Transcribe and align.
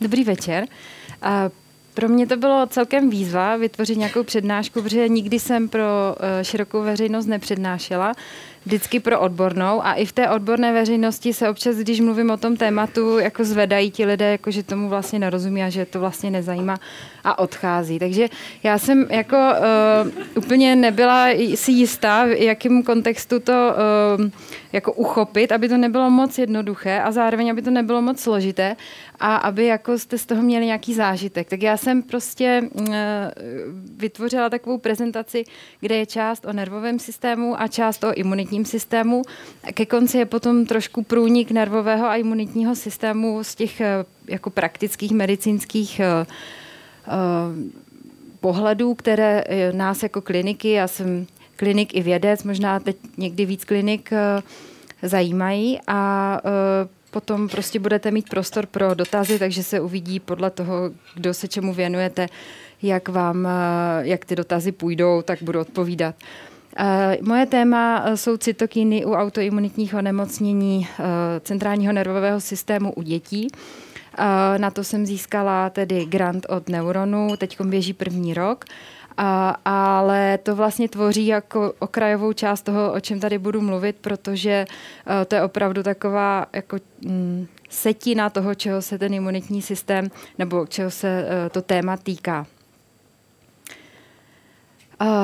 Dobrý 0.00 0.24
večer. 0.24 0.66
A 1.22 1.50
pro 1.94 2.08
mě 2.08 2.26
to 2.26 2.36
bylo 2.36 2.66
celkem 2.66 3.10
výzva 3.10 3.56
vytvořit 3.56 3.98
nějakou 3.98 4.22
přednášku, 4.22 4.82
protože 4.82 5.08
nikdy 5.08 5.40
jsem 5.40 5.68
pro 5.68 5.82
uh, 5.84 6.42
širokou 6.42 6.82
veřejnost 6.82 7.26
nepřednášela 7.26 8.12
vždycky 8.66 9.00
pro 9.00 9.20
odbornou 9.20 9.84
a 9.84 9.92
i 9.92 10.06
v 10.06 10.12
té 10.12 10.30
odborné 10.30 10.72
veřejnosti 10.72 11.32
se 11.32 11.48
občas, 11.48 11.76
když 11.76 12.00
mluvím 12.00 12.30
o 12.30 12.36
tom 12.36 12.56
tématu, 12.56 13.18
jako 13.18 13.44
zvedají 13.44 13.90
ti 13.90 14.04
lidé, 14.04 14.30
jako 14.30 14.50
že 14.50 14.62
tomu 14.62 14.88
vlastně 14.88 15.18
nerozumí 15.18 15.62
a 15.62 15.68
že 15.68 15.86
to 15.86 16.00
vlastně 16.00 16.30
nezajímá 16.30 16.78
a 17.24 17.38
odchází. 17.38 17.98
Takže 17.98 18.28
já 18.62 18.78
jsem 18.78 19.06
jako 19.10 19.36
uh, 19.36 20.12
úplně 20.36 20.76
nebyla 20.76 21.26
si 21.54 21.72
jistá, 21.72 22.24
v 22.24 22.42
jakém 22.42 22.82
kontextu 22.82 23.40
to 23.40 23.52
uh, 23.52 24.30
jako 24.72 24.92
uchopit, 24.92 25.52
aby 25.52 25.68
to 25.68 25.76
nebylo 25.76 26.10
moc 26.10 26.38
jednoduché 26.38 27.00
a 27.00 27.12
zároveň, 27.12 27.50
aby 27.50 27.62
to 27.62 27.70
nebylo 27.70 28.02
moc 28.02 28.20
složité 28.20 28.76
a 29.20 29.36
aby 29.36 29.66
jako 29.66 29.98
jste 29.98 30.18
z 30.18 30.26
toho 30.26 30.42
měli 30.42 30.66
nějaký 30.66 30.94
zážitek. 30.94 31.48
Tak 31.48 31.62
já 31.62 31.76
jsem 31.76 32.02
prostě 32.02 32.62
uh, 32.72 32.86
vytvořila 33.96 34.50
takovou 34.50 34.78
prezentaci, 34.78 35.44
kde 35.80 35.96
je 35.96 36.06
část 36.06 36.44
o 36.44 36.52
nervovém 36.52 36.98
systému 36.98 37.60
a 37.60 37.68
část 37.68 38.04
o 38.04 38.12
imunitním 38.56 38.64
systému. 38.64 39.22
Ke 39.74 39.86
konci 39.86 40.18
je 40.18 40.24
potom 40.24 40.66
trošku 40.66 41.02
průnik 41.02 41.50
nervového 41.50 42.06
a 42.06 42.16
imunitního 42.16 42.74
systému 42.74 43.44
z 43.44 43.54
těch 43.54 43.80
uh, 43.80 43.86
jako 44.28 44.50
praktických 44.50 45.12
medicínských 45.12 46.00
uh, 46.00 46.26
pohledů, 48.40 48.94
které 48.94 49.44
nás 49.72 50.02
jako 50.02 50.20
kliniky, 50.20 50.70
já 50.70 50.88
jsem 50.88 51.26
klinik 51.56 51.94
i 51.94 52.02
vědec, 52.02 52.42
možná 52.42 52.80
teď 52.80 52.96
někdy 53.16 53.46
víc 53.46 53.64
klinik 53.64 54.10
zajímají 55.02 55.78
a 55.86 56.40
potom 57.10 57.48
prostě 57.48 57.78
budete 57.78 58.10
mít 58.10 58.28
prostor 58.28 58.66
pro 58.66 58.94
dotazy, 58.94 59.38
takže 59.38 59.62
se 59.62 59.80
uvidí 59.80 60.20
podle 60.20 60.50
toho, 60.50 60.90
kdo 61.14 61.34
se 61.34 61.48
čemu 61.48 61.74
věnujete, 61.74 62.26
jak 62.82 63.08
vám, 63.08 63.48
jak 64.00 64.24
ty 64.24 64.36
dotazy 64.36 64.72
půjdou, 64.72 65.22
tak 65.22 65.42
budu 65.42 65.60
odpovídat. 65.60 66.14
Moje 67.22 67.46
téma 67.46 68.04
jsou 68.14 68.36
cytokiny 68.36 69.04
u 69.04 69.12
autoimunitních 69.12 69.94
onemocnění 69.94 70.88
centrálního 71.40 71.92
nervového 71.92 72.40
systému 72.40 72.92
u 72.92 73.02
dětí. 73.02 73.48
Na 74.58 74.70
to 74.70 74.84
jsem 74.84 75.06
získala 75.06 75.70
tedy 75.70 76.04
grant 76.04 76.46
od 76.48 76.68
Neuronu, 76.68 77.36
teď 77.36 77.60
běží 77.60 77.92
první 77.92 78.34
rok. 78.34 78.64
A, 79.18 79.56
ale 79.64 80.38
to 80.38 80.56
vlastně 80.56 80.88
tvoří 80.88 81.26
jako 81.26 81.72
okrajovou 81.78 82.32
část 82.32 82.62
toho, 82.62 82.92
o 82.92 83.00
čem 83.00 83.20
tady 83.20 83.38
budu 83.38 83.60
mluvit, 83.60 83.96
protože 84.00 84.64
to 85.28 85.34
je 85.34 85.42
opravdu 85.42 85.82
taková 85.82 86.46
jako 86.52 86.76
mm, 87.00 87.46
setina 87.68 88.30
toho, 88.30 88.54
čeho 88.54 88.82
se 88.82 88.98
ten 88.98 89.14
imunitní 89.14 89.62
systém 89.62 90.10
nebo 90.38 90.66
čeho 90.66 90.90
se 90.90 91.26
to 91.50 91.62
téma 91.62 91.96
týká. 91.96 92.46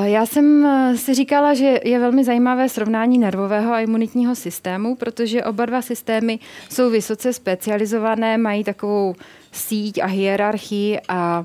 Já 0.03 0.25
jsem 0.25 0.67
si 0.95 1.13
říkala, 1.13 1.53
že 1.53 1.79
je 1.83 1.99
velmi 1.99 2.23
zajímavé 2.23 2.69
srovnání 2.69 3.17
nervového 3.17 3.73
a 3.73 3.79
imunitního 3.79 4.35
systému, 4.35 4.95
protože 4.95 5.43
oba 5.43 5.65
dva 5.65 5.81
systémy 5.81 6.39
jsou 6.69 6.89
vysoce 6.89 7.33
specializované, 7.33 8.37
mají 8.37 8.63
takovou 8.63 9.15
síť 9.51 9.99
a 9.99 10.05
hierarchii 10.05 10.99
a 11.09 11.43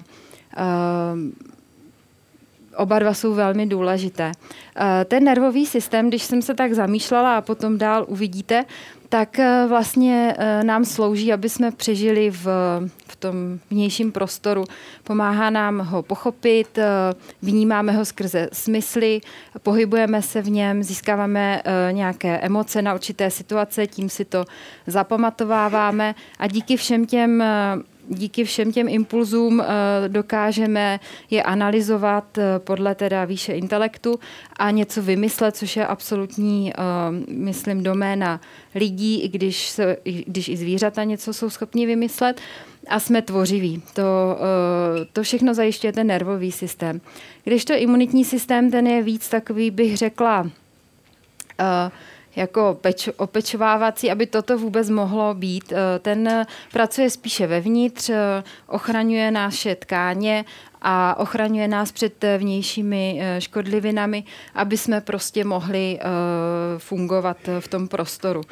oba 2.78 2.98
dva 2.98 3.14
jsou 3.14 3.34
velmi 3.34 3.66
důležité. 3.66 4.32
Eh, 4.76 5.04
ten 5.04 5.24
nervový 5.24 5.66
systém, 5.66 6.08
když 6.08 6.22
jsem 6.22 6.42
se 6.42 6.54
tak 6.54 6.72
zamýšlela 6.72 7.36
a 7.36 7.40
potom 7.40 7.78
dál 7.78 8.04
uvidíte, 8.08 8.64
tak 9.08 9.38
eh, 9.38 9.66
vlastně 9.68 10.34
eh, 10.38 10.64
nám 10.64 10.84
slouží, 10.84 11.32
aby 11.32 11.48
jsme 11.48 11.70
přežili 11.70 12.30
v, 12.30 12.46
v 13.06 13.16
tom 13.16 13.58
vnějším 13.70 14.12
prostoru. 14.12 14.64
Pomáhá 15.04 15.50
nám 15.50 15.78
ho 15.78 16.02
pochopit, 16.02 16.78
vnímáme 17.42 17.92
ho 17.92 18.04
skrze 18.04 18.48
smysly, 18.52 19.20
pohybujeme 19.62 20.22
se 20.22 20.42
v 20.42 20.50
něm, 20.50 20.82
získáváme 20.82 21.62
nějaké 21.90 22.38
emoce 22.38 22.82
na 22.82 22.94
určité 22.94 23.30
situace, 23.30 23.86
tím 23.86 24.08
si 24.08 24.24
to 24.24 24.44
zapamatováváme 24.86 26.14
a 26.38 26.46
díky 26.46 26.76
všem 26.76 27.06
těm 27.06 27.42
díky 28.08 28.44
všem 28.44 28.72
těm 28.72 28.88
impulzům 28.88 29.60
eh, 29.60 30.08
dokážeme 30.08 31.00
je 31.30 31.42
analyzovat 31.42 32.38
eh, 32.38 32.58
podle 32.58 32.94
teda 32.94 33.24
výše 33.24 33.52
intelektu 33.52 34.18
a 34.56 34.70
něco 34.70 35.02
vymyslet, 35.02 35.56
což 35.56 35.76
je 35.76 35.86
absolutní, 35.86 36.72
eh, 36.72 36.80
myslím, 37.28 37.82
doména 37.82 38.40
lidí, 38.74 39.22
i 39.22 39.28
když, 39.28 39.68
se, 39.68 39.96
když 40.04 40.48
i 40.48 40.56
zvířata 40.56 41.04
něco 41.04 41.32
jsou 41.32 41.50
schopni 41.50 41.86
vymyslet 41.86 42.40
a 42.88 43.00
jsme 43.00 43.22
tvořiví. 43.22 43.82
To, 43.94 44.02
to 45.12 45.22
všechno 45.22 45.54
zajišťuje 45.54 45.92
ten 45.92 46.06
nervový 46.06 46.52
systém. 46.52 47.00
Když 47.44 47.64
to 47.64 47.74
imunitní 47.74 48.24
systém, 48.24 48.70
ten 48.70 48.86
je 48.86 49.02
víc 49.02 49.28
takový, 49.28 49.70
bych 49.70 49.96
řekla, 49.96 50.50
jako 52.36 52.78
peč, 52.80 53.08
opečovávací, 53.16 54.10
aby 54.10 54.26
toto 54.26 54.58
vůbec 54.58 54.90
mohlo 54.90 55.34
být. 55.34 55.72
Eh, 55.72 55.98
ten 55.98 56.46
pracuje 56.72 57.10
spíše 57.10 57.46
vevnitř, 57.46 58.10
eh, 58.10 58.42
ochraňuje 58.66 59.30
naše 59.30 59.74
tkáně 59.74 60.44
a 60.82 61.18
ochraňuje 61.18 61.68
nás 61.68 61.92
před 61.92 62.24
vnějšími 62.38 63.18
eh, 63.20 63.40
škodlivinami, 63.40 64.24
aby 64.54 64.76
jsme 64.76 65.00
prostě 65.00 65.44
mohli 65.44 65.98
fungovat 66.78 67.36
v 67.60 67.68
tom 67.68 67.88
prostoru. 67.88 68.42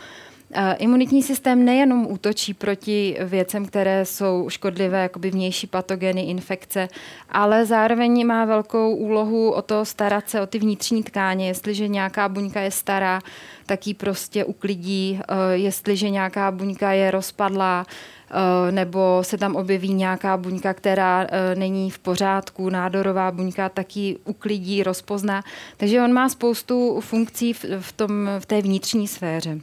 Imunitní 0.79 1.23
systém 1.23 1.65
nejenom 1.65 2.07
útočí 2.11 2.55
proti 2.55 3.17
věcem, 3.25 3.67
které 3.67 4.05
jsou 4.05 4.47
škodlivé, 4.49 5.03
jakoby 5.03 5.31
vnější 5.31 5.67
patogeny, 5.67 6.23
infekce, 6.23 6.89
ale 7.31 7.67
zároveň 7.67 8.27
má 8.27 8.45
velkou 8.45 8.95
úlohu 8.95 9.51
o 9.51 9.63
to 9.63 9.85
starat 9.85 10.31
se 10.31 10.41
o 10.41 10.47
ty 10.47 10.59
vnitřní 10.59 11.03
tkáně. 11.03 11.49
Jestliže 11.49 11.89
nějaká 11.89 12.29
buňka 12.29 12.61
je 12.61 12.71
stará, 12.71 13.21
tak 13.67 13.87
ji 13.87 13.95
prostě 13.95 14.45
uklidí. 14.45 15.21
Eh, 15.21 15.57
jestliže 15.57 16.11
nějaká 16.11 16.51
buňka 16.51 16.93
je 16.93 17.11
rozpadlá, 17.11 17.87
eh, 18.31 18.73
nebo 18.73 19.19
se 19.23 19.39
tam 19.39 19.57
objeví 19.57 19.95
nějaká 19.95 20.37
buňka, 20.37 20.75
která 20.75 21.27
eh, 21.29 21.55
není 21.55 21.91
v 21.91 21.99
pořádku, 21.99 22.71
nádorová 22.71 23.31
buňka, 23.31 23.69
tak 23.69 23.97
ji 23.97 24.17
uklidí, 24.25 24.83
rozpozná. 24.83 25.43
Takže 25.77 26.03
on 26.03 26.13
má 26.13 26.29
spoustu 26.29 27.01
funkcí 27.01 27.53
v, 27.81 27.93
tom, 27.97 28.31
v 28.39 28.47
té 28.47 28.63
vnitřní 28.63 29.09
sféře. 29.09 29.61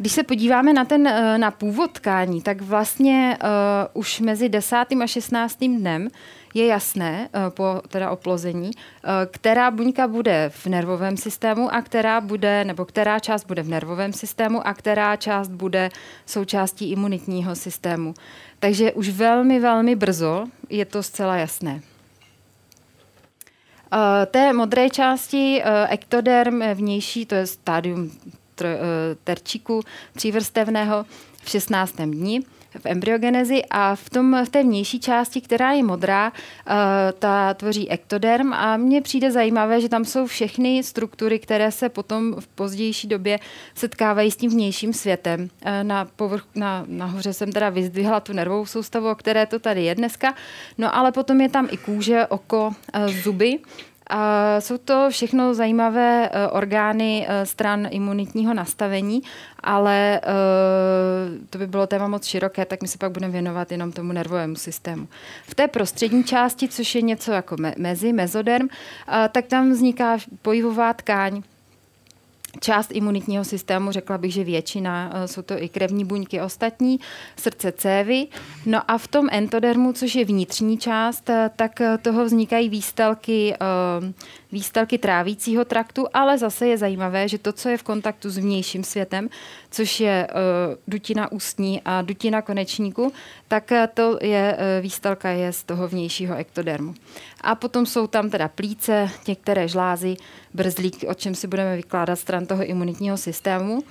Když 0.00 0.12
se 0.12 0.22
podíváme 0.22 0.72
na 0.72 0.84
ten 0.84 1.02
na 1.40 1.50
původ 1.50 1.92
tkání, 1.92 2.42
tak 2.42 2.60
vlastně 2.60 3.38
uh, 3.42 3.48
už 4.00 4.20
mezi 4.20 4.48
10. 4.48 4.76
a 5.02 5.06
16. 5.06 5.58
dnem 5.58 6.08
je 6.54 6.66
jasné 6.66 7.28
uh, 7.34 7.50
po 7.50 7.82
teda 7.88 8.10
oplození, 8.10 8.70
uh, 8.70 9.10
která 9.30 9.70
buňka 9.70 10.08
bude 10.08 10.50
v 10.54 10.66
nervovém 10.66 11.16
systému 11.16 11.74
a 11.74 11.82
která 11.82 12.20
bude, 12.20 12.64
nebo 12.64 12.84
která 12.84 13.18
část 13.18 13.44
bude 13.44 13.62
v 13.62 13.68
nervovém 13.68 14.12
systému 14.12 14.66
a 14.66 14.74
která 14.74 15.16
část 15.16 15.48
bude 15.48 15.88
součástí 16.26 16.90
imunitního 16.90 17.54
systému. 17.54 18.14
Takže 18.58 18.92
už 18.92 19.08
velmi, 19.08 19.60
velmi 19.60 19.96
brzo 19.96 20.44
je 20.70 20.84
to 20.84 21.02
zcela 21.02 21.36
jasné. 21.36 21.72
Uh, 23.92 23.98
té 24.26 24.52
modré 24.52 24.90
části 24.90 25.62
uh, 25.62 25.92
ektoderm 25.92 26.62
vnější, 26.74 27.26
to 27.26 27.34
je 27.34 27.46
stádium 27.46 28.10
terčíku 29.24 29.82
přívrstevného 30.14 31.06
v 31.42 31.50
16. 31.50 31.96
dni 31.96 32.42
v 32.78 32.86
embryogenezi 32.86 33.62
a 33.70 33.94
v, 33.94 34.10
tom, 34.10 34.44
v 34.44 34.48
té 34.48 34.62
vnější 34.62 35.00
části, 35.00 35.40
která 35.40 35.72
je 35.72 35.82
modrá, 35.82 36.32
uh, 36.32 36.72
ta 37.18 37.54
tvoří 37.54 37.90
ektoderm 37.90 38.52
a 38.52 38.76
mně 38.76 39.02
přijde 39.02 39.30
zajímavé, 39.30 39.80
že 39.80 39.88
tam 39.88 40.04
jsou 40.04 40.26
všechny 40.26 40.82
struktury, 40.82 41.38
které 41.38 41.72
se 41.72 41.88
potom 41.88 42.34
v 42.40 42.46
pozdější 42.46 43.08
době 43.08 43.38
setkávají 43.74 44.30
s 44.30 44.36
tím 44.36 44.50
vnějším 44.50 44.92
světem. 44.92 45.40
Uh, 45.40 45.70
na, 45.82 46.04
povrch, 46.16 46.44
na, 46.54 46.84
nahoře 46.88 47.32
jsem 47.32 47.52
teda 47.52 47.70
vyzdvihla 47.70 48.20
tu 48.20 48.32
nervovou 48.32 48.66
soustavu, 48.66 49.10
o 49.10 49.14
které 49.14 49.46
to 49.46 49.58
tady 49.58 49.84
je 49.84 49.94
dneska, 49.94 50.34
no 50.78 50.96
ale 50.96 51.12
potom 51.12 51.40
je 51.40 51.48
tam 51.48 51.68
i 51.70 51.76
kůže, 51.76 52.26
oko, 52.26 52.72
zuby 53.22 53.58
jsou 54.58 54.78
to 54.78 55.06
všechno 55.10 55.54
zajímavé 55.54 56.30
uh, 56.30 56.56
orgány 56.56 57.26
uh, 57.28 57.34
stran 57.44 57.88
imunitního 57.90 58.54
nastavení, 58.54 59.22
ale 59.62 60.20
uh, 60.24 61.46
to 61.50 61.58
by 61.58 61.66
bylo 61.66 61.86
téma 61.86 62.08
moc 62.08 62.26
široké, 62.26 62.64
tak 62.64 62.82
my 62.82 62.88
se 62.88 62.98
pak 62.98 63.12
budeme 63.12 63.32
věnovat 63.32 63.72
jenom 63.72 63.92
tomu 63.92 64.12
nervovému 64.12 64.56
systému. 64.56 65.08
V 65.46 65.54
té 65.54 65.68
prostřední 65.68 66.24
části, 66.24 66.68
což 66.68 66.94
je 66.94 67.02
něco 67.02 67.32
jako 67.32 67.54
me- 67.54 67.74
mezi, 67.78 68.12
mezoderm, 68.12 68.68
tak 69.32 69.46
tam 69.46 69.70
vzniká 69.70 70.18
pojivová 70.42 70.92
tkáň, 70.92 71.42
část 72.60 72.90
imunitního 72.92 73.44
systému, 73.44 73.92
řekla 73.92 74.18
bych, 74.18 74.32
že 74.32 74.44
většina, 74.44 75.10
eh, 75.14 75.28
jsou 75.28 75.42
to 75.42 75.62
i 75.62 75.68
krevní 75.68 76.04
buňky 76.04 76.40
ostatní, 76.40 77.00
srdce, 77.36 77.72
cévy. 77.72 78.26
No 78.66 78.90
a 78.90 78.98
v 78.98 79.08
tom 79.08 79.28
entodermu, 79.32 79.92
což 79.92 80.14
je 80.14 80.24
vnitřní 80.24 80.78
část, 80.78 81.30
eh, 81.30 81.50
tak 81.56 81.80
eh, 81.80 81.98
toho 81.98 82.24
vznikají 82.24 82.68
výstelky, 82.68 83.54
výstelky 84.52 84.98
trávícího 84.98 85.64
traktu, 85.64 86.06
ale 86.14 86.38
zase 86.38 86.66
je 86.66 86.78
zajímavé, 86.78 87.28
že 87.28 87.38
to, 87.38 87.52
co 87.52 87.68
je 87.68 87.76
v 87.76 87.82
kontaktu 87.82 88.30
s 88.30 88.38
vnějším 88.38 88.84
světem, 88.84 89.28
což 89.70 90.00
je 90.00 90.28
dutina 90.88 91.32
ústní 91.32 91.82
a 91.84 92.02
dutina 92.02 92.42
konečníku, 92.42 93.12
tak 93.48 93.72
to 93.94 94.18
je 94.22 94.58
výstelka 94.80 95.28
je 95.28 95.52
z 95.52 95.64
toho 95.64 95.88
vnějšího 95.88 96.36
ektodermu. 96.36 96.94
A 97.40 97.54
potom 97.54 97.86
jsou 97.86 98.06
tam 98.06 98.30
teda 98.30 98.48
plíce, 98.48 99.10
některé 99.28 99.68
žlázy, 99.68 100.16
brzlík, 100.54 101.04
o 101.08 101.14
čem 101.14 101.34
si 101.34 101.46
budeme 101.46 101.76
vykládat 101.76 102.16
stran 102.16 102.46
toho 102.46 102.64
imunitního 102.64 103.16
systému 103.16 103.84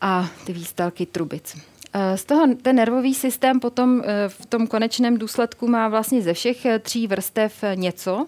a 0.00 0.30
ty 0.44 0.52
výstelky 0.52 1.06
trubic. 1.06 1.56
Eh, 1.92 2.16
z 2.16 2.24
toho 2.24 2.46
ten 2.62 2.76
nervový 2.76 3.14
systém 3.14 3.60
potom 3.60 4.02
eh, 4.04 4.28
v 4.28 4.46
tom 4.46 4.66
konečném 4.66 5.18
důsledku 5.18 5.68
má 5.68 5.88
vlastně 5.88 6.22
ze 6.22 6.32
všech 6.32 6.66
eh, 6.66 6.78
tří 6.78 7.06
vrstev 7.06 7.64
něco, 7.74 8.26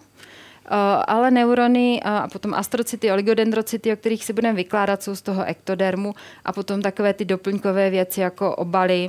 ale 1.07 1.31
neurony 1.31 2.01
a 2.03 2.27
potom 2.27 2.53
astrocyty, 2.53 3.11
oligodendrocyty, 3.11 3.93
o 3.93 3.95
kterých 3.95 4.25
si 4.25 4.33
budeme 4.33 4.55
vykládat, 4.55 5.03
jsou 5.03 5.15
z 5.15 5.21
toho 5.21 5.43
ektodermu 5.43 6.13
a 6.45 6.51
potom 6.51 6.81
takové 6.81 7.13
ty 7.13 7.25
doplňkové 7.25 7.89
věci 7.89 8.21
jako 8.21 8.55
obaly 8.55 9.07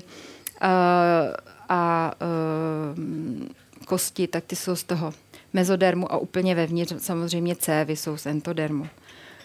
a 1.68 2.12
kosti, 3.86 4.26
tak 4.26 4.44
ty 4.44 4.56
jsou 4.56 4.76
z 4.76 4.84
toho 4.84 5.12
mezodermu 5.52 6.12
a 6.12 6.16
úplně 6.16 6.54
vevnitř 6.54 6.94
samozřejmě 6.98 7.56
cévy 7.56 7.96
jsou 7.96 8.16
z 8.16 8.26
entodermu. 8.26 8.88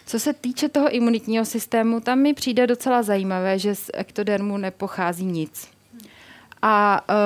Co 0.06 0.20
se 0.20 0.32
týče 0.32 0.68
toho 0.68 0.90
imunitního 0.90 1.44
systému, 1.44 2.00
tam 2.00 2.18
mi 2.18 2.34
přijde 2.34 2.66
docela 2.66 3.02
zajímavé, 3.02 3.58
že 3.58 3.74
z 3.74 3.90
ektodermu 3.94 4.56
nepochází 4.56 5.24
nic. 5.24 5.68
A 6.62 7.04
uh, 7.08 7.16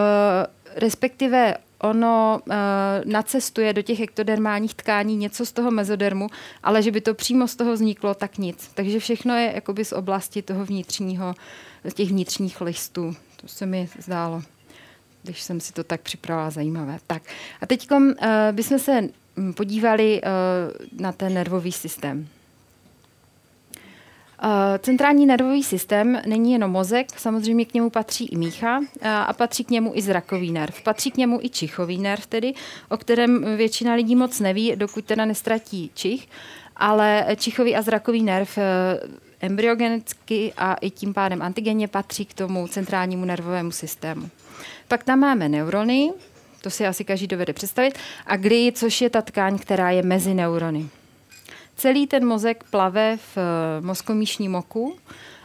respektive 0.77 1.55
ono 1.83 2.41
uh, 2.47 2.55
nacestuje 3.05 3.73
do 3.73 3.83
těch 3.83 4.01
ektodermálních 4.01 4.75
tkání 4.75 5.17
něco 5.17 5.47
z 5.47 5.53
toho 5.53 5.71
mezodermu, 5.71 6.29
ale 6.63 6.83
že 6.83 6.91
by 6.91 7.01
to 7.01 7.15
přímo 7.15 7.49
z 7.49 7.57
toho 7.57 7.73
vzniklo, 7.73 8.15
tak 8.15 8.39
nic. 8.39 8.71
Takže 8.75 8.99
všechno 8.99 9.35
je 9.35 9.53
jakoby 9.55 9.85
z 9.85 9.93
oblasti 9.93 10.43
toho 10.43 10.65
vnitřního, 10.65 11.35
z 11.85 11.95
těch 11.95 12.09
vnitřních 12.09 12.61
listů. 12.61 13.17
To 13.41 13.49
se 13.49 13.67
mi 13.67 13.89
zdálo 13.99 14.43
když 15.23 15.43
jsem 15.43 15.61
si 15.61 15.73
to 15.73 15.85
tak 15.85 16.01
připravila 16.01 16.51
zajímavé. 16.51 16.99
Tak 17.07 17.23
a 17.61 17.67
teď 17.67 17.91
uh, 17.91 18.09
bychom 18.53 18.79
se 18.79 19.09
mm, 19.37 19.53
podívali 19.53 20.21
uh, 20.23 21.01
na 21.01 21.13
ten 21.13 21.35
nervový 21.35 21.73
systém. 21.73 22.29
Uh, 24.45 24.49
centrální 24.79 25.27
nervový 25.27 25.63
systém 25.63 26.21
není 26.27 26.53
jenom 26.53 26.71
mozek, 26.71 27.19
samozřejmě 27.19 27.65
k 27.65 27.75
němu 27.75 27.91
patří 27.91 28.27
i 28.27 28.37
mícha 28.37 28.79
uh, 28.79 28.85
a 29.03 29.33
patří 29.33 29.65
k 29.65 29.71
němu 29.71 29.93
i 29.95 30.03
zrakový 30.03 30.53
nerv. 30.53 30.83
Patří 30.83 31.11
k 31.11 31.17
němu 31.17 31.41
i 31.43 31.49
čichový 31.49 31.99
nerv, 31.99 32.27
tedy, 32.27 32.55
o 32.89 32.97
kterém 32.97 33.57
většina 33.57 33.95
lidí 33.95 34.17
moc 34.17 34.41
neví, 34.41 34.73
dokud 34.77 35.05
teda 35.05 35.25
nestratí 35.25 35.91
čich, 35.95 36.29
ale 36.77 37.27
čichový 37.37 37.77
a 37.77 37.83
zrakový 37.83 38.23
nerv 38.23 38.59
uh, 38.59 38.63
embryogenicky 39.41 40.53
a 40.57 40.75
i 40.75 40.91
tím 40.91 41.15
pádem 41.15 41.43
antigenně 41.43 41.89
patří 41.89 42.25
k 42.25 42.35
tomu 42.35 42.69
centrálnímu 42.69 43.25
nervovému 43.25 43.71
systému. 43.71 44.31
Pak 44.89 45.05
tam 45.05 45.19
máme 45.19 45.49
neurony, 45.49 46.13
to 46.61 46.71
si 46.71 46.87
asi 46.87 47.05
každý 47.05 47.27
dovede 47.27 47.53
představit, 47.53 47.99
a 48.27 48.37
gly, 48.37 48.73
což 48.75 49.01
je 49.01 49.11
ta 49.11 49.23
tkáň, 49.23 49.59
která 49.59 49.91
je 49.91 50.03
mezi 50.03 50.35
neurony. 50.35 50.89
Celý 51.83 52.07
ten 52.07 52.27
mozek 52.27 52.65
plave 52.71 53.17
v 53.17 53.39
eh, 53.39 53.81
mozkomíšním 53.81 54.55
oku, 54.55 54.95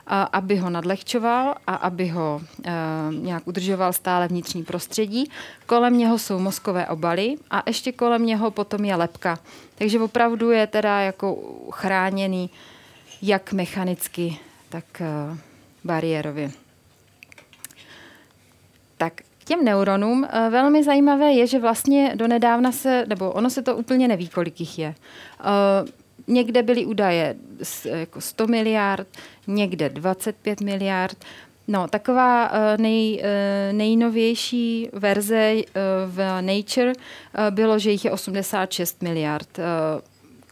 a 0.07 0.23
aby 0.23 0.55
ho 0.55 0.69
nadlehčoval 0.69 1.55
a 1.67 1.75
aby 1.75 2.07
ho 2.07 2.41
e, 2.65 2.71
nějak 3.11 3.47
udržoval 3.47 3.93
stále 3.93 4.27
vnitřní 4.27 4.63
prostředí. 4.63 5.31
Kolem 5.65 5.97
něho 5.97 6.19
jsou 6.19 6.39
mozkové 6.39 6.87
obaly 6.87 7.35
a 7.51 7.63
ještě 7.67 7.91
kolem 7.91 8.25
něho 8.25 8.51
potom 8.51 8.85
je 8.85 8.95
lepka. 8.95 9.39
Takže 9.75 9.99
opravdu 9.99 10.51
je 10.51 10.67
teda 10.67 10.99
jako 10.99 11.37
chráněný 11.71 12.49
jak 13.21 13.53
mechanicky, 13.53 14.39
tak 14.69 15.01
e, 15.01 15.37
bariérově. 15.83 16.51
Tak 18.97 19.13
těm 19.47 19.65
neuronům 19.65 20.27
eh, 20.29 20.49
velmi 20.49 20.83
zajímavé 20.83 21.31
je, 21.31 21.47
že 21.47 21.59
vlastně 21.59 22.11
donedávna 22.15 22.71
se, 22.71 23.05
nebo 23.07 23.31
ono 23.31 23.49
se 23.49 23.61
to 23.61 23.75
úplně 23.75 24.07
neví, 24.07 24.27
kolik 24.27 24.59
jich 24.59 24.79
je. 24.79 24.95
Někde 26.27 26.63
byly 26.63 26.85
údaje 26.85 27.35
jako 27.85 28.21
100 28.21 28.47
miliard, 28.47 29.07
někde 29.47 29.89
25 29.89 30.61
miliard. 30.61 31.17
No, 31.67 31.87
taková 31.87 32.51
uh, 32.51 32.57
nej, 32.77 33.21
uh, 33.21 33.77
nejnovější 33.77 34.89
verze 34.93 35.53
uh, 35.55 35.61
v 36.05 36.41
Nature 36.41 36.93
bylo, 37.49 37.79
že 37.79 37.91
jich 37.91 38.05
je 38.05 38.11
86 38.11 39.01
miliard. 39.01 39.59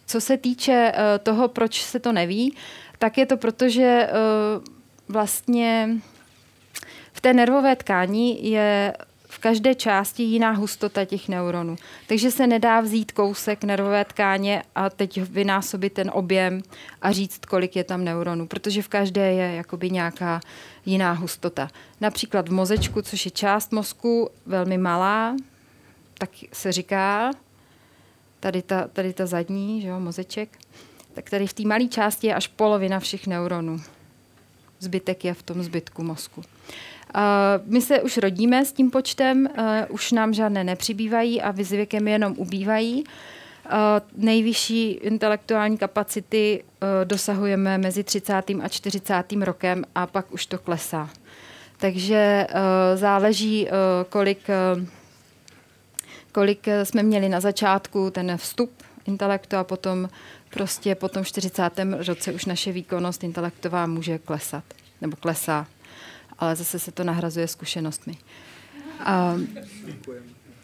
Co 0.05 0.21
se 0.21 0.37
týče 0.37 0.93
toho, 1.23 1.47
proč 1.47 1.81
se 1.81 1.99
to 1.99 2.11
neví, 2.11 2.55
tak 2.99 3.17
je 3.17 3.25
to 3.25 3.37
proto, 3.37 3.69
že 3.69 4.09
vlastně 5.09 5.89
v 7.13 7.21
té 7.21 7.33
nervové 7.33 7.75
tkání 7.75 8.51
je 8.51 8.93
každé 9.45 9.75
části 9.75 10.23
jiná 10.23 10.51
hustota 10.51 11.05
těch 11.05 11.29
neuronů. 11.29 11.75
Takže 12.07 12.31
se 12.31 12.47
nedá 12.47 12.81
vzít 12.81 13.11
kousek 13.11 13.63
nervové 13.63 14.05
tkáně 14.05 14.63
a 14.75 14.89
teď 14.89 15.21
vynásobit 15.21 15.93
ten 15.93 16.11
objem 16.13 16.61
a 17.01 17.11
říct, 17.11 17.45
kolik 17.45 17.75
je 17.75 17.83
tam 17.83 18.03
neuronů, 18.03 18.47
protože 18.47 18.81
v 18.81 18.87
každé 18.87 19.33
je 19.33 19.55
jakoby 19.55 19.89
nějaká 19.89 20.41
jiná 20.85 21.11
hustota. 21.11 21.69
Například 22.01 22.49
v 22.49 22.53
mozečku, 22.53 23.01
což 23.01 23.25
je 23.25 23.31
část 23.31 23.71
mozku 23.71 24.29
velmi 24.45 24.77
malá, 24.77 25.35
tak 26.17 26.29
se 26.53 26.71
říká, 26.71 27.31
tady 28.39 28.61
ta, 28.61 28.87
tady 28.87 29.13
ta 29.13 29.25
zadní, 29.25 29.81
že 29.81 29.87
jo, 29.87 29.99
mozeček, 29.99 30.57
tak 31.13 31.29
tady 31.29 31.47
v 31.47 31.53
té 31.53 31.63
malé 31.63 31.87
části 31.87 32.27
je 32.27 32.35
až 32.35 32.47
polovina 32.47 32.99
všech 32.99 33.27
neuronů. 33.27 33.81
Zbytek 34.79 35.25
je 35.25 35.33
v 35.33 35.43
tom 35.43 35.63
zbytku 35.63 36.03
mozku. 36.03 36.43
My 37.65 37.81
se 37.81 38.01
už 38.01 38.17
rodíme 38.17 38.65
s 38.65 38.71
tím 38.71 38.91
počtem, 38.91 39.47
už 39.89 40.11
nám 40.11 40.33
žádné 40.33 40.63
nepřibývají 40.63 41.41
a 41.41 41.51
věkem 41.51 42.07
jenom 42.07 42.33
ubývají. 42.37 43.03
Nejvyšší 44.15 44.91
intelektuální 44.91 45.77
kapacity 45.77 46.63
dosahujeme 47.03 47.77
mezi 47.77 48.03
30. 48.03 48.33
a 48.63 48.67
40. 48.67 49.23
rokem 49.41 49.83
a 49.95 50.07
pak 50.07 50.31
už 50.31 50.45
to 50.45 50.57
klesá. 50.57 51.09
Takže 51.77 52.47
záleží, 52.95 53.67
kolik, 54.09 54.39
kolik 56.31 56.67
jsme 56.83 57.03
měli 57.03 57.29
na 57.29 57.39
začátku 57.39 58.09
ten 58.09 58.37
vstup 58.37 58.71
intelektu 59.05 59.57
a 59.57 59.63
potom 59.63 60.09
prostě 60.49 60.95
po 60.95 61.09
tom 61.09 61.25
40. 61.25 61.71
roce 62.07 62.31
už 62.31 62.45
naše 62.45 62.71
výkonnost 62.71 63.23
intelektová 63.23 63.85
může 63.85 64.17
klesat, 64.17 64.63
nebo 65.01 65.17
klesá 65.17 65.67
ale 66.39 66.55
zase 66.55 66.79
se 66.79 66.91
to 66.91 67.03
nahrazuje 67.03 67.47
zkušenostmi. 67.47 68.17
A, 68.99 69.35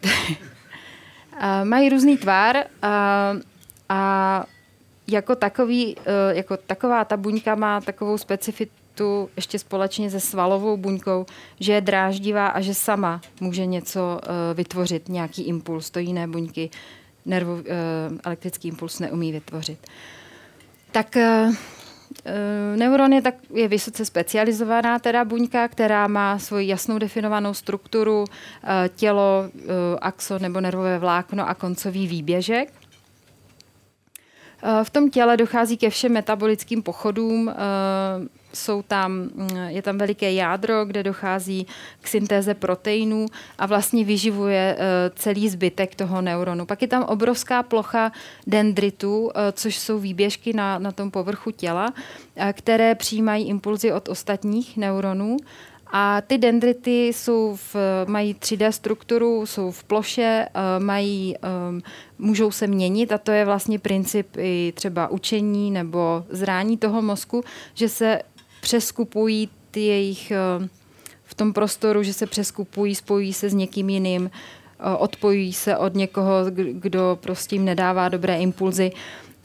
a 1.40 1.64
mají 1.64 1.90
různý 1.90 2.18
tvar 2.18 2.58
a, 2.82 3.34
a 3.90 4.44
jako, 5.08 5.36
takový, 5.36 5.98
e, 6.06 6.36
jako 6.36 6.58
taková 6.58 7.06
ta 7.06 7.18
buňka 7.18 7.56
má 7.56 7.82
takovou 7.82 8.18
specifitu 8.18 9.30
ještě 9.36 9.60
společně 9.60 10.12
se 10.12 10.20
svalovou 10.20 10.78
buňkou, 10.78 11.26
že 11.60 11.74
je 11.74 11.82
dráždivá 11.82 12.48
a 12.48 12.62
že 12.62 12.74
sama 12.74 13.22
může 13.40 13.66
něco 13.66 14.20
e, 14.24 14.54
vytvořit, 14.54 15.10
nějaký 15.10 15.44
impuls. 15.44 15.90
To 15.90 16.00
jiné 16.00 16.28
buňky 16.28 16.70
nervo, 17.26 17.60
e, 17.60 17.64
elektrický 18.24 18.68
impuls 18.68 19.00
neumí 19.00 19.32
vytvořit. 19.32 19.88
Tak 20.92 21.18
neuron 22.76 23.14
je, 23.14 23.22
tak, 23.22 23.36
je 23.54 23.68
vysoce 23.68 24.06
specializovaná 24.06 25.00
teda 25.00 25.26
buňka, 25.26 25.68
která 25.68 26.08
má 26.08 26.40
svoji 26.40 26.68
jasnou 26.68 26.98
definovanou 26.98 27.54
strukturu, 27.54 28.26
eh, 28.26 28.90
tělo, 28.96 29.50
eh, 29.56 29.62
axon 30.02 30.42
nebo 30.42 30.62
nervové 30.62 31.00
vlákno 31.00 31.50
a 31.50 31.54
koncový 31.54 32.08
výběžek. 32.08 32.81
V 34.84 34.90
tom 34.90 35.10
těle 35.10 35.38
dochází 35.38 35.78
ke 35.78 35.90
všem 35.90 36.12
metabolickým 36.12 36.84
pochodům, 36.84 37.52
jsou 38.54 38.82
tam, 38.82 39.12
mm, 39.12 39.58
je 39.68 39.82
tam 39.82 39.98
veliké 39.98 40.34
jádro, 40.34 40.86
kde 40.86 41.04
dochází 41.04 41.68
k 42.02 42.08
syntéze 42.08 42.54
proteinů 42.54 43.26
a 43.58 43.66
vlastně 43.66 44.06
vyživuje 44.06 44.76
eh, 44.80 45.12
celý 45.16 45.50
zbytek 45.50 45.96
toho 45.96 46.22
neuronu. 46.22 46.66
Pak 46.66 46.82
je 46.82 46.88
tam 46.88 47.04
obrovská 47.04 47.64
plocha 47.64 48.12
dendritů, 48.48 49.32
eh, 49.36 49.52
což 49.52 49.78
jsou 49.78 50.00
výběžky 50.00 50.54
na, 50.54 50.80
na 50.80 50.92
tom 50.92 51.12
povrchu 51.12 51.52
těla, 51.52 51.94
eh, 52.36 52.54
které 52.54 52.96
přijímají 52.96 53.48
impulzy 53.48 53.92
od 53.92 54.10
ostatních 54.10 54.78
neuronů 54.78 55.38
A 55.92 56.22
ty 56.22 56.38
dendrity 56.38 57.08
jsou 57.08 57.56
v, 57.56 57.76
mají 58.08 58.34
3D 58.34 58.70
strukturu, 58.70 59.46
jsou 59.46 59.72
v 59.72 59.84
ploše, 59.84 60.48
mají, 60.80 61.36
můžou 62.20 62.52
se 62.52 62.68
měnit 62.68 63.12
a 63.12 63.18
to 63.18 63.32
je 63.32 63.46
vlastně 63.46 63.80
princip 63.80 64.28
i 64.38 64.74
třeba 64.76 65.08
učení 65.08 65.72
nebo 65.72 66.26
zrání 66.30 66.78
toho 66.78 67.02
mozku, 67.02 67.44
že 67.74 67.90
se 67.90 68.22
přeskupují 68.62 69.50
ty 69.72 69.80
jejich 69.80 70.32
v 71.24 71.34
tom 71.36 71.54
prostoru, 71.54 72.04
že 72.04 72.14
se 72.14 72.26
přeskupují, 72.26 72.96
spojují 72.96 73.34
se 73.34 73.50
s 73.50 73.54
někým 73.54 73.90
jiným, 73.90 74.32
odpojují 74.98 75.54
se 75.54 75.78
od 75.78 75.96
někoho, 75.96 76.34
kdo 76.72 77.18
prostě 77.22 77.56
jim 77.56 77.66
nedává 77.66 78.10
dobré 78.10 78.38
impulzy 78.38 78.92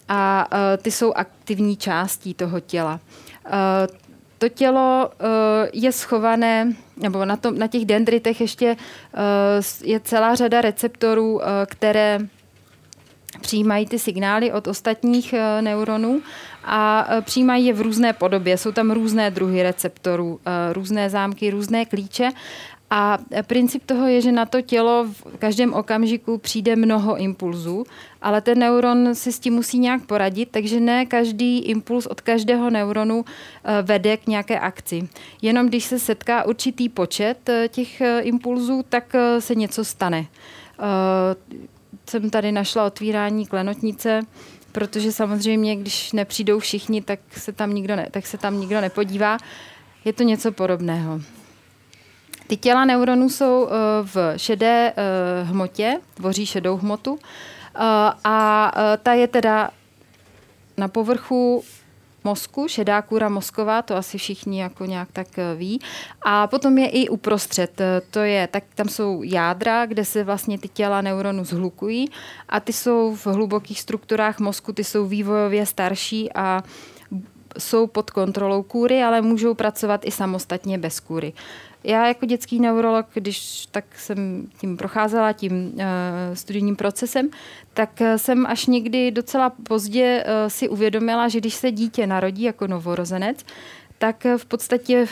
a 0.09 0.49
ty 0.83 0.91
jsou 0.91 1.13
aktivní 1.13 1.77
částí 1.77 2.35
toho 2.35 2.61
těla. 2.61 3.01
To 4.39 4.49
tělo 4.49 5.11
je 5.73 5.93
schované, 5.93 6.73
nebo 6.97 7.25
na, 7.25 7.37
tom, 7.37 7.59
na 7.59 7.67
těch 7.67 7.85
dendritech 7.85 8.41
ještě 8.41 8.77
je 9.85 10.01
celá 10.01 10.35
řada 10.35 10.61
receptorů, 10.61 11.41
které 11.67 12.19
přijímají 13.41 13.87
ty 13.87 13.99
signály 13.99 14.53
od 14.53 14.67
ostatních 14.67 15.35
neuronů 15.61 16.23
a 16.65 17.09
přijímají 17.21 17.67
je 17.67 17.73
v 17.73 17.81
různé 17.81 18.13
podobě. 18.13 18.59
Jsou 18.59 18.73
tam 18.73 18.91
různé 18.91 19.31
druhy 19.31 19.63
receptorů, 19.63 20.41
různé 20.73 21.11
zámky, 21.11 21.51
různé 21.51 21.85
klíče 21.85 22.29
a 22.91 23.19
princip 23.47 23.85
toho 23.87 24.07
je, 24.07 24.21
že 24.21 24.33
na 24.33 24.47
to 24.47 24.63
tělo 24.63 25.05
v 25.05 25.39
každém 25.39 25.75
okamžiku 25.75 26.39
přijde 26.39 26.77
mnoho 26.77 27.17
impulzů, 27.17 27.85
ale 28.23 28.41
ten 28.41 28.59
neuron 28.59 29.15
si 29.15 29.33
s 29.33 29.39
tím 29.39 29.55
musí 29.55 29.79
nějak 29.79 30.07
poradit, 30.07 30.49
takže 30.51 30.81
ne 30.81 31.07
každý 31.07 31.59
impuls 31.59 32.07
od 32.07 32.21
každého 32.21 32.71
neuronu 32.71 33.25
eh, 33.25 33.83
vede 33.83 34.17
k 34.17 34.27
nějaké 34.27 34.61
akci. 34.61 35.09
Jenom 35.43 35.67
když 35.67 35.85
se 35.85 35.99
setká 35.99 36.45
určitý 36.45 36.89
počet 36.89 37.49
eh, 37.49 37.69
těch 37.69 38.01
eh, 38.01 38.21
impulzů, 38.21 38.85
tak 38.89 39.13
se 39.39 39.55
něco 39.55 39.85
stane. 39.85 40.27
Jsem 42.11 42.31
tady 42.31 42.53
našla 42.53 42.87
otvírání 42.87 43.47
klenotnice, 43.47 44.21
protože 44.73 45.13
samozřejmě, 45.13 45.77
když 45.77 46.13
nepřijdou 46.13 46.59
všichni, 46.59 47.03
tak 47.03 47.21
se 47.31 47.53
tam 47.53 47.75
nikdo, 47.75 47.97
ne, 47.97 48.09
tak 48.11 48.27
se 48.27 48.39
tam 48.39 48.61
nikdo 48.61 48.81
nepodívá. 48.81 49.39
Je 50.05 50.13
to 50.13 50.23
něco 50.23 50.53
podobného. 50.53 51.21
Ty 52.47 52.57
těla 52.57 52.85
neuronů 52.85 53.29
jsou 53.29 53.69
eh, 53.69 53.73
v 54.03 54.17
šedé 54.37 54.93
eh, 54.97 55.45
hmotě, 55.45 56.01
tvoří 56.15 56.47
šedou 56.47 56.77
hmotu 56.77 57.19
eh, 57.19 57.81
a 58.25 58.73
ta 59.03 59.13
je 59.13 59.29
teda 59.29 59.71
na 60.77 60.89
povrchu 60.89 61.65
mozku, 62.25 62.69
šedá 62.69 63.03
kůra 63.03 63.29
mozková, 63.29 63.83
to 63.83 63.97
asi 63.97 64.19
všichni 64.19 64.61
jako 64.61 64.85
nějak 64.85 65.09
tak 65.13 65.29
ví. 65.57 65.81
A 66.23 66.47
potom 66.47 66.79
je 66.79 66.89
i 66.89 67.09
uprostřed, 67.09 67.81
to 68.11 68.19
je, 68.19 68.47
tak 68.47 68.65
tam 68.75 68.89
jsou 68.89 69.23
jádra, 69.23 69.87
kde 69.87 70.05
se 70.05 70.25
vlastně 70.25 70.59
ty 70.59 70.69
těla 70.69 71.01
neuronů 71.01 71.45
zhlukují 71.45 72.11
a 72.49 72.61
ty 72.61 72.73
jsou 72.73 73.15
v 73.15 73.27
hlubokých 73.27 73.81
strukturách 73.81 74.39
mozku, 74.39 74.73
ty 74.73 74.85
jsou 74.85 75.07
vývojově 75.07 75.67
starší 75.67 76.33
a 76.33 76.63
jsou 77.59 77.87
pod 77.87 78.11
kontrolou 78.11 78.63
kůry, 78.63 79.03
ale 79.03 79.23
můžou 79.23 79.55
pracovat 79.55 80.01
i 80.05 80.11
samostatně 80.11 80.79
bez 80.79 81.01
kůry. 81.01 81.33
Já 81.85 82.07
jako 82.07 82.27
dětský 82.27 82.61
neurolog, 82.61 83.07
když 83.15 83.67
tak 83.67 83.85
jsem 83.99 84.47
tím 84.59 84.77
procházela, 84.77 85.33
tím 85.33 85.73
uh, 85.75 85.81
studijním 86.35 86.77
procesem, 86.77 87.29
tak 87.75 87.91
uh, 88.01 88.07
jsem 88.17 88.47
až 88.47 88.67
někdy 88.67 89.11
docela 89.11 89.51
pozdě 89.51 90.25
uh, 90.25 90.49
si 90.49 90.69
uvědomila, 90.69 91.29
že 91.29 91.41
když 91.41 91.55
se 91.55 91.71
dítě 91.71 92.07
narodí 92.07 92.43
jako 92.43 92.67
novorozenec, 92.67 93.45
tak 93.99 94.27
v 94.37 94.45
podstatě 94.45 95.07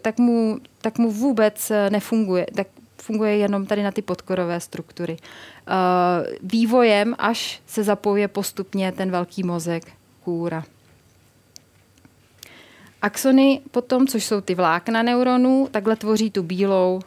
tak, 0.00 0.18
mu, 0.18 0.58
tak 0.80 0.98
mu 0.98 1.10
vůbec 1.10 1.72
nefunguje. 1.90 2.46
Tak 2.54 2.66
funguje 3.02 3.36
jenom 3.36 3.66
tady 3.66 3.82
na 3.82 3.90
ty 3.90 4.02
podkorové 4.02 4.60
struktury. 4.60 5.16
Vývojem, 6.42 7.14
až 7.18 7.62
se 7.66 7.82
zapoje 7.84 8.28
postupně 8.28 8.92
ten 8.92 9.10
velký 9.10 9.42
mozek, 9.42 9.84
kůra. 10.24 10.64
Axony 13.02 13.60
potom, 13.70 14.06
což 14.06 14.24
jsou 14.24 14.40
ty 14.40 14.54
vlákna 14.54 15.02
neuronů, 15.02 15.68
takhle 15.70 15.96
tvoří 15.96 16.30
tu 16.30 16.42
bílou 16.42 17.00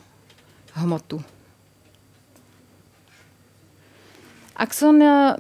hmotu. 0.74 1.22
Axon 4.56 5.02
eh, 5.02 5.36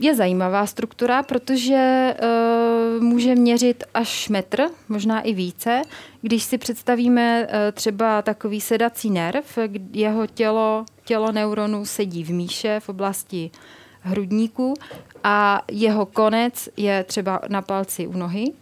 je 0.00 0.14
zajímavá 0.14 0.66
struktura, 0.66 1.22
protože 1.22 2.14
uh, 2.22 3.02
může 3.02 3.34
měřit 3.34 3.84
až 3.94 4.28
metr, 4.28 4.62
možná 4.88 5.20
i 5.20 5.34
více. 5.34 5.82
Když 6.22 6.42
si 6.42 6.58
představíme 6.58 7.46
uh, 7.46 7.48
třeba 7.72 8.22
takový 8.22 8.60
sedací 8.60 9.10
nerv, 9.10 9.58
jeho 9.92 10.26
tělo, 10.26 10.84
tělo 11.04 11.32
neuronů 11.32 11.84
sedí 11.84 12.24
v 12.24 12.30
míše 12.30 12.80
v 12.80 12.88
oblasti 12.88 13.50
hrudníku 14.00 14.74
a 15.24 15.62
jeho 15.70 16.06
konec 16.06 16.68
je 16.76 17.04
třeba 17.04 17.40
na 17.48 17.62
palci 17.62 18.06
u 18.06 18.12
nohy 18.12 18.52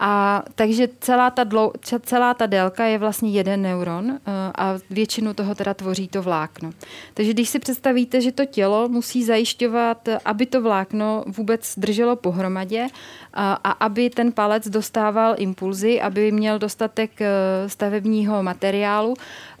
a 0.00 0.42
takže 0.54 0.88
celá 1.00 1.30
ta, 1.30 1.44
dlou, 1.44 1.72
celá 2.02 2.34
ta 2.34 2.46
délka 2.46 2.84
je 2.84 2.98
vlastně 2.98 3.30
jeden 3.30 3.62
neuron 3.62 4.10
uh, 4.10 4.16
a 4.54 4.74
většinu 4.90 5.34
toho 5.34 5.54
teda 5.54 5.74
tvoří 5.74 6.08
to 6.08 6.22
vlákno. 6.22 6.72
Takže 7.14 7.32
když 7.32 7.48
si 7.48 7.58
představíte, 7.58 8.20
že 8.20 8.32
to 8.32 8.44
tělo 8.44 8.88
musí 8.88 9.24
zajišťovat, 9.24 10.08
aby 10.24 10.46
to 10.46 10.62
vlákno 10.62 11.24
vůbec 11.26 11.74
drželo 11.76 12.16
pohromadě 12.16 12.82
uh, 12.82 12.88
a 13.34 13.70
aby 13.70 14.10
ten 14.10 14.32
palec 14.32 14.68
dostával 14.68 15.34
impulzy, 15.38 16.00
aby 16.00 16.32
měl 16.32 16.58
dostatek 16.58 17.10
uh, 17.20 17.26
stavebního 17.68 18.42
materiálu, 18.42 19.14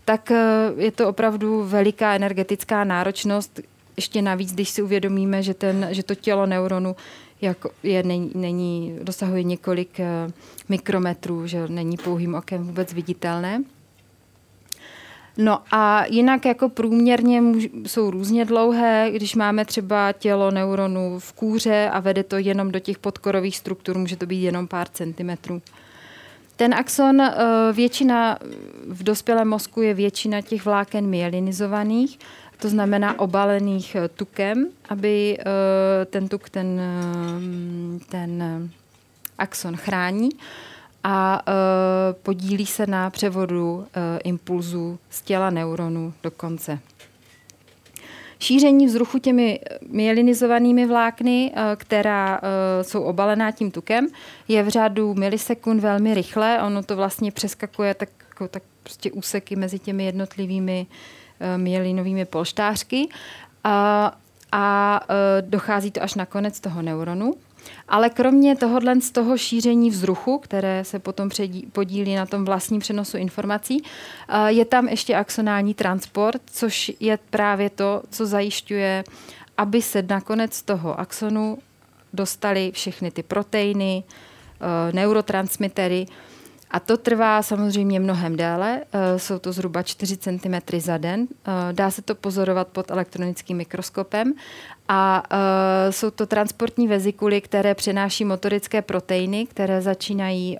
tak 0.04 0.32
je 0.76 0.92
to 0.92 1.08
opravdu 1.08 1.64
veliká 1.64 2.14
energetická 2.14 2.84
náročnost, 2.84 3.60
ještě 3.96 4.22
navíc, 4.22 4.52
když 4.52 4.70
si 4.70 4.82
uvědomíme, 4.82 5.42
že, 5.42 5.54
ten, 5.54 5.88
že 5.90 6.02
to 6.02 6.14
tělo 6.14 6.46
neuronu 6.46 6.96
jako 7.44 7.70
je, 7.82 8.02
není, 8.02 8.30
není, 8.34 8.98
dosahuje 9.02 9.42
několik 9.42 9.98
uh, 9.98 10.32
mikrometrů, 10.68 11.46
že 11.46 11.68
není 11.68 11.96
pouhým 11.96 12.34
okem 12.34 12.64
vůbec 12.66 12.92
viditelné. 12.92 13.64
No 15.38 15.58
a 15.70 16.04
jinak 16.06 16.44
jako 16.44 16.68
průměrně 16.68 17.42
jsou 17.86 18.10
různě 18.10 18.44
dlouhé, 18.44 19.10
když 19.12 19.34
máme 19.34 19.64
třeba 19.64 20.12
tělo 20.12 20.50
neuronů 20.50 21.18
v 21.18 21.32
kůře 21.32 21.90
a 21.92 22.00
vede 22.00 22.22
to 22.22 22.38
jenom 22.38 22.72
do 22.72 22.78
těch 22.78 22.98
podkorových 22.98 23.56
struktur, 23.56 23.98
může 23.98 24.16
to 24.16 24.26
být 24.26 24.42
jenom 24.42 24.68
pár 24.68 24.88
centimetrů. 24.88 25.62
Ten 26.56 26.74
axon, 26.74 27.20
eh, 27.20 27.34
většina 27.72 28.38
v 28.86 29.02
dospělém 29.02 29.48
mozku 29.48 29.82
je 29.82 29.94
většina 29.94 30.40
těch 30.40 30.64
vláken 30.64 31.06
myelinizovaných 31.06 32.18
to 32.58 32.68
znamená 32.68 33.18
obalených 33.18 33.94
eh, 33.94 34.08
tukem, 34.08 34.68
aby 34.88 35.38
eh, 35.38 35.44
ten 36.04 36.28
tuk 36.28 36.48
ten, 36.48 36.80
eh, 36.80 38.04
ten 38.08 38.42
axon 39.38 39.76
chrání 39.76 40.28
a 41.04 41.42
podílí 42.22 42.66
se 42.66 42.86
na 42.86 43.10
převodu 43.10 43.86
impulzů 44.24 44.98
z 45.10 45.22
těla 45.22 45.50
neuronu 45.50 46.12
do 46.22 46.30
konce. 46.30 46.78
Šíření 48.38 48.86
vzruchu 48.86 49.18
těmi 49.18 49.60
myelinizovanými 49.88 50.86
vlákny, 50.86 51.52
která 51.76 52.40
jsou 52.82 53.02
obalená 53.02 53.50
tím 53.50 53.70
tukem, 53.70 54.08
je 54.48 54.62
v 54.62 54.68
řádu 54.68 55.14
milisekund 55.14 55.80
velmi 55.80 56.14
rychle. 56.14 56.62
Ono 56.62 56.82
to 56.82 56.96
vlastně 56.96 57.32
přeskakuje 57.32 57.94
tak, 57.94 58.08
jako, 58.28 58.48
tak 58.48 58.62
prostě 58.82 59.12
úseky 59.12 59.56
mezi 59.56 59.78
těmi 59.78 60.04
jednotlivými 60.04 60.86
uh, 60.88 60.96
myelinovými 61.56 62.24
polštářky 62.24 63.08
a, 63.64 64.12
a 64.52 65.00
eh, 65.08 65.42
dochází 65.42 65.90
to 65.90 66.02
až 66.02 66.14
na 66.14 66.26
konec 66.26 66.60
toho 66.60 66.82
neuronu. 66.82 67.34
Ale 67.88 68.10
kromě 68.10 68.56
tohohle 68.56 69.00
z 69.00 69.10
toho 69.10 69.38
šíření 69.38 69.90
vzruchu, 69.90 70.38
které 70.38 70.84
se 70.84 70.98
potom 70.98 71.28
předí, 71.28 71.66
podílí 71.72 72.14
na 72.14 72.26
tom 72.26 72.44
vlastním 72.44 72.80
přenosu 72.80 73.16
informací, 73.16 73.82
eh, 74.28 74.52
je 74.52 74.64
tam 74.64 74.88
ještě 74.88 75.16
axonální 75.16 75.74
transport, 75.74 76.42
což 76.46 76.92
je 77.00 77.18
právě 77.30 77.70
to, 77.70 78.02
co 78.10 78.26
zajišťuje, 78.26 79.04
aby 79.58 79.82
se 79.82 80.02
nakonec 80.02 80.62
toho 80.62 81.00
axonu 81.00 81.58
dostaly 82.12 82.72
všechny 82.74 83.10
ty 83.10 83.22
proteiny, 83.22 84.04
neurotransmitery, 84.92 86.06
a 86.70 86.80
to 86.80 86.96
trvá 86.96 87.42
samozřejmě 87.42 88.00
mnohem 88.00 88.36
déle, 88.36 88.80
eh, 88.92 89.18
jsou 89.18 89.38
to 89.38 89.52
zhruba 89.52 89.82
4 89.82 90.16
cm 90.16 90.54
za 90.78 90.98
den. 90.98 91.26
Eh, 91.30 91.72
dá 91.72 91.90
se 91.90 92.02
to 92.02 92.14
pozorovat 92.14 92.68
pod 92.68 92.90
elektronickým 92.90 93.56
mikroskopem 93.56 94.32
a 94.88 95.22
eh, 95.30 95.92
jsou 95.92 96.10
to 96.10 96.26
transportní 96.26 96.88
vezikuly, 96.88 97.40
které 97.40 97.74
přenáší 97.74 98.24
motorické 98.24 98.82
proteiny, 98.82 99.46
které 99.46 99.82
začínají 99.82 100.58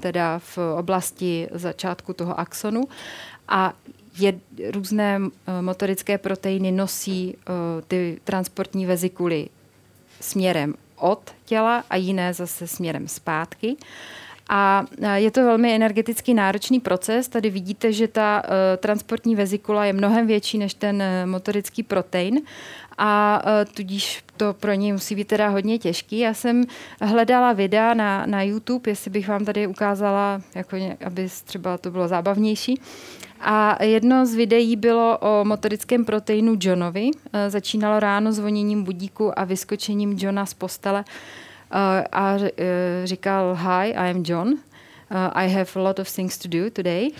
teda 0.00 0.38
v 0.38 0.58
oblasti 0.78 1.48
začátku 1.52 2.12
toho 2.12 2.40
axonu 2.40 2.88
a 3.48 3.72
je, 4.18 4.34
různé 4.70 5.20
motorické 5.60 6.18
proteiny 6.18 6.72
nosí 6.72 7.36
ty 7.88 8.20
transportní 8.24 8.86
vezikuly 8.86 9.48
směrem 10.20 10.74
od 10.96 11.34
těla 11.44 11.84
a 11.90 11.96
jiné 11.96 12.34
zase 12.34 12.66
směrem 12.66 13.08
zpátky. 13.08 13.76
A 14.48 14.84
je 15.14 15.30
to 15.30 15.44
velmi 15.44 15.74
energeticky 15.74 16.34
náročný 16.34 16.80
proces. 16.80 17.28
Tady 17.28 17.50
vidíte, 17.50 17.92
že 17.92 18.08
ta 18.08 18.42
uh, 18.44 18.50
transportní 18.76 19.36
vezikula 19.36 19.84
je 19.84 19.92
mnohem 19.92 20.26
větší 20.26 20.58
než 20.58 20.74
ten 20.74 20.96
uh, 20.96 21.30
motorický 21.30 21.82
protein 21.82 22.40
a 22.98 23.42
tudíž 23.74 24.24
to 24.36 24.54
pro 24.54 24.72
něj 24.72 24.92
musí 24.92 25.14
být 25.14 25.28
teda 25.28 25.48
hodně 25.48 25.78
těžký. 25.78 26.18
Já 26.18 26.34
jsem 26.34 26.64
hledala 27.00 27.52
videa 27.52 27.94
na, 27.94 28.26
na 28.26 28.42
YouTube, 28.42 28.90
jestli 28.90 29.10
bych 29.10 29.28
vám 29.28 29.44
tady 29.44 29.66
ukázala, 29.66 30.42
jako 30.54 30.76
aby 31.06 31.28
třeba 31.44 31.78
to 31.78 31.90
bylo 31.90 32.08
zábavnější. 32.08 32.80
A 33.40 33.84
jedno 33.84 34.26
z 34.26 34.34
videí 34.34 34.76
bylo 34.76 35.18
o 35.18 35.44
motorickém 35.44 36.04
proteinu 36.04 36.56
Johnovi. 36.60 37.10
Začínalo 37.48 38.00
ráno 38.00 38.32
zvoněním 38.32 38.82
budíku 38.82 39.38
a 39.38 39.44
vyskočením 39.44 40.16
Johna 40.18 40.46
z 40.46 40.54
postele 40.54 41.04
a 42.12 42.36
říkal 43.04 43.54
Hi, 43.54 43.94
I 43.94 44.10
am 44.10 44.22
John. 44.26 44.54
I 45.32 45.48
have 45.48 45.70
a 45.74 45.78
lot 45.78 45.98
of 45.98 46.12
things 46.12 46.38
to 46.38 46.48
do 46.48 46.70
today. 46.70 47.10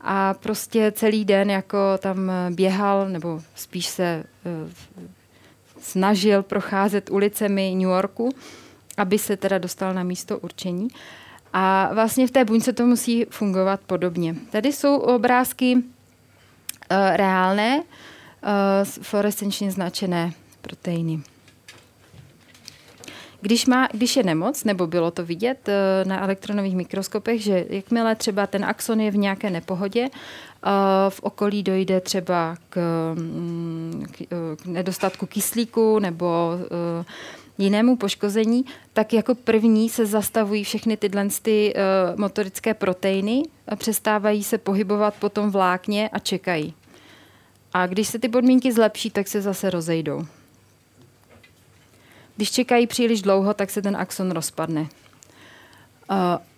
A 0.00 0.34
prostě 0.34 0.92
celý 0.92 1.24
den 1.24 1.50
jako 1.50 1.78
tam 1.98 2.32
běhal, 2.50 3.08
nebo 3.08 3.40
spíš 3.54 3.86
se 3.86 4.24
snažil 5.80 6.42
procházet 6.42 7.10
ulicemi 7.10 7.70
New 7.74 7.88
Yorku, 7.88 8.34
aby 8.96 9.18
se 9.18 9.36
teda 9.36 9.58
dostal 9.58 9.94
na 9.94 10.02
místo 10.02 10.38
určení. 10.38 10.88
A 11.52 11.90
vlastně 11.94 12.26
v 12.26 12.30
té 12.30 12.44
buňce 12.44 12.72
to 12.72 12.86
musí 12.86 13.24
fungovat 13.30 13.80
podobně. 13.86 14.34
Tady 14.50 14.72
jsou 14.72 14.96
obrázky 14.96 15.74
uh, 15.76 15.82
reálné, 17.16 17.78
uh, 17.78 17.84
fluorescenčně 18.84 19.70
značené 19.70 20.32
proteiny. 20.60 21.22
Když, 23.40 23.66
má, 23.66 23.88
když 23.92 24.16
je 24.16 24.22
nemoc, 24.22 24.64
nebo 24.64 24.86
bylo 24.86 25.10
to 25.10 25.24
vidět 25.24 25.68
uh, 25.68 26.08
na 26.08 26.22
elektronových 26.22 26.76
mikroskopech, 26.76 27.42
že 27.42 27.66
jakmile 27.68 28.14
třeba 28.14 28.46
ten 28.46 28.64
axon 28.64 29.00
je 29.00 29.10
v 29.10 29.16
nějaké 29.16 29.50
nepohodě, 29.50 30.02
uh, 30.02 30.10
v 31.08 31.20
okolí 31.22 31.62
dojde 31.62 32.00
třeba 32.00 32.56
k, 32.68 32.80
um, 33.16 34.06
k, 34.10 34.26
k 34.62 34.66
nedostatku 34.66 35.26
kyslíku 35.26 35.98
nebo 35.98 36.28
jinému 37.58 37.96
poškození, 37.96 38.64
tak 38.92 39.12
jako 39.12 39.34
první 39.34 39.88
se 39.88 40.06
zastavují 40.06 40.64
všechny 40.64 40.96
tyhle 40.96 41.28
ty, 41.42 41.74
uh, 41.74 42.20
motorické 42.20 42.74
proteiny, 42.74 43.42
a 43.68 43.76
přestávají 43.76 44.44
se 44.44 44.58
pohybovat 44.58 45.14
po 45.18 45.28
tom 45.28 45.50
vlákně 45.50 46.08
a 46.08 46.18
čekají. 46.18 46.74
A 47.72 47.86
když 47.86 48.08
se 48.08 48.18
ty 48.18 48.28
podmínky 48.28 48.72
zlepší, 48.72 49.10
tak 49.10 49.28
se 49.28 49.40
zase 49.40 49.70
rozejdou. 49.70 50.26
Když 52.40 52.50
čekají 52.50 52.86
příliš 52.86 53.22
dlouho, 53.22 53.54
tak 53.54 53.70
se 53.70 53.82
ten 53.82 53.96
axon 53.96 54.30
rozpadne. 54.30 54.80
Uh, 54.80 54.86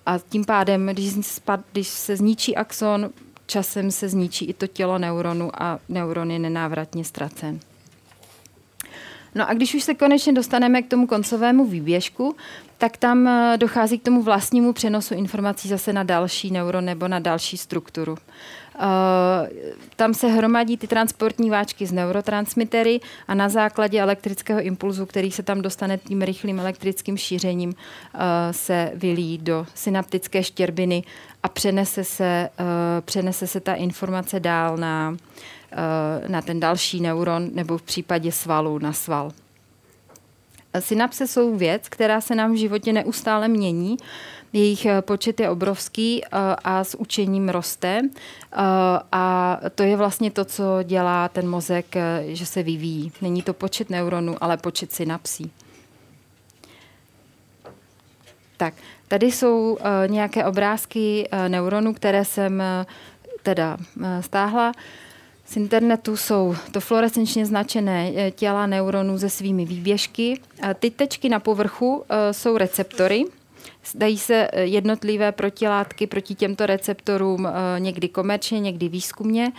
a 0.06 0.18
tím 0.28 0.44
pádem, 0.44 0.86
když, 0.86 1.26
spad, 1.26 1.60
když 1.72 1.88
se 1.88 2.16
zničí 2.16 2.56
axon, 2.56 3.10
časem 3.46 3.90
se 3.90 4.08
zničí 4.08 4.44
i 4.44 4.52
to 4.52 4.66
tělo 4.66 4.98
neuronu 4.98 5.50
a 5.62 5.78
neuron 5.88 6.30
je 6.30 6.38
nenávratně 6.38 7.04
ztracen. 7.04 7.60
No 9.34 9.48
a 9.48 9.54
když 9.54 9.74
už 9.74 9.82
se 9.82 9.94
konečně 9.94 10.32
dostaneme 10.32 10.82
k 10.82 10.88
tomu 10.88 11.06
koncovému 11.06 11.66
výběžku, 11.66 12.36
tak 12.82 12.96
tam 12.96 13.28
eh, 13.28 13.56
dochází 13.56 13.98
k 13.98 14.02
tomu 14.02 14.22
vlastnímu 14.22 14.72
přenosu 14.72 15.14
informací 15.14 15.68
zase 15.68 15.92
na 15.92 16.02
další 16.02 16.50
neuron 16.50 16.84
nebo 16.84 17.08
na 17.08 17.18
další 17.18 17.56
strukturu. 17.56 18.12
Uh, 18.12 18.88
tam 19.96 20.14
se 20.14 20.28
hromadí 20.28 20.76
ty 20.76 20.86
transportní 20.86 21.50
váčky 21.50 21.86
z 21.86 21.92
neurotransmitery 21.92 23.00
a 23.28 23.34
na 23.34 23.48
základě 23.48 24.00
elektrického 24.00 24.60
impulzu, 24.60 25.06
který 25.06 25.30
se 25.30 25.42
tam 25.42 25.62
dostane 25.62 25.98
tím 25.98 26.22
rychlým 26.22 26.60
elektrickým 26.60 27.16
šířením, 27.16 27.68
uh, 27.68 28.20
se 28.50 28.92
vylí 28.94 29.38
do 29.38 29.66
synaptické 29.74 30.42
štěrbiny 30.42 31.02
a 31.42 31.48
přenese 31.48 32.04
se, 32.04 32.48
uh, 32.60 32.66
přenese 33.00 33.46
se 33.46 33.60
ta 33.60 33.74
informace 33.74 34.40
dál 34.40 34.76
na, 34.76 35.16
na 36.28 36.42
ten 36.42 36.60
další 36.60 37.00
neuron 37.00 37.50
nebo 37.52 37.78
v 37.78 37.82
případě 37.82 38.32
svalu 38.32 38.78
na 38.78 38.92
sval. 38.92 39.32
Synapse 40.80 41.26
jsou 41.26 41.56
věc, 41.56 41.88
která 41.88 42.20
se 42.20 42.34
nám 42.34 42.52
v 42.52 42.56
životě 42.56 42.92
neustále 42.92 43.48
mění. 43.48 43.96
Jejich 44.52 44.86
eh, 44.86 45.02
počet 45.02 45.40
je 45.40 45.50
obrovský 45.50 46.24
eh, 46.24 46.28
a 46.64 46.84
s 46.84 46.94
učením 46.98 47.48
roste. 47.48 48.00
Eh, 48.02 48.58
a 49.12 49.58
to 49.74 49.82
je 49.82 49.96
vlastně 49.96 50.30
to, 50.30 50.44
co 50.44 50.64
dělá 50.82 51.28
ten 51.28 51.48
mozek, 51.48 51.94
že 52.26 52.46
se 52.46 52.62
vyvíjí. 52.62 53.12
Není 53.22 53.42
to 53.42 53.54
počet 53.54 53.90
neuronů, 53.90 54.36
ale 54.40 54.56
počet 54.56 54.92
synapsí. 54.92 55.52
Tak, 58.56 58.74
tady 59.08 59.26
jsou 59.26 59.78
nějaké 60.06 60.44
obrázky 60.44 61.28
neuronů, 61.48 61.94
které 61.94 62.24
jsem 62.24 62.62
teda 63.42 63.76
stáhla. 64.20 64.72
Z 65.44 65.56
internetu 65.56 66.16
jsou 66.16 66.56
to 66.72 66.80
fluorescenčně 66.80 67.46
značené 67.46 68.12
eh, 68.16 68.30
těla 68.30 68.66
neuronů 68.66 69.18
se 69.18 69.30
svými 69.30 69.64
výběžky. 69.64 70.40
Ty 70.78 70.90
tečky 70.90 71.28
na 71.28 71.40
povrchu 71.40 72.04
eh, 72.08 72.32
jsou 72.32 72.56
receptory. 72.56 73.24
Dají 73.94 74.18
se 74.18 74.48
eh, 74.52 74.64
jednotlivé 74.64 75.32
protilátky 75.32 76.06
proti 76.06 76.34
těmto 76.34 76.66
receptorům 76.66 77.48
někdy 77.78 78.08
komerčně, 78.08 78.60
někdy 78.60 78.88
výzkumně 78.88 79.52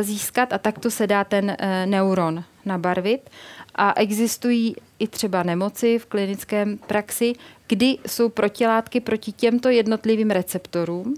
získat 0.00 0.52
a 0.52 0.58
takto 0.58 0.90
se 0.90 1.06
dá 1.06 1.24
ten 1.24 1.56
neuron 1.86 2.44
nabarvit. 2.64 3.30
A 3.74 4.00
existují 4.00 4.76
i 4.98 5.08
třeba 5.08 5.42
nemoci 5.42 5.98
v 5.98 6.06
klinickém 6.06 6.78
praxi, 6.78 7.32
kdy 7.66 7.98
jsou 8.06 8.28
protilátky 8.28 9.00
proti 9.00 9.32
těmto 9.32 9.68
jednotlivým 9.68 10.30
receptorům, 10.30 11.14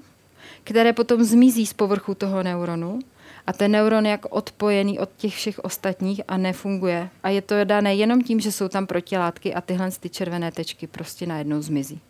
které 0.64 0.92
potom 0.92 1.24
zmizí 1.24 1.66
z 1.66 1.72
povrchu 1.72 2.14
toho 2.14 2.42
neuronu 2.42 2.98
a 3.46 3.52
ten 3.52 3.70
neuron 3.72 4.06
je 4.06 4.18
odpojený 4.30 4.98
od 4.98 5.08
těch 5.16 5.34
všech 5.34 5.58
ostatních 5.58 6.20
a 6.28 6.36
nefunguje. 6.36 7.08
A 7.22 7.28
je 7.28 7.42
to 7.42 7.54
dané 7.64 7.94
jenom 7.94 8.22
tím, 8.22 8.40
že 8.40 8.52
jsou 8.52 8.68
tam 8.68 8.86
protilátky 8.86 9.54
a 9.54 9.60
tyhle 9.60 9.90
ty 9.90 10.08
červené 10.08 10.52
tečky 10.52 10.86
prostě 10.86 11.26
najednou 11.26 11.62
zmizí. 11.62 12.00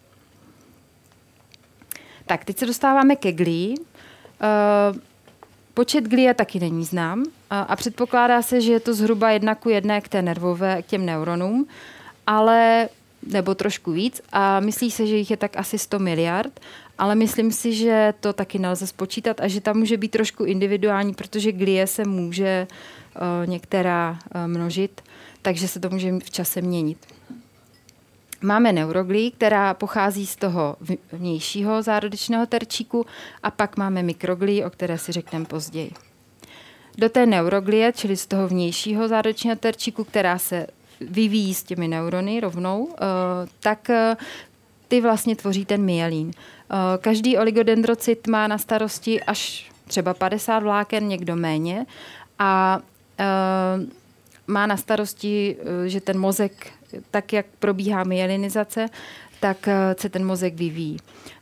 Tak, 2.27 2.45
teď 2.45 2.59
se 2.59 2.67
dostáváme 2.67 3.17
ke 3.17 3.33
glí. 3.33 3.75
Uh, 3.81 4.99
počet 5.75 6.05
glie 6.05 6.35
taky 6.35 6.61
není 6.61 6.85
znám 6.85 7.25
a, 7.51 7.61
a 7.61 7.77
předpokládá 7.77 8.43
se, 8.43 8.61
že 8.61 8.73
je 8.73 8.81
to 8.81 8.95
zhruba 8.95 9.31
jedna 9.31 9.55
ku 9.55 9.69
jedné 9.69 10.01
k 10.01 10.09
té 10.09 10.23
nervové, 10.23 10.83
k 10.83 10.87
těm 10.87 11.07
neuronům, 11.07 11.67
ale 12.27 12.89
nebo 13.23 13.55
trošku 13.55 13.93
víc 13.93 14.23
a 14.33 14.61
myslí 14.61 14.91
se, 14.91 15.07
že 15.07 15.17
jich 15.17 15.31
je 15.31 15.37
tak 15.37 15.57
asi 15.57 15.79
100 15.79 15.99
miliard 15.99 16.61
ale 16.99 17.15
myslím 17.15 17.53
si, 17.53 17.73
že 17.73 18.15
to 18.21 18.33
taky 18.33 18.59
nelze 18.59 18.87
spočítat 18.87 19.41
a 19.41 19.49
že 19.49 19.61
tam 19.61 19.77
může 19.77 19.97
být 19.97 20.11
trošku 20.11 20.45
individuální, 20.45 21.15
protože 21.15 21.53
glie 21.53 21.87
se 21.87 22.05
může 22.05 22.67
uh, 22.67 23.51
některá 23.51 24.11
uh, 24.11 24.47
množit, 24.47 25.01
takže 25.43 25.69
se 25.69 25.81
to 25.81 25.91
může 25.91 26.13
v 26.13 26.31
čase 26.31 26.61
měnit. 26.63 26.99
Máme 28.43 28.73
neuroglí, 28.73 29.31
která 29.31 29.75
pochází 29.75 30.27
z 30.27 30.37
toho 30.37 30.77
vnějšího 31.13 31.83
zárodečného 31.83 32.47
terčíku 32.47 33.07
a 33.43 33.51
pak 33.51 33.77
máme 33.77 34.03
mikroglí, 34.03 34.65
o 34.65 34.71
které 34.71 34.99
si 34.99 35.13
řekneme 35.13 35.45
později. 35.45 35.91
Do 36.99 37.09
té 37.09 37.27
neuroglie, 37.27 37.93
čili 37.93 38.17
z 38.17 38.27
toho 38.27 38.49
vnějšího 38.49 39.09
zárodečného 39.09 39.57
terčíku, 39.57 40.05
která 40.05 40.39
se 40.39 40.67
vyvíjí 41.01 41.55
s 41.55 41.63
těmi 41.63 41.89
neurony 41.89 42.41
rovnou, 42.41 42.89
eh, 42.93 42.97
tak 43.61 43.91
ty 44.89 45.01
vlastně 45.01 45.37
tvoří 45.37 45.65
ten 45.65 45.83
myelín. 45.83 46.31
Eh, 46.71 46.99
každý 46.99 47.39
oligodendrocyt 47.39 48.27
má 48.27 48.47
na 48.47 48.59
starosti 48.59 49.23
až 49.23 49.71
třeba 49.87 50.15
50 50.15 50.59
vláken, 50.63 51.09
někdo 51.09 51.37
méně. 51.37 51.87
A 52.39 52.81
eh, 53.19 53.25
má 54.47 54.67
na 54.67 54.77
starosti, 54.77 55.57
eh, 55.61 55.89
že 55.89 56.01
ten 56.01 56.19
mozek, 56.19 56.67
tak 57.11 57.33
jak 57.33 57.47
probíhá 57.59 58.05
myelinizace, 58.05 58.89
tak 59.41 59.69
se 59.99 60.09
ten 60.09 60.27
mozek 60.27 60.55
vyvíjí. 60.55 60.97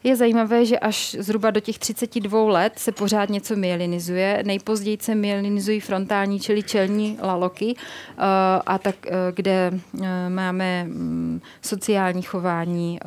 Je 0.04 0.16
zajímavé, 0.16 0.64
že 0.66 0.78
až 0.78 1.16
zhruba 1.18 1.50
do 1.50 1.60
těch 1.60 1.78
32 1.78 2.44
let 2.44 2.72
se 2.76 2.92
pořád 2.92 3.30
něco 3.30 3.56
myelinizuje. 3.56 4.42
Nejpozději 4.46 4.98
se 5.00 5.14
myelinizují 5.14 5.80
frontální, 5.80 6.40
čili 6.40 6.62
čelní 6.62 7.18
laloky, 7.22 7.74
eh, 7.76 8.14
a 8.66 8.78
tak, 8.78 8.94
eh, 9.06 9.10
kde 9.34 9.72
eh, 10.02 10.28
máme 10.28 10.84
mm, 10.84 11.40
sociální 11.62 12.22
chování 12.22 13.00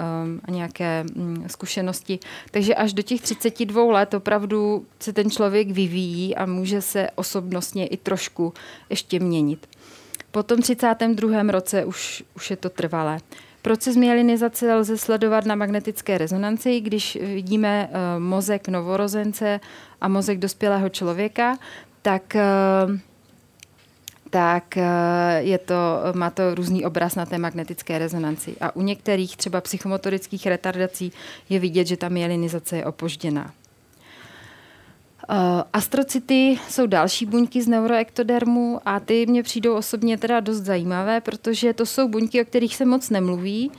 a 0.46 0.52
nějaké 0.52 1.04
mm, 1.04 1.44
zkušenosti. 1.48 2.20
Takže 2.52 2.76
až 2.76 2.94
do 2.94 3.02
těch 3.02 3.22
32 3.22 3.94
let 3.94 4.14
opravdu 4.14 4.86
se 5.00 5.14
ten 5.14 5.32
člověk 5.32 5.72
vyvíjí 5.72 6.36
a 6.36 6.46
může 6.46 6.82
se 6.82 7.10
osobnostně 7.16 7.88
i 7.88 7.98
trošku 7.98 8.54
ještě 8.90 9.20
měnit. 9.20 9.68
Po 10.32 10.44
tom 10.44 10.62
32. 10.62 11.44
roce 11.44 11.86
už, 11.86 12.24
už 12.36 12.50
je 12.50 12.58
to 12.58 12.70
trvalé. 12.70 13.20
Proces 13.62 13.96
myelinizace 13.96 14.76
lze 14.76 14.98
sledovat 14.98 15.46
na 15.46 15.56
magnetické 15.56 16.18
rezonanci, 16.18 16.80
když 16.80 17.18
vidíme 17.22 17.90
uh, 17.90 18.24
mozek 18.24 18.68
novorozence 18.68 19.60
a 20.02 20.08
mozek 20.08 20.40
dospělého 20.40 20.90
člověka, 20.90 21.58
tak 22.02 22.36
uh, 22.90 22.98
tak 24.30 24.78
je 25.38 25.58
to, 25.58 25.76
má 26.14 26.30
to 26.30 26.56
různý 26.56 26.86
obraz 26.86 27.16
na 27.16 27.26
té 27.26 27.38
magnetické 27.38 28.00
rezonanci. 28.00 28.56
A 28.62 28.76
u 28.76 28.82
některých 28.82 29.38
třeba 29.38 29.62
psychomotorických 29.62 30.48
retardací 30.48 31.12
je 31.50 31.60
vidět, 31.60 31.88
že 31.88 31.98
ta 31.98 32.10
myelinizace 32.10 32.78
je 32.78 32.86
opožděná. 32.86 33.54
Uh, 35.30 35.62
astrocity 35.74 36.60
jsou 36.70 36.88
další 36.88 37.26
buňky 37.26 37.62
z 37.62 37.68
neuroektodermu 37.68 38.80
a 38.86 39.00
ty 39.00 39.26
mě 39.26 39.44
přijdou 39.44 39.76
osobně 39.76 40.18
teda 40.18 40.40
dost 40.40 40.58
zajímavé, 40.58 41.22
protože 41.22 41.74
to 41.74 41.86
jsou 41.86 42.08
buňky, 42.08 42.42
o 42.42 42.46
kterých 42.46 42.76
se 42.76 42.86
moc 42.86 43.10
nemluví. 43.10 43.72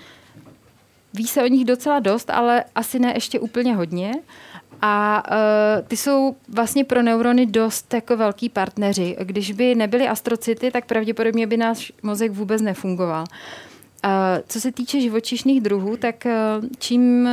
Ví 1.15 1.27
se 1.27 1.43
o 1.43 1.47
nich 1.47 1.65
docela 1.65 2.01
dost, 2.01 2.31
ale 2.31 2.65
asi 2.75 2.99
ne 2.99 3.13
ještě 3.15 3.41
úplně 3.41 3.75
hodně. 3.75 4.13
A 4.83 5.23
uh, 5.31 5.87
ty 5.89 5.97
jsou 5.97 6.37
vlastně 6.49 6.85
pro 6.85 7.03
neurony 7.03 7.47
dost 7.47 7.95
jako 7.95 8.17
velký 8.17 8.49
partneři. 8.49 9.17
Když 9.21 9.53
by 9.53 9.75
nebyly 9.75 10.09
astrocity, 10.09 10.71
tak 10.71 10.87
pravděpodobně 10.87 11.47
by 11.47 11.57
náš 11.57 11.93
mozek 12.03 12.33
vůbec 12.33 12.63
nefungoval. 12.63 13.25
Uh, 13.31 13.68
co 14.49 14.61
se 14.61 14.73
týče 14.73 15.01
živočišných 15.01 15.61
druhů, 15.61 15.97
tak 15.97 16.27
uh, 16.27 16.65
čím 16.79 17.29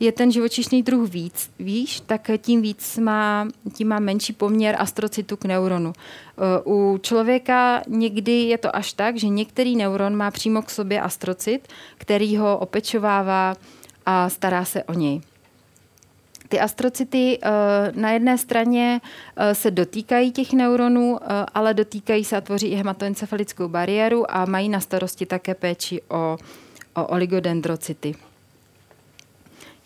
je 0.00 0.12
ten 0.12 0.32
živočišný 0.32 0.82
druh 0.82 1.10
víc, 1.10 1.50
víš, 1.58 2.00
tak 2.00 2.30
tím 2.38 2.62
víc 2.62 2.98
má, 2.98 3.48
tím 3.72 3.88
má 3.88 3.98
menší 3.98 4.32
poměr 4.32 4.76
astrocytu 4.78 5.36
k 5.36 5.44
neuronu. 5.44 5.92
Uh, 6.64 6.76
u 6.76 6.98
člověka 6.98 7.82
někdy 7.88 8.32
je 8.32 8.58
to 8.58 8.76
až 8.76 8.92
tak, 8.92 9.16
že 9.16 9.28
některý 9.28 9.76
neuron 9.76 10.16
má 10.16 10.30
přímo 10.30 10.62
k 10.62 10.70
sobě 10.70 11.00
astrocit, 11.00 11.68
který 11.98 12.36
ho 12.36 12.58
opečovává 12.58 13.54
a 14.06 14.28
stará 14.28 14.64
se 14.64 14.84
o 14.84 14.92
něj. 14.92 15.20
Ty 16.50 16.60
astrocity 16.60 17.38
uh, 17.38 18.00
na 18.00 18.10
jedné 18.10 18.38
straně 18.38 19.00
uh, 19.00 19.44
se 19.52 19.70
dotýkají 19.70 20.32
těch 20.32 20.52
neuronů, 20.52 21.12
uh, 21.12 21.18
ale 21.54 21.74
dotýkají 21.74 22.24
se 22.24 22.36
a 22.36 22.40
tvoří 22.40 22.66
i 22.66 22.74
hematoencefalickou 22.74 23.68
bariéru 23.68 24.34
a 24.34 24.44
mají 24.44 24.68
na 24.68 24.80
starosti 24.80 25.26
také 25.26 25.54
péči 25.54 26.02
o, 26.08 26.38
o 26.94 27.06
oligodendrocyty. 27.06 28.14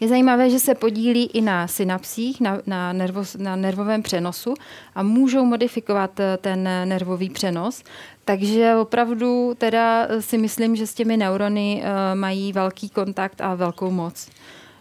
Je 0.00 0.08
zajímavé, 0.08 0.50
že 0.50 0.58
se 0.58 0.74
podílí 0.74 1.26
i 1.26 1.40
na 1.40 1.66
synapsích, 1.68 2.40
na, 2.40 2.60
na, 2.66 2.92
nervo, 2.92 3.22
na 3.38 3.56
nervovém 3.56 4.02
přenosu 4.02 4.54
a 4.94 5.02
můžou 5.02 5.44
modifikovat 5.44 6.20
ten 6.40 6.68
nervový 6.84 7.30
přenos. 7.30 7.82
Takže 8.24 8.76
opravdu 8.76 9.54
teda 9.58 10.08
si 10.20 10.38
myslím, 10.38 10.76
že 10.76 10.86
s 10.86 10.94
těmi 10.94 11.16
neurony 11.16 11.82
mají 12.14 12.52
velký 12.52 12.88
kontakt 12.88 13.40
a 13.40 13.54
velkou 13.54 13.90
moc. 13.90 14.28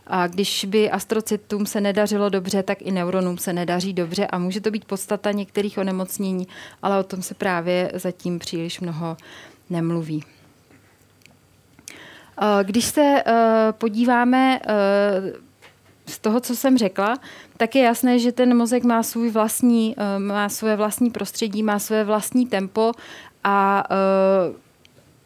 A 0.08 0.28
když 0.28 0.66
by 0.66 0.92
astrocytům 0.92 1.66
se 1.66 1.82
nedařilo 1.82 2.30
dobře, 2.30 2.64
tak 2.64 2.82
i 2.82 2.92
neuronům 2.92 3.38
se 3.38 3.54
nedaří 3.54 3.94
dobře 3.94 4.28
a 4.28 4.38
může 4.38 4.62
to 4.62 4.72
být 4.72 4.86
podstata 4.86 5.32
některých 5.32 5.78
onemocnění, 5.78 6.48
ale 6.82 7.00
o 7.00 7.04
tom 7.04 7.22
se 7.22 7.34
právě 7.34 7.92
zatím 7.94 8.40
příliš 8.40 8.80
mnoho 8.80 9.18
nemluví. 9.70 10.24
Když 12.64 12.86
se 12.86 13.24
podíváme 13.72 14.60
z 16.06 16.20
toho, 16.20 16.40
co 16.40 16.56
jsem 16.56 16.78
řekla, 16.78 17.18
tak 17.58 17.76
je 17.76 17.84
jasné, 17.84 18.20
že 18.20 18.32
ten 18.32 18.58
mozek 18.58 18.84
má 18.84 19.04
svůj 19.04 19.30
vlastní, 19.30 19.96
má 20.18 20.50
své 20.50 20.76
vlastní 20.76 21.10
prostředí, 21.12 21.64
má 21.64 21.80
své 21.80 22.04
vlastní 22.04 22.48
tempo 22.48 22.92
a 23.44 23.84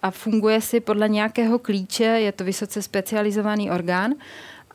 a 0.03 0.11
funguje 0.11 0.61
si 0.61 0.79
podle 0.79 1.09
nějakého 1.09 1.59
klíče, 1.59 2.03
je 2.03 2.31
to 2.31 2.43
vysoce 2.43 2.81
specializovaný 2.81 3.71
orgán 3.71 4.13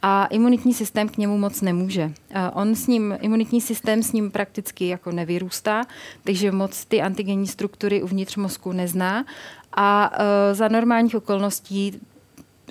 a 0.03 0.27
imunitní 0.27 0.75
systém 0.75 1.09
k 1.09 1.17
němu 1.17 1.39
moc 1.39 1.61
nemůže. 1.61 2.13
On 2.53 2.75
s 2.75 2.87
ním, 2.87 3.19
imunitní 3.21 3.61
systém 3.61 4.03
s 4.03 4.13
ním 4.13 4.31
prakticky 4.31 4.89
jako 4.89 5.13
nevyrůstá, 5.13 5.83
takže 6.25 6.53
moc 6.53 6.85
ty 6.85 7.03
antigenní 7.03 7.47
struktury 7.47 8.03
uvnitř 8.03 8.37
mozku 8.37 8.73
nezná 8.73 9.25
a 9.73 10.13
e, 10.15 10.55
za 10.55 10.69
normálních 10.69 11.15
okolností 11.15 12.01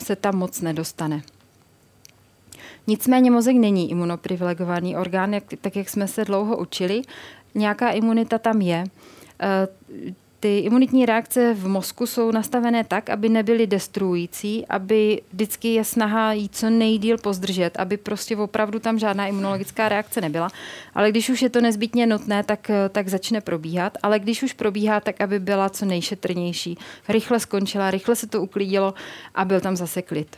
se 0.04 0.16
tam 0.16 0.36
moc 0.36 0.62
nedostane. 0.62 1.22
Nicméně 2.88 3.32
mozek 3.32 3.56
není 3.56 3.92
imunoprivilegovaný 3.92 4.98
orgán, 4.98 5.34
jak, 5.34 5.44
tak 5.62 5.76
jak 5.76 5.90
jsme 5.90 6.08
se 6.08 6.26
dlouho 6.26 6.58
učili. 6.58 7.02
Nějaká 7.56 7.90
imunita 7.90 8.38
tam 8.38 8.62
je. 8.62 8.84
Ty 10.42 10.60
imunitní 10.60 11.06
reakce 11.06 11.54
v 11.54 11.68
mozku 11.68 12.06
jsou 12.06 12.32
nastavené 12.32 12.84
tak, 12.84 13.10
aby 13.10 13.30
nebyly 13.30 13.68
destruující, 13.68 14.66
aby 14.68 15.22
vždycky 15.34 15.74
je 15.74 15.84
snaha 15.84 16.34
jít 16.34 16.56
co 16.56 16.70
nejdíl 16.70 17.18
pozdržet, 17.18 17.80
aby 17.80 17.98
prostě 17.98 18.38
opravdu 18.38 18.80
tam 18.80 19.00
žádná 19.00 19.28
imunologická 19.28 19.90
reakce 19.90 20.22
nebyla. 20.22 20.50
Ale 20.96 21.12
když 21.12 21.30
už 21.30 21.42
je 21.42 21.50
to 21.50 21.62
nezbytně 21.62 22.08
nutné, 22.08 22.44
tak, 22.44 22.72
tak 22.90 23.08
začne 23.08 23.42
probíhat. 23.42 23.98
Ale 24.04 24.20
když 24.20 24.44
už 24.44 24.54
probíhá, 24.54 25.00
tak 25.00 25.22
aby 25.22 25.40
byla 25.40 25.70
co 25.70 25.86
nejšetrnější. 25.86 26.78
Rychle 27.10 27.40
skončila, 27.40 27.92
rychle 27.92 28.16
se 28.16 28.28
to 28.28 28.42
uklidilo 28.42 28.94
a 29.36 29.46
byl 29.46 29.62
tam 29.62 29.76
zase 29.76 30.02
klid. 30.02 30.38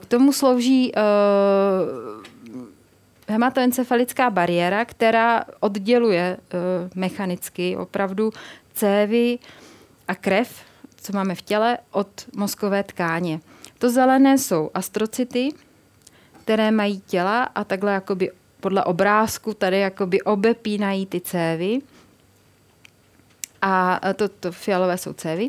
K 0.00 0.06
tomu 0.06 0.32
slouží 0.32 0.92
uh, 0.92 2.33
hematoencefalická 3.28 4.30
bariéra, 4.30 4.84
která 4.84 5.44
odděluje 5.60 6.36
uh, 6.36 6.60
mechanicky 6.94 7.76
opravdu 7.76 8.30
cévy 8.74 9.38
a 10.08 10.14
krev, 10.14 10.62
co 10.96 11.12
máme 11.12 11.34
v 11.34 11.42
těle, 11.42 11.78
od 11.90 12.08
mozkové 12.36 12.82
tkáně. 12.82 13.40
To 13.78 13.90
zelené 13.90 14.38
jsou 14.38 14.70
astrocity, 14.74 15.48
které 16.42 16.70
mají 16.70 17.00
těla 17.00 17.42
a 17.42 17.64
takhle 17.64 17.92
jakoby 17.92 18.30
podle 18.60 18.84
obrázku 18.84 19.54
tady 19.54 19.80
jakoby 19.80 20.22
obepínají 20.22 21.06
ty 21.06 21.20
cévy. 21.20 21.78
A 23.62 24.00
to, 24.16 24.28
to 24.28 24.52
fialové 24.52 24.98
jsou 24.98 25.12
cévy. 25.12 25.48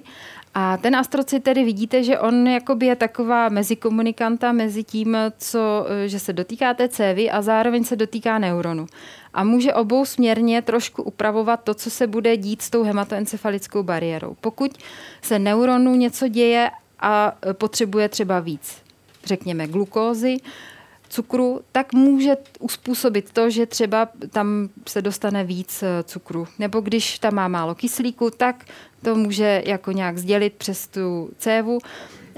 A 0.58 0.78
ten 0.78 0.96
astrocit 0.96 1.44
tedy 1.44 1.64
vidíte, 1.64 2.04
že 2.04 2.20
on 2.20 2.48
jakoby 2.48 2.86
je 2.86 2.96
taková 2.96 3.50
mezikomunikanta 3.50 4.52
mezi 4.52 4.84
tím, 4.84 5.18
co, 5.38 5.88
že 6.06 6.20
se 6.20 6.34
dotýká 6.34 6.74
té 6.74 6.90
cévy 6.90 7.32
a 7.32 7.42
zároveň 7.42 7.84
se 7.84 7.96
dotýká 7.96 8.40
neuronu. 8.40 8.88
A 9.34 9.44
může 9.44 9.74
obou 9.74 10.06
směrně 10.06 10.62
trošku 10.62 11.04
upravovat 11.04 11.64
to, 11.64 11.74
co 11.74 11.90
se 11.90 12.08
bude 12.08 12.38
dít 12.38 12.62
s 12.62 12.70
tou 12.70 12.84
hematoencefalickou 12.84 13.84
bariérou. 13.84 14.36
Pokud 14.42 14.72
se 15.22 15.40
neuronu 15.40 15.96
něco 15.96 16.28
děje 16.28 16.72
a 17.00 17.36
potřebuje 17.54 18.10
třeba 18.10 18.40
víc, 18.40 18.78
řekněme, 19.26 19.68
glukózy, 19.68 20.38
cukru, 21.10 21.62
tak 21.72 21.94
může 21.94 22.38
uspůsobit 22.60 23.32
to, 23.32 23.50
že 23.50 23.66
třeba 23.66 24.10
tam 24.30 24.70
se 24.88 25.02
dostane 25.02 25.44
víc 25.44 25.84
eh, 25.84 26.04
cukru. 26.04 26.48
Nebo 26.60 26.82
když 26.82 27.20
tam 27.20 27.34
má 27.34 27.48
málo 27.48 27.76
kyslíku, 27.76 28.30
tak 28.30 28.66
to 29.06 29.16
může 29.16 29.64
jako 29.66 29.92
nějak 29.92 30.18
sdělit 30.18 30.54
přes 30.54 30.88
tu 30.88 31.30
cévu 31.38 31.80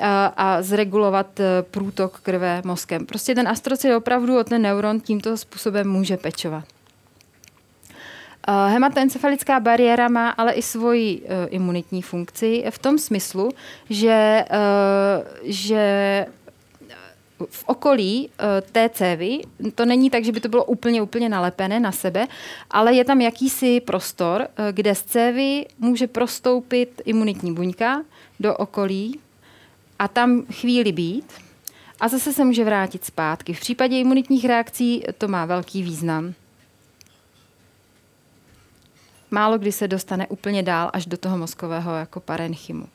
a, 0.02 0.26
a 0.26 0.62
zregulovat 0.62 1.40
eh, 1.40 1.64
průtok 1.72 2.20
krve 2.20 2.62
mozkem. 2.66 3.06
Prostě 3.06 3.36
ten 3.36 3.48
astrocit 3.48 3.96
opravdu 3.96 4.40
o 4.40 4.44
ten 4.44 4.62
neuron 4.62 5.00
tímto 5.00 5.38
způsobem 5.38 5.90
může 5.90 6.18
pečovat. 6.18 6.66
Eh, 8.48 8.70
hematoencefalická 8.70 9.60
bariéra 9.60 10.08
má 10.08 10.30
ale 10.30 10.54
i 10.54 10.62
svoji 10.62 11.22
uh, 11.22 11.28
imunitní 11.50 12.02
funkci 12.02 12.64
v 12.70 12.80
tom 12.80 12.98
smyslu, 12.98 13.52
že, 13.90 14.46
že 15.44 16.26
v 17.50 17.63
okolí 17.67 18.30
uh, 18.30 18.45
té 18.71 18.89
cévy, 18.89 19.41
to 19.76 19.86
není 19.86 20.10
tak, 20.10 20.23
že 20.23 20.32
by 20.32 20.39
to 20.39 20.50
bylo 20.50 20.65
úplně, 20.65 21.02
úplně 21.02 21.30
nalepené 21.30 21.80
na 21.80 21.91
sebe, 21.91 22.28
ale 22.71 22.93
je 22.93 23.06
tam 23.06 23.21
jakýsi 23.21 23.80
prostor, 23.80 24.41
uh, 24.41 24.65
kde 24.71 24.95
z 24.95 25.04
cévy 25.04 25.65
může 25.80 26.08
prostoupit 26.08 27.02
imunitní 27.06 27.54
buňka 27.54 28.04
do 28.39 28.58
okolí 28.58 29.19
a 30.00 30.08
tam 30.08 30.45
chvíli 30.52 30.91
být 30.91 31.34
a 32.00 32.08
zase 32.08 32.34
se 32.34 32.45
může 32.45 32.63
vrátit 32.63 33.06
zpátky. 33.06 33.54
V 33.54 33.60
případě 33.60 34.00
imunitních 34.00 34.45
reakcí 34.45 35.04
to 35.17 35.28
má 35.28 35.45
velký 35.45 35.84
význam. 35.84 36.34
Málo 39.32 39.58
kdy 39.58 39.71
se 39.71 39.88
dostane 39.88 40.28
úplně 40.28 40.63
dál 40.63 40.89
až 40.93 41.06
do 41.06 41.17
toho 41.17 41.38
mozkového 41.38 41.95
jako 41.95 42.19
parenchymu. 42.19 42.88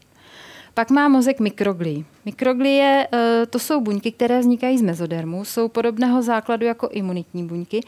Pak 0.74 0.90
má 0.90 1.08
mozek 1.08 1.40
mikroglie. 1.40 2.04
Mikroglie 2.24 3.08
eh, 3.12 3.46
to 3.46 3.58
jsou 3.58 3.80
buňky, 3.80 4.12
které 4.12 4.40
vznikají 4.40 4.78
z 4.78 4.82
mezodermu, 4.82 5.44
jsou 5.44 5.68
podobného 5.68 6.22
základu 6.22 6.66
jako 6.66 6.88
imunitní 6.88 7.46
buňky, 7.46 7.80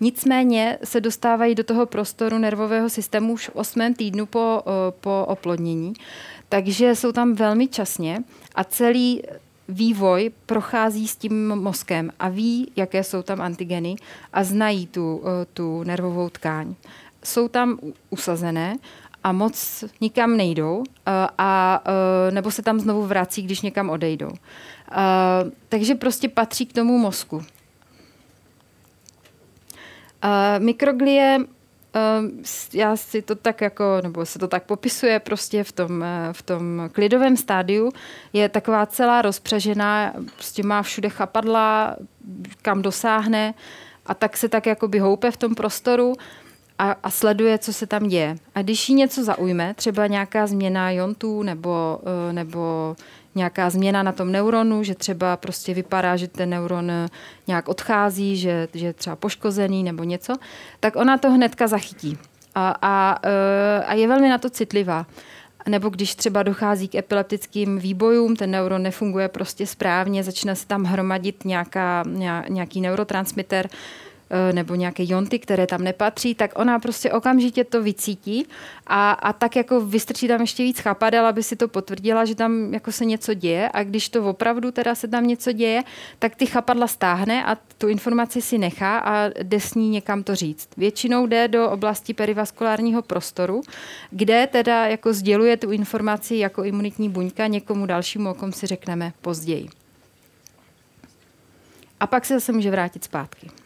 nicméně 0.00 0.78
se 0.84 1.00
dostávají 1.00 1.54
do 1.54 1.64
toho 1.64 1.86
prostoru 1.86 2.38
nervového 2.38 2.88
systému 2.88 3.32
už 3.32 3.48
v 3.48 3.56
osmém 3.56 3.94
týdnu 3.94 4.26
po, 4.26 4.62
eh, 4.66 4.92
po 5.00 5.24
oplodnění, 5.28 5.92
takže 6.48 6.94
jsou 6.94 7.12
tam 7.12 7.34
velmi 7.34 7.68
časně 7.68 8.24
a 8.54 8.64
celý 8.64 9.22
vývoj 9.68 10.30
prochází 10.46 11.08
s 11.08 11.16
tím 11.16 11.48
mozkem 11.48 12.10
a 12.18 12.28
ví, 12.28 12.72
jaké 12.76 13.04
jsou 13.04 13.22
tam 13.22 13.40
antigeny 13.40 13.96
a 14.32 14.44
znají 14.44 14.86
tu, 14.86 15.22
eh, 15.24 15.46
tu 15.52 15.82
nervovou 15.82 16.28
tkáň. 16.28 16.74
Jsou 17.24 17.48
tam 17.48 17.78
usazené 18.10 18.76
a 19.24 19.32
moc 19.32 19.84
nikam 20.00 20.36
nejdou, 20.36 20.84
a, 21.06 21.30
a, 21.38 21.82
nebo 22.30 22.50
se 22.50 22.62
tam 22.62 22.80
znovu 22.80 23.06
vrací, 23.06 23.42
když 23.42 23.60
někam 23.60 23.90
odejdou. 23.90 24.30
A, 24.90 25.38
takže 25.68 25.94
prostě 25.94 26.28
patří 26.28 26.66
k 26.66 26.72
tomu 26.72 26.98
mozku. 26.98 27.42
A, 30.22 30.58
mikroglie 30.58 31.38
já 32.72 32.96
si 32.96 33.22
to 33.22 33.34
tak 33.34 33.60
jako, 33.60 33.84
nebo 34.02 34.26
se 34.26 34.38
to 34.38 34.48
tak 34.48 34.64
popisuje 34.64 35.20
prostě 35.20 35.64
v 35.64 35.72
tom, 35.72 36.04
v 36.32 36.42
tom 36.42 36.88
klidovém 36.92 37.36
stádiu, 37.36 37.92
je 38.32 38.48
taková 38.48 38.86
celá 38.86 39.22
rozpřežená, 39.22 40.12
prostě 40.34 40.62
má 40.62 40.82
všude 40.82 41.08
chapadla, 41.08 41.96
kam 42.62 42.82
dosáhne 42.82 43.54
a 44.06 44.14
tak 44.14 44.36
se 44.36 44.48
tak 44.48 44.66
jako 44.66 44.88
by 44.88 44.98
houpe 44.98 45.30
v 45.30 45.36
tom 45.36 45.54
prostoru 45.54 46.14
a, 46.78 46.96
a 47.02 47.10
sleduje, 47.10 47.58
co 47.58 47.72
se 47.72 47.86
tam 47.86 48.08
děje. 48.08 48.36
A 48.54 48.62
když 48.62 48.88
jí 48.88 48.94
něco 48.94 49.24
zaujme, 49.24 49.74
třeba 49.74 50.06
nějaká 50.06 50.46
změna 50.46 50.90
jontů 50.90 51.42
nebo, 51.42 52.00
eh, 52.28 52.32
nebo 52.32 52.96
nějaká 53.34 53.70
změna 53.70 54.02
na 54.02 54.12
tom 54.12 54.32
neuronu, 54.32 54.82
že 54.82 54.94
třeba 54.94 55.36
prostě 55.36 55.74
vypadá, 55.74 56.16
že 56.16 56.28
ten 56.28 56.50
neuron 56.50 56.90
eh, 56.90 57.08
nějak 57.46 57.68
odchází, 57.68 58.36
že, 58.36 58.68
že 58.74 58.86
je 58.86 58.92
třeba 58.92 59.16
poškozený 59.16 59.82
nebo 59.82 60.04
něco, 60.04 60.34
tak 60.80 60.96
ona 60.96 61.18
to 61.18 61.30
hnedka 61.30 61.66
zachytí. 61.66 62.18
A, 62.54 62.76
a, 62.82 63.18
eh, 63.22 63.84
a 63.84 63.94
je 63.94 64.08
velmi 64.08 64.28
na 64.28 64.38
to 64.38 64.50
citlivá. 64.50 65.06
Nebo 65.68 65.88
když 65.88 66.14
třeba 66.14 66.42
dochází 66.42 66.88
k 66.88 66.94
epileptickým 66.94 67.78
výbojům, 67.78 68.36
ten 68.36 68.50
neuron 68.50 68.82
nefunguje 68.82 69.28
prostě 69.28 69.66
správně, 69.66 70.22
začne 70.22 70.56
se 70.56 70.66
tam 70.66 70.84
hromadit 70.84 71.44
nějaká, 71.44 72.04
nějaký 72.48 72.80
neurotransmitter, 72.80 73.68
Eh, 73.68 74.11
nebo 74.52 74.74
nějaké 74.74 75.02
jonty, 75.06 75.38
které 75.38 75.66
tam 75.66 75.82
nepatří, 75.82 76.34
tak 76.34 76.58
ona 76.58 76.78
prostě 76.78 77.12
okamžitě 77.12 77.64
to 77.64 77.82
vycítí 77.82 78.46
a, 78.86 79.10
a 79.10 79.32
tak 79.32 79.56
jako 79.56 79.80
vystrčí 79.80 80.28
tam 80.28 80.40
ještě 80.40 80.62
víc 80.62 80.80
chapadel, 80.80 81.26
aby 81.26 81.42
si 81.42 81.56
to 81.56 81.68
potvrdila, 81.68 82.24
že 82.24 82.34
tam 82.34 82.74
jako 82.74 82.92
se 82.92 83.04
něco 83.04 83.34
děje 83.34 83.68
a 83.72 83.82
když 83.82 84.08
to 84.08 84.24
opravdu 84.24 84.70
teda 84.70 84.94
se 84.94 85.08
tam 85.08 85.26
něco 85.26 85.52
děje, 85.52 85.82
tak 86.18 86.36
ty 86.36 86.46
chapadla 86.46 86.86
stáhne 86.86 87.44
a 87.44 87.56
tu 87.78 87.88
informaci 87.88 88.42
si 88.42 88.58
nechá 88.58 88.98
a 88.98 89.30
jde 89.42 89.60
s 89.60 89.74
ní 89.74 89.88
někam 89.88 90.22
to 90.22 90.34
říct. 90.34 90.68
Většinou 90.76 91.26
jde 91.26 91.48
do 91.48 91.70
oblasti 91.70 92.14
perivaskulárního 92.14 93.02
prostoru, 93.02 93.62
kde 94.10 94.46
teda 94.46 94.86
jako 94.86 95.12
sděluje 95.12 95.56
tu 95.56 95.70
informaci 95.70 96.36
jako 96.36 96.64
imunitní 96.64 97.08
buňka 97.08 97.46
někomu 97.46 97.86
dalšímu, 97.86 98.30
o 98.30 98.34
kom 98.34 98.52
si 98.52 98.66
řekneme 98.66 99.12
později. 99.20 99.68
A 102.00 102.06
pak 102.06 102.24
se 102.24 102.34
zase 102.34 102.52
může 102.52 102.70
vrátit 102.70 103.04
zpátky. 103.04 103.61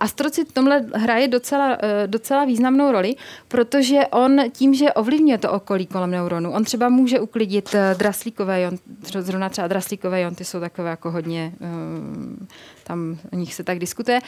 Astrocit 0.00 0.48
v 0.48 0.52
tomhle 0.52 0.84
hraje 0.94 1.28
docela, 1.28 1.76
eh, 1.82 2.06
docela 2.06 2.44
významnou 2.44 2.92
roli, 2.92 3.14
protože 3.48 4.06
on 4.10 4.40
tím, 4.52 4.74
že 4.74 4.92
ovlivňuje 4.92 5.38
to 5.38 5.52
okolí 5.52 5.86
kolem 5.86 6.10
neuronu, 6.10 6.52
on 6.52 6.64
třeba 6.64 6.88
může 6.88 7.20
uklidit 7.20 7.74
eh, 7.74 7.94
draslíkové 7.98 8.60
jonty, 8.60 8.82
zrovna 9.18 9.48
třeba 9.48 9.68
draslíkové 9.68 10.20
jonty 10.20 10.44
jsou 10.44 10.60
takové 10.60 10.90
jako 10.90 11.10
hodně, 11.10 11.52
eh, 11.60 12.46
tam 12.84 13.18
o 13.32 13.36
nich 13.36 13.54
se 13.54 13.64
tak 13.64 13.78
diskutuje, 13.78 14.20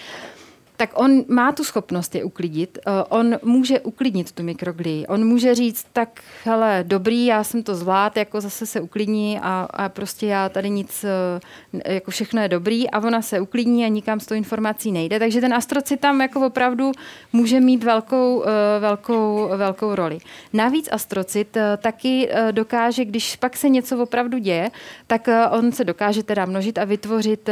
tak 0.80 0.90
on 0.94 1.24
má 1.28 1.52
tu 1.52 1.64
schopnost 1.64 2.14
je 2.14 2.24
uklidit. 2.24 2.78
Eh, 2.78 3.04
on 3.08 3.36
může 3.42 3.80
uklidnit 3.80 4.32
tu 4.32 4.42
mikroglii. 4.42 5.06
On 5.06 5.24
může 5.24 5.54
říct, 5.54 5.86
tak 5.92 6.20
hele, 6.44 6.84
dobrý, 6.86 7.26
já 7.26 7.44
jsem 7.44 7.62
to 7.62 7.74
zvlád, 7.74 8.16
jako 8.16 8.40
zase 8.40 8.66
se 8.66 8.80
uklidní 8.80 9.38
a, 9.42 9.68
a 9.70 9.88
prostě 9.88 10.26
já 10.26 10.48
tady 10.48 10.70
nic, 10.70 11.04
eh, 11.04 11.92
jako 11.94 12.10
všechno 12.10 12.42
je 12.42 12.48
dobrý 12.48 12.90
a 12.90 12.98
ona 12.98 13.22
se 13.22 13.40
uklidní 13.40 13.84
a 13.84 13.88
nikam 13.88 14.20
s 14.20 14.26
tou 14.26 14.34
informací 14.34 14.92
nejde. 14.92 15.18
Takže 15.18 15.40
ten 15.40 15.54
astrocit 15.54 16.00
tam 16.00 16.20
jako 16.20 16.46
opravdu 16.46 16.92
může 17.32 17.60
mít 17.60 17.84
velkou, 17.84 18.44
eh, 18.44 18.80
velkou, 18.80 19.48
velkou 19.56 19.94
roli. 19.94 20.18
Navíc 20.52 20.88
astrocit 20.92 21.56
taky 21.76 22.28
dokáže, 22.50 23.04
když 23.04 23.36
pak 23.36 23.56
se 23.56 23.68
něco 23.68 23.98
opravdu 23.98 24.38
děje, 24.38 24.70
tak 25.06 25.28
on 25.50 25.72
se 25.72 25.84
dokáže 25.84 26.22
teda 26.22 26.46
množit 26.46 26.78
a 26.78 26.84
vytvořit 26.84 27.48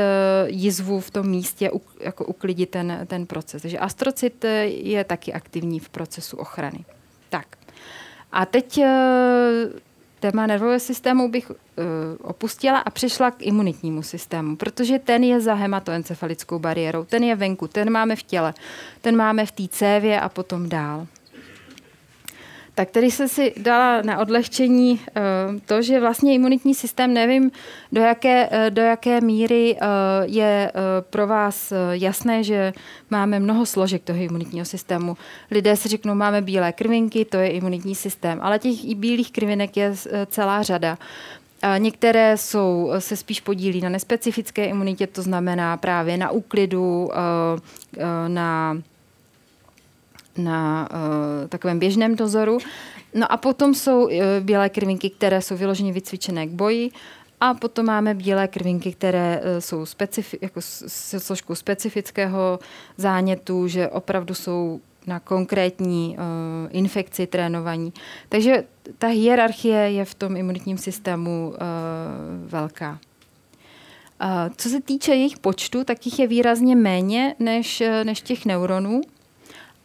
jizvu 0.46 1.00
v 1.00 1.10
tom 1.10 1.28
místě, 1.28 1.70
jako 2.00 2.24
uklidit 2.24 2.70
ten, 2.70 3.04
ten 3.06 3.17
ten 3.18 3.26
proces. 3.26 3.62
Takže 3.62 3.78
astrocit 3.78 4.44
eh, 4.44 4.64
je 4.66 5.04
taky 5.04 5.33
aktivní 5.33 5.81
v 5.81 5.88
procesu 5.88 6.37
ochrany. 6.37 6.85
Tak. 7.28 7.46
A 8.33 8.46
teď 8.46 8.78
eh, 8.78 9.68
téma 10.20 10.46
nervového 10.46 10.81
systému 10.81 11.31
bych 11.31 11.50
uh, 11.50 11.57
opustila 12.22 12.78
a 12.78 12.90
přešla 12.90 13.31
k 13.31 13.42
imunitnímu 13.42 14.02
systému, 14.02 14.57
protože 14.57 14.98
ten 14.98 15.24
je 15.24 15.40
za 15.40 15.54
hematoencefalickou 15.54 16.59
bariérou, 16.59 17.04
ten 17.04 17.22
je 17.24 17.37
venku, 17.37 17.68
ten 17.68 17.90
máme 17.90 18.16
v 18.16 18.22
těle, 18.22 18.54
ten 19.00 19.16
máme 19.16 19.46
v 19.46 19.52
té 19.52 19.68
cévě 19.68 20.20
a 20.20 20.28
potom 20.28 20.68
dál 20.68 21.07
tak 22.78 22.90
tady 22.90 23.10
se 23.10 23.28
si 23.28 23.52
dala 23.56 24.02
na 24.02 24.18
odlehčení 24.18 25.00
eh, 25.06 25.20
to, 25.66 25.82
že 25.82 26.00
vlastně 26.00 26.34
imunitní 26.34 26.74
systém, 26.74 27.14
nevím, 27.14 27.50
do 27.92 28.00
jaké, 28.00 28.48
eh, 28.50 28.70
do 28.70 28.82
jaké 28.82 29.20
míry 29.20 29.76
eh, 29.76 29.86
je 30.24 30.72
pro 31.10 31.26
vás 31.26 31.72
jasné, 31.90 32.44
že 32.44 32.72
máme 33.10 33.40
mnoho 33.40 33.66
složek 33.66 34.02
toho 34.02 34.18
imunitního 34.18 34.66
systému. 34.66 35.16
Lidé 35.50 35.76
si 35.76 35.88
řeknou, 35.88 36.14
máme 36.14 36.42
bílé 36.42 36.72
krvinky, 36.72 37.24
to 37.24 37.36
je 37.36 37.48
imunitní 37.50 37.94
systém, 37.94 38.38
ale 38.42 38.58
těch 38.58 38.84
i 38.84 38.94
bílých 38.94 39.32
krvinek 39.32 39.76
je 39.76 39.94
celá 40.26 40.62
řada. 40.62 40.98
Některé 41.78 42.36
jsou, 42.36 42.90
se 42.98 43.16
spíš 43.16 43.40
podílí 43.40 43.80
na 43.80 43.88
nespecifické 43.88 44.64
imunitě, 44.64 45.06
to 45.06 45.22
znamená 45.22 45.76
právě 45.76 46.16
na 46.16 46.30
úklidu, 46.30 47.10
na 48.28 48.76
na 50.38 50.88
uh, 50.90 51.48
takovém 51.48 51.79
běžném 51.79 52.16
dozoru. 52.16 52.59
No 53.14 53.33
a 53.33 53.37
potom 53.37 53.74
jsou 53.74 54.05
uh, 54.05 54.11
bílé 54.40 54.68
krvinky, 54.68 55.11
které 55.11 55.42
jsou 55.42 55.57
vyloženě 55.57 55.92
vycvičené 55.92 56.46
k 56.46 56.51
boji. 56.51 56.90
A 57.40 57.55
potom 57.55 57.87
máme 57.87 58.14
bílé 58.14 58.48
krvinky, 58.48 58.92
které 58.92 59.40
uh, 59.40 59.59
jsou 59.59 59.85
specifi- 59.85 60.38
jako 60.40 60.61
se 60.61 61.20
složkou 61.20 61.55
specifického 61.55 62.59
zánětu, 62.96 63.68
že 63.68 63.88
opravdu 63.88 64.35
jsou 64.35 64.81
na 65.07 65.20
konkrétní 65.20 66.16
uh, 66.18 66.24
infekci 66.70 67.27
trénovaní. 67.27 67.92
Takže 68.29 68.64
ta 68.98 69.07
hierarchie 69.07 69.77
je 69.77 70.05
v 70.05 70.14
tom 70.14 70.37
imunitním 70.37 70.79
systému 70.79 71.48
uh, 71.48 71.57
velká. 72.51 72.90
Uh, 72.90 74.53
co 74.57 74.68
se 74.68 74.81
týče 74.81 75.14
jejich 75.14 75.38
počtu, 75.38 75.85
tak 75.85 76.07
jich 76.07 76.18
je 76.18 76.27
výrazně 76.27 76.77
méně 76.77 77.35
než, 77.38 77.83
než 78.05 78.20
těch 78.20 78.46
neuronů 78.46 79.01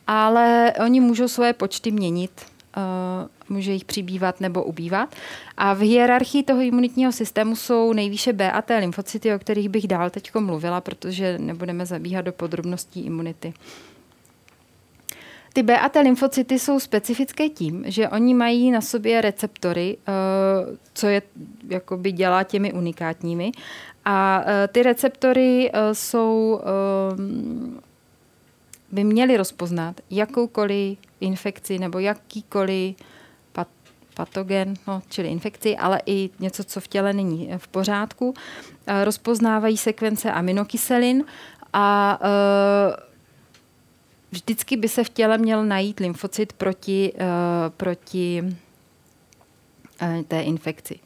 ale 0.07 0.73
oni 0.85 0.99
můžou 0.99 1.27
svoje 1.27 1.53
počty 1.53 1.91
měnit. 1.91 2.31
Uh, 2.77 3.29
může 3.49 3.71
jich 3.71 3.85
přibývat 3.85 4.41
nebo 4.41 4.63
ubývat. 4.63 5.15
A 5.57 5.73
v 5.73 5.79
hierarchii 5.79 6.43
toho 6.43 6.61
imunitního 6.61 7.11
systému 7.11 7.55
jsou 7.55 7.93
nejvýše 7.93 8.33
B 8.33 8.51
a 8.51 8.61
T 8.61 8.77
lymfocyty, 8.77 9.33
o 9.33 9.39
kterých 9.39 9.69
bych 9.69 9.87
dál 9.87 10.09
teď 10.09 10.35
mluvila, 10.35 10.81
protože 10.81 11.37
nebudeme 11.37 11.85
zabíhat 11.85 12.21
do 12.21 12.31
podrobností 12.33 13.05
imunity. 13.05 13.53
Ty 15.53 15.63
B 15.63 15.79
a 15.79 15.89
T 15.89 15.99
lymfocyty 15.99 16.59
jsou 16.59 16.79
specifické 16.79 17.49
tím, 17.49 17.83
že 17.87 18.09
oni 18.09 18.33
mají 18.33 18.71
na 18.71 18.81
sobě 18.81 19.21
receptory, 19.21 19.97
uh, 20.07 20.75
co 20.93 21.07
je 21.07 21.21
jakoby 21.69 22.11
dělá 22.11 22.43
těmi 22.43 22.73
unikátními. 22.73 23.51
A 24.05 24.39
uh, 24.39 24.51
ty 24.71 24.83
receptory 24.83 25.71
jsou 25.93 26.61
by 28.93 29.03
měli 29.03 29.37
rozpoznat 29.37 30.01
jakoukoliv 30.09 30.97
infekci 31.19 31.79
nebo 31.79 31.99
jakýkoliv 31.99 32.95
pat, 33.51 33.67
patogen, 34.13 34.73
no, 34.87 35.01
čili 35.09 35.27
infekci, 35.27 35.77
ale 35.77 36.01
i 36.05 36.29
něco, 36.39 36.63
co 36.63 36.81
v 36.81 36.87
těle 36.87 37.13
není 37.13 37.49
v 37.57 37.67
pořádku. 37.67 38.33
Eh, 38.87 39.05
rozpoznávají 39.05 39.77
sekvence 39.77 40.31
aminokyselin 40.31 41.23
a 41.73 42.19
eh, 42.21 42.95
vždycky 44.31 44.77
by 44.77 44.89
se 44.89 45.03
v 45.03 45.09
těle 45.09 45.37
měl 45.37 45.65
najít 45.65 45.99
lymfocyt 45.99 46.53
proti, 46.53 47.13
eh, 47.15 47.25
proti 47.69 48.43
té 50.27 50.41
infekci. 50.41 50.99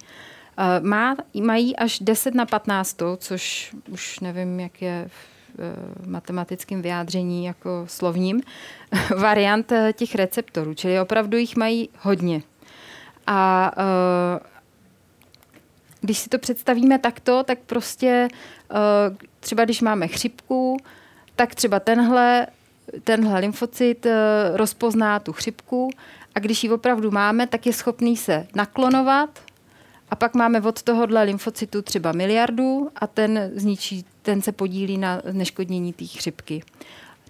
Má, 0.82 1.16
mají 1.42 1.76
až 1.76 2.00
10 2.00 2.36
na 2.36 2.46
15, 2.46 3.18
což 3.18 3.76
už 3.90 4.20
nevím, 4.20 4.60
jak 4.60 4.82
je 4.82 5.06
v 5.08 5.37
Eh, 5.60 6.08
matematickým 6.10 6.82
vyjádření 6.82 7.46
jako 7.46 7.86
slovním, 7.88 8.42
variant 9.18 9.72
eh, 9.72 9.94
těch 9.94 10.16
receptorů, 10.16 10.74
čili 10.74 11.00
opravdu 11.00 11.38
jich 11.38 11.56
mají 11.56 11.90
hodně. 12.00 12.42
A 13.28 13.72
eh, 13.78 14.40
když 16.02 16.18
si 16.18 16.30
to 16.30 16.40
představíme 16.40 17.00
takto, 17.00 17.44
tak 17.44 17.60
prostě 17.66 18.28
třeba 19.40 19.66
když 19.66 19.82
máme 19.82 20.08
chřipku, 20.08 20.78
tak 21.36 21.56
třeba 21.56 21.80
tenhle, 21.80 22.48
tenhle 23.04 23.40
lymfocyt 23.40 24.08
rozpozná 24.54 25.20
tu 25.20 25.34
chřipku 25.34 25.90
a 26.36 26.40
když 26.40 26.64
ji 26.64 26.70
opravdu 26.70 27.12
máme, 27.12 27.48
tak 27.48 27.66
je 27.66 27.74
schopný 27.74 28.18
se 28.18 28.48
naklonovat 28.56 29.30
a 30.10 30.16
pak 30.16 30.36
máme 30.36 30.62
od 30.62 30.84
tohohle 30.84 31.24
lymfocytu 31.24 31.82
třeba 31.82 32.12
miliardu 32.12 32.90
a 32.96 33.08
ten 33.08 33.52
zničí, 33.56 34.06
ten 34.22 34.42
se 34.42 34.52
podílí 34.52 34.98
na 34.98 35.22
neškodnění 35.32 35.94
té 35.94 36.06
chřipky. 36.06 36.64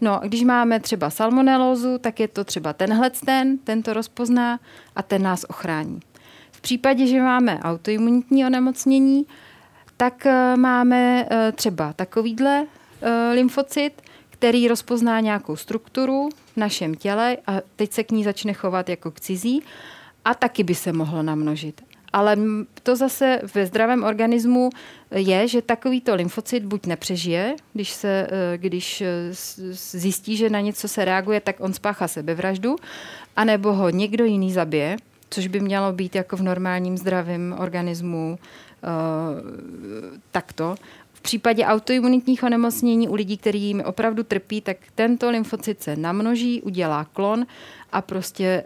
No, 0.02 0.20
když 0.24 0.44
máme 0.44 0.80
třeba 0.80 1.10
salmonelózu, 1.10 1.98
tak 1.98 2.20
je 2.20 2.28
to 2.28 2.44
třeba 2.44 2.74
tenhle 2.74 3.10
ten, 3.10 3.58
ten 3.58 3.84
to 3.84 3.94
rozpozná 3.94 4.60
a 4.96 5.04
ten 5.04 5.22
nás 5.22 5.46
ochrání. 5.50 6.00
V 6.52 6.62
případě, 6.62 7.08
že 7.08 7.22
máme 7.22 7.60
autoimunitní 7.60 8.46
onemocnění, 8.46 9.26
tak 9.98 10.26
eh, 10.26 10.58
máme 10.58 11.28
eh, 11.30 11.52
třeba 11.52 11.94
takovýhle 11.94 12.66
eh, 13.02 13.32
lymfocyt, 13.34 14.02
který 14.30 14.68
rozpozná 14.68 15.20
nějakou 15.20 15.56
strukturu 15.56 16.30
v 16.54 16.58
našem 16.58 16.96
těle 16.96 17.38
a 17.48 17.54
teď 17.76 17.94
se 17.94 18.04
k 18.04 18.12
ní 18.12 18.24
začne 18.24 18.54
chovat 18.54 18.90
jako 18.90 19.12
k 19.12 19.20
cizí 19.20 19.64
a 20.26 20.34
taky 20.34 20.64
by 20.64 20.76
se 20.76 20.94
mohlo 20.94 21.24
namnožit. 21.24 21.87
Ale 22.14 22.38
to 22.84 22.96
zase 22.96 23.42
ve 23.56 23.66
zdravém 23.66 24.04
organismu 24.04 24.70
je, 25.12 25.48
že 25.48 25.62
takovýto 25.62 26.16
lymfocyt 26.16 26.64
buď 26.66 26.86
nepřežije, 26.86 27.56
když, 27.74 27.90
se, 27.92 28.28
eh, 28.32 28.58
když 28.58 29.02
eh, 29.02 29.08
zjistí, 29.72 30.38
že 30.38 30.50
na 30.50 30.60
něco 30.60 30.88
se 30.88 31.06
reaguje, 31.06 31.40
tak 31.40 31.56
on 31.60 31.74
spáchá 31.74 32.08
sebevraždu, 32.08 32.76
anebo 33.36 33.74
ho 33.74 33.90
někdo 33.90 34.26
jiný 34.26 34.52
zabije, 34.52 34.98
což 35.30 35.48
by 35.48 35.60
mělo 35.60 35.94
být 35.94 36.16
jako 36.16 36.38
v 36.38 36.42
normálním 36.42 36.98
zdravém 36.98 37.56
organismu 37.60 38.40
uh, 38.84 38.90
takto. 40.32 40.76
V 41.14 41.22
případě 41.22 41.66
autoimunitních 41.66 42.44
onemocnění 42.44 43.10
u 43.10 43.16
lidí, 43.16 43.38
kterými 43.38 43.86
opravdu 43.86 44.24
trpí, 44.24 44.62
tak 44.62 44.78
tento 44.96 45.30
lymfocyt 45.30 45.84
se 45.84 45.96
namnoží, 45.96 46.62
udělá 46.62 47.06
klon 47.06 47.46
a 47.92 48.02
prostě 48.02 48.64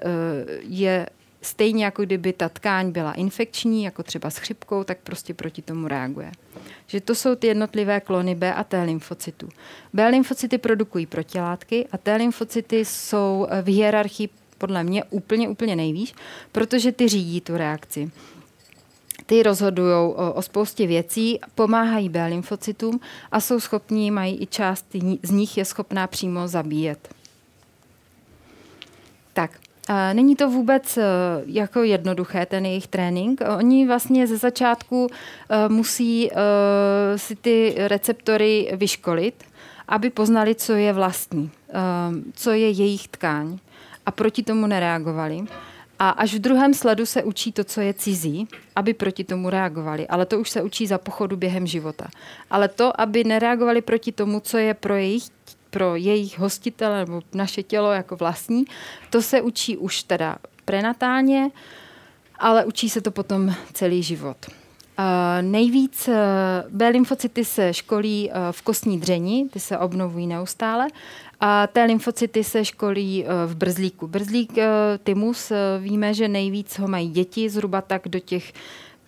je 0.61 1.07
stejně 1.41 1.85
jako 1.85 2.01
kdyby 2.03 2.33
ta 2.33 2.49
tkáň 2.49 2.91
byla 2.91 3.13
infekční, 3.13 3.83
jako 3.83 4.03
třeba 4.03 4.29
s 4.29 4.37
chřipkou, 4.37 4.83
tak 4.83 4.97
prostě 5.03 5.33
proti 5.33 5.61
tomu 5.61 5.87
reaguje. 5.87 6.31
Že 6.87 7.01
to 7.01 7.15
jsou 7.15 7.35
ty 7.35 7.47
jednotlivé 7.47 7.99
klony 7.99 8.35
B 8.35 8.53
a 8.53 8.63
T 8.63 8.83
lymfocytů. 8.83 9.49
B 9.93 10.07
lymfocyty 10.07 10.57
produkují 10.57 11.05
protilátky 11.05 11.87
a 11.91 11.97
T 11.97 12.15
lymfocyty 12.15 12.85
jsou 12.85 13.47
v 13.61 13.67
hierarchii 13.67 14.29
podle 14.57 14.83
mě 14.83 15.03
úplně, 15.03 15.49
úplně 15.49 15.75
nejvíc, 15.75 16.13
protože 16.51 16.91
ty 16.91 17.07
řídí 17.07 17.41
tu 17.41 17.57
reakci. 17.57 18.11
Ty 19.25 19.43
rozhodují 19.43 19.93
o, 19.93 20.33
o 20.33 20.41
spoustě 20.41 20.87
věcí, 20.87 21.39
pomáhají 21.55 22.09
B 22.09 22.25
lymfocytům 22.25 22.99
a 23.31 23.39
jsou 23.39 23.59
schopní, 23.59 24.11
mají 24.11 24.41
i 24.41 24.45
část 24.45 24.85
z 25.23 25.31
nich 25.31 25.57
je 25.57 25.65
schopná 25.65 26.07
přímo 26.07 26.47
zabíjet. 26.47 27.15
Tak, 29.33 29.59
Není 30.13 30.35
to 30.35 30.49
vůbec 30.49 30.97
e, 30.97 31.03
jako 31.45 31.83
jednoduché, 31.83 32.45
ten 32.45 32.65
jejich 32.65 32.87
trénink. 32.87 33.41
Oni 33.57 33.87
vlastně 33.87 34.27
ze 34.27 34.37
začátku 34.37 35.07
e, 35.49 35.69
musí 35.69 36.31
e, 36.31 36.35
si 37.17 37.35
ty 37.35 37.75
receptory 37.77 38.71
vyškolit, 38.75 39.43
aby 39.87 40.09
poznali, 40.09 40.55
co 40.55 40.73
je 40.73 40.93
vlastní, 40.93 41.51
co 42.33 42.51
je 42.51 42.69
jejich 42.69 43.07
tkáň 43.07 43.57
a 44.05 44.11
proti 44.11 44.43
tomu 44.43 44.67
nereagovali. 44.67 45.43
A 45.99 46.09
až 46.09 46.33
v 46.33 46.39
druhém 46.39 46.73
sledu 46.73 47.05
se 47.05 47.23
učí 47.23 47.51
to, 47.51 47.63
co 47.63 47.81
je 47.81 47.93
cizí, 47.93 48.47
aby 48.75 48.93
proti 48.93 49.23
tomu 49.23 49.49
reagovali. 49.49 50.07
Ale 50.07 50.25
to 50.25 50.39
už 50.39 50.49
se 50.49 50.61
učí 50.61 50.87
za 50.87 50.97
pochodu 50.97 51.37
během 51.37 51.67
života. 51.67 52.07
Ale 52.49 52.67
to, 52.67 53.01
aby 53.01 53.23
nereagovali 53.23 53.81
proti 53.81 54.11
tomu, 54.11 54.39
co 54.39 54.57
je 54.57 54.73
pro 54.73 54.95
jejich 54.95 55.23
pro 55.71 55.95
jejich 55.95 56.39
hostitele 56.39 56.99
nebo 56.99 57.21
naše 57.33 57.63
tělo 57.63 57.91
jako 57.91 58.15
vlastní, 58.15 58.65
to 59.09 59.21
se 59.21 59.41
učí 59.41 59.77
už 59.77 60.03
teda 60.03 60.37
prenatálně, 60.65 61.51
ale 62.39 62.65
učí 62.65 62.89
se 62.89 63.01
to 63.01 63.11
potom 63.11 63.55
celý 63.73 64.03
život. 64.03 64.37
Uh, 64.99 65.05
nejvíc 65.41 66.07
uh, 66.07 66.15
B 66.69 66.87
lymfocyty 66.87 67.45
se 67.45 67.73
školí 67.73 68.29
uh, 68.29 68.35
v 68.51 68.61
kostní 68.61 68.99
dřeni, 68.99 69.47
ty 69.53 69.59
se 69.59 69.77
obnovují 69.77 70.27
neustále 70.27 70.87
a 71.39 71.67
té 71.67 71.83
lymfocyty 71.83 72.43
se 72.43 72.65
školí 72.65 73.25
v 73.45 73.55
brzlíku. 73.55 74.07
Brzlík 74.07 74.53
tymus, 75.03 75.51
víme, 75.79 76.13
že 76.13 76.27
nejvíc 76.27 76.79
ho 76.79 76.87
mají 76.87 77.09
děti, 77.09 77.49
zhruba 77.49 77.81
tak 77.81 78.01
do 78.05 78.19
těch 78.19 78.53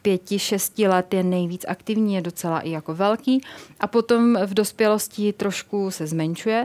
pěti, 0.04 0.40
šesti 0.40 0.88
let 0.88 1.14
je 1.14 1.24
nejvíc 1.24 1.66
aktivní, 1.68 2.16
je 2.16 2.22
docela 2.22 2.60
i 2.60 2.70
jako 2.70 2.96
velký 2.96 3.42
a 3.80 3.88
potom 3.88 4.38
v 4.46 4.54
dospělosti 4.54 5.34
trošku 5.34 5.92
se 5.92 6.08
zmenšuje, 6.08 6.64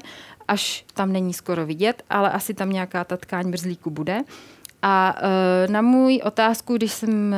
až 0.49 0.85
tam 0.95 1.13
není 1.13 1.35
skoro 1.35 1.67
vidět, 1.67 2.03
ale 2.11 2.31
asi 2.31 2.55
tam 2.55 2.71
nějaká 2.71 3.05
ta 3.05 3.17
tkáň 3.17 3.51
brzlíku 3.51 3.91
bude. 3.91 4.23
A 4.83 5.17
na 5.69 5.83
můj 5.83 6.21
otázku, 6.25 6.77
když 6.77 6.93
jsem 6.93 7.35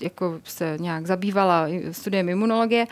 jako 0.00 0.40
se 0.44 0.76
nějak 0.80 1.06
zabývala 1.06 1.66
studiem 1.90 2.28
imunologie, 2.28 2.86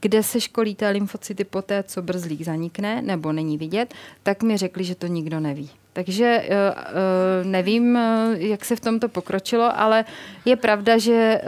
kde 0.00 0.22
se 0.22 0.40
školí 0.40 0.74
té 0.74 0.88
lymfocyty 0.88 1.44
po 1.44 1.62
té, 1.62 1.82
co 1.82 2.02
brzlík 2.02 2.42
zanikne 2.42 3.02
nebo 3.02 3.32
není 3.32 3.58
vidět, 3.58 3.94
tak 4.22 4.42
mi 4.42 4.56
řekli, 4.56 4.84
že 4.84 4.94
to 4.94 5.06
nikdo 5.06 5.40
neví. 5.40 5.70
Takže 5.92 6.48
uh, 6.48 7.46
nevím, 7.46 7.98
jak 8.34 8.64
se 8.64 8.76
v 8.76 8.80
tomto 8.80 9.08
pokročilo, 9.08 9.80
ale 9.80 10.04
je 10.44 10.56
pravda, 10.56 10.98
že, 10.98 11.40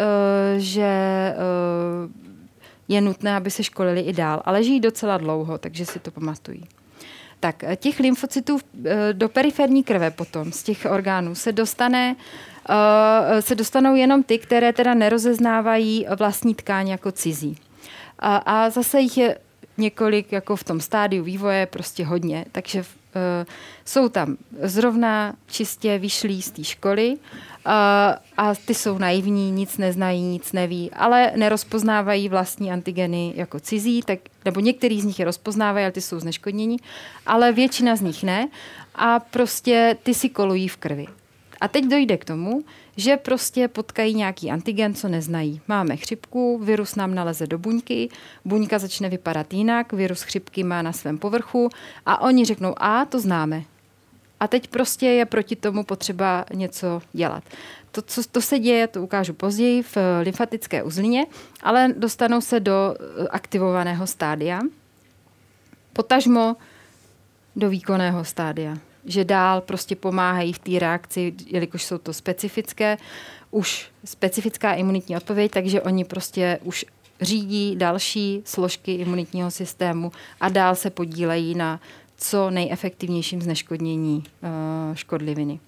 že 0.56 0.90
je 2.88 3.00
nutné, 3.00 3.36
aby 3.36 3.50
se 3.50 3.62
školili 3.62 4.00
i 4.00 4.12
dál, 4.12 4.42
ale 4.44 4.64
žijí 4.64 4.80
docela 4.80 5.18
dlouho, 5.18 5.58
takže 5.58 5.86
si 5.86 5.98
to 5.98 6.10
pamatují. 6.10 6.64
Tak 7.40 7.64
těch 7.76 8.00
lymfocytů 8.00 8.58
do 9.12 9.28
periferní 9.28 9.84
krve 9.84 10.10
potom 10.10 10.52
z 10.52 10.62
těch 10.62 10.86
orgánů 10.90 11.34
se 11.34 11.52
dostane 11.52 12.16
se 13.40 13.54
dostanou 13.54 13.94
jenom 13.94 14.22
ty, 14.22 14.38
které 14.38 14.72
teda 14.72 14.94
nerozeznávají 14.94 16.06
vlastní 16.18 16.54
tkáň 16.54 16.88
jako 16.88 17.12
cizí. 17.12 17.56
A, 18.18 18.36
a 18.36 18.70
zase 18.70 19.00
jich 19.00 19.18
je 19.18 19.38
několik 19.78 20.32
jako 20.32 20.56
v 20.56 20.64
tom 20.64 20.80
stádiu 20.80 21.24
vývoje 21.24 21.66
prostě 21.66 22.04
hodně, 22.04 22.44
takže 22.52 22.84
jsou 23.84 24.08
tam 24.08 24.36
zrovna 24.62 25.34
čistě 25.46 25.98
vyšlí 25.98 26.42
z 26.42 26.50
té 26.50 26.64
školy 26.64 27.10
uh, 27.10 27.72
a 28.36 28.54
ty 28.66 28.74
jsou 28.74 28.98
naivní, 28.98 29.50
nic 29.50 29.78
neznají, 29.78 30.22
nic 30.22 30.52
neví, 30.52 30.90
ale 30.90 31.32
nerozpoznávají 31.36 32.28
vlastní 32.28 32.72
antigeny 32.72 33.32
jako 33.36 33.60
cizí, 33.60 34.02
tak, 34.02 34.18
nebo 34.44 34.60
některý 34.60 35.00
z 35.00 35.04
nich 35.04 35.18
je 35.18 35.24
rozpoznávají, 35.24 35.84
ale 35.84 35.92
ty 35.92 36.00
jsou 36.00 36.20
zneškodnění, 36.20 36.76
ale 37.26 37.52
většina 37.52 37.96
z 37.96 38.00
nich 38.00 38.22
ne 38.22 38.48
a 38.94 39.20
prostě 39.20 39.96
ty 40.02 40.14
si 40.14 40.28
kolují 40.28 40.68
v 40.68 40.76
krvi. 40.76 41.06
A 41.64 41.68
teď 41.68 41.84
dojde 41.84 42.16
k 42.16 42.24
tomu, 42.24 42.64
že 42.96 43.16
prostě 43.16 43.68
potkají 43.68 44.14
nějaký 44.14 44.50
antigen, 44.50 44.94
co 44.94 45.08
neznají. 45.08 45.60
Máme 45.68 45.96
chřipku, 45.96 46.58
virus 46.58 46.94
nám 46.94 47.14
naleze 47.14 47.46
do 47.46 47.58
buňky, 47.58 48.08
buňka 48.44 48.78
začne 48.78 49.08
vypadat 49.08 49.52
jinak, 49.52 49.92
virus 49.92 50.22
chřipky 50.22 50.64
má 50.64 50.82
na 50.82 50.92
svém 50.92 51.18
povrchu 51.18 51.68
a 52.06 52.20
oni 52.20 52.44
řeknou, 52.44 52.74
a 52.76 53.04
to 53.04 53.20
známe. 53.20 53.62
A 54.40 54.48
teď 54.48 54.68
prostě 54.68 55.06
je 55.06 55.24
proti 55.24 55.56
tomu 55.56 55.84
potřeba 55.84 56.44
něco 56.54 57.02
dělat. 57.12 57.44
To, 57.90 58.02
co 58.02 58.22
to 58.32 58.40
se 58.40 58.58
děje, 58.58 58.86
to 58.86 59.02
ukážu 59.02 59.34
později 59.34 59.82
v 59.82 59.96
lymfatické 60.22 60.82
uzlině, 60.82 61.26
ale 61.62 61.94
dostanou 61.96 62.40
se 62.40 62.60
do 62.60 62.94
eh, 62.94 63.28
aktivovaného 63.28 64.06
stádia, 64.06 64.60
potažmo 65.92 66.56
do 67.56 67.70
výkonného 67.70 68.24
stádia 68.24 68.76
že 69.04 69.24
dál 69.24 69.60
prostě 69.60 69.96
pomáhají 69.96 70.52
v 70.52 70.58
té 70.58 70.78
reakci, 70.78 71.34
jelikož 71.46 71.84
jsou 71.84 71.98
to 71.98 72.12
specifické, 72.12 72.96
už 73.50 73.88
specifická 74.04 74.74
imunitní 74.74 75.16
odpověď, 75.16 75.50
takže 75.52 75.82
oni 75.82 76.04
prostě 76.04 76.58
už 76.62 76.84
řídí 77.20 77.76
další 77.76 78.42
složky 78.44 78.94
imunitního 78.94 79.50
systému 79.50 80.12
a 80.40 80.48
dál 80.48 80.74
se 80.74 80.90
podílejí 80.90 81.54
na 81.54 81.80
co 82.16 82.50
nejefektivnějším 82.50 83.42
zneškodnění 83.42 84.16
uh, 84.16 84.50
škodliviny. 84.94 85.60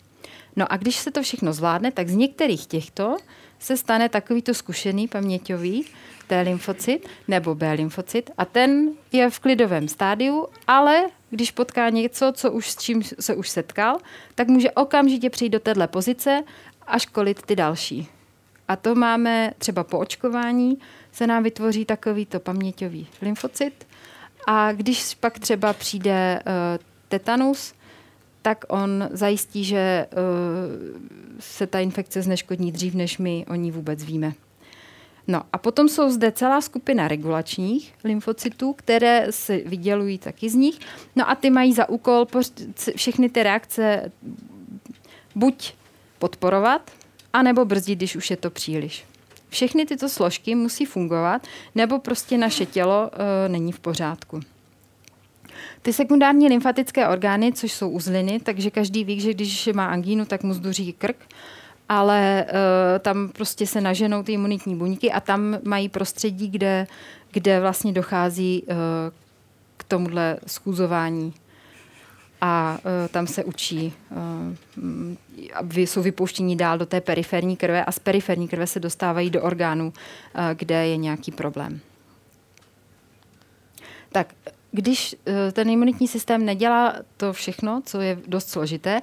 No 0.57 0.73
a 0.73 0.77
když 0.77 0.97
se 0.97 1.11
to 1.11 1.23
všechno 1.23 1.53
zvládne, 1.53 1.93
tak 1.93 2.09
z 2.09 2.15
některých 2.15 2.67
těchto 2.67 3.17
se 3.59 3.77
stane 3.77 4.09
takovýto 4.09 4.55
zkušený 4.55 5.09
paměťový 5.09 5.85
T 6.27 6.41
lymfocyt 6.41 7.09
nebo 7.29 7.55
B 7.55 7.73
lymfocyt 7.73 8.31
a 8.39 8.45
ten 8.45 8.91
je 9.13 9.31
v 9.31 9.39
klidovém 9.39 9.89
stádiu, 9.89 10.47
ale 10.67 11.05
když 11.37 11.51
potká 11.51 11.89
něco, 11.89 12.33
co 12.33 12.53
už 12.53 12.71
s 12.71 12.77
čím 12.77 13.03
se 13.03 13.35
už 13.35 13.49
setkal, 13.49 13.99
tak 14.35 14.49
může 14.49 14.71
okamžitě 14.71 15.31
přijít 15.31 15.51
do 15.51 15.61
téhle 15.61 15.89
pozice 15.89 16.43
a 16.87 16.99
školit 16.99 17.43
ty 17.43 17.57
další. 17.57 18.09
A 18.69 18.77
to 18.77 18.95
máme 18.95 19.53
třeba 19.59 19.85
po 19.85 19.99
očkování, 19.99 20.79
se 21.13 21.27
nám 21.27 21.43
vytvoří 21.43 21.85
takovýto 21.85 22.41
paměťový 22.41 23.07
lymfocyt 23.23 23.87
a 24.47 24.73
když 24.73 25.15
pak 25.15 25.39
třeba 25.39 25.73
přijde 25.73 26.41
uh, 26.47 26.53
tetanus, 27.09 27.75
tak 28.43 28.65
on 28.69 29.09
zajistí, 29.11 29.65
že 29.65 30.07
uh, 30.13 30.19
se 31.41 31.67
ta 31.67 31.81
infekce 31.81 32.23
zneškodní 32.23 32.73
dřív, 32.73 32.95
než 32.95 33.19
my 33.19 33.47
o 33.49 33.55
ní 33.55 33.71
vůbec 33.71 34.05
víme. 34.05 34.33
No 35.29 35.43
a 35.53 35.59
potom 35.59 35.89
jsou 35.89 36.11
zde 36.11 36.33
celá 36.33 36.61
skupina 36.61 37.09
regulačních 37.09 37.95
lymfocytů, 38.05 38.73
které 38.73 39.27
se 39.31 39.57
vydělují 39.57 40.19
taky 40.19 40.51
z 40.51 40.55
nich. 40.55 40.79
No 41.17 41.31
a 41.31 41.35
ty 41.35 41.51
mají 41.51 41.73
za 41.73 41.89
úkol 41.89 42.27
všechny 42.97 43.29
ty 43.29 43.43
reakce 43.43 44.13
buď 45.35 45.75
podporovat, 46.19 46.91
anebo 47.33 47.65
brzdit, 47.65 47.99
když 47.99 48.17
už 48.17 48.31
je 48.31 48.37
to 48.37 48.51
příliš. 48.51 49.05
Všechny 49.49 49.87
tyto 49.87 50.09
složky 50.09 50.55
musí 50.55 50.85
fungovat, 50.85 51.47
nebo 51.75 51.99
prostě 51.99 52.39
naše 52.39 52.67
tělo 52.67 53.11
e, 53.13 53.49
není 53.49 53.73
v 53.73 53.81
pořádku. 53.81 54.41
Ty 55.83 55.93
sekundární 55.93 56.49
lymfatické 56.49 57.09
orgány, 57.09 57.53
což 57.53 57.73
jsou 57.73 57.91
uzliny, 57.91 58.41
takže 58.41 58.71
každý 58.71 59.05
ví, 59.05 59.21
že 59.21 59.35
když 59.35 59.69
má 59.75 59.87
angínu, 59.87 60.25
tak 60.25 60.43
mu 60.43 60.55
zduří 60.55 60.93
krk, 60.93 61.17
ale 61.89 62.47
uh, 62.49 62.99
tam 62.99 63.29
prostě 63.29 63.67
se 63.67 63.81
naženou 63.81 64.23
ty 64.23 64.33
imunitní 64.33 64.77
buňky 64.77 65.13
a 65.13 65.21
tam 65.21 65.59
mají 65.65 65.89
prostředí, 65.89 66.49
kde, 66.49 66.87
kde 67.31 67.61
vlastně 67.61 67.93
dochází 67.93 68.63
uh, 68.63 68.77
k 69.77 69.85
tomuhle 69.85 70.39
schůzování 70.47 71.35
a 72.41 72.79
uh, 72.79 73.09
tam 73.09 73.27
se 73.27 73.45
učí, 73.45 73.93
uh, 75.61 75.73
jsou 75.75 76.03
vypouštění 76.03 76.57
dál 76.57 76.79
do 76.79 76.87
té 76.87 77.01
periferní 77.01 77.57
krve 77.57 77.85
a 77.85 77.93
z 77.93 77.99
periferní 77.99 78.49
krve 78.49 78.67
se 78.67 78.81
dostávají 78.81 79.31
do 79.31 79.43
orgánů, 79.43 79.87
uh, 79.87 80.43
kde 80.55 80.87
je 80.87 80.97
nějaký 80.97 81.33
problém. 81.33 81.81
Tak 84.13 84.35
když 84.77 85.15
uh, 85.15 85.35
ten 85.53 85.71
imunitní 85.71 86.09
systém 86.09 86.45
nedělá 86.45 86.95
to 87.17 87.33
všechno, 87.33 87.83
co 87.87 88.01
je 88.01 88.19
dost 88.27 88.49
složité, 88.49 89.01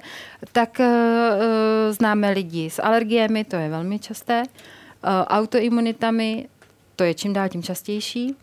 tak 0.52 0.80
uh, 0.80 0.86
známe 1.90 2.30
lidi 2.30 2.70
s 2.70 2.82
alergiemi, 2.82 3.44
to 3.44 3.56
je 3.56 3.68
velmi 3.68 3.98
časté, 3.98 4.42
autoimunitami, 5.26 6.48
to 6.96 7.04
je 7.04 7.14
čím 7.14 7.32
dál 7.32 7.48
tím 7.48 7.62
častější, 7.62 8.36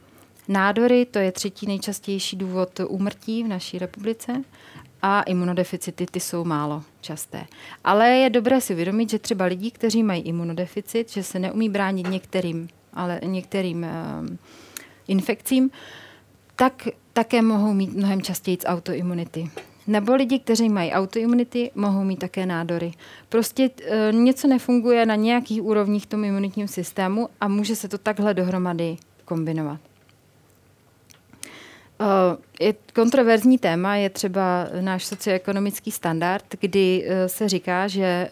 nádory, 0.47 1.05
to 1.05 1.19
je 1.19 1.31
třetí 1.31 1.67
nejčastější 1.67 2.35
důvod 2.35 2.79
úmrtí 2.87 3.43
v 3.43 3.47
naší 3.47 3.79
republice 3.79 4.43
a 5.01 5.21
imunodeficity, 5.21 6.05
ty 6.11 6.19
jsou 6.19 6.43
málo 6.43 6.83
časté. 7.01 7.45
Ale 7.83 8.09
je 8.09 8.29
dobré 8.29 8.61
si 8.61 8.73
uvědomit, 8.73 9.09
že 9.09 9.19
třeba 9.19 9.45
lidi, 9.45 9.71
kteří 9.71 10.03
mají 10.03 10.21
imunodeficit, 10.21 11.11
že 11.11 11.23
se 11.23 11.39
neumí 11.39 11.69
bránit 11.69 12.09
některým, 12.09 12.67
ale 12.93 13.19
některým 13.23 13.85
um, 14.19 14.37
infekcím, 15.07 15.71
tak 16.55 16.87
také 17.13 17.41
mohou 17.41 17.73
mít 17.73 17.93
mnohem 17.93 18.21
častěji 18.21 18.57
autoimunity. 18.57 19.49
Nebo 19.87 20.15
lidi, 20.15 20.39
kteří 20.39 20.69
mají 20.69 20.91
autoimunity, 20.91 21.71
mohou 21.75 22.03
mít 22.03 22.19
také 22.19 22.45
nádory. 22.45 22.91
Prostě 23.29 23.69
e, 23.85 24.11
něco 24.11 24.47
nefunguje 24.47 25.05
na 25.05 25.15
nějakých 25.15 25.63
úrovních 25.63 26.07
tom 26.07 26.23
imunitním 26.23 26.67
systému 26.67 27.29
a 27.41 27.47
může 27.47 27.75
se 27.75 27.87
to 27.87 27.97
takhle 27.97 28.33
dohromady 28.33 28.97
kombinovat. 29.25 29.79
Eh, 32.01 32.65
je 32.65 32.73
kontroverzní 32.93 33.57
téma, 33.57 33.95
je 33.95 34.09
třeba 34.09 34.67
náš 34.81 35.05
socioekonomický 35.05 35.91
standard, 35.91 36.45
kdy 36.59 37.05
eh, 37.05 37.29
se 37.29 37.49
říká, 37.49 37.87
že 37.87 38.29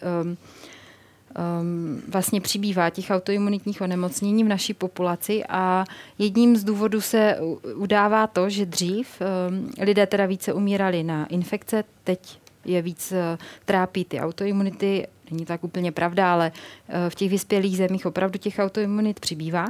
um, 1.60 2.02
vlastně 2.08 2.40
přibývá 2.40 2.90
těch 2.90 3.10
autoimunitních 3.10 3.80
onemocnění 3.80 4.44
v 4.44 4.48
naší 4.48 4.74
populaci 4.74 5.44
a 5.48 5.84
jedním 6.18 6.56
z 6.56 6.64
důvodů 6.64 7.00
se 7.00 7.38
udává 7.74 8.26
to, 8.26 8.50
že 8.50 8.66
dřív 8.66 9.08
um, 9.20 9.70
lidé 9.80 10.06
teda 10.06 10.26
více 10.26 10.52
umírali 10.52 11.02
na 11.02 11.26
infekce, 11.26 11.84
teď 12.04 12.40
je 12.64 12.82
víc 12.82 13.12
uh, 13.12 13.18
trápí 13.64 14.04
ty 14.04 14.20
autoimunity, 14.20 15.06
není 15.30 15.46
tak 15.46 15.64
úplně 15.64 15.92
pravda, 15.92 16.32
ale 16.32 16.52
uh, 16.88 16.94
v 17.08 17.14
těch 17.14 17.30
vyspělých 17.30 17.76
zemích 17.76 18.06
opravdu 18.06 18.38
těch 18.38 18.58
autoimunit 18.58 19.20
přibývá. 19.20 19.66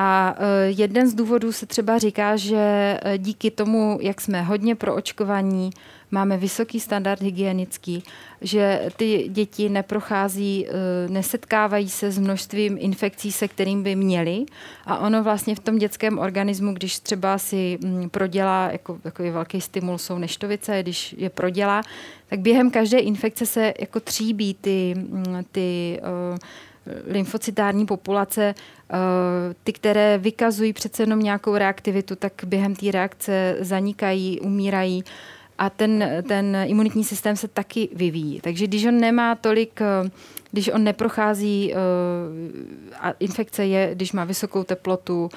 A 0.00 0.34
e, 0.38 0.70
jeden 0.70 1.10
z 1.10 1.14
důvodů 1.14 1.52
se 1.52 1.66
třeba 1.66 1.98
říká, 1.98 2.36
že 2.36 2.98
díky 3.16 3.50
tomu, 3.50 3.98
jak 4.02 4.20
jsme 4.20 4.42
hodně 4.42 4.74
proočkovaní, 4.74 5.70
máme 6.10 6.36
vysoký 6.36 6.80
standard 6.80 7.22
hygienický, 7.22 8.02
že 8.40 8.90
ty 8.96 9.28
děti 9.28 9.68
neprochází, 9.68 10.66
e, 10.66 10.72
nesetkávají 11.08 11.88
se 11.88 12.10
s 12.10 12.18
množstvím 12.18 12.76
infekcí, 12.80 13.32
se 13.32 13.48
kterým 13.48 13.82
by 13.82 13.96
měly. 13.96 14.44
A 14.86 14.98
ono 14.98 15.22
vlastně 15.22 15.54
v 15.54 15.60
tom 15.60 15.78
dětském 15.78 16.18
organismu, 16.18 16.72
když 16.72 16.98
třeba 16.98 17.38
si 17.38 17.78
mm, 17.82 18.10
prodělá, 18.10 18.68
jako 18.72 18.98
takový 19.02 19.30
velký 19.30 19.60
stimul 19.60 19.98
jsou 19.98 20.18
neštovice, 20.18 20.82
když 20.82 21.14
je 21.18 21.30
prodělá, 21.30 21.82
tak 22.28 22.40
během 22.40 22.70
každé 22.70 22.98
infekce 22.98 23.46
se 23.46 23.74
jako 23.80 24.00
tříbí 24.00 24.54
ty, 24.54 24.94
mm, 24.96 25.44
ty 25.52 26.00
lymfocytární 27.06 27.86
populace, 27.86 28.54
eh, 28.54 28.94
ty, 29.64 29.72
které 29.72 30.18
vykazují 30.18 30.72
přece 30.72 31.02
jenom 31.02 31.20
nějakou 31.20 31.56
reaktivitu, 31.56 32.16
tak 32.16 32.32
během 32.46 32.76
té 32.76 32.90
reakce 32.90 33.56
zanikají, 33.60 34.40
umírají 34.40 35.04
a 35.58 35.70
ten, 35.70 36.22
ten 36.28 36.56
imunitní 36.66 37.04
systém 37.04 37.36
se 37.36 37.48
taky 37.48 37.88
vyvíjí. 37.92 38.40
Takže 38.40 38.66
když 38.66 38.84
on 38.84 39.00
nemá 39.00 39.34
tolik, 39.34 39.80
eh, 39.80 40.10
když 40.50 40.68
on 40.68 40.84
neprochází, 40.84 41.74
eh, 41.74 41.76
a 43.00 43.10
infekce 43.10 43.66
je, 43.66 43.90
když 43.94 44.12
má 44.12 44.24
vysokou 44.24 44.64
teplotu, 44.64 45.30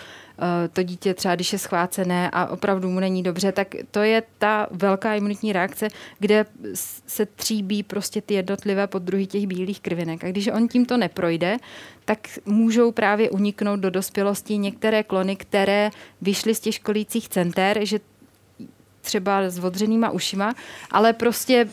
to 0.73 0.83
dítě 0.83 1.13
třeba, 1.13 1.35
když 1.35 1.53
je 1.53 1.59
schvácené 1.59 2.29
a 2.33 2.45
opravdu 2.45 2.89
mu 2.89 2.99
není 2.99 3.23
dobře, 3.23 3.51
tak 3.51 3.75
to 3.91 3.99
je 3.99 4.23
ta 4.37 4.67
velká 4.71 5.15
imunitní 5.15 5.53
reakce, 5.53 5.87
kde 6.19 6.45
se 7.07 7.25
tříbí 7.25 7.83
prostě 7.83 8.21
ty 8.21 8.33
jednotlivé 8.33 8.87
podruhy 8.87 9.27
těch 9.27 9.47
bílých 9.47 9.79
krvinek. 9.79 10.23
A 10.23 10.27
když 10.27 10.47
on 10.47 10.67
tímto 10.67 10.97
neprojde, 10.97 11.57
tak 12.05 12.19
můžou 12.45 12.91
právě 12.91 13.29
uniknout 13.29 13.79
do 13.79 13.89
dospělosti 13.89 14.57
některé 14.57 15.03
klony, 15.03 15.35
které 15.35 15.89
vyšly 16.21 16.55
z 16.55 16.59
těch 16.59 16.75
školících 16.75 17.29
center, 17.29 17.79
že 17.81 17.99
třeba 19.01 19.49
s 19.49 19.59
odřenýma 19.59 20.09
ušima, 20.09 20.53
ale 20.91 21.13
prostě 21.13 21.67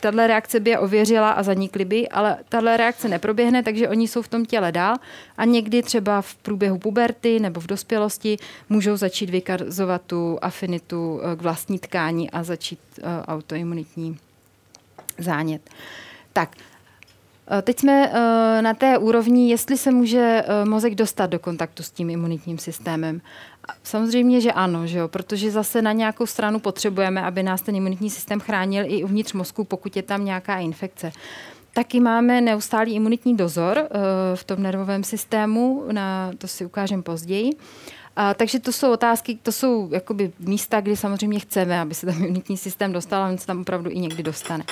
tahle 0.00 0.26
reakce 0.26 0.60
by 0.60 0.70
je 0.70 0.78
ověřila 0.78 1.30
a 1.30 1.42
zanikly 1.42 1.84
by, 1.84 2.08
ale 2.08 2.36
tahle 2.48 2.76
reakce 2.76 3.08
neproběhne, 3.08 3.62
takže 3.62 3.88
oni 3.88 4.08
jsou 4.08 4.22
v 4.22 4.28
tom 4.28 4.44
těle 4.44 4.72
dál 4.72 4.96
a 5.36 5.44
někdy 5.44 5.82
třeba 5.82 6.22
v 6.22 6.34
průběhu 6.34 6.78
puberty 6.78 7.40
nebo 7.40 7.60
v 7.60 7.66
dospělosti 7.66 8.36
můžou 8.68 8.96
začít 8.96 9.30
vykazovat 9.30 10.02
tu 10.06 10.38
afinitu 10.42 11.20
eh, 11.22 11.36
k 11.36 11.42
vlastní 11.42 11.78
tkání 11.78 12.30
a 12.30 12.42
začít 12.42 12.78
uh, 12.98 13.04
autoimunitní 13.26 14.18
zánět. 15.18 15.70
Tak, 16.32 16.56
eh, 17.50 17.62
Teď 17.62 17.78
jsme 17.78 18.12
na 18.60 18.74
té 18.74 18.98
úrovni, 18.98 19.50
jestli 19.50 19.78
se 19.78 19.90
může 19.90 20.44
mozek 20.64 20.94
dostat 20.94 21.30
do 21.30 21.38
kontaktu 21.38 21.82
s 21.82 21.90
tím 21.90 22.10
imunitním 22.10 22.58
systémem. 22.58 23.20
Samozřejmě, 23.82 24.40
že 24.40 24.52
ano, 24.52 24.86
že 24.86 24.98
jo? 24.98 25.08
protože 25.08 25.50
zase 25.50 25.82
na 25.82 25.92
nějakou 25.92 26.26
stranu 26.26 26.60
potřebujeme, 26.60 27.22
aby 27.22 27.42
nás 27.42 27.62
ten 27.62 27.76
imunitní 27.76 28.10
systém 28.10 28.40
chránil 28.40 28.84
i 28.86 29.04
uvnitř 29.04 29.32
mozku, 29.32 29.64
pokud 29.64 29.96
je 29.96 30.02
tam 30.02 30.24
nějaká 30.24 30.58
infekce. 30.58 31.12
Taky 31.74 32.00
máme 32.00 32.40
neustálý 32.40 32.94
imunitní 32.94 33.36
dozor 33.36 33.78
uh, 33.78 33.86
v 34.34 34.44
tom 34.44 34.62
nervovém 34.62 35.04
systému, 35.04 35.84
na, 35.92 36.30
to 36.38 36.48
si 36.48 36.64
ukážem 36.64 37.02
později. 37.02 37.50
A, 38.16 38.34
takže 38.34 38.58
to 38.58 38.72
jsou 38.72 38.92
otázky, 38.92 39.38
to 39.42 39.52
jsou 39.52 39.88
jakoby 39.92 40.32
místa, 40.38 40.80
kdy 40.80 40.96
samozřejmě 40.96 41.40
chceme, 41.40 41.80
aby 41.80 41.94
se 41.94 42.06
ten 42.06 42.14
imunitní 42.24 42.56
systém 42.56 42.92
dostal, 42.92 43.22
a 43.22 43.28
on 43.28 43.38
se 43.38 43.46
tam 43.46 43.60
opravdu 43.60 43.90
i 43.90 43.98
někdy 43.98 44.22
dostane. 44.22 44.64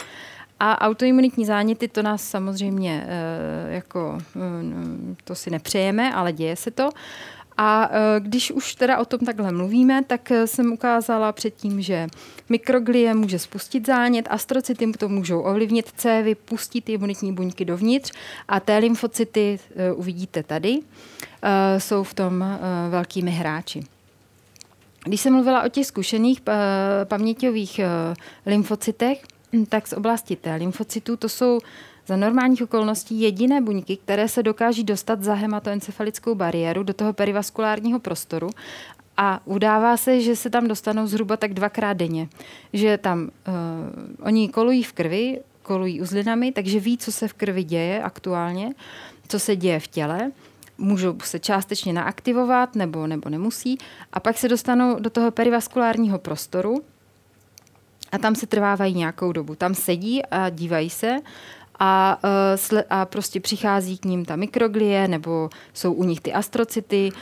A 0.61 0.81
autoimunitní 0.81 1.45
záněty, 1.47 1.89
to 1.89 2.03
nás 2.03 2.23
samozřejmě 2.23 3.07
uh, 3.07 3.73
jako, 3.73 4.19
uh, 4.35 4.43
to 5.25 5.35
si 5.35 5.51
nepřejeme, 5.51 6.15
ale 6.15 6.33
děje 6.33 6.57
se 6.57 6.71
to. 6.71 6.91
A 7.59 7.91
e, 7.93 8.21
když 8.21 8.51
už 8.51 8.75
teda 8.75 8.99
o 8.99 9.05
tom 9.05 9.21
takhle 9.21 9.53
mluvíme, 9.53 10.05
tak 10.05 10.31
e, 10.31 10.47
jsem 10.47 10.73
ukázala 10.73 11.33
předtím, 11.33 11.83
že 11.83 12.07
mikroglie 12.49 13.15
může 13.15 13.39
spustit 13.39 13.87
zánět, 13.87 14.27
astrocyty 14.31 14.93
to 14.93 15.09
můžou 15.09 15.41
ovlivnit 15.41 15.93
cévy, 15.97 16.35
pustit 16.35 16.89
imunitní 16.89 17.33
buňky 17.33 17.65
dovnitř 17.65 18.13
a 18.49 18.61
té 18.61 18.79
lymfocyty 18.79 19.59
e, 19.77 19.93
uvidíte 19.93 20.43
tady, 20.43 20.79
jsou 21.79 22.03
v 22.03 22.15
tom 22.15 22.45
velkými 22.91 23.31
hráči. 23.31 23.81
Když 25.05 25.21
jsem 25.21 25.33
mluvila 25.33 25.63
o 25.63 25.69
těch 25.69 25.87
zkušených 25.87 26.41
paměťových 27.05 27.81
lymfocytech, 28.47 29.23
tak 29.69 29.89
z 29.89 29.93
oblasti 29.93 30.37
T 30.37 30.55
lymfocytů 30.55 31.17
to 31.17 31.29
jsou 31.29 31.61
za 32.09 32.17
normálních 32.17 32.63
okolností 32.63 33.21
jediné 33.21 33.61
buňky, 33.61 33.97
které 33.97 34.29
se 34.29 34.43
dokáží 34.43 34.85
dostat 34.85 35.23
za 35.23 35.35
hematoencefalickou 35.35 36.35
bariéru 36.35 36.83
do 36.83 36.95
toho 36.95 37.13
perivaskulárního 37.13 37.99
prostoru 37.99 38.51
a 39.17 39.41
udává 39.45 39.97
se, 39.97 40.21
že 40.21 40.37
se 40.37 40.51
tam 40.51 40.69
dostanou 40.69 41.07
zhruba 41.07 41.37
tak 41.37 41.55
dvakrát 41.55 41.93
denně. 41.93 42.29
Že 42.73 42.99
tam 42.99 43.23
uh, 43.23 44.27
oni 44.27 44.49
kolují 44.49 44.83
v 44.83 44.93
krvi, 44.93 45.41
kolují 45.63 46.01
uzlinami, 46.01 46.53
takže 46.53 46.81
ví, 46.81 46.99
co 46.99 47.13
se 47.13 47.29
v 47.29 47.33
krvi 47.33 47.65
děje 47.65 48.03
aktuálně, 48.03 48.75
co 49.29 49.39
se 49.39 49.57
děje 49.57 49.81
v 49.81 49.87
těle 49.87 50.31
můžou 50.79 51.17
se 51.25 51.39
částečně 51.39 51.93
naaktivovat 51.93 52.75
nebo, 52.75 53.07
nebo 53.07 53.31
nemusí 53.31 53.79
a 54.13 54.21
pak 54.21 54.39
se 54.39 54.49
dostanou 54.49 55.01
do 55.01 55.11
toho 55.11 55.31
perivaskulárního 55.31 56.19
prostoru 56.19 56.83
a 58.13 58.19
tam 58.19 58.35
se 58.35 58.47
trvávají 58.47 58.95
nějakou 58.95 59.33
dobu. 59.33 59.55
Tam 59.55 59.75
sedí 59.75 60.27
a 60.27 60.51
dívají 60.51 60.91
se 60.91 61.17
a, 61.79 62.19
uh, 62.73 62.81
a 62.91 63.05
prostě 63.05 63.41
přichází 63.41 63.99
k 63.99 64.05
ním 64.05 64.25
ta 64.25 64.37
mikroglie 64.37 65.09
nebo 65.09 65.51
jsou 65.75 65.93
u 65.93 66.05
nich 66.05 66.21
ty 66.21 66.33
astrocyty 66.33 67.13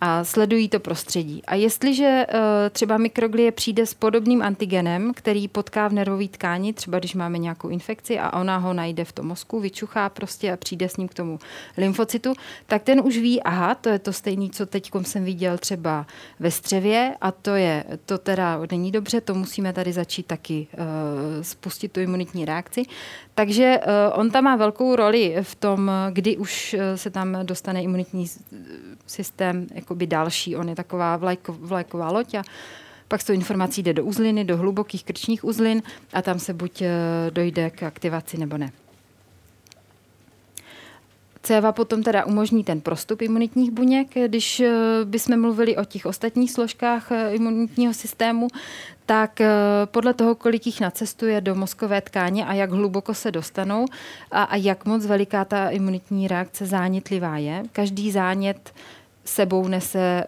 a 0.00 0.24
sledují 0.24 0.68
to 0.68 0.80
prostředí. 0.80 1.42
A 1.46 1.54
jestliže 1.54 2.26
uh, 2.28 2.40
třeba 2.70 2.98
mikroglie 2.98 3.52
přijde 3.52 3.86
s 3.86 3.94
podobným 3.94 4.42
antigenem, 4.42 5.14
který 5.14 5.48
potká 5.48 5.88
v 5.88 5.92
nervové 5.92 6.28
tkáni, 6.28 6.72
třeba 6.72 6.98
když 6.98 7.14
máme 7.14 7.38
nějakou 7.38 7.68
infekci 7.68 8.18
a 8.18 8.40
ona 8.40 8.56
ho 8.56 8.72
najde 8.72 9.04
v 9.04 9.12
tom 9.12 9.26
mozku, 9.26 9.60
vyčuchá 9.60 10.08
prostě 10.08 10.52
a 10.52 10.56
přijde 10.56 10.88
s 10.88 10.96
ním 10.96 11.08
k 11.08 11.14
tomu 11.14 11.38
lymfocytu, 11.76 12.34
tak 12.66 12.82
ten 12.82 13.00
už 13.04 13.18
ví, 13.18 13.42
aha, 13.42 13.74
to 13.74 13.88
je 13.88 13.98
to 13.98 14.12
stejné, 14.12 14.48
co 14.52 14.66
teď 14.66 14.90
jsem 15.02 15.24
viděl 15.24 15.58
třeba 15.58 16.06
ve 16.40 16.50
střevě 16.50 17.14
a 17.20 17.30
to 17.32 17.50
je, 17.50 17.84
to 18.06 18.18
teda 18.18 18.60
není 18.70 18.92
dobře, 18.92 19.20
to 19.20 19.34
musíme 19.34 19.72
tady 19.72 19.92
začít 19.92 20.26
taky 20.26 20.66
uh, 20.72 21.42
spustit 21.42 21.92
tu 21.92 22.00
imunitní 22.00 22.44
reakci. 22.44 22.82
Takže 23.38 23.78
uh, 23.78 24.20
on 24.20 24.30
tam 24.30 24.44
má 24.44 24.56
velkou 24.56 24.96
roli 24.96 25.36
v 25.42 25.54
tom, 25.54 25.90
kdy 26.10 26.36
už 26.36 26.76
se 26.94 27.10
tam 27.10 27.38
dostane 27.42 27.82
imunitní 27.82 28.26
systém 29.06 29.66
jakoby 29.74 30.06
další, 30.06 30.56
on 30.56 30.68
je 30.68 30.74
taková 30.74 31.16
vlajko, 31.16 31.52
vlajková 31.52 32.12
loď 32.12 32.34
a 32.34 32.42
pak 33.08 33.20
s 33.20 33.24
tou 33.24 33.32
informací 33.32 33.82
jde 33.82 33.92
do 33.92 34.04
uzliny, 34.04 34.44
do 34.44 34.56
hlubokých 34.56 35.04
krčních 35.04 35.44
uzlin 35.44 35.82
a 36.12 36.22
tam 36.22 36.38
se 36.38 36.54
buď 36.54 36.82
eh, 36.82 36.90
dojde 37.30 37.70
k 37.70 37.82
aktivaci 37.82 38.38
nebo 38.38 38.58
ne. 38.58 38.70
Céva 41.46 41.72
potom 41.72 42.02
teda 42.02 42.26
umožní 42.26 42.64
ten 42.64 42.80
prostup 42.80 43.22
imunitních 43.22 43.70
buněk. 43.70 44.08
Když 44.26 44.60
eh, 44.60 44.70
bychom 45.04 45.40
mluvili 45.40 45.76
o 45.76 45.84
těch 45.84 46.06
ostatních 46.06 46.52
složkách 46.52 47.12
eh, 47.12 47.34
imunitního 47.34 47.94
systému, 47.94 48.48
tak 49.06 49.40
podle 49.84 50.14
toho, 50.14 50.34
kolik 50.34 50.66
jich 50.66 50.80
nacestuje 50.80 51.40
do 51.40 51.54
mozkové 51.54 52.00
tkáně 52.00 52.46
a 52.46 52.54
jak 52.54 52.70
hluboko 52.70 53.14
se 53.14 53.30
dostanou 53.30 53.84
a, 54.30 54.42
a 54.42 54.56
jak 54.56 54.84
moc 54.84 55.06
veliká 55.06 55.44
ta 55.44 55.68
imunitní 55.68 56.28
reakce 56.28 56.66
zánětlivá 56.66 57.38
je. 57.38 57.62
Každý 57.72 58.10
zánět 58.10 58.72
sebou 59.28 59.68
nese, 59.68 59.98
eh, 59.98 60.26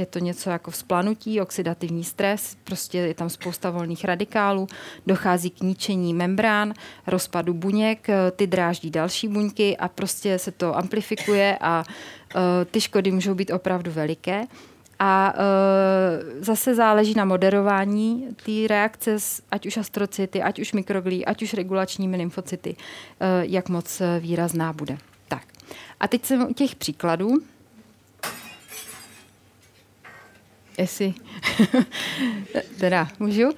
je 0.00 0.06
to 0.06 0.18
něco 0.18 0.50
jako 0.50 0.70
vzplanutí, 0.70 1.40
oxidativní 1.40 2.04
stres, 2.04 2.56
prostě 2.64 2.98
je 2.98 3.14
tam 3.14 3.30
spousta 3.30 3.70
volných 3.70 4.04
radikálů, 4.04 4.66
dochází 5.06 5.50
k 5.50 5.60
ničení 5.60 6.14
membrán, 6.14 6.74
rozpadu 7.06 7.54
buněk, 7.54 8.08
eh, 8.08 8.30
ty 8.30 8.46
dráždí 8.46 8.90
další 8.90 9.28
buňky 9.28 9.76
a 9.76 9.88
prostě 9.88 10.38
se 10.38 10.52
to 10.52 10.76
amplifikuje 10.76 11.58
a 11.60 11.84
eh, 12.36 12.64
ty 12.64 12.80
škody 12.80 13.10
můžou 13.10 13.34
být 13.34 13.50
opravdu 13.50 13.90
veliké. 13.90 14.46
A 14.98 15.34
e, 15.36 16.44
zase 16.44 16.74
záleží 16.74 17.14
na 17.14 17.24
moderování 17.24 18.28
té 18.44 18.68
reakce, 18.68 19.16
ať 19.50 19.66
už 19.66 19.76
astrocity, 19.76 20.42
ať 20.42 20.58
už 20.58 20.72
mikroglí, 20.72 21.26
ať 21.26 21.42
už 21.42 21.54
regulačními 21.54 22.16
lymfocyty, 22.16 22.76
e, 22.76 23.46
jak 23.46 23.68
moc 23.68 24.02
výrazná 24.20 24.72
bude. 24.72 24.98
Tak. 25.28 25.42
A 26.00 26.08
teď 26.08 26.24
jsem 26.24 26.42
u 26.50 26.54
těch 26.54 26.74
příkladů. 26.74 27.28
Jestli 30.78 31.14
teda 32.80 33.08
můžu. 33.18 33.50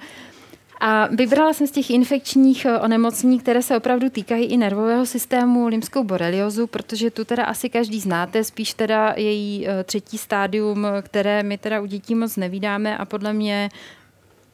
A 0.79 1.07
vybrala 1.07 1.53
jsem 1.53 1.67
z 1.67 1.71
těch 1.71 1.89
infekčních 1.89 2.65
eh, 2.65 2.79
onemocnění, 2.79 3.39
které 3.39 3.61
se 3.61 3.77
opravdu 3.77 4.09
týkají 4.09 4.45
i 4.45 4.57
nervového 4.57 5.05
systému, 5.05 5.67
limskou 5.67 6.03
boreliozu, 6.03 6.67
protože 6.67 7.11
tu 7.11 7.25
teda 7.25 7.43
asi 7.43 7.69
každý 7.69 7.99
znáte, 7.99 8.43
spíš 8.43 8.73
teda 8.73 9.13
její 9.17 9.67
eh, 9.67 9.83
třetí 9.83 10.17
stádium, 10.17 10.87
které 11.01 11.43
my 11.43 11.57
teda 11.57 11.81
u 11.81 11.85
dětí 11.85 12.15
moc 12.15 12.35
nevídáme 12.35 12.97
a 12.97 13.05
podle 13.05 13.33
mě 13.33 13.69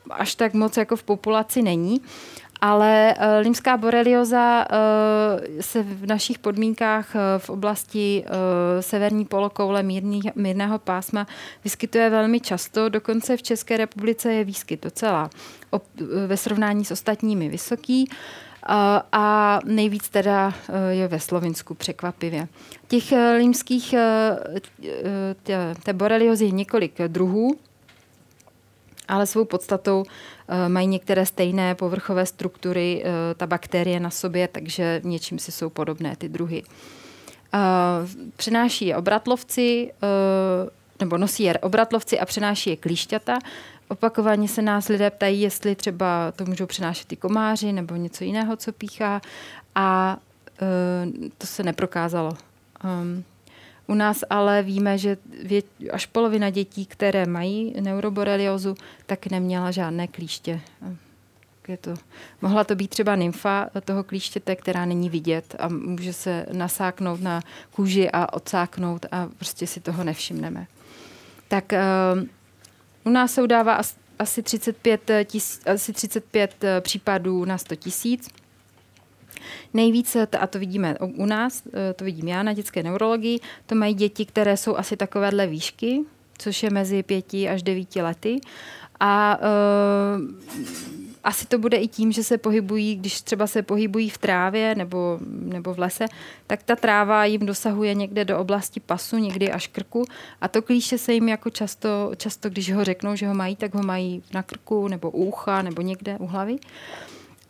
až 0.10 0.36
tak 0.36 0.54
moc 0.54 0.78
jako 0.78 0.96
v 0.96 1.04
populaci 1.04 1.62
není. 1.62 2.02
Ale 2.66 3.16
uh, 3.18 3.26
limská 3.44 3.78
borelioza 3.78 4.66
uh, 4.66 5.62
se 5.62 5.84
v 5.84 6.06
našich 6.06 6.40
podmínkách 6.40 7.16
uh, 7.16 7.22
v 7.38 7.50
oblasti 7.50 8.24
uh, 8.26 8.32
severní 8.82 9.26
polokoule 9.26 9.84
mírný, 9.84 10.22
mírného 10.36 10.80
pásma 10.80 11.28
vyskytuje 11.64 12.10
velmi 12.10 12.40
často. 12.40 12.90
Dokonce 12.90 13.38
v 13.38 13.44
České 13.44 13.78
republice 13.78 14.34
je 14.34 14.44
výskyt 14.44 14.84
docela 14.84 15.30
op, 15.70 15.84
ve 16.28 16.38
srovnání 16.38 16.86
s 16.86 16.92
ostatními 16.92 17.50
vysoký. 17.50 18.10
A 19.12 19.60
nejvíc 19.66 20.10
teda 20.10 20.54
je 20.90 21.08
ve 21.08 21.20
Slovinsku 21.20 21.74
překvapivě. 21.74 22.48
Těch 22.88 23.14
límských, 23.38 23.96
té 25.84 25.94
boreliozy 25.94 26.46
je 26.46 26.52
několik 26.52 27.02
druhů, 27.08 27.58
ale 29.08 29.26
svou 29.26 29.46
podstatou 29.46 30.04
mají 30.68 30.88
některé 30.88 31.26
stejné 31.26 31.76
povrchové 31.76 32.26
struktury, 32.26 33.04
eh, 33.06 33.34
ta 33.36 33.48
bakterie 33.48 34.00
na 34.00 34.10
sobě, 34.10 34.48
takže 34.48 35.02
něčím 35.04 35.40
si 35.40 35.52
jsou 35.52 35.70
podobné 35.70 36.16
ty 36.16 36.30
druhy. 36.30 36.64
Eh, 37.54 37.60
přenáší 38.36 38.86
je 38.86 38.98
obratlovci, 38.98 39.92
nebo 41.00 41.18
nosí 41.18 41.44
je 41.44 41.58
obratlovci 41.58 42.20
a 42.20 42.26
přenáší 42.26 42.70
je 42.70 42.76
klíšťata. 42.76 43.40
Opakovaně 43.88 44.48
se 44.48 44.62
nás 44.62 44.88
lidé 44.88 45.10
ptají, 45.10 45.42
jestli 45.42 45.76
třeba 45.76 46.32
to 46.32 46.46
můžou 46.46 46.66
přenášet 46.66 47.14
i 47.14 47.16
komáři 47.16 47.74
nebo 47.74 47.96
něco 47.96 48.24
jiného, 48.24 48.56
co 48.56 48.72
píchá. 48.72 49.22
A 49.76 50.18
to 51.38 51.48
se 51.48 51.64
neprokázalo. 51.64 52.32
U 53.88 53.94
nás 53.94 54.24
ale 54.30 54.64
víme, 54.64 54.98
že 54.98 55.18
až 55.92 56.06
polovina 56.06 56.50
dětí, 56.50 56.86
které 56.86 57.26
mají 57.26 57.74
neuroboreliozu, 57.82 58.76
tak 59.06 59.28
neměla 59.28 59.72
žádné 59.72 60.08
klíště. 60.08 60.62
Je 61.68 61.78
to, 61.78 61.94
mohla 62.42 62.64
to 62.64 62.76
být 62.76 62.88
třeba 62.88 63.16
nymfa 63.16 63.70
toho 63.86 64.04
klíštěte, 64.04 64.56
která 64.56 64.86
není 64.86 65.10
vidět 65.10 65.56
a 65.60 65.68
může 65.68 66.14
se 66.14 66.46
nasáknout 66.52 67.22
na 67.22 67.42
kůži 67.72 68.10
a 68.12 68.34
odsáknout 68.34 69.06
a 69.12 69.30
prostě 69.38 69.68
si 69.68 69.80
toho 69.80 70.04
nevšimneme. 70.04 70.68
Tak 71.48 71.74
uh, 71.74 72.24
u 73.04 73.10
nás 73.10 73.34
se 73.34 73.42
udává 73.42 73.82
asi 74.20 74.44
35, 74.44 75.12
tis, 75.26 75.62
asi 75.66 75.94
35 75.94 76.64
eh, 76.64 76.82
případů 76.82 77.46
na 77.46 77.58
100 77.58 77.76
tisíc. 77.76 78.30
Nejvíce, 79.74 80.28
a 80.40 80.48
to 80.48 80.60
vidíme 80.60 80.98
u 81.00 81.26
nás, 81.26 81.64
e, 81.74 81.94
to 81.94 82.06
vidím 82.06 82.28
já 82.28 82.44
na 82.44 82.54
dětské 82.54 82.84
neurologii, 82.84 83.40
to 83.66 83.76
mají 83.76 83.94
děti, 83.94 84.26
které 84.26 84.58
jsou 84.58 84.76
asi 84.76 84.98
takovéhle 84.98 85.48
výšky, 85.48 86.00
což 86.38 86.64
je 86.64 86.70
mezi 86.70 87.04
pěti 87.04 87.50
až 87.50 87.64
devíti 87.64 88.02
lety. 88.02 88.42
A 89.00 89.40
uh, 89.40 90.32
asi 91.24 91.46
to 91.46 91.58
bude 91.58 91.78
i 91.78 91.88
tím, 91.88 92.12
že 92.12 92.24
se 92.24 92.38
pohybují, 92.38 92.96
když 92.96 93.22
třeba 93.22 93.48
se 93.48 93.62
pohybují 93.62 94.10
v 94.10 94.18
trávě 94.18 94.76
nebo, 94.76 95.20
nebo 95.30 95.74
v 95.74 95.80
lese, 95.80 96.06
tak 96.48 96.64
ta 96.64 96.76
tráva 96.76 97.26
jim 97.26 97.46
dosahuje 97.46 97.94
někde 97.94 98.26
do 98.26 98.40
oblasti 98.40 98.80
pasu, 98.80 99.18
někdy 99.18 99.52
až 99.52 99.68
krku 99.68 100.06
a 100.42 100.48
to 100.48 100.62
klíště 100.62 100.98
se 100.98 101.14
jim 101.14 101.30
jako 101.30 101.50
často, 101.50 102.12
často, 102.18 102.50
když 102.50 102.74
ho 102.74 102.84
řeknou, 102.84 103.16
že 103.16 103.28
ho 103.28 103.34
mají, 103.34 103.56
tak 103.56 103.74
ho 103.74 103.84
mají 103.84 104.24
na 104.34 104.44
krku 104.44 104.88
nebo 104.88 105.12
u 105.12 105.26
ucha 105.26 105.62
nebo 105.62 105.82
někde 105.82 106.18
u 106.18 106.26
hlavy. 106.26 106.54
Uh, 106.54 106.60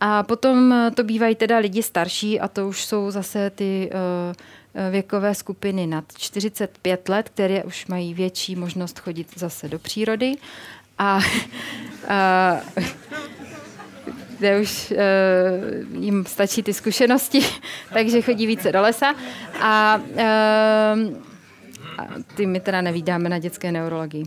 a 0.07 0.23
potom 0.23 0.73
eh, 0.73 0.91
to 0.91 1.03
bývají 1.03 1.35
teda 1.35 1.57
lidi 1.57 1.83
starší 1.83 2.39
a 2.39 2.47
to 2.47 2.67
už 2.67 2.85
jsou 2.85 3.11
zase 3.11 3.49
ty 3.49 3.89
uh, 3.93 4.91
věkové 4.91 5.35
skupiny 5.35 5.87
nad 5.87 6.03
45 6.17 7.09
let, 7.09 7.29
které 7.29 7.63
už 7.63 7.87
mají 7.87 8.13
větší 8.13 8.55
možnost 8.55 8.99
chodit 8.99 9.27
zase 9.35 9.69
do 9.69 9.79
přírody. 9.79 10.35
A, 10.97 11.19
a 12.07 12.57
kde 14.37 14.59
už 14.59 14.91
uh, 14.91 16.03
jim 16.03 16.25
stačí 16.25 16.63
ty 16.63 16.73
zkušenosti, 16.73 17.39
takže 17.93 18.21
chodí 18.21 18.47
více 18.47 18.71
do 18.71 18.81
lesa. 18.81 19.15
A, 19.61 20.01
uh, 20.11 20.19
a 21.97 22.07
ty 22.35 22.45
my 22.45 22.59
teda 22.59 22.81
nevídáme 22.81 23.29
na 23.29 23.39
dětské 23.39 23.71
neurologii. 23.71 24.25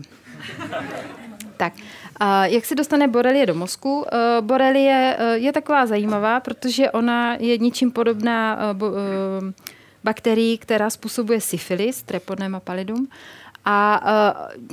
Tak, 1.57 1.73
a 2.19 2.45
jak 2.45 2.65
se 2.65 2.75
dostane 2.75 3.07
borelie 3.07 3.45
do 3.45 3.55
mozku? 3.55 3.99
Uh, 3.99 4.05
borelie 4.45 5.17
uh, 5.19 5.43
je 5.43 5.53
taková 5.53 5.85
zajímavá, 5.85 6.39
protože 6.39 6.91
ona 6.91 7.35
je 7.39 7.57
ničím 7.57 7.91
podobná 7.91 8.57
uh, 8.73 8.91
bakterii, 10.03 10.57
která 10.57 10.89
způsobuje 10.89 11.41
syfilis, 11.41 12.03
treponema 12.03 12.59
pallidum. 12.59 13.07
A 13.65 14.01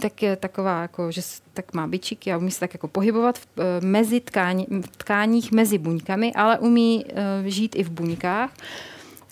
tak 0.03 0.23
je 0.23 0.37
taková, 0.37 0.83
jako, 0.83 1.11
že 1.13 1.21
tak 1.53 1.75
má 1.75 1.87
byčíky 1.87 2.33
a 2.33 2.37
umí 2.37 2.51
se 2.51 2.61
tak 2.61 2.75
jako 2.75 2.89
pohybovat 2.89 3.39
v, 3.39 3.47
mezi 3.81 4.21
tkání, 4.21 4.67
v 4.71 4.97
tkáních 4.97 5.53
mezi 5.53 5.79
buňkami, 5.79 6.35
ale 6.35 6.59
umí 6.59 7.05
žít 7.45 7.77
i 7.77 7.83
v 7.83 7.91
buňkách. 7.91 8.51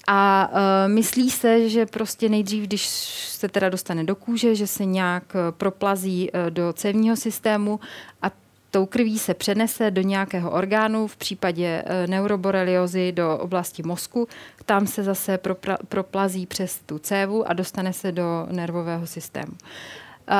A 0.06 0.50
uh, 0.52 0.92
myslí 0.92 1.30
se, 1.30 1.68
že 1.68 1.86
prostě 1.86 2.28
nejdřív, 2.28 2.64
když 2.64 2.86
se 3.28 3.48
teda 3.48 3.68
dostane 3.68 4.04
do 4.04 4.16
kůže, 4.16 4.54
že 4.54 4.66
se 4.66 4.84
nějak 4.84 5.36
e, 5.36 5.52
proplazí 5.52 6.30
uh, 6.30 6.50
do 6.50 6.72
cévního 6.72 7.16
systému 7.16 7.80
a 8.22 8.30
tou 8.70 8.86
krví 8.86 9.18
se 9.18 9.34
přenese 9.34 9.90
do 9.90 10.02
nějakého 10.02 10.50
orgánu, 10.50 11.06
v 11.06 11.16
případě 11.16 11.82
uh, 11.82 12.10
neuroboreliozy 12.10 13.12
do 13.12 13.38
oblasti 13.38 13.82
mozku, 13.82 14.28
tam 14.66 14.86
se 14.86 15.02
zase 15.02 15.36
propra- 15.36 15.78
proplazí 15.88 16.46
přes 16.46 16.80
tu 16.86 16.98
cévu 16.98 17.48
a 17.48 17.52
dostane 17.52 17.92
se 17.92 18.12
do 18.12 18.46
nervového 18.50 19.06
systému. 19.06 19.52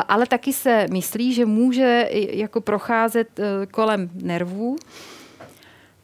Ale 0.08 0.26
taky 0.26 0.52
se 0.52 0.86
myslí, 0.92 1.34
že 1.34 1.46
může 1.46 2.08
jako 2.12 2.60
procházet 2.60 3.40
kolem 3.70 4.10
nervů, 4.14 4.76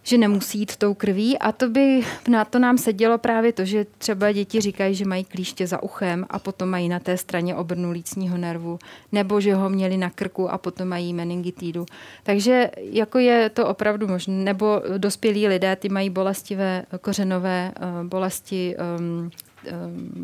že 0.02 0.18
nemusí 0.18 0.58
jít 0.58 0.76
tou 0.76 0.94
krví 0.94 1.38
a 1.38 1.52
to 1.52 1.68
by 1.68 2.00
na 2.28 2.44
to 2.44 2.58
nám 2.58 2.78
sedělo 2.78 3.18
právě 3.18 3.52
to, 3.52 3.64
že 3.64 3.86
třeba 3.98 4.32
děti 4.32 4.60
říkají, 4.60 4.94
že 4.94 5.04
mají 5.04 5.24
klíště 5.24 5.66
za 5.66 5.82
uchem 5.82 6.26
a 6.30 6.38
potom 6.38 6.68
mají 6.68 6.88
na 6.88 6.98
té 6.98 7.16
straně 7.16 7.54
obrnu 7.54 7.90
lícního 7.90 8.36
nervu, 8.36 8.78
nebo 9.12 9.40
že 9.40 9.54
ho 9.54 9.68
měli 9.68 9.96
na 9.96 10.10
krku 10.10 10.50
a 10.50 10.58
potom 10.58 10.88
mají 10.88 11.14
meningitídu. 11.14 11.86
Takže 12.22 12.70
jako 12.76 13.18
je 13.18 13.50
to 13.50 13.66
opravdu 13.66 14.08
možné, 14.08 14.34
nebo 14.34 14.82
dospělí 14.98 15.48
lidé, 15.48 15.76
ty 15.76 15.88
mají 15.88 16.10
bolestivé 16.10 16.84
kořenové 17.00 17.72
eh, 17.76 18.04
bolesti, 18.04 18.76
um, 18.98 19.20
um, 19.20 19.30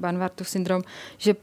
Banvartův 0.00 0.48
syndrom, 0.48 0.82
že 1.18 1.34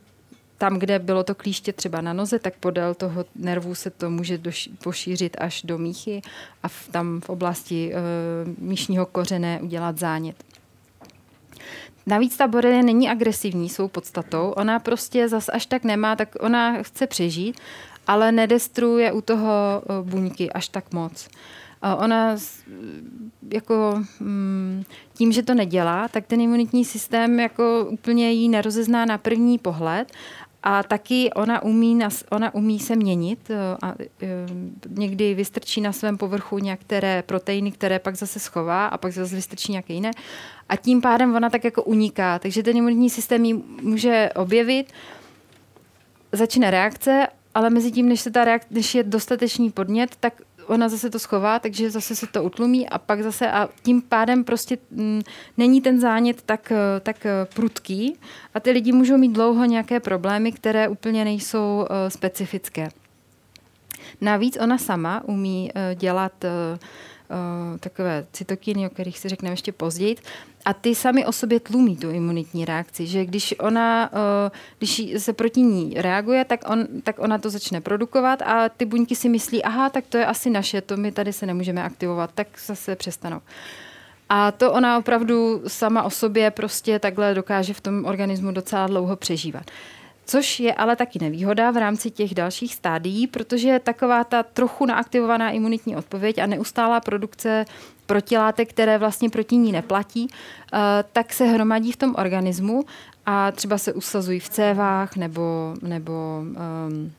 tam, 0.58 0.80
kde 0.80 1.00
bylo 1.00 1.24
to 1.24 1.36
klíště 1.36 1.74
třeba 1.74 2.02
na 2.02 2.14
noze, 2.14 2.40
tak 2.40 2.54
podél 2.56 2.94
toho 2.94 3.26
nervu 3.36 3.76
se 3.76 3.90
to 3.90 4.10
může 4.10 4.38
doš- 4.38 4.70
pošířit 4.84 5.38
až 5.40 5.62
do 5.62 5.78
míchy 5.78 6.22
a 6.64 6.68
v, 6.68 6.88
tam 6.92 7.22
v 7.22 7.30
oblasti 7.30 7.94
e, 7.94 7.98
míšního 8.58 9.06
kořené 9.06 9.60
udělat 9.62 9.98
zánět. 9.98 10.36
Navíc 12.06 12.38
ta 12.38 12.48
borelie 12.48 12.84
není 12.84 13.10
agresivní 13.10 13.70
svou 13.70 13.88
podstatou, 13.88 14.50
ona 14.50 14.80
prostě 14.80 15.30
zas 15.30 15.50
až 15.54 15.66
tak 15.66 15.84
nemá, 15.84 16.16
tak 16.16 16.36
ona 16.40 16.84
chce 16.84 17.08
přežít, 17.08 17.60
ale 18.08 18.32
nedestruje 18.32 19.12
u 19.12 19.22
toho 19.22 19.82
eh, 19.84 20.10
buňky 20.10 20.52
až 20.52 20.68
tak 20.68 20.94
moc. 20.94 21.28
Ona 21.98 22.36
jako 23.52 24.04
mm, 24.20 24.84
tím, 25.14 25.32
že 25.32 25.44
to 25.44 25.54
nedělá, 25.54 26.08
tak 26.08 26.28
ten 26.28 26.42
imunitní 26.42 26.86
systém 26.86 27.40
jako 27.40 27.88
úplně 27.90 28.32
jí 28.32 28.50
nerozezná 28.50 29.06
na 29.06 29.18
první 29.18 29.60
pohled 29.60 30.12
a 30.64 30.84
taky 30.84 31.32
ona 31.34 31.64
umí, 31.64 31.96
nas, 31.96 32.24
ona 32.30 32.54
umí 32.54 32.80
se 32.80 32.96
měnit 32.96 33.50
eh, 33.50 33.56
a 33.82 33.92
e, 33.92 34.28
někdy 34.90 35.34
vystrčí 35.34 35.82
na 35.82 35.92
svém 35.92 36.18
povrchu 36.18 36.60
některé 36.60 37.24
proteiny, 37.24 37.72
které 37.72 38.00
pak 38.00 38.16
zase 38.16 38.40
schová 38.40 38.88
a 38.88 38.98
pak 38.98 39.14
zase 39.14 39.36
vystrčí 39.36 39.72
nějaké 39.72 39.94
jiné. 39.94 40.12
A 40.70 40.76
tím 40.76 41.02
pádem 41.02 41.36
ona 41.36 41.50
tak 41.50 41.64
jako 41.64 41.84
uniká. 41.84 42.40
Takže 42.40 42.64
ten 42.64 42.78
imunitní 42.78 43.10
systém 43.10 43.46
ji 43.46 43.54
může 43.82 44.30
objevit, 44.36 44.94
začne 46.32 46.72
reakce, 46.72 47.28
ale 47.56 47.70
mezi 47.70 47.92
tím, 47.92 48.10
než, 48.10 48.22
se 48.22 48.32
ta 48.32 48.46
reakce, 48.46 48.68
než 48.72 48.96
je 48.96 49.04
dostatečný 49.04 49.72
podnět, 49.72 50.16
tak 50.20 50.42
ona 50.68 50.90
zase 50.90 51.10
to 51.10 51.20
schová, 51.20 51.60
takže 51.60 51.90
zase 51.90 52.16
se 52.16 52.28
to 52.28 52.44
utlumí 52.44 52.90
a 52.90 52.98
pak 52.98 53.24
zase 53.24 53.52
a 53.52 53.70
tím 53.84 54.02
pádem 54.02 54.44
prostě 54.44 54.78
mm, 54.92 55.22
není 55.58 55.82
ten 55.82 56.00
zánět 56.00 56.42
tak, 56.42 56.72
eh, 56.72 57.00
tak 57.00 57.26
eh, 57.26 57.32
prudký 57.54 58.18
a 58.54 58.60
ty 58.60 58.72
lidi 58.72 58.92
můžou 58.92 59.18
mít 59.18 59.32
dlouho 59.32 59.66
nějaké 59.66 60.00
problémy, 60.00 60.52
které 60.52 60.88
úplně 60.88 61.26
nejsou 61.26 61.80
uh, 61.80 61.88
specifické. 62.08 62.90
Navíc 64.22 64.58
ona 64.62 64.78
sama 64.78 65.24
umí 65.26 65.72
dělat 65.96 66.46
takové 67.80 68.26
cytokiny, 68.32 68.88
o 68.88 68.90
kterých 68.90 69.20
si 69.20 69.30
řekneme 69.30 69.54
ještě 69.54 69.72
později. 69.72 70.16
A 70.66 70.74
ty 70.74 70.96
sami 70.96 71.26
o 71.26 71.32
sobě 71.32 71.60
tlumí 71.60 71.98
tu 71.98 72.10
imunitní 72.10 72.66
reakci, 72.66 73.08
že 73.08 73.26
když 73.26 73.56
ona, 73.60 74.10
uh, 74.14 74.20
když 74.78 75.04
se 75.18 75.34
proti 75.34 75.62
ní 75.62 75.94
reaguje, 75.98 76.46
tak, 76.46 76.70
on, 76.70 76.88
tak 77.04 77.20
ona 77.20 77.38
to 77.38 77.50
začne 77.50 77.82
produkovat 77.82 78.42
a 78.42 78.70
ty 78.70 78.86
buňky 78.86 79.16
si 79.16 79.30
myslí, 79.30 79.64
aha, 79.64 79.90
tak 79.90 80.06
to 80.10 80.18
je 80.18 80.26
asi 80.26 80.50
naše, 80.50 80.82
to 80.82 80.98
my 80.98 81.12
tady 81.12 81.34
se 81.34 81.46
nemůžeme 81.46 81.84
aktivovat, 81.84 82.32
tak 82.34 82.48
zase 82.66 82.96
přestanou. 82.96 83.42
A 84.30 84.52
to 84.52 84.74
ona 84.74 84.98
opravdu 84.98 85.64
sama 85.68 86.04
o 86.04 86.10
sobě 86.10 86.52
prostě 86.52 87.00
takhle 87.00 87.34
dokáže 87.34 87.74
v 87.74 87.82
tom 87.82 88.06
organismu 88.06 88.52
docela 88.52 88.88
dlouho 88.88 89.16
přežívat. 89.16 89.64
Což 90.26 90.60
je 90.60 90.74
ale 90.74 90.96
taky 90.96 91.20
nevýhoda 91.20 91.72
v 91.72 91.78
rámci 91.78 92.12
těch 92.12 92.36
dalších 92.36 92.76
stádií, 92.76 93.28
protože 93.28 93.80
taková 93.80 94.24
ta 94.24 94.44
trochu 94.44 94.86
naaktivovaná 94.86 95.52
imunitní 95.52 95.96
odpověď 95.96 96.38
a 96.38 96.46
neustálá 96.46 97.00
produkce 97.00 97.66
protilátek, 98.06 98.70
které 98.70 98.98
vlastně 98.98 99.30
proti 99.30 99.56
ní 99.56 99.72
neplatí, 99.72 100.28
eh, 100.28 100.78
tak 101.14 101.34
se 101.34 101.46
hromadí 101.46 101.92
v 101.92 101.98
tom 101.98 102.16
organismu 102.18 102.84
a 103.26 103.52
třeba 103.52 103.78
se 103.78 103.94
usazují 103.94 104.40
v 104.40 104.50
cévách 104.50 105.16
nebo, 105.16 105.76
nebo 105.82 106.44
um, 106.44 107.12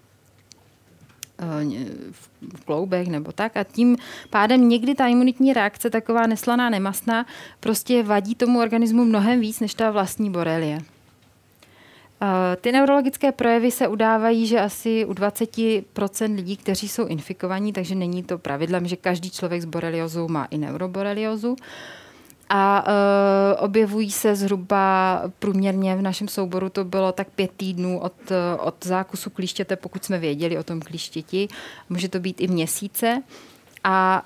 v 2.55 2.64
kloubech 2.64 3.09
nebo 3.09 3.32
tak. 3.32 3.57
A 3.57 3.64
tím 3.64 3.96
pádem 4.30 4.68
někdy 4.68 4.94
ta 4.94 5.07
imunitní 5.07 5.52
reakce, 5.52 5.90
taková 5.90 6.26
neslaná, 6.26 6.70
nemastná, 6.70 7.26
prostě 7.61 8.02
vadí 8.02 8.34
tomu 8.34 8.61
organismu 8.61 9.05
mnohem 9.05 9.40
víc 9.40 9.61
než 9.61 9.74
ta 9.74 9.90
vlastní 9.90 10.30
borelie. 10.30 10.93
Eh, 12.25 12.57
ty 12.57 12.72
neurologické 12.72 13.33
projevy 13.33 13.70
se 13.70 13.89
udávají, 13.89 14.47
že 14.47 14.61
asi 14.61 15.05
u 15.05 15.12
20% 15.12 16.35
lidí, 16.35 16.57
kteří 16.57 16.89
jsou 16.89 17.07
infikovaní, 17.07 17.72
takže 17.72 17.95
není 17.95 18.22
to 18.22 18.39
pravidlem, 18.39 18.87
že 18.87 18.97
každý 18.97 19.31
člověk 19.31 19.62
s 19.62 19.64
boreliozou 19.64 20.29
má 20.29 20.45
i 20.45 20.59
neuroboreliozu. 20.59 21.57
A 22.49 22.85
uh, 22.87 23.64
objevují 23.64 24.11
se 24.11 24.37
zhruba 24.37 25.22
průměrně 25.39 25.97
v 25.97 26.03
našem 26.03 26.29
souboru, 26.29 26.68
to 26.68 26.85
bylo 26.85 27.12
tak 27.12 27.29
pět 27.31 27.51
týdnů 27.57 28.01
od, 28.01 28.12
od 28.59 28.75
zákusu 28.85 29.31
klíštěte, 29.31 29.77
pokud 29.77 30.05
jsme 30.05 30.18
věděli 30.18 30.59
o 30.59 30.62
tom 30.62 30.81
klíštěti. 30.81 31.49
Může 31.89 32.09
to 32.09 32.20
být 32.20 32.41
i 32.41 32.49
měsíce. 32.49 33.22
A 33.85 34.24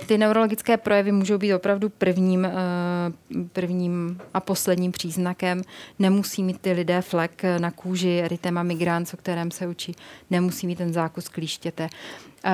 uh, 0.00 0.06
ty 0.06 0.18
neurologické 0.18 0.76
projevy 0.76 1.12
můžou 1.12 1.38
být 1.38 1.54
opravdu 1.54 1.88
prvním, 1.88 2.44
uh, 2.44 3.46
prvním 3.52 4.20
a 4.34 4.40
posledním 4.40 4.92
příznakem. 4.92 5.62
Nemusí 5.98 6.42
mít 6.42 6.60
ty 6.60 6.72
lidé 6.72 7.02
flek 7.02 7.42
na 7.58 7.70
kůži, 7.70 8.20
erytema 8.24 8.62
migrans, 8.62 9.14
o 9.14 9.16
kterém 9.16 9.50
se 9.50 9.66
učí, 9.66 9.94
nemusí 10.30 10.66
mít 10.66 10.78
ten 10.78 10.92
zákus 10.92 11.28
klíštěte. 11.28 11.88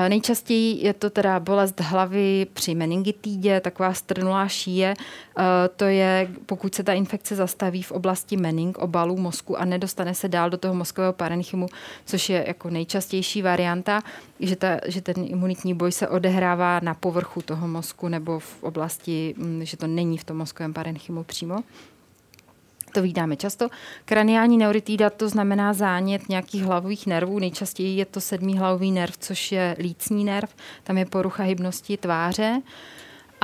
Nejčastěji 0.09 0.85
je 0.85 0.93
to 0.93 1.09
teda 1.09 1.39
bolest 1.39 1.79
hlavy 1.79 2.47
při 2.53 2.75
meningitídě, 2.75 3.59
taková 3.59 3.93
strnulá 3.93 4.47
šíje. 4.47 4.93
To 5.75 5.85
je, 5.85 6.29
pokud 6.45 6.75
se 6.75 6.83
ta 6.83 6.93
infekce 6.93 7.35
zastaví 7.35 7.83
v 7.83 7.91
oblasti 7.91 8.37
mening, 8.37 8.77
obalu 8.77 9.17
mozku 9.17 9.59
a 9.59 9.65
nedostane 9.65 10.15
se 10.15 10.27
dál 10.27 10.49
do 10.49 10.57
toho 10.57 10.73
mozkového 10.73 11.13
parenchymu, 11.13 11.67
což 12.05 12.29
je 12.29 12.43
jako 12.47 12.69
nejčastější 12.69 13.41
varianta, 13.41 14.01
že, 14.39 14.55
ta, 14.55 14.79
že 14.87 15.01
ten 15.01 15.15
imunitní 15.27 15.73
boj 15.73 15.91
se 15.91 16.07
odehrává 16.07 16.79
na 16.79 16.93
povrchu 16.93 17.41
toho 17.41 17.67
mozku 17.67 18.07
nebo 18.07 18.39
v 18.39 18.63
oblasti, 18.63 19.35
mm, 19.37 19.65
že 19.65 19.77
to 19.77 19.87
není 19.87 20.17
v 20.17 20.23
tom 20.23 20.37
mozkovém 20.37 20.73
parenchymu 20.73 21.23
přímo. 21.23 21.63
To 22.93 23.01
vydáme 23.01 23.35
často. 23.35 23.69
Kraniální 24.05 24.57
neuritída 24.57 25.09
to 25.09 25.29
znamená 25.29 25.73
zánět 25.73 26.29
nějakých 26.29 26.63
hlavových 26.63 27.07
nervů. 27.07 27.39
Nejčastěji 27.39 27.97
je 27.97 28.05
to 28.05 28.21
sedmý 28.21 28.57
hlavový 28.57 28.91
nerv, 28.91 29.17
což 29.17 29.51
je 29.51 29.75
lícní 29.79 30.25
nerv. 30.25 30.55
Tam 30.83 30.97
je 30.97 31.05
porucha 31.05 31.43
hybnosti 31.43 31.97
tváře. 31.97 32.61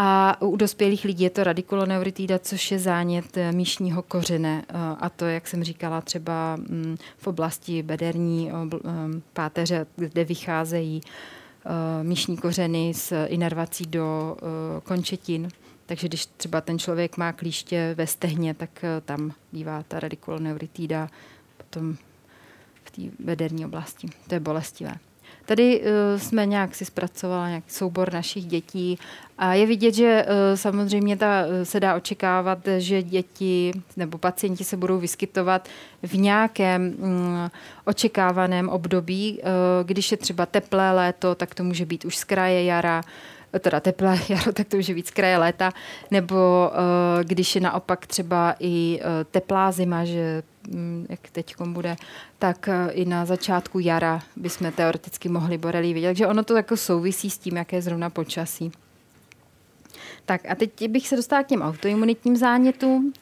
A 0.01 0.41
u 0.41 0.55
dospělých 0.55 1.05
lidí 1.05 1.23
je 1.23 1.29
to 1.29 1.43
radikuloneuritída, 1.43 2.39
což 2.39 2.71
je 2.71 2.79
zánět 2.79 3.37
eh, 3.37 3.51
míšního 3.51 4.01
kořene. 4.01 4.63
Eh, 4.69 4.73
a 4.99 5.09
to, 5.09 5.25
jak 5.25 5.47
jsem 5.47 5.63
říkala, 5.63 6.01
třeba 6.01 6.55
mm, 6.55 6.97
v 7.17 7.27
oblasti 7.27 7.83
bederní 7.83 8.51
eh, 8.51 8.53
páteře, 9.33 9.85
kde 9.95 10.23
vycházejí 10.23 11.01
míšní 12.03 12.37
kořeny 12.37 12.93
s 12.93 13.25
inervací 13.25 13.85
do 13.85 14.37
končetin. 14.83 15.47
Takže 15.89 16.07
když 16.07 16.25
třeba 16.25 16.61
ten 16.61 16.79
člověk 16.79 17.17
má 17.17 17.33
klíště 17.33 17.93
ve 17.97 18.07
stehně, 18.07 18.53
tak 18.53 18.69
eh, 18.83 19.01
tam 19.01 19.31
bývá 19.53 19.83
ta 19.83 19.99
radikuloneuritida 19.99 21.09
potom 21.57 21.95
v 22.83 22.91
té 22.91 23.01
bederní 23.19 23.65
oblasti. 23.65 24.07
To 24.27 24.35
je 24.35 24.39
bolestivé. 24.39 24.93
Tady 25.45 25.81
uh, 25.81 25.85
jsme 26.17 26.45
nějak 26.45 26.75
si 26.75 26.85
zpracovali 26.85 27.49
nějaký 27.49 27.69
soubor 27.69 28.13
našich 28.13 28.45
dětí 28.45 28.99
a 29.37 29.53
je 29.53 29.65
vidět, 29.65 29.93
že 29.93 30.25
uh, 30.25 30.55
samozřejmě 30.55 31.17
ta, 31.17 31.45
uh, 31.45 31.63
se 31.63 31.79
dá 31.79 31.95
očekávat, 31.95 32.59
že 32.77 33.03
děti 33.03 33.71
nebo 33.97 34.17
pacienti 34.17 34.63
se 34.63 34.77
budou 34.77 34.99
vyskytovat 34.99 35.69
v 36.03 36.17
nějakém 36.17 36.95
um, 36.97 37.51
očekávaném 37.85 38.69
období. 38.69 39.39
Uh, 39.39 39.87
když 39.87 40.11
je 40.11 40.17
třeba 40.17 40.45
teplé 40.45 40.91
léto, 40.91 41.35
tak 41.35 41.55
to 41.55 41.63
může 41.63 41.85
být 41.85 42.05
už 42.05 42.17
z 42.17 42.23
kraje 42.23 42.63
jara, 42.63 43.01
teda 43.59 43.79
teplé 43.79 44.19
jaro, 44.29 44.53
tak 44.53 44.67
to 44.67 44.77
už 44.77 44.87
je 44.87 44.95
víc 44.95 45.11
kraje 45.11 45.37
léta, 45.37 45.71
nebo 46.11 46.71
uh, 46.71 47.23
když 47.23 47.55
je 47.55 47.61
naopak 47.61 48.07
třeba 48.07 48.55
i 48.59 48.99
uh, 49.01 49.05
teplá 49.31 49.71
zima, 49.71 50.05
že 50.05 50.43
um, 50.73 51.05
jak 51.09 51.19
teď 51.31 51.55
bude, 51.61 51.95
tak 52.39 52.67
uh, 52.67 52.91
i 52.91 53.05
na 53.05 53.25
začátku 53.25 53.79
jara 53.79 54.21
bychom 54.35 54.71
teoreticky 54.71 55.29
mohli 55.29 55.57
borelí 55.57 55.93
vidět. 55.93 56.07
Takže 56.07 56.27
ono 56.27 56.43
to 56.43 56.55
jako 56.55 56.77
souvisí 56.77 57.29
s 57.29 57.37
tím, 57.37 57.57
jaké 57.57 57.75
je 57.75 57.81
zrovna 57.81 58.09
počasí. 58.09 58.71
Tak 60.25 60.41
a 60.49 60.55
teď 60.55 60.87
bych 60.87 61.07
se 61.07 61.15
dostala 61.15 61.43
k 61.43 61.47
těm 61.47 61.61
autoimunitním 61.61 62.37
zánětům, 62.37 63.13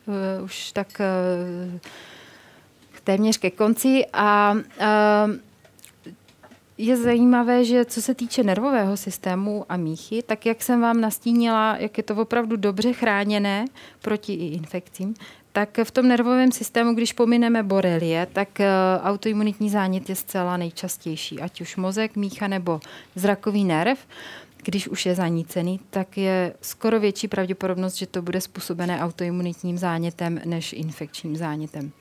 už 0.43 0.71
tak 0.71 1.01
téměř 3.07 3.37
ke 3.37 3.51
konci 3.51 4.05
a 4.13 4.53
uh, 4.53 5.35
je 6.77 6.97
zajímavé, 6.97 7.65
že 7.65 7.85
co 7.85 8.01
se 8.01 8.15
týče 8.15 8.43
nervového 8.43 8.97
systému 8.97 9.65
a 9.69 9.77
míchy, 9.77 10.23
tak 10.23 10.45
jak 10.45 10.61
jsem 10.61 10.81
vám 10.81 11.01
nastínila, 11.01 11.77
jak 11.77 11.97
je 11.97 12.03
to 12.03 12.15
opravdu 12.15 12.55
dobře 12.55 12.93
chráněné 12.93 13.65
proti 14.01 14.33
i 14.33 14.45
infekcím, 14.45 15.13
tak 15.51 15.79
v 15.83 15.91
tom 15.91 16.07
nervovém 16.07 16.51
systému, 16.51 16.93
když 16.93 17.13
pomineme 17.13 17.63
borelie, 17.63 18.27
tak 18.33 18.59
eh, 18.59 18.69
autoimunitní 19.03 19.69
zánět 19.69 20.09
je 20.09 20.15
zcela 20.15 20.57
nejčastější, 20.57 21.41
ať 21.41 21.61
už 21.61 21.75
mozek, 21.75 22.15
mícha 22.15 22.47
nebo 22.47 22.79
zrakový 23.15 23.63
nerv. 23.63 23.99
Když 24.63 24.87
už 24.87 25.05
je 25.05 25.15
zanícený, 25.15 25.79
tak 25.89 26.17
je 26.17 26.53
skoro 26.61 26.99
větší 26.99 27.27
pravděpodobnost, 27.27 27.95
že 27.95 28.07
to 28.07 28.21
bude 28.21 28.41
způsobené 28.41 29.01
autoimunitním 29.01 29.77
zánětem 29.77 30.41
než 30.45 30.73
infekčním 30.73 31.35
zánětem. 31.35 31.91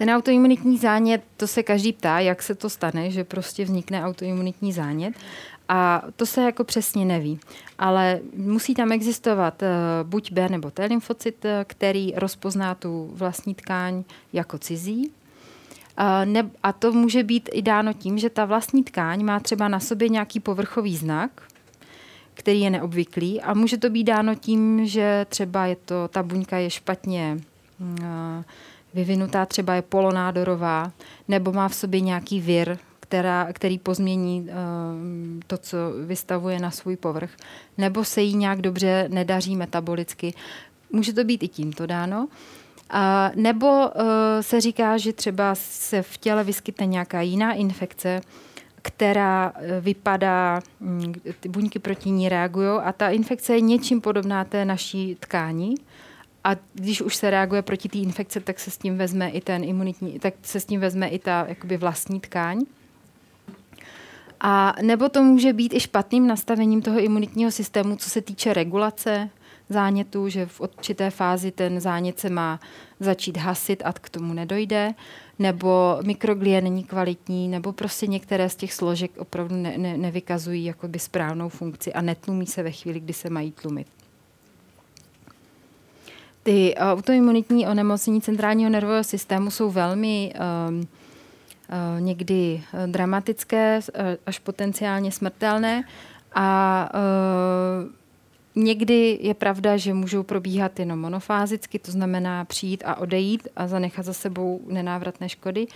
Ten 0.00 0.10
autoimunitní 0.10 0.78
zánět, 0.78 1.22
to 1.36 1.46
se 1.46 1.62
každý 1.62 1.92
ptá, 1.92 2.18
jak 2.20 2.42
se 2.42 2.54
to 2.54 2.70
stane, 2.70 3.10
že 3.10 3.24
prostě 3.24 3.64
vznikne 3.64 4.04
autoimunitní 4.04 4.72
zánět. 4.72 5.14
A 5.68 6.02
to 6.16 6.26
se 6.26 6.42
jako 6.42 6.64
přesně 6.64 7.04
neví. 7.04 7.40
Ale 7.78 8.20
musí 8.36 8.74
tam 8.74 8.92
existovat 8.92 9.62
uh, 9.62 9.68
buď 10.08 10.32
B 10.32 10.48
nebo 10.48 10.70
T 10.70 10.84
lymfocyt, 10.84 11.44
eh, 11.44 11.64
který 11.68 12.12
rozpozná 12.16 12.74
tu 12.74 13.10
vlastní 13.14 13.54
tkáň 13.54 14.04
jako 14.32 14.58
cizí. 14.58 15.10
Uh, 16.00 16.24
ne, 16.24 16.50
a 16.62 16.72
to 16.72 16.92
může 16.92 17.22
být 17.22 17.48
i 17.52 17.62
dáno 17.62 17.92
tím, 17.92 18.18
že 18.18 18.30
ta 18.30 18.44
vlastní 18.44 18.84
tkáň 18.84 19.24
má 19.24 19.40
třeba 19.40 19.68
na 19.68 19.80
sobě 19.80 20.08
nějaký 20.08 20.40
povrchový 20.40 20.96
znak, 20.96 21.42
který 22.34 22.60
je 22.60 22.70
neobvyklý 22.70 23.40
a 23.40 23.54
může 23.54 23.76
to 23.76 23.90
být 23.90 24.04
dáno 24.04 24.34
tím, 24.34 24.86
že 24.86 25.26
třeba 25.28 25.66
je 25.66 25.76
to, 25.76 26.08
ta 26.08 26.22
buňka 26.22 26.56
je 26.56 26.70
špatně 26.70 27.40
uh, 27.80 28.42
vyvinutá, 28.94 29.46
třeba 29.46 29.74
je 29.74 29.82
polonádorová, 29.82 30.92
nebo 31.28 31.52
má 31.52 31.68
v 31.68 31.74
sobě 31.74 32.00
nějaký 32.00 32.40
vir, 32.40 32.78
která, 33.00 33.48
který 33.52 33.78
pozmění 33.78 34.40
uh, 34.40 34.48
to, 35.46 35.58
co 35.58 35.76
vystavuje 36.06 36.58
na 36.58 36.70
svůj 36.70 36.96
povrch, 36.96 37.30
nebo 37.78 38.04
se 38.04 38.22
jí 38.22 38.36
nějak 38.36 38.60
dobře 38.60 39.08
nedaří 39.08 39.56
metabolicky. 39.56 40.34
Může 40.92 41.12
to 41.12 41.24
být 41.24 41.42
i 41.42 41.48
tímto 41.48 41.86
dáno. 41.86 42.28
A, 42.90 43.30
nebo 43.34 43.66
uh, 43.66 44.02
se 44.40 44.60
říká, 44.60 44.98
že 44.98 45.12
třeba 45.12 45.54
se 45.54 46.02
v 46.02 46.16
těle 46.16 46.44
vyskytne 46.44 46.86
nějaká 46.86 47.20
jiná 47.20 47.52
infekce, 47.52 48.20
která 48.82 49.52
eh, 49.54 49.80
vypadá, 49.80 50.60
mm, 50.80 51.14
ty 51.40 51.48
buňky 51.48 51.78
proti 51.78 52.10
ní 52.10 52.28
reagují 52.28 52.80
a 52.82 52.92
ta 52.92 53.08
infekce 53.08 53.54
je 53.54 53.60
něčím 53.60 54.00
podobná 54.00 54.44
té 54.44 54.64
naší 54.64 55.16
tkání. 55.20 55.74
A 56.44 56.56
když 56.74 57.02
už 57.02 57.16
se 57.16 57.30
reaguje 57.30 57.62
proti 57.62 57.88
té 57.88 57.98
infekce, 57.98 58.40
tak 58.40 58.60
se 58.60 58.70
s 58.70 58.78
tím 58.78 58.98
vezme 58.98 59.30
i 59.30 59.40
ten 59.40 59.64
imunitní, 59.64 60.18
tak 60.18 60.34
se 60.42 60.60
s 60.60 60.64
tím 60.64 60.80
vezme 60.80 61.08
i 61.08 61.18
ta 61.18 61.46
jakoby 61.48 61.76
vlastní 61.76 62.20
tkáň. 62.20 62.64
A 64.40 64.74
nebo 64.82 65.08
to 65.08 65.22
může 65.22 65.52
být 65.52 65.74
i 65.74 65.80
špatným 65.80 66.26
nastavením 66.26 66.82
toho 66.82 67.00
imunitního 67.00 67.50
systému, 67.50 67.96
co 67.96 68.10
se 68.10 68.20
týče 68.20 68.54
regulace 68.54 69.30
zánětu, 69.68 70.28
že 70.28 70.46
v 70.46 70.60
určité 70.60 71.10
fázi 71.10 71.50
ten 71.50 71.80
zánět 71.80 72.20
se 72.20 72.30
má 72.30 72.60
začít 73.00 73.36
hasit 73.36 73.82
a 73.84 73.92
k 73.92 74.08
tomu 74.08 74.34
nedojde, 74.34 74.94
nebo 75.38 75.98
mikroglie 76.02 76.60
není 76.60 76.84
kvalitní, 76.84 77.48
nebo 77.48 77.72
prostě 77.72 78.06
některé 78.06 78.48
z 78.48 78.56
těch 78.56 78.72
složek 78.72 79.10
opravdu 79.18 79.56
ne, 79.56 79.78
ne, 79.78 79.96
nevykazují 79.96 80.64
jakoby 80.64 80.98
správnou 80.98 81.48
funkci 81.48 81.92
a 81.92 82.00
netlumí 82.00 82.46
se 82.46 82.62
ve 82.62 82.70
chvíli, 82.70 83.00
kdy 83.00 83.12
se 83.12 83.30
mají 83.30 83.52
tlumit. 83.52 83.86
Ty 86.42 86.74
autoimunitní 86.74 87.66
onemocnění 87.66 88.20
centrálního 88.20 88.70
nervového 88.70 89.04
systému 89.04 89.50
jsou 89.50 89.70
velmi 89.70 90.32
um, 90.68 90.78
uh, 90.78 90.84
někdy 92.00 92.62
uh, 92.74 92.92
dramatické, 92.92 93.80
uh, 93.80 94.04
až 94.26 94.38
potenciálně 94.38 95.12
smrtelné 95.12 95.84
a 96.34 96.90
uh, 96.94 97.90
Někdy 98.54 99.18
je 99.20 99.34
pravda, 99.34 99.76
že 99.76 99.94
můžou 99.94 100.22
probíhat 100.22 100.78
jenom 100.78 101.00
monofázicky, 101.00 101.78
to 101.78 101.90
znamená 101.90 102.44
přijít 102.44 102.82
a 102.86 102.94
odejít 102.94 103.48
a 103.56 103.66
zanechat 103.66 104.04
za 104.04 104.12
sebou 104.12 104.60
nenávratné 104.66 105.28
škody. 105.28 105.66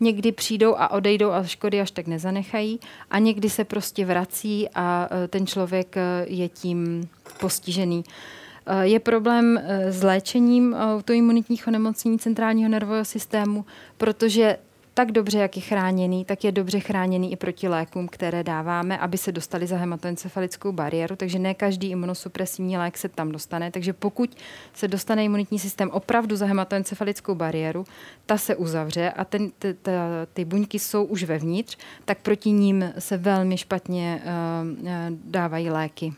Někdy 0.00 0.32
přijdou 0.32 0.74
a 0.78 0.90
odejdou 0.90 1.30
a 1.30 1.44
škody 1.44 1.80
až 1.80 1.90
tak 1.90 2.06
nezanechají 2.06 2.80
a 3.10 3.18
někdy 3.18 3.50
se 3.50 3.64
prostě 3.64 4.04
vrací 4.06 4.68
a 4.74 5.08
ten 5.28 5.46
člověk 5.46 5.96
je 6.26 6.48
tím 6.48 7.08
postižený. 7.40 8.04
Eh, 8.08 8.43
je 8.82 9.00
problém 9.00 9.58
eh, 9.58 9.92
s 9.92 10.02
léčením 10.02 10.74
autoimunitních 10.74 11.68
onemocnění 11.68 12.18
centrálního 12.18 12.68
nervového 12.68 13.04
systému, 13.04 13.64
protože 13.98 14.56
tak 14.94 15.12
dobře, 15.12 15.38
jak 15.38 15.56
je 15.56 15.62
chráněný, 15.62 16.24
tak 16.24 16.44
je 16.44 16.52
dobře 16.52 16.80
chráněný 16.80 17.32
i 17.32 17.36
proti 17.36 17.68
lékům, 17.68 18.08
které 18.08 18.42
dáváme, 18.42 18.98
aby 18.98 19.18
se 19.18 19.32
dostali 19.32 19.66
za 19.66 19.76
hematoencefalickou 19.76 20.72
bariéru, 20.72 21.16
takže 21.16 21.38
ne 21.38 21.54
každý 21.54 21.90
imunosupresivní 21.90 22.78
lék 22.78 22.98
se 22.98 23.08
tam 23.08 23.32
dostane, 23.32 23.70
takže 23.70 23.92
pokud 23.92 24.36
se 24.74 24.88
dostane 24.88 25.24
imunitní 25.24 25.58
systém 25.58 25.90
opravdu 25.90 26.36
za 26.36 26.46
hematoencefalickou 26.46 27.34
bariéru, 27.34 27.84
ta 28.26 28.38
se 28.38 28.56
uzavře 28.56 29.10
a 29.10 29.24
ten, 29.24 29.50
ty, 29.58 29.74
ty, 29.74 29.90
ty 30.32 30.44
buňky 30.44 30.78
jsou 30.78 31.04
už 31.04 31.24
vevnitř, 31.24 31.78
tak 32.04 32.18
proti 32.18 32.50
ním 32.50 32.92
se 32.98 33.16
velmi 33.16 33.58
špatně 33.58 34.22
uh, 34.24 35.16
dávají 35.24 35.70
léky. 35.70 36.12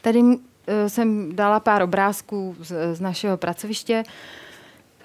Tady 0.00 0.22
Eh, 0.22 0.38
jsem 0.86 1.36
dala 1.36 1.60
pár 1.60 1.82
obrázků 1.82 2.56
z, 2.60 2.96
z 2.96 3.00
našeho 3.00 3.36
pracoviště, 3.36 4.04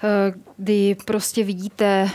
eh, 0.02 0.32
kdy 0.56 0.96
prostě 1.04 1.44
vidíte, 1.44 2.10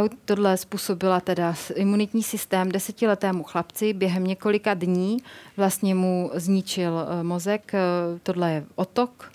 uh, 0.00 0.08
tohle 0.24 0.56
způsobila 0.56 1.20
teda 1.20 1.54
imunitní 1.74 2.22
systém 2.22 2.72
desetiletému 2.72 3.42
chlapci 3.42 3.92
během 3.92 4.24
několika 4.24 4.74
dní 4.74 5.16
vlastně 5.56 5.94
mu 5.94 6.30
zničil 6.34 7.06
mozek. 7.22 7.72
Tohle 8.22 8.52
je 8.52 8.64
otok, 8.74 9.32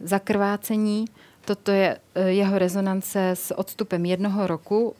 zakrvácení, 0.00 1.04
toto 1.44 1.70
je 1.70 1.98
jeho 2.26 2.58
rezonance 2.58 3.30
s 3.30 3.54
odstupem 3.54 4.04
jednoho 4.04 4.46
roku, 4.46 4.94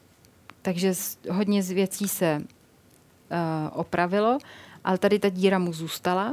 takže 0.63 0.95
hodně 1.31 1.63
z 1.63 1.71
věcí 1.71 2.09
se 2.09 2.43
opravilo, 3.73 4.39
ale 4.85 4.99
tady 4.99 5.19
ta 5.19 5.29
díra 5.29 5.59
mu 5.59 5.73
zůstala. 5.73 6.31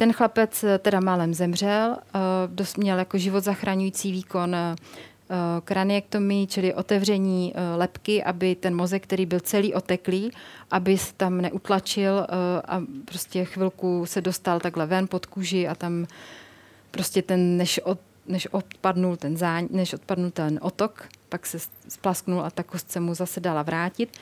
Ten 0.00 0.12
chlapec 0.12 0.64
eh, 0.64 0.78
teda 0.78 1.00
málem 1.00 1.34
zemřel, 1.34 1.96
eh, 2.00 2.18
dost 2.46 2.78
měl 2.78 2.98
jako 2.98 3.18
život 3.18 3.44
zachraňující 3.44 4.12
výkon 4.12 4.54
eh, 4.54 4.76
kraniektomii, 5.64 6.46
čili 6.46 6.74
otevření 6.74 7.54
lepky, 7.76 8.24
aby 8.24 8.54
ten 8.54 8.76
mozek, 8.76 9.02
který 9.02 9.26
byl 9.26 9.40
celý 9.40 9.74
oteklý, 9.74 10.30
aby 10.70 10.98
se 10.98 11.14
tam 11.14 11.40
neutlačil 11.40 12.26
a 12.64 12.82
prostě 13.04 13.44
chvilku 13.44 14.06
se 14.06 14.20
dostal 14.20 14.60
takhle 14.60 14.86
ven 14.86 15.08
pod 15.08 15.26
kůži 15.26 15.68
a 15.68 15.74
tam 15.74 16.06
prostě 16.90 17.22
ten, 17.22 17.56
než, 17.56 17.80
od, 17.84 17.98
než 18.26 18.46
odpadnul 18.50 19.16
ten 19.16 19.36
záň, 19.36 19.68
než 19.70 19.94
odpadnul 19.94 20.30
ten 20.30 20.58
otok, 20.62 21.08
pak 21.28 21.46
se 21.46 21.58
splasknul 21.88 22.40
a 22.40 22.50
ta 22.50 22.62
kost 22.62 22.90
se 22.90 23.00
mu 23.00 23.14
zase 23.14 23.40
dala 23.40 23.62
vrátit. 23.62 24.16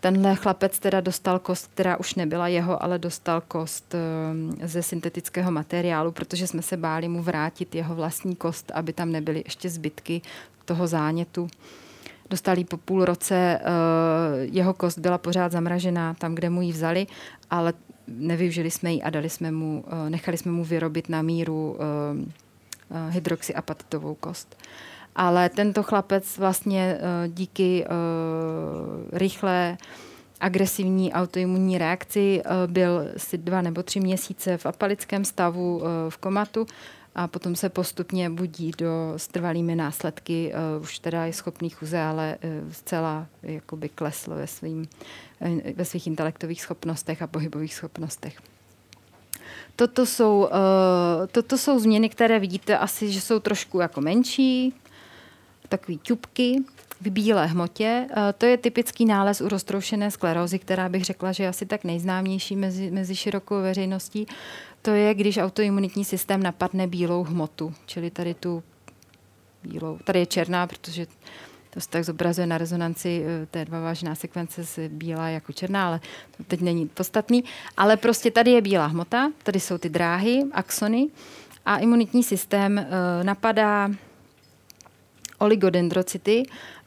Tenhle 0.00 0.36
chlapec 0.36 0.78
teda 0.78 1.00
dostal 1.00 1.38
kost, 1.38 1.70
která 1.74 1.96
už 1.96 2.14
nebyla 2.14 2.48
jeho, 2.48 2.82
ale 2.82 2.98
dostal 2.98 3.40
kost 3.40 3.94
ehm, 3.94 4.56
ze 4.62 4.82
syntetického 4.82 5.50
materiálu, 5.50 6.12
protože 6.12 6.46
jsme 6.46 6.62
se 6.62 6.76
báli 6.76 7.08
mu 7.08 7.22
vrátit 7.22 7.74
jeho 7.74 7.94
vlastní 7.94 8.36
kost, 8.36 8.70
aby 8.74 8.92
tam 8.92 9.12
nebyly 9.12 9.42
ještě 9.46 9.68
zbytky 9.68 10.22
toho 10.64 10.86
zánětu. 10.86 11.48
Dostali 12.30 12.64
po 12.64 12.76
půl 12.76 13.04
roce, 13.04 13.34
eh, 13.34 13.64
jeho 14.38 14.74
kost 14.74 14.98
byla 14.98 15.18
pořád 15.18 15.52
zamražená 15.52 16.14
tam, 16.14 16.34
kde 16.34 16.50
mu 16.50 16.62
ji 16.62 16.72
vzali, 16.72 17.06
ale 17.50 17.72
nevyužili 18.06 18.70
jsme 18.70 18.92
ji 18.92 19.02
a 19.02 19.10
dali 19.10 19.30
jsme 19.30 19.50
mu, 19.50 19.84
eh, 19.86 20.10
nechali 20.10 20.38
jsme 20.38 20.52
mu 20.52 20.64
vyrobit 20.64 21.08
na 21.08 21.22
míru 21.22 21.76
ehm, 21.80 22.32
eh, 22.90 23.10
hydroxyapatitovou 23.10 24.14
kost 24.14 24.56
ale 25.18 25.48
tento 25.48 25.82
chlapec 25.82 26.38
vlastně 26.38 26.98
uh, 26.98 27.34
díky 27.34 27.84
uh, 27.84 29.18
rychlé 29.18 29.76
agresivní 30.40 31.12
autoimunní 31.12 31.78
reakci 31.78 32.42
uh, 32.44 32.72
byl 32.72 33.08
si 33.16 33.38
dva 33.38 33.62
nebo 33.62 33.82
tři 33.82 34.00
měsíce 34.00 34.56
v 34.58 34.66
apalickém 34.66 35.24
stavu 35.24 35.82
v 36.08 36.16
komatu 36.16 36.66
a 37.14 37.26
potom 37.26 37.56
se 37.56 37.68
postupně 37.68 38.30
budí 38.30 38.70
do 38.78 39.12
s 39.16 39.28
trvalými 39.28 39.74
následky. 39.74 40.52
Už 40.80 40.98
teda 40.98 41.24
je 41.26 41.32
schopný 41.32 41.70
chůze, 41.70 42.00
ale 42.00 42.38
zcela 42.72 43.26
jakoby 43.42 43.88
klesl 43.88 44.34
ve, 44.34 44.46
svým, 44.46 44.88
ve 45.74 45.84
svých 45.84 46.06
intelektových 46.06 46.62
schopnostech 46.62 47.22
a 47.22 47.26
pohybových 47.26 47.74
schopnostech. 47.74 48.36
Toto 49.76 50.06
jsou, 50.06 50.48
toto 51.32 51.58
jsou 51.58 51.78
změny, 51.78 52.08
které 52.08 52.38
vidíte 52.38 52.78
asi, 52.78 53.12
že 53.12 53.20
jsou 53.20 53.38
trošku 53.38 53.80
jako 53.80 54.00
menší, 54.00 54.74
takový 55.68 55.98
ťupky 55.98 56.64
v 57.00 57.10
bílé 57.10 57.46
hmotě. 57.46 58.06
Eh, 58.10 58.32
to 58.38 58.46
je 58.46 58.56
typický 58.56 59.04
nález 59.04 59.40
u 59.40 59.48
roztroušené 59.48 60.10
sklerózy, 60.10 60.58
která 60.58 60.88
bych 60.88 61.04
řekla, 61.04 61.32
že 61.32 61.42
je 61.42 61.48
asi 61.48 61.66
tak 61.66 61.84
nejznámější 61.84 62.56
mezi, 62.56 62.90
mezi 62.90 63.16
širokou 63.16 63.62
veřejností. 63.62 64.26
To 64.82 64.90
je, 64.90 65.14
když 65.14 65.38
autoimunitní 65.38 66.04
systém 66.04 66.42
napadne 66.42 66.86
bílou 66.86 67.24
hmotu, 67.24 67.74
čili 67.86 68.10
tady 68.10 68.34
tu 68.34 68.62
bílou. 69.62 69.98
Tady 70.04 70.18
je 70.18 70.26
černá, 70.26 70.66
protože 70.66 71.06
to 71.70 71.80
se 71.80 71.88
tak 71.88 72.04
zobrazuje 72.04 72.46
na 72.46 72.58
rezonanci 72.58 73.24
eh, 73.26 73.46
té 73.46 73.64
dva 73.64 73.80
vážná 73.80 74.14
sekvence 74.14 74.64
se 74.64 74.88
bílá 74.88 75.28
jako 75.28 75.52
černá, 75.52 75.86
ale 75.86 76.00
to 76.36 76.44
teď 76.44 76.60
není 76.60 76.88
podstatný. 76.88 77.44
Ale 77.76 77.96
prostě 77.96 78.30
tady 78.30 78.50
je 78.50 78.60
bílá 78.60 78.86
hmota, 78.86 79.32
tady 79.42 79.60
jsou 79.60 79.78
ty 79.78 79.88
dráhy, 79.88 80.42
axony 80.52 81.08
a 81.66 81.76
imunitní 81.78 82.22
systém 82.22 82.78
uh, 82.78 83.24
napadá 83.24 83.90
oligodendrocyty 85.38 86.42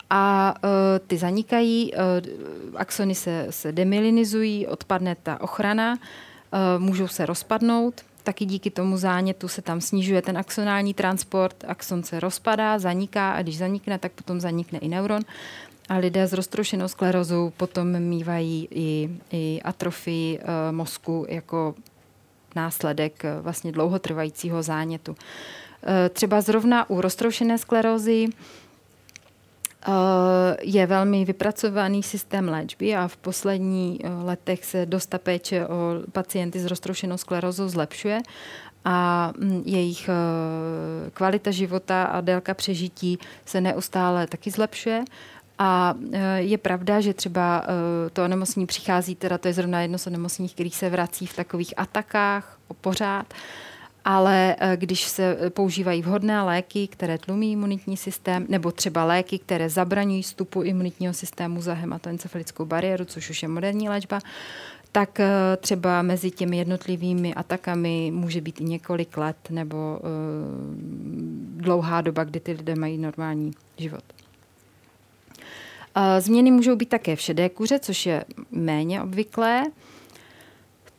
a 0.10 0.54
uh, 0.64 0.70
ty 1.08 1.18
zanikají, 1.18 1.92
uh, 1.94 2.00
axony 2.76 3.16
se, 3.16 3.48
se 3.50 3.72
demilinizují, 3.72 4.68
odpadne 4.68 5.16
ta 5.24 5.42
ochrana, 5.42 5.92
uh, 5.94 6.84
můžou 6.84 7.08
se 7.08 7.26
rozpadnout, 7.26 8.02
taky 8.24 8.46
díky 8.46 8.70
tomu 8.70 8.98
zánětu 8.98 9.48
se 9.48 9.62
tam 9.62 9.82
snižuje 9.82 10.22
ten 10.22 10.38
axonální 10.38 10.94
transport, 10.94 11.64
axon 11.68 12.04
se 12.04 12.20
rozpadá, 12.20 12.80
zaniká 12.80 13.32
a 13.32 13.42
když 13.42 13.58
zanikne, 13.58 14.00
tak 14.00 14.12
potom 14.12 14.40
zanikne 14.40 14.80
i 14.80 14.88
neuron. 14.88 15.22
A 15.90 15.98
lidé 15.98 16.28
s 16.28 16.34
roztroušenou 16.34 16.88
sklerozou 16.88 17.52
potom 17.58 18.00
mývají 18.00 18.68
i, 18.72 19.10
i 19.32 19.62
atrofii 19.64 20.40
uh, 20.40 20.46
mozku 20.72 21.26
jako 21.30 21.76
následek 22.56 23.24
uh, 23.24 23.44
vlastně 23.44 23.72
dlouhotrvajícího 23.72 24.64
zánětu. 24.64 25.16
Uh, 25.84 25.90
třeba 26.14 26.42
zrovna 26.42 26.90
u 26.90 27.02
roztroušené 27.02 27.58
sklerózy 27.58 28.30
je 30.62 30.88
velmi 30.88 31.26
vypracovaný 31.26 32.04
systém 32.04 32.50
léčby 32.50 32.96
a 32.96 33.08
v 33.08 33.18
posledních 33.18 34.02
letech 34.24 34.66
se 34.66 34.86
dosta 34.86 35.18
péče 35.18 35.68
o 35.68 35.94
pacienty 36.12 36.60
s 36.60 36.66
roztroušenou 36.66 37.18
sklerózou 37.18 37.68
zlepšuje 37.68 38.22
a 38.86 39.32
mm, 39.38 39.64
jejich 39.66 40.10
kvalita 41.14 41.52
života 41.52 42.04
a 42.04 42.22
délka 42.22 42.54
přežití 42.54 43.20
se 43.46 43.62
neustále 43.62 44.28
taky 44.28 44.52
zlepšuje. 44.52 45.04
A 45.60 45.96
je 46.36 46.58
pravda, 46.58 47.02
že 47.02 47.14
třeba 47.14 47.66
to 48.14 48.24
onemocnění 48.24 48.68
přichází, 48.68 49.16
teda 49.16 49.38
to 49.38 49.48
je 49.48 49.54
zrovna 49.54 49.82
jedno 49.82 49.98
z 49.98 50.08
onemocnění, 50.08 50.50
který 50.50 50.70
se 50.70 50.90
vrací 50.90 51.26
v 51.26 51.36
takových 51.36 51.74
atakách 51.78 52.58
pořád, 52.82 53.34
ale 54.06 54.56
eh, 54.60 54.78
když 54.78 55.04
se 55.04 55.38
eh, 55.40 55.50
používají 55.50 56.02
vhodné 56.02 56.44
léky, 56.44 56.88
které 56.88 57.18
tlumí 57.18 57.52
imunitní 57.52 57.98
systém, 57.98 58.46
nebo 58.50 58.72
třeba 58.72 59.06
léky, 59.06 59.40
které 59.40 59.70
zabraňují 59.70 60.22
vstupu 60.22 60.62
imunitního 60.62 61.14
systému 61.14 61.62
za 61.62 61.74
hematoencefalickou 61.74 62.66
bariéru, 62.66 63.06
což 63.06 63.30
už 63.30 63.44
je 63.44 63.48
moderní 63.50 63.90
léčba, 63.90 64.20
tak 64.92 65.20
eh, 65.20 65.30
třeba 65.58 66.02
mezi 66.02 66.32
těmi 66.32 66.58
jednotlivými 66.58 67.34
atakami 67.34 68.12
může 68.14 68.42
být 68.42 68.62
i 68.62 68.64
několik 68.64 69.18
let 69.18 69.38
nebo 69.50 70.00
uh, 70.00 70.10
dlouhá 71.62 72.02
doba, 72.02 72.24
kdy 72.24 72.40
ty 72.40 72.52
lidé 72.52 72.76
mají 72.76 72.98
normální 72.98 73.52
život. 73.78 74.04
Změny 76.20 76.52
můžou 76.52 76.76
být 76.76 76.90
také 76.90 77.16
v 77.16 77.22
šedé 77.22 77.50
kůře, 77.50 77.80
což 77.80 78.06
je 78.06 78.26
méně 78.52 79.02
obvyklé. 79.02 79.64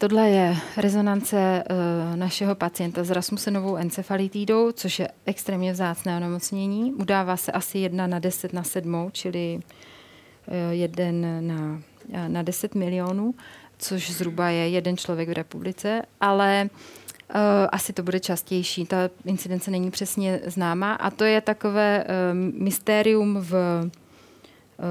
Tohle 0.03 0.30
je 0.30 0.57
rezonance 0.76 1.64
uh, 1.70 2.16
našeho 2.16 2.55
pacienta 2.55 3.05
s 3.05 3.11
Rasmusenovou 3.11 3.76
encefalitidou, 3.76 4.72
což 4.72 4.98
je 4.98 5.09
extrémně 5.26 5.72
vzácné 5.72 6.16
onemocnění. 6.16 6.92
Udává 6.92 7.36
se 7.36 7.53
asi 7.53 7.78
1 7.78 8.07
na 8.07 8.18
10 8.18 8.53
na 8.53 8.62
7, 8.62 9.11
čili 9.12 9.61
uh, 9.61 10.55
jeden 10.70 11.46
na, 11.46 11.80
na 12.28 12.42
10 12.42 12.74
milionů, 12.74 13.34
což 13.78 14.11
zhruba 14.11 14.48
je 14.48 14.68
jeden 14.68 14.96
člověk 14.96 15.28
v 15.28 15.32
republice, 15.32 16.03
ale 16.20 16.68
uh, 16.70 17.40
asi 17.72 17.92
to 17.92 18.03
bude 18.03 18.20
častější. 18.20 18.86
Ta 18.86 19.11
incidence 19.24 19.70
není 19.70 19.90
přesně 19.90 20.40
známá 20.46 20.94
a 20.94 21.11
to 21.11 21.24
je 21.24 21.40
takové 21.40 22.05
mystérium 22.53 23.36
v 23.40 23.55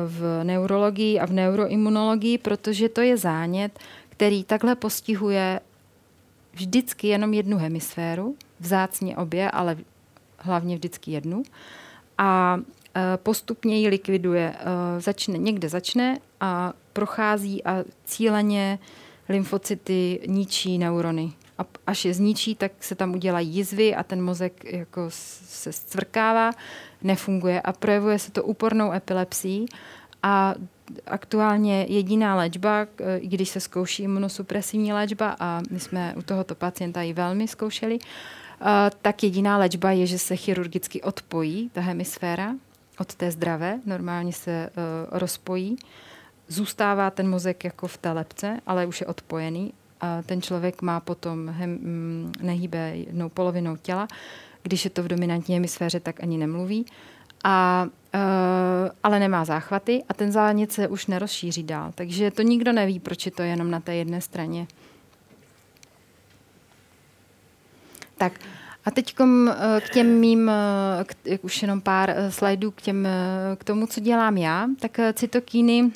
v 0.07 0.43
neurologii 0.43 1.19
a 1.19 1.25
v 1.25 1.31
neuroimunologii, 1.31 2.37
protože 2.37 2.89
to 2.89 3.01
je 3.01 3.17
zánět, 3.17 3.79
který 4.21 4.43
takhle 4.43 4.75
postihuje 4.75 5.59
vždycky 6.53 7.07
jenom 7.07 7.33
jednu 7.33 7.57
hemisféru, 7.57 8.35
vzácně 8.59 9.17
obě, 9.17 9.51
ale 9.51 9.77
hlavně 10.37 10.75
vždycky 10.75 11.11
jednu. 11.11 11.43
A 12.17 12.59
e, 12.95 13.17
postupně 13.17 13.79
ji 13.79 13.87
likviduje. 13.87 14.55
E, 14.59 15.01
začne, 15.01 15.37
někde 15.37 15.69
začne 15.69 16.17
a 16.39 16.73
prochází 16.93 17.63
a 17.63 17.83
cíleně 18.05 18.79
lymfocyty 19.29 20.19
ničí 20.27 20.77
neurony. 20.77 21.33
A 21.57 21.65
až 21.87 22.05
je 22.05 22.13
zničí, 22.13 22.55
tak 22.55 22.71
se 22.79 22.95
tam 22.95 23.13
udělají 23.13 23.49
jizvy 23.49 23.95
a 23.95 24.03
ten 24.03 24.23
mozek 24.23 24.73
jako 24.73 25.05
se 25.09 25.73
zcvrkává, 25.73 26.51
nefunguje 27.03 27.61
a 27.61 27.73
projevuje 27.73 28.19
se 28.19 28.31
to 28.31 28.43
úpornou 28.43 28.91
epilepsií 28.91 29.65
a 30.23 30.55
aktuálně 31.07 31.85
jediná 31.89 32.35
léčba, 32.35 32.87
i 33.17 33.27
když 33.27 33.49
se 33.49 33.59
zkouší 33.59 34.03
imunosupresivní 34.03 34.93
léčba 34.93 35.35
a 35.39 35.61
my 35.71 35.79
jsme 35.79 36.13
u 36.17 36.21
tohoto 36.21 36.55
pacienta 36.55 37.01
ji 37.01 37.13
velmi 37.13 37.47
zkoušeli, 37.47 37.99
tak 39.01 39.23
jediná 39.23 39.57
léčba 39.57 39.91
je, 39.91 40.05
že 40.05 40.19
se 40.19 40.35
chirurgicky 40.35 41.01
odpojí 41.01 41.69
ta 41.73 41.81
hemisféra 41.81 42.55
od 42.99 43.15
té 43.15 43.31
zdravé, 43.31 43.79
normálně 43.85 44.33
se 44.33 44.51
e, 44.51 44.69
rozpojí. 45.11 45.75
Zůstává 46.47 47.09
ten 47.09 47.29
mozek 47.29 47.63
jako 47.63 47.87
v 47.87 47.97
té 47.97 48.11
lepce, 48.11 48.59
ale 48.65 48.85
už 48.85 49.01
je 49.01 49.07
odpojený. 49.07 49.73
A 50.01 50.21
ten 50.21 50.41
člověk 50.41 50.81
má 50.81 50.99
potom, 50.99 51.49
hem, 51.49 51.79
nehýbe 52.41 52.91
jednou 52.95 53.29
polovinou 53.29 53.77
těla. 53.77 54.07
Když 54.63 54.83
je 54.83 54.89
to 54.89 55.03
v 55.03 55.07
dominantní 55.07 55.55
hemisféře, 55.55 55.99
tak 55.99 56.23
ani 56.23 56.37
nemluví 56.37 56.85
a, 57.43 57.87
uh, 58.13 58.19
ale 59.03 59.19
nemá 59.19 59.45
záchvaty 59.45 60.03
a 60.09 60.13
ten 60.13 60.31
zánět 60.31 60.71
se 60.71 60.87
už 60.87 61.07
nerozšíří 61.07 61.63
dál. 61.63 61.91
Takže 61.95 62.31
to 62.31 62.41
nikdo 62.41 62.71
neví, 62.71 62.99
proč 62.99 63.25
je 63.25 63.31
to 63.31 63.41
jenom 63.41 63.71
na 63.71 63.79
té 63.79 63.95
jedné 63.95 64.21
straně. 64.21 64.67
Tak 68.17 68.33
a 68.85 68.91
teď 68.91 69.15
k 69.79 69.89
těm 69.93 70.19
mým, 70.19 70.51
k, 71.03 71.15
jak 71.25 71.43
už 71.43 71.61
jenom 71.61 71.81
pár 71.81 72.15
slajdů 72.29 72.71
k, 72.71 72.81
těm, 72.81 73.07
k 73.57 73.63
tomu, 73.63 73.87
co 73.87 73.99
dělám 73.99 74.37
já, 74.37 74.67
tak 74.79 74.99
cytokíny, 75.13 75.83
uh, 75.83 75.91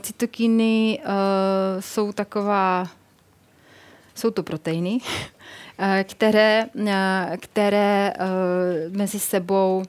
cytokíny 0.00 1.00
uh, 1.04 1.80
jsou 1.80 2.12
taková, 2.12 2.88
jsou 4.14 4.30
to 4.30 4.42
proteiny, 4.42 4.98
Eh, 5.02 5.28
které, 6.04 6.66
eh, 6.86 7.36
které 7.40 8.12
eh, 8.14 8.18
mezi 8.90 9.18
sebou 9.18 9.82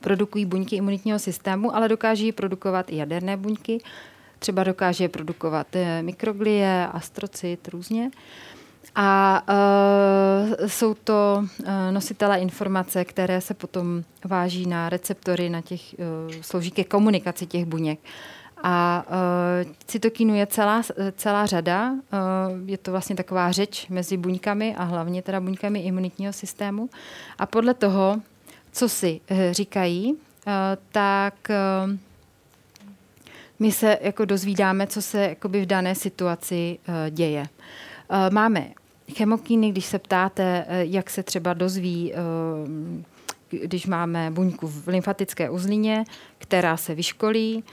produkují 0.00 0.44
buňky 0.46 0.76
imunitního 0.76 1.18
systému, 1.18 1.76
ale 1.76 1.88
dokáží 1.88 2.32
produkovat 2.32 2.90
i 2.90 2.96
jaderné 2.96 3.36
buňky. 3.36 3.80
Třeba 4.38 4.64
dokáže 4.64 5.08
produkovat 5.08 5.66
mikroglie, 6.02 6.88
astrocit, 6.92 7.68
různě. 7.68 8.10
A 8.94 9.42
jsou 10.66 10.94
to 10.94 11.44
uh, 11.44 11.66
nositelé 11.90 12.38
informace, 12.38 13.04
které 13.04 13.40
se 13.40 13.54
potom 13.54 14.02
váží 14.24 14.66
na 14.66 14.88
receptory, 14.88 15.50
na 15.50 15.60
těch, 15.60 15.94
uh, 15.98 16.34
slouží 16.40 16.70
ke 16.70 16.84
komunikaci 16.84 17.46
těch 17.46 17.64
buněk. 17.64 17.98
A 18.68 19.04
uh, 19.08 19.72
cytokinu 19.86 20.34
je 20.34 20.46
celá, 20.46 20.82
celá 21.16 21.46
řada. 21.46 21.92
Uh, 21.92 21.98
je 22.66 22.78
to 22.78 22.90
vlastně 22.90 23.16
taková 23.16 23.52
řeč 23.52 23.88
mezi 23.88 24.16
buňkami 24.16 24.74
a 24.76 24.84
hlavně 24.84 25.22
teda 25.22 25.40
buňkami 25.40 25.80
imunitního 25.80 26.32
systému. 26.32 26.90
A 27.38 27.46
podle 27.46 27.74
toho, 27.74 28.20
co 28.72 28.88
si 28.88 29.20
uh, 29.30 29.36
říkají, 29.50 30.12
uh, 30.12 30.18
tak 30.92 31.34
uh, 31.48 31.92
my 33.58 33.72
se 33.72 33.98
jako 34.00 34.24
dozvídáme, 34.24 34.86
co 34.86 35.02
se 35.02 35.22
jakoby 35.22 35.62
v 35.62 35.66
dané 35.66 35.94
situaci 35.94 36.78
uh, 36.88 36.94
děje. 37.10 37.40
Uh, 37.40 38.34
máme 38.34 38.66
chemokíny, 39.14 39.70
když 39.70 39.86
se 39.86 39.98
ptáte, 39.98 40.66
uh, 40.68 40.74
jak 40.76 41.10
se 41.10 41.22
třeba 41.22 41.54
dozví 41.54 42.12
uh, 42.12 42.68
když 43.50 43.86
máme 43.86 44.30
buňku 44.30 44.68
v 44.68 44.88
lymfatické 44.88 45.50
uzlině, 45.50 46.04
která 46.38 46.76
se 46.76 46.94
vyškolí, 46.94 47.64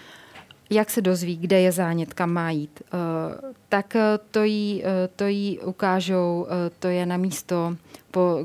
jak 0.69 0.89
se 0.89 1.01
dozví, 1.01 1.37
kde 1.37 1.61
je 1.61 1.71
zánět, 1.71 2.13
kam 2.13 2.31
má 2.31 2.49
jít, 2.51 2.81
eh, 2.85 2.97
tak 3.69 3.95
eh, 3.95 4.19
to 4.31 4.43
jí, 4.43 4.83
eh, 4.85 5.09
to 5.15 5.25
jí 5.25 5.59
ukážou, 5.59 6.47
to 6.79 6.87
je 6.87 7.05
na 7.05 7.17
místo 7.17 7.75
po 8.11 8.37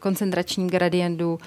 koncentračním 0.00 0.68
gradientu 0.68 1.38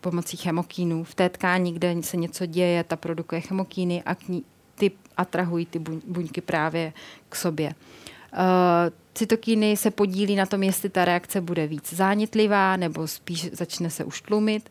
pomocí 0.00 0.36
chemokínů. 0.36 1.04
V 1.04 1.14
té 1.14 1.28
tkání, 1.28 1.72
kde 1.72 1.96
se 2.00 2.16
něco 2.16 2.46
děje, 2.46 2.84
ta 2.84 2.96
produkuje 2.96 3.40
chemokíny 3.40 4.02
a 4.02 4.16
ní, 4.28 4.44
ty 4.74 4.90
atrahují 5.16 5.66
ty 5.66 5.78
buňky 6.06 6.40
právě 6.40 6.92
k 7.28 7.36
sobě. 7.36 7.74
Cytokíny 9.14 9.76
se 9.76 9.90
podílí 9.90 10.36
na 10.36 10.46
tom, 10.46 10.62
jestli 10.62 10.88
ta 10.88 11.04
reakce 11.04 11.40
bude 11.40 11.66
víc 11.66 11.94
zánětlivá 11.94 12.76
nebo 12.76 13.06
spíš 13.06 13.50
začne 13.52 13.90
se 13.90 14.04
už 14.04 14.20
tlumit. 14.20 14.70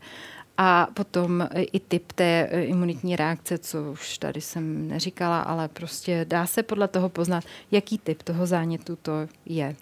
A 0.58 0.88
potom 0.94 1.50
i 1.56 1.80
typ 1.80 2.12
té 2.12 2.50
e, 2.52 2.64
imunitní 2.64 3.16
reakce, 3.16 3.58
co 3.58 3.92
už 3.92 4.18
tady 4.18 4.42
jsem 4.42 4.88
neříkala, 4.88 5.40
ale 5.40 5.68
prostě 5.68 6.26
dá 6.30 6.46
se 6.46 6.64
podle 6.64 6.88
toho 6.88 7.10
poznat, 7.10 7.44
jaký 7.72 7.98
typ 7.98 8.24
toho 8.24 8.46
zánětu 8.46 8.96
to 8.96 9.28
je. 9.46 9.76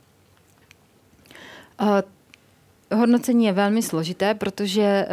Hodnocení 2.95 3.45
je 3.45 3.53
velmi 3.53 3.81
složité, 3.81 4.33
protože 4.33 4.81
e, 4.81 5.07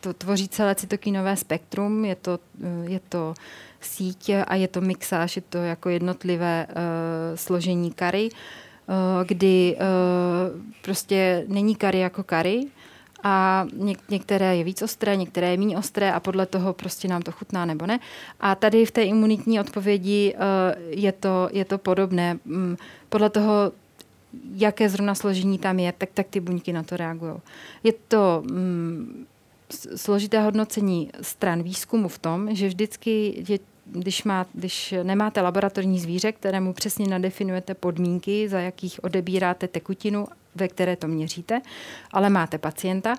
to 0.00 0.12
tvoří 0.12 0.48
celé 0.48 0.74
cytokinové 0.74 1.36
spektrum, 1.36 2.04
je 2.04 2.14
to, 2.14 2.38
e, 2.62 2.90
je 2.90 3.00
to 3.08 3.34
síť 3.80 4.30
a 4.46 4.54
je 4.54 4.68
to 4.68 4.80
mixáž, 4.80 5.36
je 5.36 5.42
to 5.42 5.58
jako 5.58 5.88
jednotlivé 5.88 6.66
složení 7.34 7.90
kary, 7.92 8.28
kdy 9.24 9.76
prostě 10.82 11.44
není 11.48 11.76
kary 11.76 11.98
jako 11.98 12.22
kary, 12.22 12.66
a 13.22 13.66
něk- 13.76 13.98
některé 14.08 14.56
je 14.56 14.64
víc 14.64 14.82
ostré, 14.82 15.16
některé 15.16 15.50
je 15.50 15.56
méně 15.56 15.78
ostré 15.78 16.12
a 16.12 16.20
podle 16.20 16.46
toho 16.46 16.72
prostě 16.72 17.08
nám 17.08 17.22
to 17.22 17.32
chutná 17.32 17.64
nebo 17.64 17.86
ne. 17.86 18.00
A 18.40 18.54
tady 18.54 18.86
v 18.86 18.90
té 18.90 19.02
imunitní 19.02 19.60
odpovědi 19.60 20.34
uh, 20.34 20.40
je, 20.90 21.12
to, 21.12 21.48
je 21.52 21.64
to 21.64 21.78
podobné. 21.78 22.38
Um, 22.46 22.76
podle 23.08 23.30
toho, 23.30 23.72
jaké 24.54 24.88
zrovna 24.88 25.14
složení 25.14 25.58
tam 25.58 25.78
je, 25.78 25.92
tak, 25.92 26.08
tak 26.14 26.26
ty 26.30 26.40
buňky 26.40 26.72
na 26.72 26.82
to 26.82 26.96
reagují. 26.96 27.34
Je 27.82 27.92
to 28.08 28.42
um, 28.50 29.26
složité 29.96 30.40
hodnocení 30.40 31.10
stran 31.20 31.62
výzkumu 31.62 32.08
v 32.08 32.18
tom, 32.18 32.54
že 32.54 32.68
vždycky 32.68 33.44
je 33.48 33.58
když, 33.92 34.24
má, 34.24 34.46
když 34.52 34.94
nemáte 35.02 35.40
laboratorní 35.40 36.00
zvíře, 36.00 36.32
kterému 36.32 36.72
přesně 36.72 37.08
nadefinujete 37.08 37.74
podmínky, 37.74 38.48
za 38.48 38.60
jakých 38.60 39.04
odebíráte 39.04 39.68
tekutinu 39.68 40.28
ve 40.54 40.68
které 40.68 40.96
to 40.96 41.08
měříte, 41.08 41.60
ale 42.12 42.30
máte 42.30 42.58
pacienta, 42.58 43.16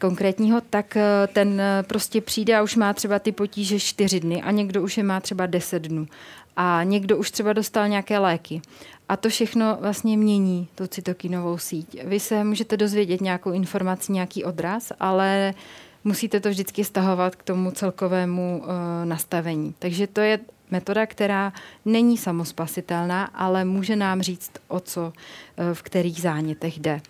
konkrétního, 0.00 0.60
tak 0.60 0.96
ten 1.32 1.62
prostě 1.86 2.20
přijde 2.20 2.56
a 2.56 2.62
už 2.62 2.76
má 2.76 2.94
třeba 2.94 3.18
ty 3.18 3.32
potíže 3.32 3.80
čtyři 3.80 4.20
dny 4.20 4.42
a 4.42 4.50
někdo 4.50 4.82
už 4.82 4.96
je 4.96 5.02
má 5.02 5.20
třeba 5.20 5.46
deset 5.46 5.82
dnů 5.82 6.06
a 6.56 6.82
někdo 6.82 7.16
už 7.16 7.30
třeba 7.30 7.52
dostal 7.52 7.88
nějaké 7.88 8.18
léky. 8.18 8.60
A 9.08 9.16
to 9.16 9.28
všechno 9.28 9.78
vlastně 9.80 10.16
mění 10.16 10.68
tu 10.74 10.86
cytokinovou 10.86 11.58
síť. 11.58 12.04
Vy 12.04 12.20
se 12.20 12.44
můžete 12.44 12.76
dozvědět 12.76 13.20
nějakou 13.20 13.52
informaci, 13.52 14.12
nějaký 14.12 14.44
odraz, 14.44 14.92
ale 15.00 15.54
musíte 16.04 16.40
to 16.40 16.48
vždycky 16.48 16.84
stahovat 16.84 17.36
k 17.36 17.42
tomu 17.42 17.70
celkovému 17.70 18.58
uh, 18.58 18.68
nastavení. 19.04 19.74
Takže 19.78 20.06
to 20.06 20.20
je 20.20 20.38
metoda, 20.70 21.06
která 21.06 21.52
není 21.84 22.18
samospasitelná, 22.18 23.24
ale 23.24 23.64
může 23.64 23.96
nám 23.96 24.22
říct, 24.22 24.50
o 24.68 24.80
co 24.80 25.12
eh, 25.56 25.74
v 25.74 25.82
kterých 25.82 26.20
zánětech 26.20 26.78
jde. 26.78 27.00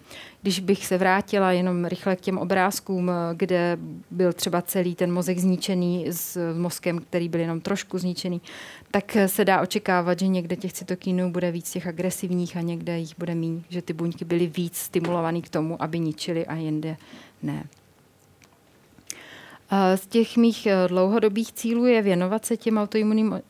Když 0.43 0.61
bych 0.61 0.87
se 0.87 0.99
vrátila 0.99 1.53
jenom 1.53 1.85
rychle 1.85 2.17
k 2.17 2.21
těm 2.21 2.39
obrázkům, 2.39 3.11
eh, 3.11 3.15
kde 3.35 3.79
byl 4.11 4.33
třeba 4.33 4.63
celý 4.63 4.95
ten 4.95 5.13
mozek 5.13 5.39
zničený 5.39 6.07
s 6.11 6.55
mozkem, 6.59 6.99
který 6.99 7.29
byl 7.29 7.41
jenom 7.41 7.61
trošku 7.61 7.99
zničený, 7.99 8.41
tak 8.91 9.17
se 9.27 9.45
dá 9.45 9.61
očekávat, 9.61 10.19
že 10.19 10.27
někde 10.27 10.57
těch 10.57 10.73
cytokínů 10.73 11.33
bude 11.33 11.51
víc 11.51 11.71
těch 11.71 11.87
agresivních 11.87 12.57
a 12.57 12.61
někde 12.61 12.99
jich 12.99 13.19
bude 13.19 13.35
méně, 13.35 13.63
že 13.69 13.83
ty 13.83 13.93
buňky 13.93 14.25
byly 14.25 14.47
víc 14.47 14.77
stimulované 14.77 15.41
k 15.41 15.49
tomu, 15.49 15.83
aby 15.83 15.99
ničily 15.99 16.47
a 16.47 16.55
jinde 16.55 16.97
ne. 17.43 17.65
Z 19.95 20.07
těch 20.07 20.37
mých 20.37 20.67
eh, 20.67 20.89
dlouhodobých 20.89 21.53
cílů 21.53 21.87
je 21.87 22.03
věnovat 22.03 22.45
se 22.45 22.57
těm 22.57 22.79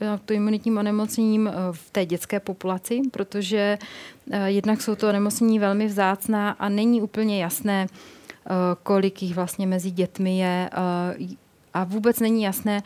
autoimunitním 0.00 0.78
onemocněním 0.78 1.46
eh, 1.48 1.52
v 1.72 1.90
té 1.90 2.06
dětské 2.06 2.40
populaci, 2.40 3.00
protože 3.10 3.78
eh, 4.30 4.50
jednak 4.50 4.82
jsou 4.82 4.94
to 4.94 5.08
onemocnění 5.08 5.58
velmi 5.58 5.86
vzácná 5.86 6.50
a 6.50 6.68
není 6.68 7.02
úplně 7.02 7.42
jasné, 7.42 7.86
kolik 8.82 9.22
jich 9.22 9.34
vlastně 9.34 9.66
mezi 9.66 9.90
dětmi 9.90 10.38
je 10.38 10.70
a 11.74 11.84
vůbec 11.84 12.20
není 12.20 12.42
jasné, 12.42 12.82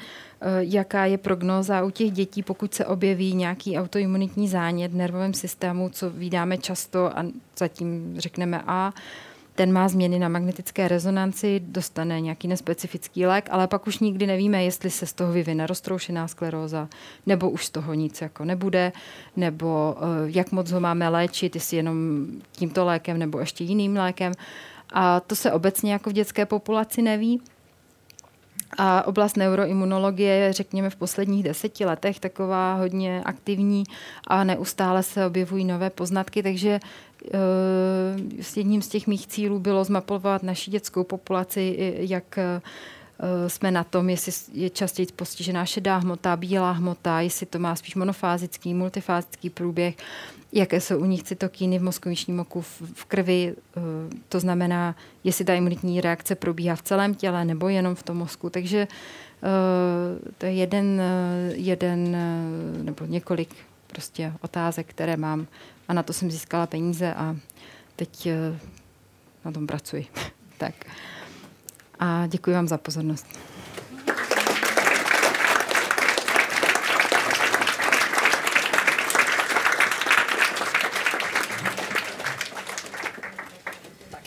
jaká 0.59 1.07
je 1.07 1.19
prognóza 1.19 1.85
u 1.85 1.91
těch 1.91 2.11
dětí, 2.11 2.43
pokud 2.43 2.75
se 2.75 2.87
objeví 2.87 3.35
nějaký 3.35 3.79
autoimunitní 3.79 4.49
zánět 4.49 4.93
v 4.93 4.97
nervovém 4.97 5.35
systému, 5.35 5.89
co 5.89 6.11
vydáme 6.11 6.59
často 6.59 7.19
a 7.19 7.27
zatím 7.59 8.15
řekneme 8.19 8.63
A, 8.67 8.93
ten 9.55 9.73
má 9.73 9.89
změny 9.89 10.19
na 10.19 10.29
magnetické 10.29 10.89
rezonanci, 10.89 11.61
dostane 11.67 12.21
nějaký 12.21 12.49
nespecifický 12.49 13.27
lék, 13.27 13.49
ale 13.51 13.67
pak 13.67 13.87
už 13.87 13.99
nikdy 13.99 14.27
nevíme, 14.27 14.65
jestli 14.65 14.91
se 14.91 15.07
z 15.07 15.13
toho 15.13 15.33
vyvine 15.33 15.67
roztroušená 15.67 16.29
skleróza, 16.29 16.89
nebo 17.27 17.51
už 17.51 17.67
z 17.67 17.71
toho 17.71 17.95
nic 17.95 18.21
jako 18.21 18.45
nebude, 18.45 18.93
nebo 19.37 19.97
uh, 19.97 20.31
jak 20.31 20.53
moc 20.53 20.71
ho 20.71 20.81
máme 20.81 21.09
léčit, 21.09 21.55
jestli 21.55 21.77
jenom 21.77 22.27
tímto 22.53 22.85
lékem 22.85 23.19
nebo 23.19 23.41
ještě 23.41 23.65
jiným 23.65 23.97
lékem. 23.97 24.33
A 24.93 25.21
to 25.21 25.37
se 25.37 25.53
obecně 25.53 25.93
jako 25.93 26.11
v 26.11 26.13
dětské 26.13 26.47
populaci 26.47 27.03
neví. 27.03 27.41
A 28.79 29.07
oblast 29.07 29.37
neuroimunologie 29.37 30.35
je, 30.35 30.53
řekněme, 30.53 30.91
v 30.91 30.97
posledních 30.97 31.43
deseti 31.43 31.85
letech 31.85 32.21
taková 32.21 32.75
hodně 32.75 33.23
aktivní 33.25 33.85
a 34.27 34.45
neustále 34.45 35.03
se 35.03 35.27
objevují 35.27 35.65
nové 35.65 35.91
poznatky, 35.91 36.43
takže 36.43 36.81
uh, 37.25 37.41
jedním 38.57 38.83
z 38.83 38.89
těch 38.89 39.07
mých 39.07 39.27
cílů 39.27 39.59
bylo 39.59 39.85
zmapovat 39.85 40.43
naši 40.43 40.71
dětskou 40.71 41.05
populaci, 41.05 41.95
jak 41.99 42.39
uh, 42.39 43.49
jsme 43.49 43.71
na 43.71 43.85
tom, 43.85 44.11
jestli 44.11 44.33
je 44.53 44.71
častěji 44.71 45.07
postižená 45.17 45.67
šedá 45.67 45.97
hmota, 45.97 46.37
bílá 46.37 46.73
hmota, 46.73 47.21
jestli 47.21 47.47
to 47.47 47.59
má 47.59 47.77
spíš 47.77 47.95
monofázický, 47.95 48.75
multifázický 48.75 49.51
průběh 49.51 49.95
jaké 50.53 50.81
jsou 50.81 50.99
u 50.99 51.05
nich 51.05 51.23
cytokíny 51.23 51.79
v 51.79 51.83
mozkovičním 51.83 52.41
oku 52.41 52.61
v, 52.61 52.83
v 52.95 53.05
krvi, 53.05 53.55
eh, 53.77 53.81
to 54.29 54.41
znamená, 54.41 54.97
jestli 55.25 55.45
ta 55.45 55.55
imunitní 55.55 56.01
reakce 56.01 56.35
probíhá 56.35 56.77
v 56.77 56.83
celém 56.83 57.15
těle 57.15 57.45
nebo 57.45 57.69
jenom 57.69 57.95
v 57.95 58.03
tom 58.03 58.17
mozku. 58.17 58.51
Takže 58.51 58.79
eh, 58.79 60.31
to 60.39 60.47
je 60.47 60.53
jeden, 60.53 61.01
eh, 61.01 61.53
jeden 61.55 62.17
nebo 62.83 63.07
několik 63.07 63.55
prostě 63.87 64.33
otázek, 64.41 64.87
které 64.87 65.17
mám 65.17 65.47
a 65.89 65.93
na 65.93 66.03
to 66.03 66.13
jsem 66.13 66.31
získala 66.31 66.67
peníze 66.67 67.15
a 67.15 67.37
teď 67.97 68.29
na 69.45 69.53
tom 69.53 69.67
pracuji. 69.67 70.07
tak. 70.59 70.75
A 71.99 72.27
děkuji 72.27 72.55
vám 72.55 72.69
za 72.69 72.79
pozornost. 72.79 73.27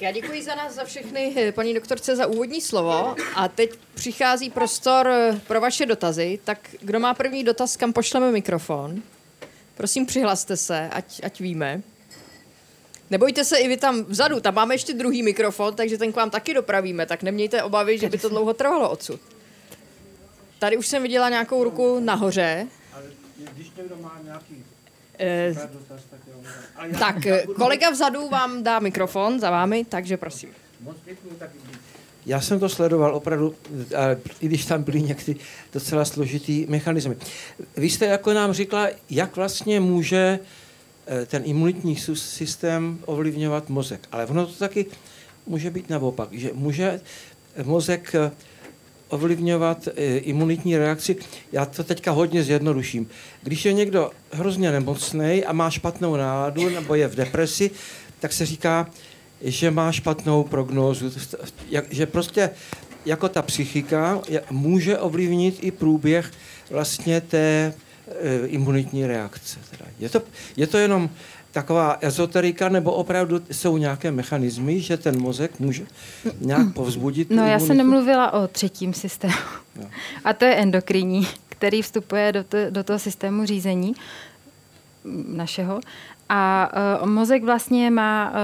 Já 0.06 0.12
děkuji 0.12 0.44
za 0.44 0.56
nás, 0.56 0.74
za 0.74 0.84
všechny, 0.84 1.34
eh, 1.38 1.52
paní 1.52 1.74
doktorce, 1.74 2.16
za 2.16 2.28
úvodní 2.28 2.62
slovo. 2.62 3.16
A 3.36 3.48
teď 3.48 3.72
přichází 3.94 4.50
prostor 4.50 5.08
eh, 5.08 5.42
pro 5.48 5.62
vaše 5.62 5.86
dotazy. 5.86 6.40
Tak 6.44 6.70
kdo 6.82 7.00
má 7.00 7.14
první 7.14 7.44
dotaz, 7.44 7.78
kam 7.78 7.94
pošleme 7.94 8.32
mikrofon? 8.32 9.02
Prosím, 9.78 10.06
přihlaste 10.06 10.58
se, 10.58 10.90
ať, 10.90 11.22
ať 11.24 11.40
víme. 11.40 11.82
Nebojte 13.10 13.44
se 13.44 13.58
i 13.58 13.68
vy 13.68 13.78
tam 13.78 14.04
vzadu, 14.04 14.40
tam 14.40 14.54
máme 14.54 14.74
ještě 14.74 14.94
druhý 14.94 15.24
mikrofon, 15.24 15.76
takže 15.76 15.98
ten 15.98 16.12
k 16.12 16.16
vám 16.16 16.30
taky 16.30 16.54
dopravíme, 16.54 17.06
tak 17.06 17.24
nemějte 17.24 17.64
obavy, 17.64 17.98
že 17.98 18.10
by 18.10 18.18
to 18.18 18.30
dlouho 18.30 18.54
trvalo 18.54 18.90
odsud. 18.90 19.22
Tady 20.60 20.78
už 20.78 20.88
jsem 20.88 21.04
viděla 21.04 21.30
nějakou 21.30 21.64
ruku 21.64 22.00
nahoře. 22.00 22.68
Ale 22.94 23.04
když 23.54 23.72
někdo 23.78 23.96
má 23.96 24.20
nějaký 24.24 24.66
Eh, 25.20 25.56
tak, 27.00 27.16
kolega 27.56 27.90
vzadu 27.90 28.30
vám 28.30 28.64
dá 28.64 28.80
mikrofon 28.80 29.40
za 29.40 29.52
vámi, 29.52 29.86
takže 29.90 30.18
prosím. 30.18 30.50
Já 32.26 32.42
jsem 32.42 32.60
to 32.60 32.70
sledoval 32.70 33.16
opravdu, 33.16 33.56
i 34.42 34.48
když 34.48 34.66
tam 34.66 34.84
byly 34.84 35.02
někdy 35.02 35.36
docela 35.74 36.06
složitý 36.06 36.66
mechanismy. 36.70 37.16
Vy 37.78 37.90
jste 37.90 38.06
jako 38.06 38.34
nám 38.34 38.54
říkala, 38.54 38.88
jak 39.10 39.36
vlastně 39.36 39.80
může 39.80 40.40
eh, 41.08 41.26
ten 41.26 41.44
imunitní 41.46 41.96
systém 42.16 43.00
ovlivňovat 43.06 43.70
mozek. 43.70 44.08
Ale 44.12 44.26
ono 44.26 44.46
to 44.46 44.54
taky 44.54 44.86
může 45.48 45.70
být 45.70 45.90
naopak, 45.90 46.34
že 46.34 46.52
může 46.54 47.02
mozek 47.64 48.16
eh, 48.16 48.32
ovlivňovat 49.10 49.88
e, 49.88 50.18
imunitní 50.18 50.78
reakci. 50.78 51.16
Já 51.52 51.66
to 51.66 51.84
teďka 51.84 52.12
hodně 52.12 52.44
zjednoduším. 52.44 53.08
Když 53.44 53.66
je 53.66 53.74
někdo 53.74 54.12
hrozně 54.32 54.72
nemocný 54.72 55.46
a 55.46 55.54
má 55.54 55.70
špatnou 55.70 56.16
náladu 56.16 56.70
nebo 56.70 56.96
je 56.96 57.08
v 57.08 57.16
depresi, 57.16 57.72
tak 58.20 58.34
se 58.34 58.46
říká, 58.46 58.90
že 59.42 59.72
má 59.72 59.92
špatnou 59.92 60.44
prognózu. 60.44 61.12
Že 61.90 62.06
prostě 62.06 62.50
jako 63.06 63.30
ta 63.30 63.42
psychika 63.42 64.22
může 64.50 64.98
ovlivnit 64.98 65.58
i 65.62 65.72
průběh 65.72 66.32
vlastně 66.70 67.22
té 67.22 67.74
e, 68.08 68.48
imunitní 68.48 69.08
reakce. 69.08 69.60
Je 70.00 70.10
to, 70.10 70.22
je 70.58 70.68
to 70.68 70.78
jenom 70.78 71.10
taková 71.56 71.98
ezoterika, 72.02 72.70
nebo 72.70 72.92
opravdu 72.92 73.42
jsou 73.52 73.78
nějaké 73.78 74.12
mechanismy, 74.12 74.80
že 74.80 74.98
ten 74.98 75.22
mozek 75.22 75.60
může 75.60 75.86
nějak 76.42 76.74
povzbudit? 76.74 77.30
No 77.30 77.46
já 77.46 77.60
jsem 77.60 77.78
nemluvila 77.78 78.34
o 78.34 78.48
třetím 78.48 78.94
systému. 78.94 79.34
No. 79.80 79.88
A 80.24 80.34
to 80.34 80.46
je 80.46 80.56
endokrinní, 80.56 81.28
který 81.50 81.82
vstupuje 81.82 82.32
do, 82.32 82.44
to, 82.44 82.58
do 82.70 82.84
toho 82.84 83.00
systému 83.00 83.46
řízení 83.46 83.94
našeho. 85.28 85.80
A 86.30 86.72
uh, 87.02 87.10
mozek 87.10 87.44
vlastně 87.44 87.92
má 87.92 88.30
uh, 88.32 88.36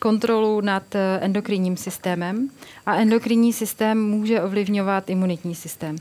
kontrolu 0.00 0.60
nad 0.60 0.94
uh, 0.94 1.00
endokrinním 1.20 1.76
systémem 1.76 2.48
a 2.86 2.94
endokrinní 2.94 3.52
systém 3.52 4.10
může 4.10 4.42
ovlivňovat 4.42 5.10
imunitní 5.10 5.54
systém. 5.54 5.96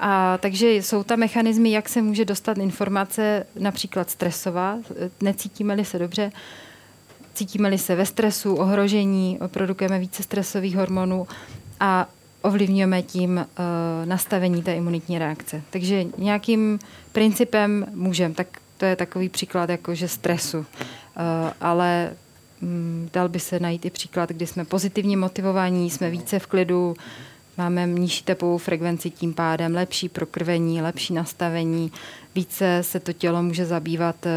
A 0.00 0.38
takže 0.38 0.70
jsou 0.72 1.02
tam 1.02 1.18
mechanismy, 1.18 1.70
jak 1.70 1.88
se 1.88 2.02
může 2.02 2.24
dostat 2.24 2.58
informace, 2.58 3.46
například 3.58 4.10
stresová, 4.10 4.78
necítíme-li 5.20 5.84
se 5.84 5.98
dobře, 5.98 6.32
cítíme-li 7.34 7.78
se 7.78 7.96
ve 7.96 8.06
stresu, 8.06 8.54
ohrožení, 8.54 9.38
produkujeme 9.46 9.98
více 9.98 10.22
stresových 10.22 10.76
hormonů 10.76 11.26
a 11.80 12.08
ovlivňujeme 12.42 13.02
tím 13.02 13.36
uh, 13.36 13.44
nastavení 14.08 14.62
té 14.62 14.74
imunitní 14.74 15.18
reakce. 15.18 15.62
Takže 15.70 16.04
nějakým 16.18 16.78
principem 17.12 17.86
můžeme, 17.94 18.34
tak 18.34 18.46
to 18.76 18.84
je 18.84 18.96
takový 18.96 19.28
příklad 19.28 19.70
jakože 19.70 20.08
stresu. 20.08 20.58
Uh, 20.58 20.64
ale 21.60 22.12
um, 22.62 23.08
dal 23.12 23.28
by 23.28 23.40
se 23.40 23.60
najít 23.60 23.84
i 23.84 23.90
příklad, 23.90 24.28
kdy 24.28 24.46
jsme 24.46 24.64
pozitivně 24.64 25.16
motivovaní, 25.16 25.90
jsme 25.90 26.10
více 26.10 26.38
v 26.38 26.46
klidu, 26.46 26.96
máme 27.58 27.86
nižší 27.86 28.24
tepovou 28.24 28.58
frekvenci, 28.58 29.10
tím 29.10 29.34
pádem 29.34 29.74
lepší 29.74 30.08
prokrvení, 30.08 30.82
lepší 30.82 31.14
nastavení, 31.14 31.92
více 32.34 32.78
se 32.82 33.00
to 33.00 33.12
tělo 33.12 33.42
může 33.42 33.66
zabývat 33.66 34.16
uh, 34.26 34.32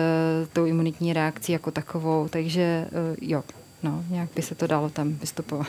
tou 0.53 0.65
imunitní 0.65 1.13
reakcí 1.13 1.51
jako 1.51 1.72
takovou, 1.72 2.28
takže 2.28 2.88
uh, 2.91 3.17
jo, 3.22 3.43
no, 3.84 4.03
nějak 4.09 4.30
by 4.36 4.41
se 4.41 4.55
to 4.55 4.67
dalo 4.67 4.89
tam 4.89 5.13
vystupovat. 5.13 5.67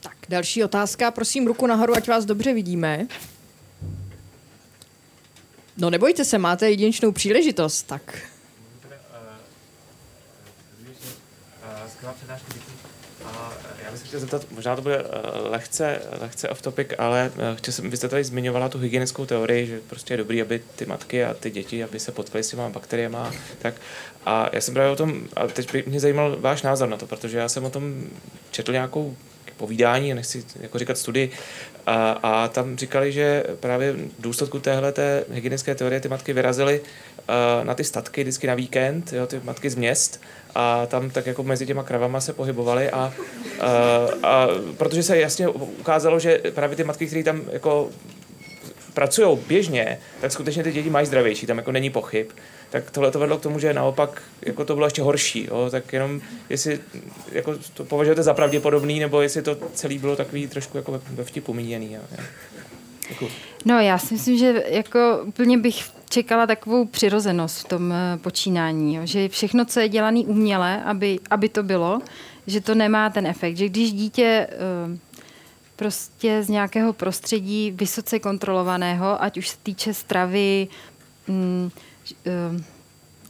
Tak, 0.00 0.16
další 0.28 0.64
otázka, 0.64 1.10
prosím 1.10 1.46
ruku 1.46 1.66
nahoru, 1.66 1.94
ať 1.94 2.08
vás 2.08 2.24
dobře 2.24 2.54
vidíme. 2.54 3.06
No 5.76 5.90
nebojte 5.90 6.24
se, 6.24 6.38
máte 6.38 6.70
jedinečnou 6.70 7.12
příležitost, 7.12 7.82
tak. 7.82 8.18
se 12.48 12.67
chtěl 14.08 14.20
zeptat, 14.20 14.46
možná 14.50 14.76
to 14.76 14.82
bude 14.82 15.04
lehce, 15.50 16.02
lehce 16.20 16.48
off 16.48 16.62
topic, 16.62 16.88
ale 16.98 17.32
chtěl 17.54 17.74
jsem, 17.74 17.90
vy 17.90 17.96
jste 17.96 18.08
tady 18.08 18.24
zmiňovala 18.24 18.68
tu 18.68 18.78
hygienickou 18.78 19.26
teorii, 19.26 19.66
že 19.66 19.80
prostě 19.88 20.14
je 20.14 20.18
dobrý, 20.18 20.42
aby 20.42 20.62
ty 20.76 20.86
matky 20.86 21.24
a 21.24 21.34
ty 21.34 21.50
děti, 21.50 21.84
aby 21.84 22.00
se 22.00 22.12
potkali 22.12 22.44
s 22.44 22.48
těma 22.48 22.68
bakteriemi. 22.68 23.16
Tak. 23.58 23.74
A 24.26 24.50
já 24.52 24.60
jsem 24.60 24.74
právě 24.74 24.92
o 24.92 24.96
tom, 24.96 25.28
a 25.36 25.46
teď 25.46 25.72
by 25.72 25.84
mě 25.86 26.00
zajímal 26.00 26.36
váš 26.40 26.62
názor 26.62 26.88
na 26.88 26.96
to, 26.96 27.06
protože 27.06 27.38
já 27.38 27.48
jsem 27.48 27.64
o 27.64 27.70
tom 27.70 28.04
četl 28.50 28.72
nějakou 28.72 29.16
povídání, 29.56 30.14
nechci 30.14 30.44
jako 30.60 30.78
říkat 30.78 30.98
studii, 30.98 31.30
a, 31.88 32.12
a 32.22 32.48
tam 32.48 32.76
říkali, 32.76 33.12
že 33.12 33.44
právě 33.60 33.92
v 33.92 34.08
důsledku 34.18 34.58
téhle 34.58 34.92
té 34.92 35.24
hygienické 35.30 35.74
teorie 35.74 36.00
ty 36.00 36.08
matky 36.08 36.32
vyrazily 36.32 36.80
uh, 36.80 37.64
na 37.66 37.74
ty 37.74 37.84
statky 37.84 38.22
vždycky 38.22 38.46
na 38.46 38.54
víkend, 38.54 39.12
jo, 39.12 39.26
ty 39.26 39.40
matky 39.44 39.70
z 39.70 39.74
měst. 39.74 40.20
A 40.54 40.86
tam 40.86 41.10
tak 41.10 41.26
jako 41.26 41.42
mezi 41.42 41.66
těma 41.66 41.82
kravama 41.82 42.20
se 42.20 42.32
pohybovaly 42.32 42.90
a, 42.90 43.12
uh, 43.16 43.64
a 44.22 44.46
protože 44.76 45.02
se 45.02 45.18
jasně 45.18 45.48
ukázalo, 45.48 46.18
že 46.18 46.40
právě 46.54 46.76
ty 46.76 46.84
matky, 46.84 47.06
které 47.06 47.22
tam 47.22 47.42
jako 47.52 47.90
pracují 48.94 49.38
běžně, 49.48 49.98
tak 50.20 50.32
skutečně 50.32 50.62
ty 50.62 50.72
děti 50.72 50.90
mají 50.90 51.06
zdravější, 51.06 51.46
tam 51.46 51.58
jako 51.58 51.72
není 51.72 51.90
pochyb 51.90 52.26
tak 52.70 52.90
tohle 52.90 53.10
to 53.10 53.18
vedlo 53.18 53.38
k 53.38 53.42
tomu, 53.42 53.58
že 53.58 53.74
naopak 53.74 54.22
jako 54.42 54.64
to 54.64 54.74
bylo 54.74 54.86
ještě 54.86 55.02
horší. 55.02 55.44
Jo? 55.44 55.68
Tak 55.70 55.92
jenom 55.92 56.20
jestli 56.50 56.80
jako 57.32 57.54
to 57.74 57.84
považujete 57.84 58.22
za 58.22 58.34
pravděpodobný, 58.34 59.00
nebo 59.00 59.20
jestli 59.20 59.42
to 59.42 59.56
celé 59.74 59.98
bylo 59.98 60.16
takový 60.16 60.48
trošku 60.48 60.76
jako 60.76 61.00
ve 61.10 61.24
vtipu 61.24 61.54
míněný. 61.54 61.92
Jo? 61.92 62.00
Děkuji. 63.08 63.30
No 63.64 63.80
já 63.80 63.98
si 63.98 64.14
myslím, 64.14 64.38
že 64.38 64.64
jako 64.68 65.20
úplně 65.24 65.58
bych 65.58 65.84
čekala 66.10 66.46
takovou 66.46 66.84
přirozenost 66.84 67.58
v 67.58 67.68
tom 67.68 67.92
eh, 67.92 68.18
počínání, 68.18 68.94
jo? 68.94 69.02
že 69.04 69.28
všechno, 69.28 69.64
co 69.64 69.80
je 69.80 69.88
dělané 69.88 70.20
uměle, 70.20 70.82
aby, 70.84 71.20
aby 71.30 71.48
to 71.48 71.62
bylo, 71.62 72.00
že 72.46 72.60
to 72.60 72.74
nemá 72.74 73.10
ten 73.10 73.26
efekt. 73.26 73.56
Že 73.56 73.68
když 73.68 73.92
dítě 73.92 74.46
eh, 74.50 74.98
prostě 75.76 76.42
z 76.42 76.48
nějakého 76.48 76.92
prostředí 76.92 77.70
vysoce 77.70 78.18
kontrolovaného, 78.18 79.22
ať 79.22 79.38
už 79.38 79.48
se 79.48 79.56
týče 79.62 79.94
stravy, 79.94 80.68
mm, 81.28 81.70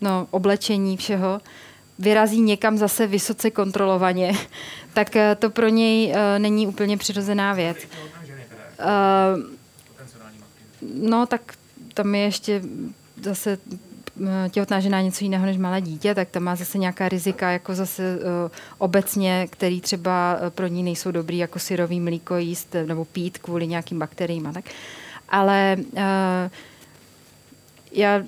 no, 0.00 0.26
oblečení, 0.30 0.96
všeho, 0.96 1.40
vyrazí 1.98 2.40
někam 2.40 2.78
zase 2.78 3.06
vysoce 3.06 3.50
kontrolovaně, 3.50 4.32
tak 4.92 5.16
eh, 5.16 5.34
to 5.34 5.50
pro 5.50 5.68
něj 5.68 6.06
uh, 6.08 6.14
není 6.38 6.66
úplně 6.66 6.96
přirozená 6.96 7.54
věc. 7.54 7.76
No, 10.94 11.26
tak 11.26 11.54
tam 11.94 12.14
je 12.14 12.20
ještě 12.20 12.62
zase 13.22 13.58
těhotná 14.50 14.80
žena 14.80 15.00
něco 15.00 15.24
jiného 15.24 15.46
než 15.46 15.56
malé 15.56 15.80
dítě, 15.80 16.14
tak 16.14 16.28
tam 16.28 16.42
má 16.42 16.56
zase 16.56 16.78
nějaká 16.78 17.08
rizika, 17.08 17.50
jako 17.50 17.74
zase 17.74 18.18
obecně, 18.78 19.46
který 19.50 19.80
třeba 19.80 20.38
pro 20.50 20.66
ní 20.66 20.82
nejsou 20.82 21.10
dobrý, 21.10 21.38
jako 21.38 21.58
syrový 21.58 22.00
mlíko 22.00 22.36
jíst 22.36 22.76
nebo 22.86 23.04
pít 23.04 23.38
kvůli 23.38 23.66
nějakým 23.66 23.98
bakteriím 23.98 24.46
a 24.46 24.52
tak. 24.52 24.64
Ale 25.28 25.76
uh, 25.78 26.00
já 27.92 28.22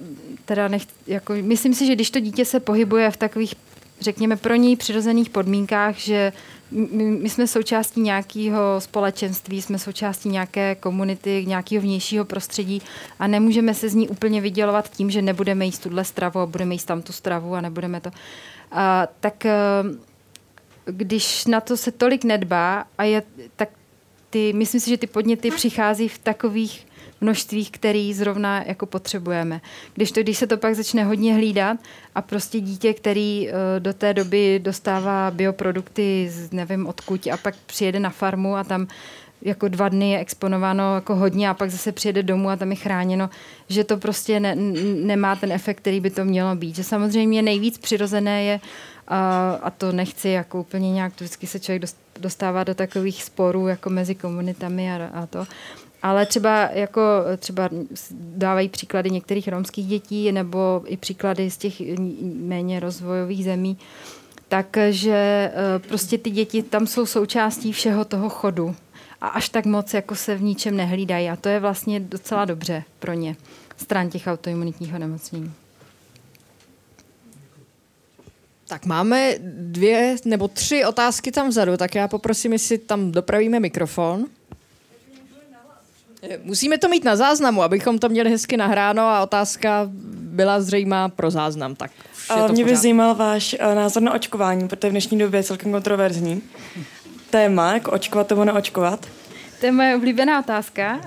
teda 0.45 0.69
nech, 0.69 0.83
jako, 1.07 1.35
myslím 1.43 1.75
si, 1.75 1.87
že 1.87 1.95
když 1.95 2.11
to 2.11 2.21
dítě 2.21 2.45
se 2.45 2.61
pohybuje 2.61 3.11
v 3.11 3.17
takových, 3.17 3.55
řekněme, 4.01 4.37
pro 4.37 4.55
něj 4.55 4.77
přirozených 4.77 5.31
podmínkách, 5.31 5.97
že 5.97 6.33
my, 6.71 7.05
my 7.05 7.29
jsme 7.29 7.47
součástí 7.47 8.01
nějakého 8.01 8.81
společenství, 8.81 9.63
jsme 9.63 9.79
součástí 9.79 10.29
nějaké 10.29 10.75
komunity, 10.75 11.45
nějakého 11.47 11.83
vnějšího 11.83 12.25
prostředí 12.25 12.83
a 13.19 13.27
nemůžeme 13.27 13.75
se 13.75 13.89
z 13.89 13.95
ní 13.95 14.09
úplně 14.09 14.41
vydělovat 14.41 14.91
tím, 14.91 15.11
že 15.11 15.23
nebudeme 15.23 15.65
jíst 15.65 15.79
tuhle 15.79 16.05
stravu 16.05 16.41
a 16.41 16.47
budeme 16.47 16.75
jíst 16.75 16.85
tam 16.85 17.03
tu 17.03 17.13
stravu 17.13 17.55
a 17.55 17.61
nebudeme 17.61 18.01
to. 18.01 18.11
A, 18.73 19.09
tak 19.21 19.47
eh, 19.47 19.55
když 20.85 21.47
na 21.47 21.61
to 21.61 21.77
se 21.77 21.93
tolik 21.93 22.25
nedbá 22.25 22.85
a 22.99 23.05
je, 23.05 23.23
tak 23.57 23.69
ty, 24.31 24.53
myslím 24.53 24.81
si, 24.81 24.91
že 24.91 24.97
ty 24.97 25.07
podněty 25.07 25.51
přichází 25.51 26.09
v 26.09 26.19
takových 26.19 26.87
množství, 27.21 27.67
který 27.67 28.15
zrovna 28.15 28.63
jako 28.67 28.87
potřebujeme. 28.87 29.61
Když 29.95 30.13
to, 30.13 30.21
když 30.21 30.39
se 30.39 30.47
to 30.47 30.57
pak 30.57 30.75
začne 30.75 31.05
hodně 31.05 31.35
hlídat 31.35 31.77
a 32.15 32.23
prostě 32.23 32.61
dítě, 32.61 32.95
který 32.95 33.49
uh, 33.49 33.55
do 33.79 33.95
té 33.95 34.15
doby 34.15 34.61
dostává 34.63 35.31
bioprodukty 35.31 36.29
z 36.31 36.53
nevím 36.53 36.87
odkud 36.87 37.27
a 37.27 37.37
pak 37.37 37.55
přijede 37.67 38.01
na 38.01 38.11
farmu 38.11 38.57
a 38.57 38.65
tam 38.65 38.87
jako 39.43 39.69
dva 39.69 39.89
dny 39.89 40.11
je 40.11 40.19
exponováno 40.19 40.95
jako 40.95 41.15
hodně 41.15 41.49
a 41.49 41.55
pak 41.55 41.71
zase 41.71 41.93
přijede 41.93 42.23
domů 42.23 42.51
a 42.51 42.57
tam 42.57 42.71
je 42.71 42.77
chráněno, 42.77 43.31
že 43.69 43.85
to 43.85 43.97
prostě 43.97 44.41
ne, 44.41 44.55
nemá 45.05 45.37
ten 45.37 45.53
efekt, 45.53 45.77
který 45.77 46.01
by 46.01 46.11
to 46.11 46.25
mělo 46.25 46.57
být. 46.57 46.77
Že 46.77 46.85
samozřejmě 46.85 47.43
nejvíc 47.43 47.79
přirozené 47.79 48.45
je, 48.45 48.61
a, 49.09 49.53
a 49.63 49.71
to 49.71 49.93
nechci 49.93 50.29
jako 50.29 50.61
úplně 50.61 50.93
nějak, 50.93 51.13
vždycky 51.17 51.47
se 51.47 51.61
člověk 51.61 51.83
dostává 52.21 52.65
do 52.65 52.75
takových 52.75 53.23
sporů 53.23 53.69
jako 53.69 53.91
mezi 53.91 54.15
komunitami 54.15 54.93
a, 54.93 55.07
a 55.07 55.27
to, 55.27 55.47
ale 56.03 56.27
třeba 56.27 56.69
jako 56.73 57.01
třeba 57.39 57.69
dávají 58.21 58.69
příklady 58.69 59.11
některých 59.11 59.49
romských 59.49 59.87
dětí 59.87 60.33
nebo 60.33 60.83
i 60.87 60.97
příklady 60.97 61.51
z 61.51 61.57
těch 61.57 61.83
méně 62.35 62.81
rozvojových 62.81 63.45
zemí, 63.45 63.79
takže 64.49 65.53
eh, 65.55 65.79
prostě 65.89 66.19
ty 66.19 66.31
děti 66.31 66.63
tam 66.63 66.87
jsou 66.87 67.07
součástí 67.07 67.73
všeho 67.73 68.05
toho 68.05 68.29
chodu 68.29 68.77
a 69.21 69.29
až 69.29 69.49
tak 69.49 69.65
moc 69.67 69.95
jako 69.95 70.15
se 70.15 70.35
v 70.35 70.43
ničem 70.43 70.77
nehlídají 70.77 71.31
a 71.31 71.37
to 71.37 71.49
je 71.49 71.61
vlastně 71.61 72.01
docela 72.01 72.45
dobře 72.45 72.83
pro 72.99 73.13
ně 73.13 73.37
stran 73.77 74.11
těch 74.11 74.27
autoimunitních 74.27 74.95
onemocnění. 74.95 75.53
Tak 78.69 78.87
máme 78.87 79.35
dvě 79.57 80.17
nebo 80.25 80.49
tři 80.49 80.85
otázky 80.85 81.33
tam 81.33 81.49
vzadu, 81.49 81.77
tak 81.77 81.95
já 81.95 82.09
poprosím, 82.09 82.53
jestli 82.53 82.79
tam 82.79 83.13
dopravíme 83.13 83.61
mikrofon. 83.61 84.27
Musíme 86.43 86.79
to 86.79 86.89
mít 86.89 87.05
na 87.05 87.17
záznamu, 87.17 87.63
abychom 87.63 87.99
to 87.99 88.09
měli 88.09 88.31
hezky 88.31 88.57
nahráno 88.57 89.03
a 89.03 89.23
otázka 89.23 89.89
byla 90.15 90.61
zřejmá 90.61 91.09
pro 91.09 91.31
záznam. 91.31 91.75
Tak 91.75 91.91
mě 92.51 92.65
by 92.65 92.77
zajímal 92.77 93.15
váš 93.15 93.57
uh, 93.67 93.75
názor 93.75 94.03
na 94.03 94.13
očkování, 94.13 94.69
protože 94.69 94.89
v 94.89 94.91
dnešní 94.91 95.19
době 95.19 95.39
je 95.39 95.45
celkem 95.45 95.73
kontroverzní. 95.73 96.43
Téma, 97.31 97.75
jako 97.75 97.91
očkovat 97.91 98.31
nebo 98.31 98.45
neočkovat. 98.45 99.07
To 99.61 99.67
je 99.67 99.73
moje 99.73 99.97
oblíbená 99.97 100.39
otázka 100.39 101.01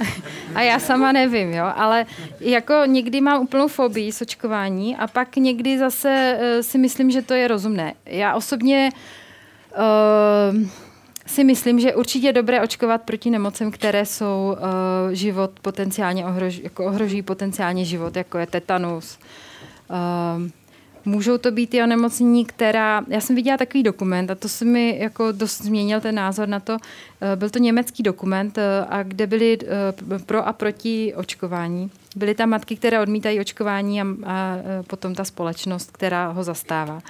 a 0.56 0.62
já 0.62 0.80
sama 0.80 1.12
nevím, 1.12 1.54
jo, 1.54 1.66
ale 1.76 2.06
jako 2.40 2.74
někdy 2.86 3.22
mám 3.22 3.42
úplnou 3.42 3.68
fobii 3.68 4.12
s 4.12 4.22
očkování 4.22 4.96
a 4.98 5.08
pak 5.08 5.36
někdy 5.36 5.78
zase 5.80 6.40
uh, 6.40 6.62
si 6.62 6.78
myslím, 6.78 7.12
že 7.12 7.22
to 7.22 7.34
je 7.34 7.48
rozumné. 7.48 7.94
Já 8.06 8.36
osobně 8.36 8.90
uh, 10.52 10.68
si 11.26 11.44
myslím, 11.44 11.80
že 11.80 11.96
určitě 11.96 12.28
je 12.28 12.34
dobré 12.34 12.62
očkovat 12.62 13.02
proti 13.02 13.30
nemocem, 13.30 13.72
které 13.72 14.06
jsou 14.06 14.58
uh, 14.58 15.12
život 15.12 15.52
potenciálně 15.62 16.26
ohrož, 16.26 16.60
jako 16.64 16.86
ohrožují 16.86 17.22
potenciálně 17.22 17.86
život, 17.86 18.16
jako 18.16 18.38
je 18.38 18.48
tetanus. 18.48 19.20
Uh, 19.90 20.50
můžou 21.06 21.38
to 21.38 21.52
být 21.52 21.74
i 21.74 21.84
onemocnění, 21.84 22.46
která... 22.46 23.06
Já 23.08 23.22
jsem 23.22 23.36
viděla 23.36 23.58
takový 23.58 23.84
dokument 23.84 24.32
a 24.32 24.36
to 24.36 24.50
se 24.50 24.66
mi 24.66 25.00
jako 25.00 25.32
dost 25.32 25.62
změnil 25.62 26.02
ten 26.02 26.16
názor 26.16 26.48
na 26.48 26.60
to. 26.60 26.74
Uh, 26.74 26.80
byl 27.36 27.50
to 27.50 27.60
německý 27.60 28.04
dokument, 28.04 28.58
uh, 28.58 28.64
a 28.90 29.04
kde 29.04 29.28
byly 29.28 29.58
uh, 29.58 30.18
pro 30.26 30.48
a 30.48 30.54
proti 30.54 31.14
očkování. 31.16 31.92
Byly 32.16 32.36
tam 32.36 32.50
matky, 32.50 32.76
které 32.76 33.00
odmítají 33.00 33.40
očkování 33.40 34.02
a, 34.02 34.06
a 34.26 34.58
potom 34.88 35.16
ta 35.16 35.24
společnost, 35.24 35.92
která 35.92 36.28
ho 36.32 36.44
zastává. 36.44 37.02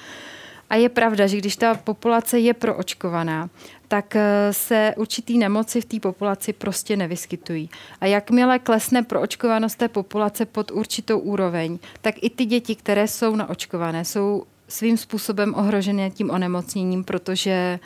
A 0.69 0.75
je 0.75 0.89
pravda, 0.89 1.27
že 1.27 1.37
když 1.37 1.55
ta 1.55 1.75
populace 1.75 2.39
je 2.39 2.53
proočkovaná, 2.53 3.49
tak 3.87 4.15
eh, 4.15 4.53
se 4.53 4.93
určitý 4.97 5.37
nemoci 5.37 5.81
v 5.81 5.85
té 5.85 5.99
populaci 5.99 6.53
prostě 6.53 6.97
nevyskytují. 6.97 7.69
A 8.01 8.05
jakmile 8.05 8.59
klesne 8.59 9.03
proočkovanost 9.03 9.75
té 9.75 9.87
populace 9.87 10.45
pod 10.45 10.71
určitou 10.71 11.19
úroveň, 11.19 11.79
tak 12.01 12.15
i 12.21 12.29
ty 12.29 12.45
děti, 12.45 12.75
které 12.75 13.07
jsou 13.07 13.35
naočkované, 13.35 14.05
jsou 14.05 14.43
svým 14.67 14.97
způsobem 14.97 15.53
ohrožené 15.57 16.09
tím 16.09 16.29
onemocněním, 16.29 17.03
protože 17.03 17.79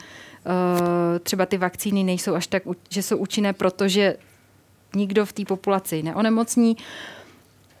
uh, 0.44 0.52
třeba 1.22 1.46
ty 1.46 1.58
vakcíny 1.58 2.04
nejsou 2.04 2.34
až 2.34 2.46
tak, 2.46 2.62
že 2.90 3.02
jsou 3.02 3.16
účinné, 3.16 3.52
protože 3.52 4.16
nikdo 4.94 5.26
v 5.26 5.32
té 5.32 5.44
populaci 5.44 6.02
neonemocní. 6.02 6.76
Uh, 6.76 6.82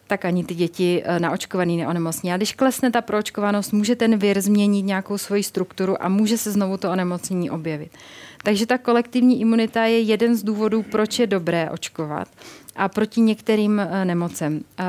tak 0.08 0.24
ani 0.24 0.44
ty 0.44 0.54
děti 0.54 1.02
eh, 1.04 1.20
naočkovaný 1.20 1.76
neonemocní. 1.76 2.32
A 2.32 2.36
když 2.36 2.52
klesne 2.52 2.90
ta 2.90 3.00
proočkovanost, 3.00 3.72
může 3.72 3.96
ten 3.96 4.18
vir 4.18 4.40
změnit 4.40 4.82
nějakou 4.82 5.18
svoji 5.18 5.42
strukturu 5.42 6.02
a 6.02 6.08
může 6.08 6.38
se 6.38 6.52
znovu 6.52 6.76
to 6.76 6.90
onemocnění 6.90 7.50
objevit. 7.50 7.90
Takže 8.42 8.66
ta 8.66 8.78
kolektivní 8.78 9.40
imunita 9.40 9.84
je 9.84 10.00
jeden 10.00 10.36
z 10.36 10.42
důvodů, 10.42 10.82
proč 10.82 11.18
je 11.18 11.26
dobré 11.26 11.70
očkovat 11.70 12.28
a 12.76 12.88
proti 12.88 13.20
některým 13.20 13.80
eh, 13.80 14.04
nemocem. 14.04 14.60
Eh, 14.78 14.84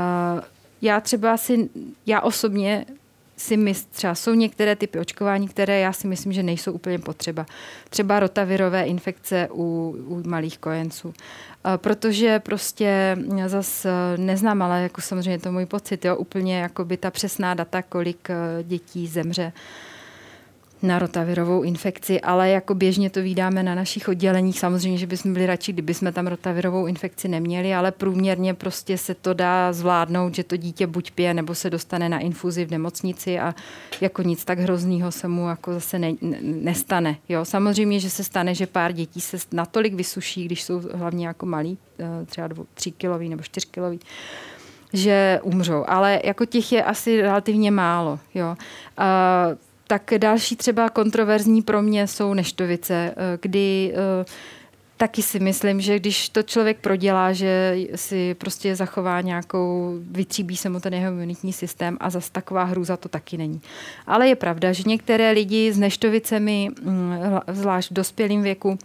já 0.82 1.02
třeba 1.02 1.38
si, 1.38 1.70
já 2.06 2.22
osobně 2.22 2.86
si 3.40 3.58
myslím, 3.58 3.92
třeba 3.92 4.16
jsou 4.16 4.34
některé 4.34 4.76
typy 4.76 5.00
očkování, 5.00 5.48
které 5.48 5.80
já 5.80 5.94
si 5.94 6.08
myslím, 6.08 6.34
že 6.34 6.44
nejsou 6.44 6.72
úplně 6.72 7.00
potřeba. 7.00 7.46
Třeba 7.90 8.20
rotavirové 8.20 8.84
infekce 8.84 9.48
u, 9.52 9.96
u 10.08 10.24
malých 10.28 10.58
kojenců. 10.58 11.14
Protože 11.78 12.40
prostě 12.40 13.18
zas 13.48 13.86
neznám, 14.18 14.62
ale 14.62 14.82
jako 14.82 15.02
samozřejmě 15.02 15.40
to 15.40 15.52
můj 15.52 15.66
pocit, 15.66 16.06
jo, 16.06 16.16
úplně 16.16 16.60
jako 16.60 16.86
by 16.86 16.98
ta 16.98 17.12
přesná 17.12 17.54
data, 17.54 17.82
kolik 17.82 18.28
dětí 18.64 19.08
zemře 19.08 19.52
na 20.82 21.00
rotavirovou 21.00 21.64
infekci, 21.64 22.22
ale 22.22 22.50
jako 22.50 22.76
běžně 22.76 23.10
to 23.10 23.22
vydáme 23.22 23.64
na 23.64 23.76
našich 23.76 24.08
odděleních. 24.08 24.60
Samozřejmě, 24.60 24.98
že 24.98 25.08
bychom 25.08 25.34
byli 25.34 25.46
radši, 25.46 25.74
kdyby 25.74 25.94
jsme 25.94 26.12
tam 26.12 26.28
rotavirovou 26.28 26.88
infekci 26.88 27.28
neměli, 27.28 27.74
ale 27.74 27.92
průměrně 27.92 28.54
prostě 28.54 28.98
se 28.98 29.16
to 29.16 29.34
dá 29.34 29.74
zvládnout, 29.74 30.36
že 30.36 30.44
to 30.44 30.58
dítě 30.58 30.88
buď 30.88 31.12
pije, 31.12 31.34
nebo 31.34 31.56
se 31.56 31.70
dostane 31.70 32.10
na 32.10 32.20
infuzi 32.20 32.66
v 32.66 32.72
nemocnici 32.72 33.40
a 33.40 33.56
jako 34.02 34.22
nic 34.22 34.46
tak 34.46 34.60
hroznýho 34.60 35.12
se 35.12 35.28
mu 35.28 35.50
jako 35.50 35.74
zase 35.74 36.00
ne, 36.00 36.14
nestane. 36.42 37.18
Jo, 37.30 37.46
samozřejmě, 37.46 38.00
že 38.00 38.10
se 38.10 38.24
stane, 38.24 38.56
že 38.56 38.68
pár 38.68 38.92
dětí 38.92 39.22
se 39.22 39.38
natolik 39.52 39.94
vysuší, 39.94 40.46
když 40.46 40.64
jsou 40.64 40.82
hlavně 40.94 41.28
jako 41.28 41.46
malí, 41.46 41.78
eh, 42.00 42.26
třeba 42.26 42.48
dvou, 42.48 42.66
tři 42.74 42.92
kilový 42.92 43.30
nebo 43.30 43.44
čtyř 43.44 43.66
kilový, 43.66 44.00
že 44.94 45.40
umřou. 45.44 45.84
Ale 45.88 46.22
jako 46.24 46.46
těch 46.46 46.72
je 46.72 46.84
asi 46.84 47.22
relativně 47.22 47.72
málo. 47.72 48.20
Jo. 48.34 48.56
A 48.98 49.48
tak 49.90 50.14
další 50.18 50.56
třeba 50.56 50.90
kontroverzní 50.90 51.62
pro 51.62 51.82
mě 51.82 52.08
jsou 52.08 52.34
neštovice, 52.34 53.14
eh, 53.18 53.38
kdy 53.42 53.94
eh, 53.96 54.26
taky 54.98 55.22
si 55.22 55.40
myslím, 55.40 55.82
že 55.82 56.00
když 56.00 56.30
to 56.30 56.44
člověk 56.44 56.78
prodělá, 56.80 57.34
že 57.34 57.78
si 57.96 58.34
prostě 58.34 58.76
zachová 58.76 59.22
nějakou, 59.22 60.00
vytříbí 60.12 60.58
se 60.58 60.70
mu 60.70 60.80
ten 60.80 60.94
jeho 60.94 61.12
imunitní 61.12 61.54
systém 61.54 61.98
a 62.00 62.10
zase 62.10 62.32
taková 62.32 62.64
hrůza 62.64 62.98
to 62.98 63.10
taky 63.10 63.38
není. 63.38 63.62
Ale 64.08 64.28
je 64.28 64.36
pravda, 64.36 64.74
že 64.74 64.84
některé 64.86 65.32
lidi 65.32 65.74
s 65.74 65.78
neštovicemi, 65.80 66.70
mm, 66.82 67.14
zvlášť 67.48 67.92
v 67.92 67.94
dospělém 67.94 68.42
věku, 68.42 68.78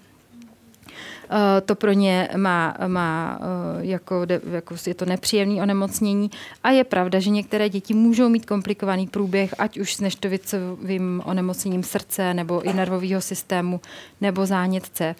to 1.65 1.75
pro 1.75 1.93
ně 1.93 2.29
má, 2.37 2.77
má 2.87 3.39
eh, 3.41 3.87
jako, 3.87 4.27
jako 4.51 4.75
je 4.87 4.95
to 4.95 5.05
nepříjemné 5.05 5.63
onemocnění. 5.63 6.31
A 6.63 6.71
je 6.71 6.85
pravda, 6.85 7.21
že 7.21 7.31
některé 7.31 7.69
děti 7.69 7.95
můžou 7.95 8.29
mít 8.29 8.47
komplikovaný 8.47 9.07
průběh, 9.07 9.55
ať 9.59 9.79
už 9.79 9.95
s 9.95 10.01
neštovicovým 10.01 11.23
onemocněním 11.25 11.83
srdce 11.83 12.35
nebo 12.35 12.63
i 12.63 12.73
nervového 12.73 13.21
systému 13.21 13.81
nebo 14.21 14.47
zánětce. 14.47 15.15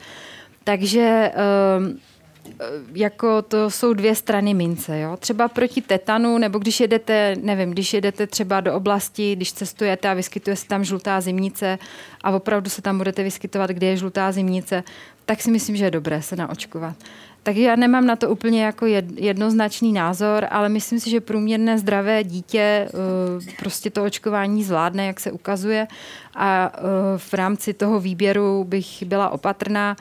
Takže 0.65 1.31
Eh, 2.47 2.65
jako 2.95 3.43
to 3.43 3.71
jsou 3.71 3.93
dvě 3.93 4.15
strany 4.15 4.55
mince. 4.55 5.01
Jo? 5.01 5.17
Třeba 5.17 5.49
proti 5.49 5.81
tetanu, 5.81 6.39
nebo 6.39 6.59
když 6.59 6.81
jedete, 6.81 7.37
nevím, 7.43 7.71
když 7.71 7.95
jedete 7.95 8.27
třeba 8.27 8.61
do 8.61 8.75
oblasti, 8.75 9.37
když 9.37 9.53
cestujete 9.53 10.09
a 10.09 10.15
vyskytuje 10.15 10.57
se 10.57 10.67
tam 10.67 10.85
žlutá 10.85 11.21
zimnice 11.21 11.79
a 12.23 12.31
opravdu 12.31 12.71
se 12.71 12.83
tam 12.83 12.99
budete 12.99 13.23
vyskytovat, 13.23 13.71
kde 13.71 13.87
je 13.87 13.97
žlutá 13.97 14.33
zimnice, 14.33 14.83
tak 15.27 15.43
si 15.43 15.51
myslím, 15.51 15.77
že 15.77 15.85
je 15.85 15.91
dobré 15.91 16.23
se 16.23 16.37
naočkovat. 16.37 16.97
Takže 17.45 17.63
já 17.63 17.77
nemám 17.77 18.07
na 18.07 18.17
to 18.17 18.31
úplně 18.31 18.65
jako 18.65 18.87
jednoznačný 19.17 19.93
názor, 19.93 20.47
ale 20.51 20.69
myslím 20.69 21.01
si, 21.01 21.11
že 21.11 21.21
průměrné 21.21 21.79
zdravé 21.79 22.25
dítě 22.25 22.89
eh, 22.89 23.55
prostě 23.59 23.91
to 23.91 24.05
očkování 24.05 24.65
zvládne, 24.65 25.07
jak 25.07 25.21
se 25.21 25.33
ukazuje. 25.33 25.87
A 26.35 26.73
eh, 26.75 26.81
v 27.19 27.35
rámci 27.35 27.75
toho 27.75 28.01
výběru 28.01 28.65
bych 28.65 29.03
byla 29.03 29.29
opatrná 29.29 29.97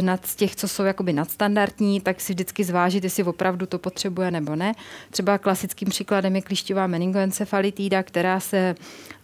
nad 0.00 0.26
z 0.26 0.36
těch, 0.36 0.56
co 0.56 0.68
jsou 0.68 0.84
jakoby 0.84 1.12
nadstandardní, 1.12 2.00
tak 2.00 2.20
si 2.20 2.32
vždycky 2.32 2.64
zvážit, 2.64 3.04
jestli 3.04 3.24
opravdu 3.24 3.66
to 3.66 3.78
potřebuje 3.78 4.30
nebo 4.30 4.56
ne. 4.56 4.74
Třeba 5.10 5.38
klasickým 5.38 5.88
příkladem 5.88 6.36
je 6.36 6.42
klíšťová 6.42 6.86
meningoencefalitída, 6.86 8.02
která 8.02 8.40
se 8.40 8.74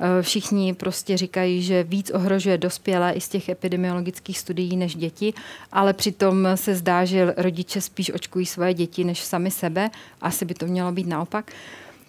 eh, 0.01 0.23
všichni 0.23 0.75
prostě 0.75 1.17
říkají, 1.17 1.63
že 1.63 1.83
víc 1.83 2.11
ohrožuje 2.11 2.59
dospělé 2.59 3.13
i 3.13 3.21
z 3.21 3.29
těch 3.29 3.49
epidemiologických 3.49 4.39
studií 4.39 4.77
než 4.77 4.97
děti, 4.97 5.35
ale 5.73 5.93
přitom 5.93 6.49
se 6.55 6.75
zdá, 6.75 7.05
že 7.05 7.35
rodiče 7.37 7.81
spíš 7.81 8.11
očkují 8.15 8.47
svoje 8.47 8.75
děti 8.75 9.05
než 9.05 9.25
sami 9.25 9.51
sebe. 9.51 9.91
Asi 10.21 10.45
by 10.45 10.55
to 10.55 10.67
mělo 10.67 10.93
být 10.93 11.07
naopak 11.07 11.53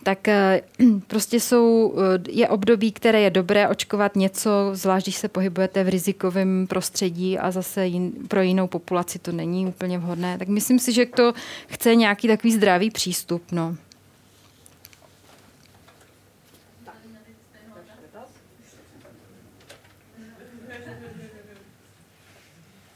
tak 0.08 0.28
eh, 0.28 0.62
prostě 1.08 1.40
jsou, 1.40 1.96
eh, 1.98 2.32
je 2.32 2.50
období, 2.50 2.92
které 2.92 3.22
je 3.22 3.30
dobré 3.30 3.68
očkovat 3.68 4.16
něco, 4.16 4.50
zvlášť 4.74 5.06
když 5.06 5.16
se 5.16 5.28
pohybujete 5.28 5.84
v 5.84 5.90
rizikovém 5.90 6.68
prostředí 6.68 7.40
a 7.40 7.52
zase 7.52 7.88
jin, 7.88 8.12
pro 8.28 8.42
jinou 8.42 8.68
populaci 8.68 9.20
to 9.20 9.32
není 9.32 9.68
úplně 9.68 10.00
vhodné. 10.00 10.38
Tak 10.38 10.48
myslím 10.48 10.80
si, 10.80 10.94
že 10.94 11.06
to 11.06 11.34
chce 11.68 11.96
nějaký 11.96 12.28
takový 12.28 12.54
zdravý 12.54 12.92
přístup. 12.92 13.44
No. 13.52 13.76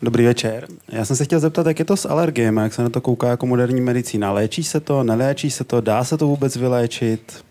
Dobrý 0.03 0.25
večer. 0.25 0.67
Já 0.89 1.05
jsem 1.05 1.15
se 1.15 1.25
chtěl 1.25 1.39
zeptat, 1.39 1.67
jak 1.67 1.79
je 1.79 1.85
to 1.85 1.97
s 1.97 2.09
alergiemi, 2.09 2.61
jak 2.61 2.73
se 2.73 2.83
na 2.83 2.89
to 2.89 3.01
kouká 3.01 3.27
jako 3.27 3.45
moderní 3.45 3.81
medicína. 3.81 4.31
Léčí 4.31 4.63
se 4.63 4.79
to, 4.79 5.03
neléčí 5.03 5.51
se 5.51 5.63
to, 5.63 5.81
dá 5.81 6.03
se 6.03 6.17
to 6.17 6.27
vůbec 6.27 6.55
vyléčit? 6.55 7.45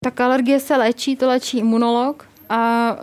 Tak 0.00 0.20
alergie 0.20 0.60
se 0.60 0.76
léčí, 0.76 1.16
to 1.16 1.28
léčí 1.28 1.58
imunolog 1.58 2.24
a 2.48 2.96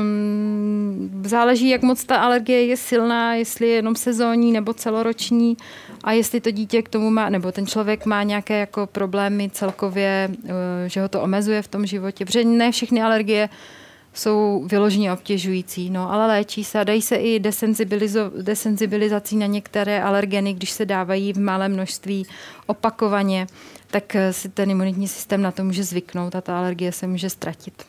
um, 0.00 1.22
záleží, 1.24 1.68
jak 1.68 1.82
moc 1.82 2.04
ta 2.04 2.16
alergie 2.16 2.66
je 2.66 2.76
silná, 2.76 3.34
jestli 3.34 3.68
je 3.68 3.74
jenom 3.74 3.96
sezónní 3.96 4.52
nebo 4.52 4.74
celoroční 4.74 5.56
a 6.04 6.12
jestli 6.12 6.40
to 6.40 6.50
dítě 6.50 6.82
k 6.82 6.88
tomu 6.88 7.10
má, 7.10 7.28
nebo 7.28 7.52
ten 7.52 7.66
člověk 7.66 8.06
má 8.06 8.22
nějaké 8.22 8.58
jako 8.58 8.86
problémy 8.86 9.50
celkově, 9.52 10.30
uh, 10.42 10.50
že 10.86 11.00
ho 11.00 11.08
to 11.08 11.22
omezuje 11.22 11.62
v 11.62 11.68
tom 11.68 11.86
životě, 11.86 12.24
protože 12.24 12.44
ne 12.44 12.72
všechny 12.72 13.02
alergie 13.02 13.48
jsou 14.16 14.64
vyloženě 14.70 15.12
obtěžující, 15.12 15.90
no, 15.90 16.12
ale 16.12 16.26
léčí 16.26 16.64
se 16.64 16.80
a 16.80 16.84
dají 16.84 17.02
se 17.02 17.16
i 17.16 17.40
desenzibilizací 18.42 19.36
na 19.36 19.46
některé 19.46 20.02
alergeny, 20.02 20.54
když 20.54 20.70
se 20.70 20.86
dávají 20.86 21.32
v 21.32 21.40
malém 21.40 21.72
množství 21.72 22.26
opakovaně, 22.66 23.46
tak 23.86 24.16
eh, 24.16 24.32
si 24.32 24.48
ten 24.48 24.70
imunitní 24.70 25.08
systém 25.08 25.42
na 25.42 25.50
to 25.50 25.64
může 25.64 25.84
zvyknout 25.84 26.34
a 26.34 26.40
ta 26.40 26.58
alergie 26.58 26.92
se 26.92 27.06
může 27.06 27.30
ztratit. 27.30 27.84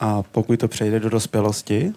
A 0.00 0.22
pokud 0.22 0.60
to 0.60 0.68
přejde 0.68 1.00
do 1.00 1.10
dospělosti? 1.10 1.92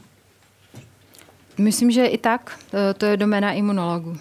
Myslím, 1.58 1.92
že 1.92 2.06
i 2.06 2.18
tak. 2.18 2.60
Eh, 2.74 2.94
to 2.94 3.06
je 3.06 3.18
doména 3.18 3.52
imunologu. 3.52 4.18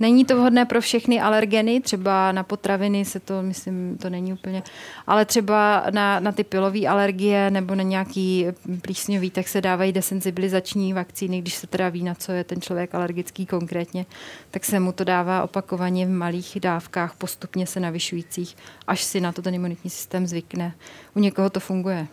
Není 0.00 0.24
to 0.24 0.36
vhodné 0.36 0.64
pro 0.64 0.80
všechny 0.80 1.20
alergeny, 1.20 1.80
třeba 1.80 2.32
na 2.32 2.42
potraviny 2.42 3.04
se 3.04 3.20
to, 3.20 3.42
myslím, 3.42 3.98
to 3.98 4.10
není 4.10 4.32
úplně, 4.32 4.62
ale 5.06 5.24
třeba 5.24 5.84
na, 5.90 6.20
na 6.20 6.32
ty 6.32 6.44
pilové 6.44 6.86
alergie 6.86 7.50
nebo 7.50 7.74
na 7.74 7.82
nějaký 7.82 8.46
plísňový, 8.82 9.30
tak 9.30 9.48
se 9.48 9.60
dávají 9.60 9.92
desensibilizační 9.92 10.92
vakcíny, 10.92 11.40
když 11.40 11.54
se 11.54 11.66
teda 11.66 11.88
ví, 11.88 12.02
na 12.02 12.14
co 12.14 12.32
je 12.32 12.44
ten 12.44 12.60
člověk 12.60 12.94
alergický 12.94 13.46
konkrétně, 13.46 14.06
tak 14.50 14.64
se 14.64 14.80
mu 14.80 14.92
to 14.92 15.04
dává 15.04 15.42
opakovaně 15.42 16.06
v 16.06 16.10
malých 16.10 16.58
dávkách, 16.60 17.14
postupně 17.14 17.66
se 17.66 17.80
navyšujících, 17.80 18.56
až 18.86 19.02
si 19.02 19.20
na 19.20 19.32
to 19.32 19.42
ten 19.42 19.54
imunitní 19.54 19.90
systém 19.90 20.26
zvykne. 20.26 20.74
U 21.14 21.20
někoho 21.20 21.50
to 21.50 21.60
funguje. 21.60 22.06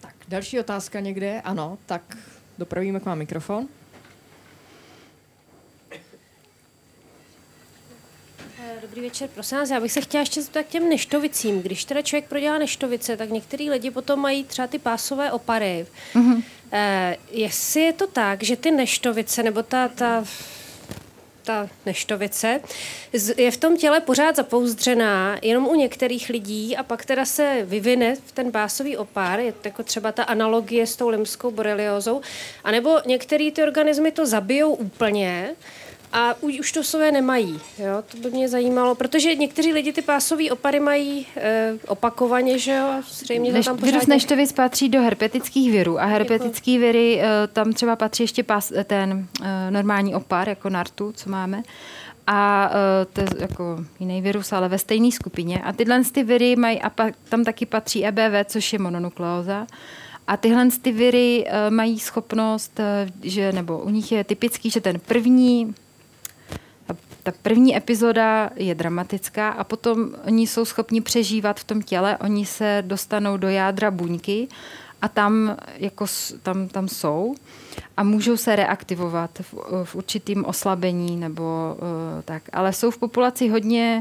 Tak, 0.00 0.14
další 0.28 0.60
otázka 0.60 1.00
někde? 1.00 1.40
Ano, 1.40 1.78
tak 1.86 2.16
dopravíme 2.58 3.00
k 3.00 3.04
vám 3.04 3.18
mikrofon. 3.18 3.68
Dobrý 8.82 9.00
večer, 9.00 9.28
prosím 9.34 9.58
vás, 9.58 9.70
já 9.70 9.80
bych 9.80 9.92
se 9.92 10.00
chtěla 10.00 10.20
ještě 10.20 10.42
zeptat 10.42 10.62
k 10.62 10.68
těm 10.68 10.88
neštovicím. 10.88 11.62
Když 11.62 11.84
teda 11.84 12.02
člověk 12.02 12.28
prodělá 12.28 12.58
neštovice, 12.58 13.16
tak 13.16 13.30
některý 13.30 13.70
lidi 13.70 13.90
potom 13.90 14.20
mají 14.20 14.44
třeba 14.44 14.68
ty 14.68 14.78
pásové 14.78 15.32
opary. 15.32 15.86
Mm-hmm. 16.14 16.42
Eh, 16.72 17.16
jestli 17.30 17.80
je 17.80 17.92
to 17.92 18.06
tak, 18.06 18.42
že 18.42 18.56
ty 18.56 18.70
neštovice, 18.70 19.42
nebo 19.42 19.62
ta, 19.62 19.88
ta 19.88 20.24
ta 21.44 21.68
neštovice, 21.86 22.60
je 23.36 23.50
v 23.50 23.56
tom 23.56 23.76
těle 23.76 24.00
pořád 24.00 24.36
zapouzdřená 24.36 25.38
jenom 25.42 25.66
u 25.66 25.74
některých 25.74 26.28
lidí 26.28 26.76
a 26.76 26.82
pak 26.82 27.04
teda 27.04 27.24
se 27.24 27.58
vyvine 27.64 28.14
v 28.26 28.32
ten 28.32 28.50
básový 28.50 28.96
opár, 28.96 29.40
je 29.40 29.52
to 29.52 29.68
jako 29.68 29.82
třeba 29.82 30.12
ta 30.12 30.22
analogie 30.22 30.86
s 30.86 30.96
tou 30.96 31.08
limskou 31.08 31.50
boreliózou, 31.50 32.20
anebo 32.64 32.98
některé 33.06 33.50
ty 33.50 33.62
organismy 33.62 34.12
to 34.12 34.26
zabijou 34.26 34.74
úplně 34.74 35.50
a 36.12 36.34
už 36.40 36.72
to 36.72 36.84
sové 36.84 37.12
nemají. 37.12 37.60
Jo? 37.78 38.02
To 38.12 38.16
by 38.18 38.30
mě 38.30 38.48
zajímalo, 38.48 38.94
protože 38.94 39.34
někteří 39.34 39.72
lidi 39.72 39.92
ty 39.92 40.02
pásové 40.02 40.50
opary 40.50 40.80
mají 40.80 41.26
e, 41.36 41.72
opakovaně, 41.86 42.58
že 42.58 42.74
jo? 42.74 43.02
Zřejmě 43.08 43.52
Neš, 43.52 43.66
tam 43.66 43.76
pořádně... 43.76 43.92
Virus 43.92 44.06
neštovic 44.06 44.52
patří 44.52 44.88
do 44.88 45.00
herpetických 45.00 45.72
virů 45.72 46.00
a 46.00 46.04
herpetický 46.04 46.78
viry, 46.78 47.20
e, 47.20 47.46
tam 47.46 47.72
třeba 47.72 47.96
patří 47.96 48.22
ještě 48.22 48.42
pas, 48.42 48.72
ten 48.84 49.26
e, 49.42 49.70
normální 49.70 50.14
opar, 50.14 50.48
jako 50.48 50.70
nartu, 50.70 51.12
co 51.16 51.30
máme 51.30 51.62
a 52.26 52.70
uh, 52.70 53.12
to 53.12 53.20
je 53.20 53.26
jako 53.38 53.84
jiný 54.00 54.22
virus, 54.22 54.52
ale 54.52 54.68
ve 54.68 54.78
stejné 54.78 55.12
skupině. 55.12 55.62
A 55.62 55.72
tyhle 55.72 56.04
ty 56.04 56.22
viry 56.22 56.56
mají, 56.56 56.80
a 56.80 56.90
pa, 56.90 57.10
tam 57.28 57.44
taky 57.44 57.66
patří 57.66 58.06
EBV, 58.06 58.46
což 58.46 58.72
je 58.72 58.78
mononukleóza. 58.78 59.66
A 60.26 60.36
tyhle 60.36 60.68
ty 60.82 60.92
viry 60.92 61.44
uh, 61.46 61.74
mají 61.74 61.98
schopnost, 61.98 62.78
uh, 62.78 63.10
že, 63.22 63.52
nebo 63.52 63.78
u 63.78 63.90
nich 63.90 64.12
je 64.12 64.24
typický, 64.24 64.70
že 64.70 64.80
ten 64.80 65.00
první 65.00 65.74
ta 67.22 67.32
první 67.42 67.76
epizoda 67.76 68.50
je 68.56 68.74
dramatická 68.74 69.48
a 69.48 69.64
potom 69.64 70.08
oni 70.26 70.46
jsou 70.46 70.64
schopni 70.64 71.00
přežívat 71.00 71.60
v 71.60 71.64
tom 71.64 71.82
těle, 71.82 72.18
oni 72.18 72.46
se 72.46 72.82
dostanou 72.86 73.36
do 73.36 73.48
jádra 73.48 73.90
buňky 73.90 74.48
a 75.02 75.08
tam, 75.08 75.56
jako, 75.76 76.06
tam, 76.42 76.68
tam 76.68 76.88
jsou 76.88 77.34
a 77.96 78.02
můžou 78.02 78.36
se 78.36 78.56
reaktivovat 78.56 79.30
v, 79.40 79.54
v 79.84 79.94
určitým 79.94 80.44
oslabení 80.44 81.16
nebo 81.16 81.76
uh, 81.76 82.22
tak. 82.24 82.42
Ale 82.52 82.72
jsou 82.72 82.90
v 82.90 82.98
populaci 82.98 83.48
hodně, 83.48 83.98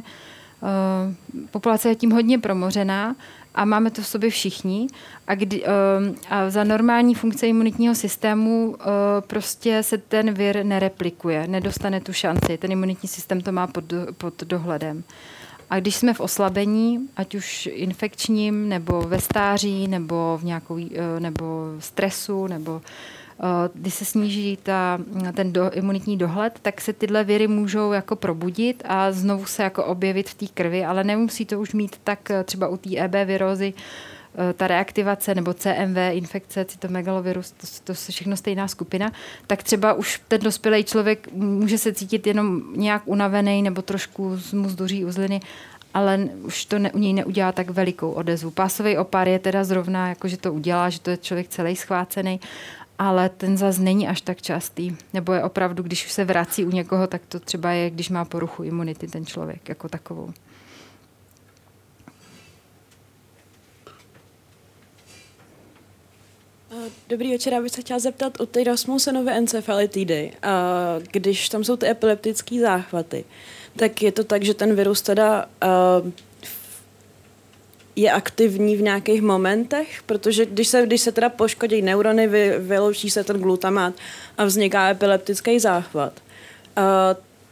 uh, 0.61 1.45
populace 1.51 1.89
je 1.89 1.95
tím 1.95 2.11
hodně 2.11 2.39
promořená 2.39 3.15
a 3.55 3.65
máme 3.65 3.91
to 3.91 4.01
v 4.01 4.07
sobě 4.07 4.29
všichni. 4.29 4.87
A, 5.27 5.35
kdy, 5.35 5.63
um, 5.63 6.15
a 6.29 6.49
za 6.49 6.63
normální 6.63 7.15
funkce 7.15 7.47
imunitního 7.47 7.95
systému 7.95 8.69
uh, 8.69 8.75
prostě 9.27 9.83
se 9.83 9.97
ten 9.97 10.33
vir 10.33 10.65
nereplikuje, 10.65 11.47
nedostane 11.47 12.01
tu 12.01 12.13
šanci. 12.13 12.57
Ten 12.57 12.71
imunitní 12.71 13.09
systém 13.09 13.41
to 13.41 13.51
má 13.51 13.67
pod, 13.67 13.93
pod 14.17 14.43
dohledem. 14.43 15.03
A 15.69 15.79
když 15.79 15.95
jsme 15.95 16.13
v 16.13 16.19
oslabení, 16.19 17.09
ať 17.17 17.35
už 17.35 17.69
infekčním, 17.71 18.69
nebo 18.69 19.01
ve 19.01 19.19
stáří, 19.19 19.87
nebo 19.87 20.39
v 20.41 20.45
nějakou, 20.45 20.75
uh, 20.75 20.89
nebo 21.19 21.75
stresu, 21.79 22.47
nebo 22.47 22.71
uh, 22.71 22.81
když 23.73 23.93
se 23.93 24.05
sníží 24.05 24.57
ta, 24.63 24.99
ten 25.33 25.53
do, 25.53 25.71
imunitní 25.71 26.17
dohled, 26.17 26.59
tak 26.61 26.81
se 26.81 26.93
tyhle 26.93 27.23
viry 27.23 27.47
můžou 27.47 27.91
jako 27.91 28.15
probudit 28.15 28.83
a 28.85 29.11
znovu 29.11 29.45
se 29.45 29.63
jako 29.63 29.85
objevit 29.85 30.29
v 30.29 30.33
té 30.33 30.45
krvi, 30.47 30.85
ale 30.85 31.03
nemusí 31.03 31.45
to 31.45 31.59
už 31.59 31.73
mít 31.73 31.95
tak 32.03 32.31
třeba 32.45 32.67
u 32.67 32.77
té 32.77 32.97
EB 32.97 33.15
virózy, 33.25 33.73
Eh, 34.35 34.53
ta 34.53 34.67
reaktivace 34.67 35.35
nebo 35.35 35.53
CMV, 35.53 35.97
infekce, 36.11 36.65
cytomegalovirus, 36.65 37.51
to, 37.51 37.67
to 37.83 37.91
je 37.91 37.95
všechno 37.95 38.37
stejná 38.37 38.67
skupina, 38.67 39.11
tak 39.47 39.63
třeba 39.63 39.93
už 39.93 40.21
ten 40.27 40.41
dospělý 40.41 40.83
člověk 40.83 41.31
může 41.31 41.77
se 41.77 41.93
cítit 41.93 42.27
jenom 42.27 42.61
nějak 42.75 43.01
unavený 43.05 43.61
nebo 43.61 43.81
trošku 43.81 44.37
mu 44.53 44.69
zduří 44.69 45.05
uzliny, 45.05 45.39
ale 45.93 46.29
už 46.43 46.65
to 46.65 46.79
ne, 46.79 46.91
u 46.91 46.97
něj 46.97 47.13
neudělá 47.13 47.51
tak 47.51 47.69
velikou 47.69 48.11
odezvu. 48.11 48.51
Pásový 48.51 48.97
opar 48.97 49.27
je 49.27 49.39
teda 49.39 49.63
zrovna, 49.63 50.09
jako 50.09 50.27
že 50.27 50.37
to 50.37 50.53
udělá, 50.53 50.89
že 50.89 50.99
to 50.99 51.09
je 51.09 51.17
člověk 51.17 51.47
celý 51.47 51.75
schvácený, 51.75 52.39
ale 53.01 53.29
ten 53.29 53.57
zas 53.57 53.77
není 53.77 54.07
až 54.07 54.21
tak 54.21 54.41
častý. 54.41 54.95
Nebo 55.13 55.33
je 55.33 55.43
opravdu, 55.43 55.83
když 55.83 56.05
už 56.05 56.11
se 56.11 56.25
vrací 56.25 56.65
u 56.65 56.69
někoho, 56.69 57.07
tak 57.07 57.21
to 57.27 57.39
třeba 57.39 57.71
je, 57.71 57.89
když 57.89 58.09
má 58.09 58.25
poruchu 58.25 58.63
imunity 58.63 59.07
ten 59.07 59.25
člověk 59.25 59.69
jako 59.69 59.89
takovou. 59.89 60.33
Dobrý 67.09 67.31
večer, 67.31 67.53
já 67.53 67.61
bych 67.61 67.71
se 67.71 67.81
chtěla 67.81 67.99
zeptat 67.99 68.41
o 68.41 68.45
té 68.45 68.63
Rasmussenovy 68.63 69.31
encefalitidy. 69.31 70.31
Když 71.11 71.49
tam 71.49 71.63
jsou 71.63 71.77
ty 71.77 71.87
epileptické 71.87 72.59
záchvaty, 72.59 73.25
tak 73.75 74.01
je 74.01 74.11
to 74.11 74.23
tak, 74.23 74.43
že 74.43 74.53
ten 74.53 74.75
virus 74.75 75.01
teda 75.01 75.45
je 77.95 78.11
aktivní 78.11 78.75
v 78.75 78.81
nějakých 78.81 79.21
momentech, 79.21 80.03
protože 80.05 80.45
když 80.45 80.67
se, 80.67 80.85
když 80.85 81.01
se 81.01 81.11
teda 81.11 81.29
poškodí 81.29 81.81
neurony, 81.81 82.27
vy, 82.27 82.53
vyloučí 82.59 83.09
se 83.09 83.23
ten 83.23 83.41
glutamát 83.41 83.93
a 84.37 84.45
vzniká 84.45 84.89
epileptický 84.89 85.59
záchvat. 85.59 86.13
Uh, 86.77 86.83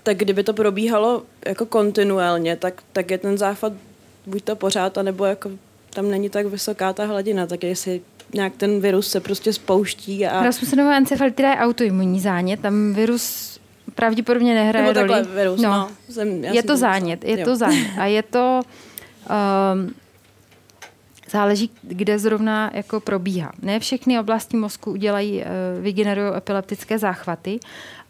tak 0.04 0.18
kdyby 0.18 0.44
to 0.44 0.54
probíhalo 0.54 1.24
jako 1.46 1.66
kontinuálně, 1.66 2.56
tak, 2.56 2.84
tak 2.94 3.12
je 3.12 3.18
ten 3.18 3.38
záchvat 3.38 3.74
buď 4.26 4.44
to 4.44 4.56
pořád, 4.56 4.98
anebo 4.98 5.26
jako 5.26 5.52
tam 5.94 6.10
není 6.10 6.30
tak 6.30 6.46
vysoká 6.46 6.94
ta 6.94 7.06
hladina, 7.06 7.48
tak 7.48 7.64
jestli 7.64 8.02
nějak 8.34 8.54
ten 8.58 8.82
virus 8.82 9.10
se 9.10 9.20
prostě 9.20 9.54
spouští. 9.54 10.28
A... 10.28 10.44
Rasmussenová 10.44 10.98
encefalitida 10.98 11.50
je 11.50 11.58
autoimunní 11.58 12.20
zánět, 12.20 12.60
tam 12.60 12.94
virus 12.94 13.60
pravděpodobně 13.96 14.54
nehraje 14.54 14.94
Nebo 14.94 15.14
roli. 15.14 15.28
virus, 15.36 15.62
no. 15.62 15.70
no. 15.70 15.90
Jsem, 16.10 16.44
je 16.44 16.64
to 16.64 16.78
zánět, 16.78 17.24
je 17.24 17.40
jo. 17.40 17.46
to 17.46 17.56
zánět. 17.56 17.88
A 17.98 18.06
je 18.06 18.24
to... 18.24 18.62
Um, 19.74 19.94
záleží, 21.30 21.72
kde 21.82 22.20
zrovna 22.20 22.72
jako 22.74 23.00
probíhá. 23.00 23.52
Ne 23.62 23.80
všechny 23.80 24.20
oblasti 24.20 24.58
mozku 24.58 24.92
udělají, 24.92 25.38
uh, 25.38 25.84
vygenerují 25.84 26.32
epileptické 26.38 27.00
záchvaty 27.00 27.60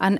a 0.00 0.08
um, 0.08 0.16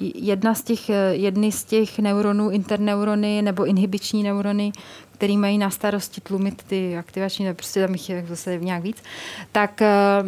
jedna 0.00 0.54
z 0.54 0.62
těch, 0.62 0.90
jedny 1.10 1.52
z 1.52 1.64
těch 1.64 1.98
neuronů, 1.98 2.50
interneurony 2.50 3.42
nebo 3.42 3.64
inhibiční 3.64 4.22
neurony, 4.22 4.72
který 5.12 5.36
mají 5.36 5.58
na 5.58 5.70
starosti 5.70 6.20
tlumit 6.20 6.62
ty 6.62 6.98
aktivační, 6.98 7.54
prostě 7.54 7.80
tam 7.80 7.92
jich 7.92 8.10
je 8.10 8.26
zase 8.28 8.58
nějak 8.58 8.82
víc, 8.82 9.02
tak 9.52 9.82
eh, 9.82 10.22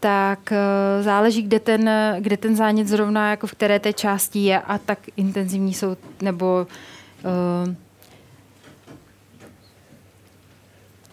tak 0.00 0.52
eh, 0.52 1.02
záleží, 1.02 1.42
kde 1.42 1.60
ten, 1.60 1.90
kde 2.20 2.36
ten 2.36 2.56
zánět 2.56 2.88
zrovna, 2.88 3.30
jako 3.30 3.46
v 3.46 3.52
které 3.52 3.78
té 3.80 3.92
části 3.92 4.38
je 4.38 4.60
a 4.60 4.78
tak 4.78 4.98
intenzivní 5.16 5.74
jsou, 5.74 5.96
nebo 6.22 6.66
uh, 7.66 7.74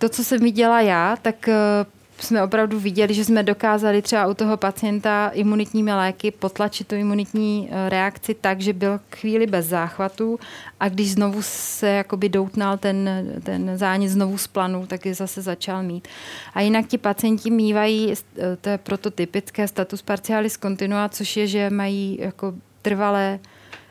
to, 0.04 0.10
co 0.10 0.24
se 0.24 0.38
mi 0.38 0.52
dělá 0.52 0.82
já, 0.82 1.16
tak 1.22 1.36
uh, 1.48 2.24
jsme 2.24 2.44
opravdu 2.44 2.80
viděli, 2.80 3.14
že 3.14 3.26
jsme 3.26 3.44
dokázali 3.44 4.02
třeba 4.02 4.28
u 4.28 4.34
toho 4.34 4.58
pacienta 4.58 5.32
imunitními 5.34 5.94
léky 5.94 6.32
potlačit 6.32 6.88
tu 6.88 6.96
imunitní 6.96 7.70
eh, 7.72 7.90
reakci 7.90 8.34
tak, 8.34 8.62
že 8.62 8.74
byl 8.74 9.00
chvíli 9.16 9.48
bez 9.48 9.66
záchvatu 9.66 10.40
a 10.80 10.90
když 10.90 11.12
znovu 11.12 11.42
se 11.42 11.88
jakoby 11.88 12.30
doutnal 12.30 12.78
ten, 12.78 13.10
ten 13.44 13.78
zánět 13.78 14.12
znovu 14.12 14.38
z 14.38 14.48
planu, 14.48 14.88
tak 14.88 15.06
je 15.06 15.14
zase 15.14 15.42
začal 15.42 15.84
mít. 15.84 16.08
A 16.54 16.62
jinak 16.62 16.88
ti 16.88 16.98
pacienti 16.98 17.52
mývají, 17.52 18.14
eh, 18.14 18.56
to 18.62 18.70
je 18.70 18.78
prototypické 18.78 19.68
status 19.68 20.02
partialis 20.02 20.58
continua, 20.58 21.10
což 21.10 21.38
je, 21.38 21.48
že 21.48 21.70
mají 21.70 22.18
jako 22.22 22.54
trvalé 22.82 23.40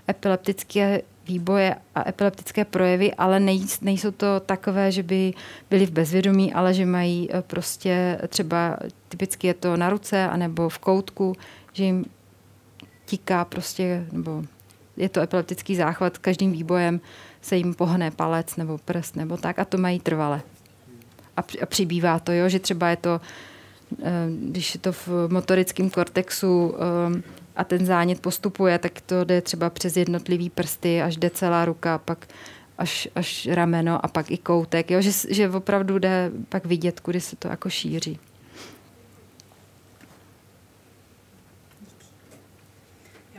epileptické 0.08 1.02
výboje 1.26 1.76
a 1.94 2.08
epileptické 2.08 2.64
projevy, 2.64 3.14
ale 3.14 3.40
nej, 3.40 3.66
nejsou 3.80 4.10
to 4.10 4.40
takové, 4.40 4.92
že 4.92 5.02
by 5.02 5.34
byli 5.70 5.86
v 5.86 5.90
bezvědomí, 5.90 6.52
ale 6.52 6.74
že 6.74 6.86
mají 6.86 7.28
eh, 7.30 7.42
prostě 7.42 8.18
třeba, 8.28 8.76
typicky 9.08 9.46
je 9.46 9.54
to 9.54 9.76
na 9.76 9.90
ruce 9.90 10.28
anebo 10.28 10.68
v 10.68 10.78
koutku, 10.78 11.32
že 11.72 11.84
jim 11.84 12.04
tiká 13.04 13.44
prostě, 13.44 14.06
nebo 14.12 14.42
je 14.96 15.08
to 15.08 15.20
epileptický 15.20 15.76
záchvat, 15.76 16.18
každým 16.18 16.52
výbojem 16.52 17.00
se 17.40 17.56
jim 17.56 17.74
pohne 17.74 18.10
palec 18.10 18.56
nebo 18.56 18.78
prst 18.78 19.16
nebo 19.16 19.36
tak 19.36 19.58
a 19.58 19.64
to 19.64 19.78
mají 19.78 20.00
trvale. 20.00 20.42
A, 21.36 21.40
a 21.62 21.66
přibývá 21.66 22.18
to, 22.18 22.32
jo, 22.32 22.48
že 22.48 22.58
třeba 22.58 22.88
je 22.88 22.96
to, 22.96 23.20
eh, 24.02 24.10
když 24.48 24.74
je 24.74 24.80
to 24.80 24.92
v 24.92 25.08
motorickém 25.28 25.90
kortexu 25.90 26.74
eh, 26.74 27.22
a 27.56 27.64
ten 27.64 27.86
zánět 27.86 28.20
postupuje, 28.20 28.78
tak 28.78 29.00
to 29.00 29.24
jde 29.24 29.40
třeba 29.40 29.70
přes 29.70 29.96
jednotlivý 29.96 30.50
prsty, 30.50 31.02
až 31.02 31.16
jde 31.16 31.30
celá 31.30 31.64
ruka, 31.64 31.98
pak 31.98 32.26
až, 32.78 33.08
až 33.14 33.48
rameno 33.52 34.04
a 34.04 34.08
pak 34.08 34.30
i 34.30 34.38
koutek, 34.38 34.90
jo? 34.90 35.00
Že, 35.00 35.10
že 35.30 35.50
opravdu 35.50 35.98
jde 35.98 36.30
pak 36.48 36.66
vidět, 36.66 37.00
kudy 37.00 37.20
se 37.20 37.36
to 37.36 37.48
jako 37.48 37.70
šíří. 37.70 38.18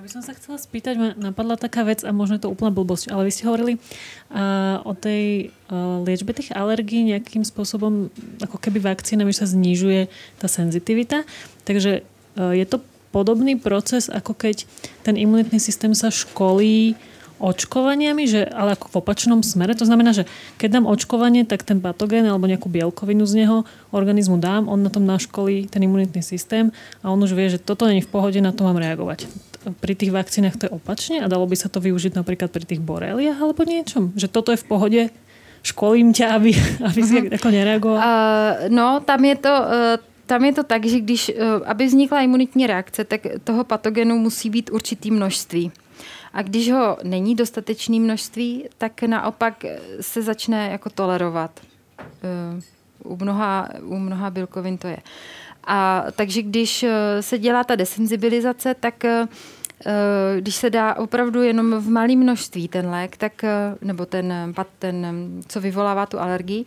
by 0.04 0.12
som 0.12 0.20
sa 0.20 0.36
chcela 0.36 0.60
spýtať, 0.60 1.00
ma 1.00 1.10
napadla 1.16 1.56
taká 1.56 1.88
vec 1.88 2.04
a 2.04 2.12
možno 2.12 2.36
je 2.36 2.44
to 2.44 2.52
úplná 2.52 2.76
blbosť, 2.76 3.08
ale 3.08 3.24
vy 3.24 3.32
ste 3.32 3.48
hovorili 3.48 3.80
uh, 3.80 4.84
o 4.84 4.92
tej 4.92 5.56
uh, 5.72 6.04
liečbe 6.04 6.36
tých 6.36 6.52
alergií 6.52 7.08
nejakým 7.08 7.48
spôsobom, 7.48 8.12
ako 8.44 8.60
keby 8.60 8.84
vakcínami 8.84 9.32
sa 9.32 9.48
znižuje 9.48 10.12
tá 10.44 10.52
senzitivita. 10.52 11.24
Takže 11.64 12.04
uh, 12.04 12.52
je 12.52 12.68
to 12.68 12.84
podobný 13.14 13.54
proces, 13.62 14.10
ako 14.10 14.34
keď 14.34 14.66
ten 15.06 15.14
imunitný 15.14 15.62
systém 15.62 15.94
sa 15.94 16.10
školí 16.10 16.98
očkovaniami, 17.44 18.24
že, 18.24 18.48
ale 18.48 18.80
ako 18.80 18.88
v 18.88 18.96
opačnom 19.04 19.40
smere. 19.44 19.76
To 19.76 19.84
znamená, 19.84 20.16
že 20.16 20.24
keď 20.56 20.80
dám 20.80 20.86
očkovanie, 20.88 21.44
tak 21.44 21.68
ten 21.68 21.84
patogén 21.84 22.24
alebo 22.24 22.48
nejakú 22.48 22.72
bielkovinu 22.72 23.28
z 23.28 23.44
neho 23.44 23.68
organizmu 23.92 24.40
dám, 24.40 24.72
on 24.72 24.80
na 24.80 24.88
tom 24.88 25.04
naškolí 25.04 25.68
ten 25.68 25.84
imunitný 25.84 26.24
systém 26.24 26.72
a 27.04 27.12
on 27.12 27.20
už 27.20 27.36
vie, 27.36 27.52
že 27.52 27.60
toto 27.60 27.84
není 27.84 28.00
v 28.00 28.08
pohode, 28.08 28.40
na 28.40 28.56
to 28.56 28.64
mám 28.64 28.80
reagovať. 28.80 29.28
Pri 29.84 29.94
tých 29.96 30.16
vakcínach 30.16 30.56
to 30.56 30.72
je 30.72 30.76
opačne 30.76 31.20
a 31.20 31.28
dalo 31.28 31.44
by 31.44 31.56
sa 31.60 31.68
to 31.68 31.84
využiť 31.84 32.16
napríklad 32.16 32.48
pri 32.48 32.64
tých 32.64 32.80
boreliach 32.80 33.36
alebo 33.36 33.68
niečom? 33.68 34.16
Že 34.16 34.28
toto 34.32 34.56
je 34.56 34.60
v 34.64 34.68
pohode, 34.68 35.02
školím 35.68 36.16
ťa, 36.16 36.40
aby, 36.40 36.52
aby 36.90 37.02
si 37.04 37.16
uh-huh. 37.20 37.36
ako 37.36 37.50
nereagoval? 37.52 38.00
Uh, 38.00 38.54
no, 38.72 39.04
tam 39.04 39.20
je 39.20 39.36
to... 39.36 39.52
Uh 39.52 40.13
tam 40.26 40.46
je 40.46 40.54
to 40.54 40.64
tak, 40.64 40.86
že 40.86 41.00
když, 41.00 41.30
eh, 41.30 41.36
aby 41.66 41.86
vznikla 41.86 42.22
imunitní 42.22 42.68
reakce, 42.68 43.04
tak 43.04 43.22
toho 43.44 43.64
patogenu 43.64 44.18
musí 44.18 44.50
být 44.50 44.70
určitý 44.74 45.12
množství. 45.12 45.72
A 46.34 46.42
když 46.42 46.72
ho 46.72 46.98
není 47.04 47.36
dostatečné 47.36 48.00
množství, 48.00 48.66
tak 48.78 49.02
naopak 49.02 49.66
se 50.02 50.22
začne 50.22 50.70
jako 50.72 50.90
tolerovat. 50.90 51.52
Eh, 52.00 52.62
u 53.04 53.16
mnoha, 53.16 53.70
u 53.82 54.00
mnoha 54.00 54.30
bílkovin 54.30 54.78
to 54.78 54.88
je. 54.88 54.98
A 55.64 56.06
takže 56.16 56.42
když 56.42 56.84
eh, 56.84 57.22
se 57.22 57.38
dělá 57.38 57.64
ta 57.64 57.76
desenzibilizace, 57.76 58.76
tak 58.80 59.04
když 60.38 60.56
se 60.56 60.70
dá 60.70 60.94
opravdu 60.94 61.42
jenom 61.42 61.76
v 61.80 61.90
malém 61.90 62.20
množství 62.20 62.68
ten 62.68 62.90
lék, 62.90 63.18
tak, 63.18 63.46
nebo 63.82 64.06
ten, 64.06 64.54
ten, 64.80 65.28
co 65.48 65.62
vyvolává 65.62 66.06
tu 66.06 66.20
alergii, 66.20 66.64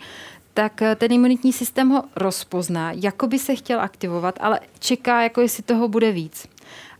tak 0.57 0.83
eh, 0.83 0.97
ten 0.97 1.13
imunitní 1.13 1.53
systém 1.53 1.89
ho 1.89 2.05
rozpozná, 2.17 2.93
jako 2.93 3.27
by 3.27 3.39
se 3.39 3.55
chtěl 3.55 3.81
aktivovat, 3.81 4.39
ale 4.41 4.61
čeká, 4.79 5.23
jako 5.23 5.41
jestli 5.41 5.63
toho 5.63 5.89
bude 5.89 6.13
víc. 6.13 6.49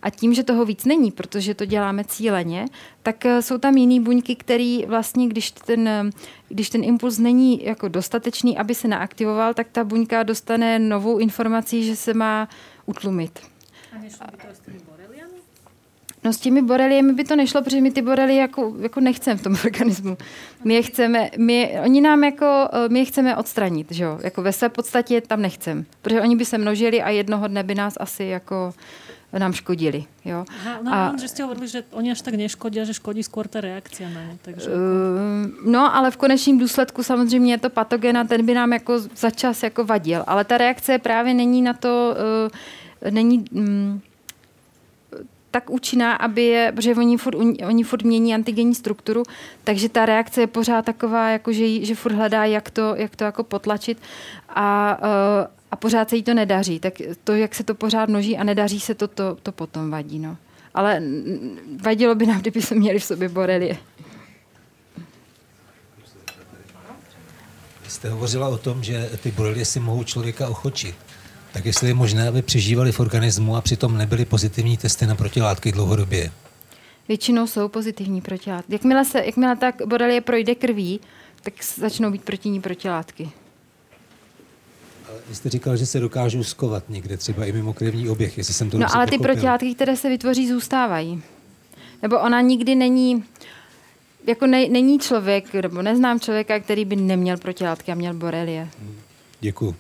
A 0.03 0.11
tím, 0.11 0.35
že 0.35 0.45
toho 0.45 0.65
víc 0.65 0.85
není, 0.85 1.11
protože 1.11 1.55
to 1.55 1.65
děláme 1.65 2.05
cíleně, 2.05 2.67
tak 3.03 3.27
eh, 3.27 3.43
jsou 3.43 3.59
tam 3.59 3.77
jiné 3.77 4.05
buňky, 4.05 4.37
které 4.37 4.79
vlastně, 4.87 5.29
když 5.29 5.51
ten, 5.51 5.89
eh, 5.89 6.11
když 6.49 6.71
ten 6.71 6.85
impuls 6.85 7.19
není 7.19 7.65
jako 7.65 7.89
dostatečný, 7.89 8.59
aby 8.59 8.75
se 8.75 8.89
naaktivoval, 8.89 9.55
tak 9.55 9.67
ta 9.73 9.85
buňka 9.85 10.23
dostane 10.23 10.79
novou 10.79 11.19
informaci, 11.19 11.83
že 11.83 11.97
se 11.97 12.15
má 12.15 12.49
utlumit. 12.87 13.41
A 13.93 13.99
No 16.27 16.33
s 16.33 16.39
těmi 16.39 16.63
boreliemi 16.63 17.13
by 17.13 17.25
to 17.25 17.37
nešlo, 17.37 17.63
protože 17.63 17.81
my 17.81 17.91
ty 17.91 18.03
borely 18.03 18.37
jako, 18.37 18.75
jako 18.81 19.01
nechceme 19.01 19.37
v 19.37 19.43
tom 19.43 19.57
organismu. 19.65 20.17
My 20.65 20.75
je 20.75 20.83
chceme, 20.83 21.31
my, 21.39 21.79
oni 21.85 22.01
nám 22.01 22.25
jako, 22.25 22.69
eh, 22.73 22.89
my 22.89 22.99
je 22.99 23.05
chceme 23.05 23.37
odstranit, 23.37 23.93
že 23.93 24.05
jo? 24.05 24.19
Jako 24.23 24.43
ve 24.43 24.53
své 24.53 24.69
podstatě 24.69 25.21
tam 25.21 25.43
nechcem, 25.43 25.85
protože 26.03 26.21
oni 26.21 26.37
by 26.37 26.45
se 26.45 26.59
množili 26.59 27.03
a 27.03 27.11
jednoho 27.11 27.49
dne 27.49 27.63
by 27.63 27.75
nás 27.75 27.95
asi 28.01 28.25
jako 28.25 28.75
nám 29.39 29.53
škodili. 29.53 30.05
Jo? 30.25 30.45
Aha, 30.61 30.79
no, 30.83 30.95
a, 30.95 31.15
že 31.21 31.29
jste 31.29 31.43
hovorili, 31.43 31.69
že 31.69 31.83
oni 31.91 32.13
až 32.13 32.21
tak 32.21 32.35
neškodí, 32.35 32.81
že 32.83 32.95
škodí 32.95 33.23
skôr 33.23 33.49
ta 33.49 33.61
reakce 33.61 34.11
na 34.11 34.23
ně. 34.23 34.39
Takže... 34.43 34.71
Uh, 34.71 35.71
no, 35.71 35.97
ale 35.97 36.11
v 36.11 36.17
konečném 36.17 36.59
důsledku 36.59 37.03
samozřejmě 37.03 37.53
je 37.53 37.59
to 37.59 37.71
patogen 37.71 38.19
a 38.19 38.25
ten 38.25 38.47
by 38.47 38.55
nám 38.55 38.73
jako 38.73 38.99
za 38.99 39.31
čas 39.31 39.63
jako 39.63 39.85
vadil. 39.85 40.25
Ale 40.27 40.45
ta 40.45 40.59
reakce 40.59 40.99
právě 40.99 41.35
není 41.35 41.63
na 41.63 41.73
to, 41.73 42.17
uh, 43.05 43.11
není... 43.11 43.45
Um, 43.53 44.03
tak 45.57 45.71
účinná, 45.71 46.13
aby 46.13 46.43
je, 46.43 46.73
protože 46.73 46.95
oni 46.95 47.17
furt, 47.17 47.35
oni 47.67 47.85
furt 47.85 48.03
mění 48.03 48.35
antigenní 48.35 48.75
strukturu, 48.75 49.23
takže 49.65 49.89
ta 49.89 50.07
reakce 50.07 50.41
je 50.41 50.47
pořád 50.47 50.85
taková, 50.85 51.29
jako 51.31 51.53
že, 51.53 51.85
že 51.85 51.95
furt 51.95 52.13
hledá, 52.13 52.45
jak 52.45 52.71
to, 52.71 52.95
jak 52.97 53.17
to 53.17 53.25
jako 53.25 53.45
potlačit 53.45 53.99
a, 54.49 54.99
uh, 55.01 55.47
a 55.71 55.77
pořád 55.77 56.11
se 56.11 56.17
jí 56.17 56.23
to 56.23 56.35
nedaří. 56.35 56.81
Tak 56.81 56.95
to, 57.25 57.33
jak 57.33 57.55
se 57.55 57.65
to 57.65 57.75
pořád 57.75 58.09
množí 58.09 58.37
a 58.37 58.45
nedaří 58.45 58.81
se 58.81 58.95
to, 58.95 59.09
to, 59.09 59.37
to 59.43 59.53
potom 59.53 59.91
vadí. 59.91 60.19
No. 60.19 60.37
Ale 60.75 61.03
vadilo 61.83 62.15
by 62.15 62.27
nám, 62.27 62.41
kdyby 62.41 62.63
se 62.63 62.75
měli 62.75 62.99
v 62.99 63.05
sobě 63.05 63.29
borelie. 63.29 63.77
Jste 67.89 68.09
hovořila 68.09 68.49
o 68.49 68.59
tom, 68.59 68.83
že 68.83 69.11
ty 69.23 69.31
borelie 69.31 69.65
si 69.65 69.81
mohou 69.81 70.05
člověka 70.05 70.49
ochočit. 70.49 71.06
Tak 71.57 71.67
jestli 71.67 71.89
je 71.89 71.95
možné, 71.95 72.29
aby 72.29 72.43
přežívali 72.43 72.93
v 72.93 73.01
organismu 73.01 73.57
a 73.57 73.61
přitom 73.61 73.99
nebyly 73.99 74.25
pozitivní 74.25 74.77
testy 74.77 75.07
na 75.07 75.15
protilátky 75.15 75.73
dlouhodobě? 75.73 76.33
Většinou 77.09 77.47
jsou 77.47 77.69
pozitivní 77.69 78.21
protilátky. 78.21 78.73
Jakmile, 78.73 79.05
se, 79.05 79.23
jakmile 79.25 79.57
ta 79.57 79.73
borelie 79.87 80.21
projde 80.21 80.55
krví, 80.55 81.01
tak 81.43 81.55
začnou 81.77 82.11
být 82.11 82.23
proti 82.25 82.49
ní 82.49 82.61
protilátky. 82.61 83.31
Ale 85.09 85.19
vy 85.29 85.35
jste 85.35 85.51
říkal, 85.51 85.77
že 85.77 85.87
se 85.87 86.01
dokážou 86.01 86.45
skovat 86.45 86.85
někde, 86.89 87.17
třeba 87.17 87.45
i 87.45 87.53
mimo 87.53 87.73
krevní 87.73 88.09
oběh, 88.09 88.39
jestli 88.39 88.55
jsem 88.55 88.71
to 88.71 88.79
No 88.79 88.87
ale 88.95 89.07
ty 89.07 89.11
pochopil. 89.11 89.35
protilátky, 89.35 89.75
které 89.75 89.97
se 89.97 90.09
vytvoří, 90.09 90.49
zůstávají. 90.49 91.23
Nebo 92.03 92.21
ona 92.21 92.41
nikdy 92.41 92.75
není, 92.75 93.25
jako 94.27 94.47
ne, 94.47 94.69
není 94.69 94.99
člověk, 94.99 95.55
nebo 95.55 95.83
neznám 95.83 96.21
člověka, 96.21 96.61
který 96.61 96.85
by 96.85 96.97
neměl 96.97 97.37
protilátky 97.37 97.93
a 97.93 97.95
měl 97.95 98.15
borelie. 98.15 98.69
Děkuji. 99.41 99.77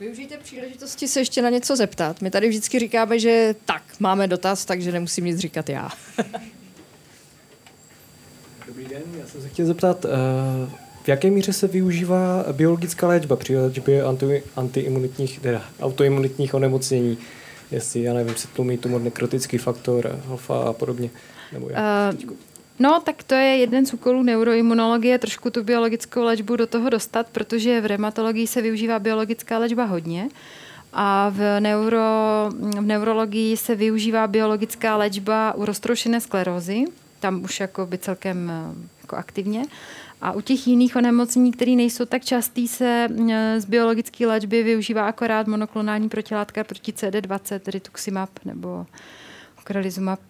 Využijte 0.00 0.38
příležitosti 0.38 1.08
se 1.08 1.20
ještě 1.20 1.42
na 1.42 1.50
něco 1.50 1.76
zeptat. 1.76 2.22
My 2.22 2.30
tady 2.30 2.48
vždycky 2.48 2.78
říkáme, 2.78 3.18
že 3.18 3.54
tak, 3.64 3.82
máme 4.00 4.26
dotaz, 4.26 4.64
takže 4.64 4.92
nemusím 4.92 5.24
nic 5.24 5.38
říkat 5.38 5.68
já. 5.68 5.90
Dobrý 8.66 8.84
den, 8.84 9.02
já 9.18 9.26
jsem 9.26 9.42
se 9.42 9.48
chtěl 9.48 9.66
zeptat, 9.66 10.04
uh, 10.04 10.10
v 11.04 11.08
jaké 11.08 11.30
míře 11.30 11.52
se 11.52 11.66
využívá 11.66 12.44
biologická 12.52 13.08
léčba 13.08 13.36
při 13.36 13.56
léčbě 13.56 14.02
anti, 14.02 14.42
antiimunitních, 14.56 15.40
teda 15.40 15.62
autoimunitních 15.80 16.54
onemocnění? 16.54 17.18
Jestli, 17.70 18.02
já 18.02 18.14
nevím, 18.14 18.36
se 18.36 18.48
tlumí 18.48 18.78
tumor 18.78 19.00
nekrotický 19.00 19.58
faktor, 19.58 20.20
alfa 20.28 20.62
a 20.62 20.72
podobně. 20.72 21.10
Nebo 21.52 21.70
jak? 21.70 22.14
Uh, 22.14 22.30
No, 22.78 23.00
tak 23.04 23.22
to 23.22 23.34
je 23.34 23.56
jeden 23.56 23.86
z 23.86 23.94
úkolů 23.94 24.22
neuroimunologie, 24.22 25.18
trošku 25.18 25.50
tu 25.50 25.64
biologickou 25.64 26.22
léčbu 26.22 26.56
do 26.56 26.66
toho 26.66 26.90
dostat, 26.90 27.26
protože 27.32 27.80
v 27.80 27.86
reumatologii 27.86 28.46
se 28.46 28.62
využívá 28.62 28.98
biologická 28.98 29.58
léčba 29.58 29.84
hodně. 29.84 30.28
A 30.92 31.28
v, 31.28 31.60
neuro, 31.60 32.00
v 32.78 32.86
neurologii 32.86 33.56
se 33.56 33.74
využívá 33.74 34.26
biologická 34.26 34.96
léčba 34.96 35.54
u 35.54 35.64
roztroušené 35.64 36.20
sklerózy, 36.20 36.84
tam 37.20 37.42
už 37.44 37.60
jako 37.60 37.86
by 37.86 37.98
celkem 37.98 38.52
jako 39.00 39.16
aktivně. 39.16 39.62
A 40.20 40.32
u 40.32 40.40
těch 40.40 40.66
jiných 40.66 40.96
onemocnění, 40.96 41.52
které 41.52 41.72
nejsou 41.72 42.04
tak 42.04 42.24
častý, 42.24 42.68
se 42.68 43.08
z 43.58 43.64
biologické 43.64 44.26
léčby 44.26 44.62
využívá 44.62 45.08
akorát 45.08 45.46
monoklonální 45.46 46.08
protilátka 46.08 46.64
proti 46.64 46.92
CD20, 46.92 47.60
rituximab 47.66 48.30
nebo 48.44 48.86
okralizumab 49.58 50.20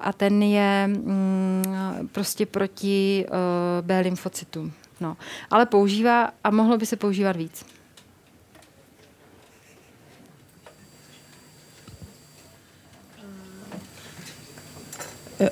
a 0.00 0.12
ten 0.12 0.42
je 0.42 0.86
mm, 0.86 2.08
prostě 2.12 2.46
proti 2.46 3.26
uh, 3.28 3.86
B 3.86 4.00
lymfocytům. 4.00 4.72
No. 5.00 5.16
Ale 5.50 5.66
používá 5.66 6.30
a 6.44 6.50
mohlo 6.50 6.78
by 6.78 6.86
se 6.86 6.96
používat 6.96 7.36
víc. 7.36 7.64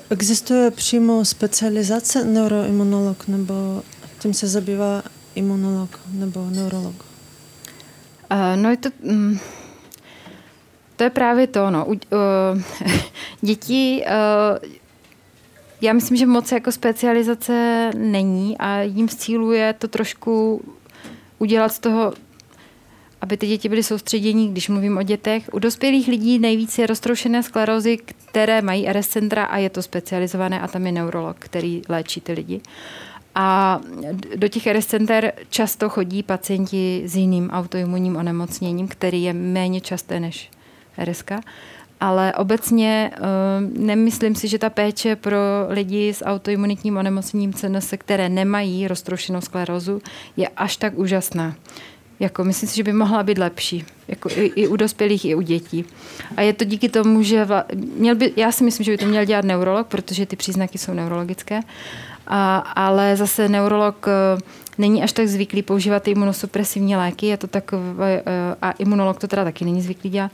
Existuje 0.09 0.71
přímo 0.71 1.25
specializace 1.25 2.25
neuroimunolog 2.25 3.27
nebo 3.27 3.83
tím 4.19 4.33
se 4.33 4.47
zabývá 4.47 5.03
imunolog 5.35 5.99
nebo 6.11 6.49
neurolog? 6.49 6.95
Uh, 8.31 8.37
no 8.55 8.69
je 8.69 8.77
to... 8.77 8.89
Mm, 9.03 9.39
to 10.99 11.03
je 11.03 11.09
právě 11.09 11.47
to, 11.47 11.71
no. 11.71 11.85
U, 11.85 11.91
uh, 11.91 11.97
děti, 13.41 14.03
uh, 14.05 14.69
já 15.81 15.93
myslím, 15.93 16.17
že 16.17 16.25
moc 16.25 16.51
jako 16.51 16.71
specializace 16.71 17.89
není 17.97 18.57
a 18.57 18.81
jím 18.81 19.07
cíluje 19.07 19.73
to 19.73 19.87
trošku 19.87 20.61
udělat 21.37 21.69
z 21.69 21.79
toho, 21.79 22.13
aby 23.21 23.37
ty 23.37 23.47
děti 23.47 23.69
byly 23.69 23.83
soustředění, 23.83 24.51
když 24.51 24.69
mluvím 24.69 24.97
o 24.97 25.03
dětech. 25.03 25.49
U 25.53 25.59
dospělých 25.59 26.07
lidí 26.07 26.39
nejvíc 26.39 26.77
je 26.77 26.87
roztroušené 26.87 27.43
sklerózy, 27.43 27.97
které 27.97 28.61
mají 28.61 28.87
RS 28.91 29.07
centra 29.07 29.43
a 29.43 29.57
je 29.57 29.69
to 29.69 29.81
specializované 29.81 30.61
a 30.61 30.67
tam 30.67 30.85
je 30.85 30.91
neurolog, 30.91 31.35
který 31.39 31.81
léčí 31.89 32.21
ty 32.21 32.33
lidi. 32.33 32.61
A 33.35 33.79
do 34.35 34.47
těch 34.47 34.67
RS 34.67 34.85
center 34.85 35.33
často 35.49 35.89
chodí 35.89 36.23
pacienti 36.23 37.03
s 37.05 37.15
jiným 37.15 37.49
autoimunním 37.49 38.15
onemocněním, 38.15 38.87
který 38.87 39.23
je 39.23 39.33
méně 39.33 39.81
časté 39.81 40.19
než 40.19 40.51
RSK. 41.03 41.31
Ale 41.99 42.33
obecně 42.33 43.11
uh, 43.13 43.85
nemyslím 43.85 44.35
si, 44.35 44.47
že 44.47 44.57
ta 44.59 44.69
péče 44.69 45.15
pro 45.15 45.37
lidi 45.69 46.13
s 46.13 46.25
autoimunitním 46.25 46.97
onemocněním 46.97 47.53
CNS, 47.53 47.93
které 47.97 48.29
nemají 48.29 48.87
roztroušenou 48.87 49.41
sklerózu, 49.41 50.01
je 50.37 50.47
až 50.47 50.77
tak 50.77 50.97
úžasná. 50.97 51.55
Jako, 52.19 52.43
myslím 52.43 52.69
si, 52.69 52.75
že 52.75 52.83
by 52.83 52.93
mohla 52.93 53.23
být 53.23 53.37
lepší. 53.37 53.85
Jako 54.07 54.29
i, 54.29 54.51
i 54.55 54.67
u 54.67 54.75
dospělých, 54.75 55.25
i 55.25 55.35
u 55.35 55.41
dětí. 55.41 55.85
A 56.37 56.41
je 56.41 56.53
to 56.53 56.63
díky 56.63 56.89
tomu, 56.89 57.23
že 57.23 57.45
vla, 57.45 57.65
měl 57.75 58.15
by, 58.15 58.33
já 58.35 58.51
si 58.51 58.63
myslím, 58.63 58.83
že 58.83 58.91
by 58.91 58.97
to 58.97 59.05
měl 59.05 59.25
dělat 59.25 59.45
neurolog, 59.45 59.87
protože 59.87 60.25
ty 60.25 60.35
příznaky 60.35 60.77
jsou 60.77 60.93
neurologické. 60.93 61.61
A, 62.27 62.57
ale 62.57 63.17
zase 63.17 63.49
neurolog 63.49 64.07
uh, 64.07 64.39
není 64.77 65.03
až 65.03 65.11
tak 65.11 65.27
zvyklý 65.27 65.61
používat 65.61 66.07
imunosupresivní 66.07 66.95
léky, 66.95 67.25
je 67.25 67.37
to 67.37 67.47
takové, 67.47 68.21
uh, 68.21 68.31
a 68.61 68.71
imunolog 68.71 69.19
to 69.19 69.27
teda 69.27 69.43
taky 69.43 69.65
není 69.65 69.81
zvyklý 69.81 70.09
dělat 70.09 70.31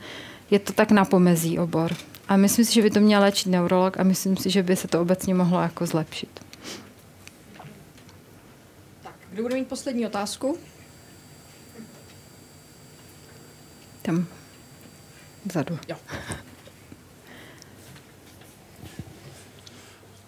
je 0.51 0.59
to 0.59 0.73
tak 0.73 0.91
na 0.91 1.05
pomezí 1.05 1.59
obor. 1.59 1.91
A 2.27 2.37
myslím 2.37 2.65
si, 2.65 2.73
že 2.73 2.81
by 2.81 2.89
to 2.89 2.99
měl 2.99 3.21
léčit 3.21 3.47
neurolog 3.47 3.99
a 3.99 4.03
myslím 4.03 4.37
si, 4.37 4.49
že 4.49 4.63
by 4.63 4.75
se 4.75 4.87
to 4.87 5.01
obecně 5.01 5.33
mohlo 5.33 5.61
jako 5.61 5.85
zlepšit. 5.85 6.45
Tak, 9.03 9.13
kdo 9.31 9.43
bude 9.43 9.55
mít 9.55 9.67
poslední 9.67 10.05
otázku? 10.05 10.57
Tam 14.01 14.25
vzadu. 15.45 15.79
Jo. 15.89 15.95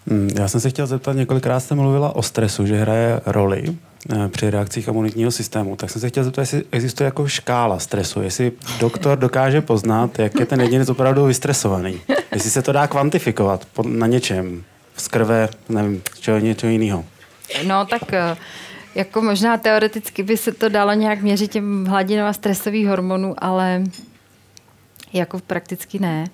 Hmm, 0.07 0.29
já 0.37 0.47
jsem 0.47 0.61
se 0.61 0.69
chtěl 0.69 0.87
zeptat, 0.87 1.13
několikrát 1.13 1.59
jste 1.59 1.75
mluvila 1.75 2.15
o 2.15 2.21
stresu, 2.21 2.65
že 2.65 2.75
hraje 2.75 3.21
roli 3.25 3.77
při 4.27 4.49
reakcích 4.49 4.87
imunitního 4.87 5.31
systému. 5.31 5.75
Tak 5.75 5.89
jsem 5.89 6.01
se 6.01 6.09
chtěl 6.09 6.23
zeptat, 6.23 6.41
jestli 6.41 6.63
existuje 6.71 7.05
jako 7.05 7.27
škála 7.27 7.79
stresu, 7.79 8.21
jestli 8.21 8.51
doktor 8.79 9.17
dokáže 9.17 9.61
poznat, 9.61 10.19
jak 10.19 10.39
je 10.39 10.45
ten 10.45 10.61
jedinec 10.61 10.89
opravdu 10.89 11.25
vystresovaný. 11.25 12.01
Jestli 12.33 12.49
se 12.49 12.61
to 12.61 12.71
dá 12.71 12.87
kvantifikovat 12.87 13.67
na 13.83 14.07
něčem, 14.07 14.63
z 14.97 15.07
krve, 15.07 15.49
nevím, 15.69 16.01
čeho, 16.19 16.39
něčeho 16.39 16.71
jiného. 16.71 17.05
No 17.67 17.85
tak 17.85 18.13
eh, 18.13 18.37
jako 18.95 19.21
možná 19.21 19.57
teoreticky 19.57 20.23
by 20.23 20.37
se 20.37 20.51
to 20.51 20.69
dalo 20.69 20.93
nějak 20.93 21.21
měřit 21.21 21.51
těm 21.51 21.85
hladinou 21.85 22.33
stresových 22.33 22.87
hormonů, 22.87 23.35
ale 23.37 23.83
jako 25.13 25.39
prakticky 25.39 25.99
ne. 25.99 26.27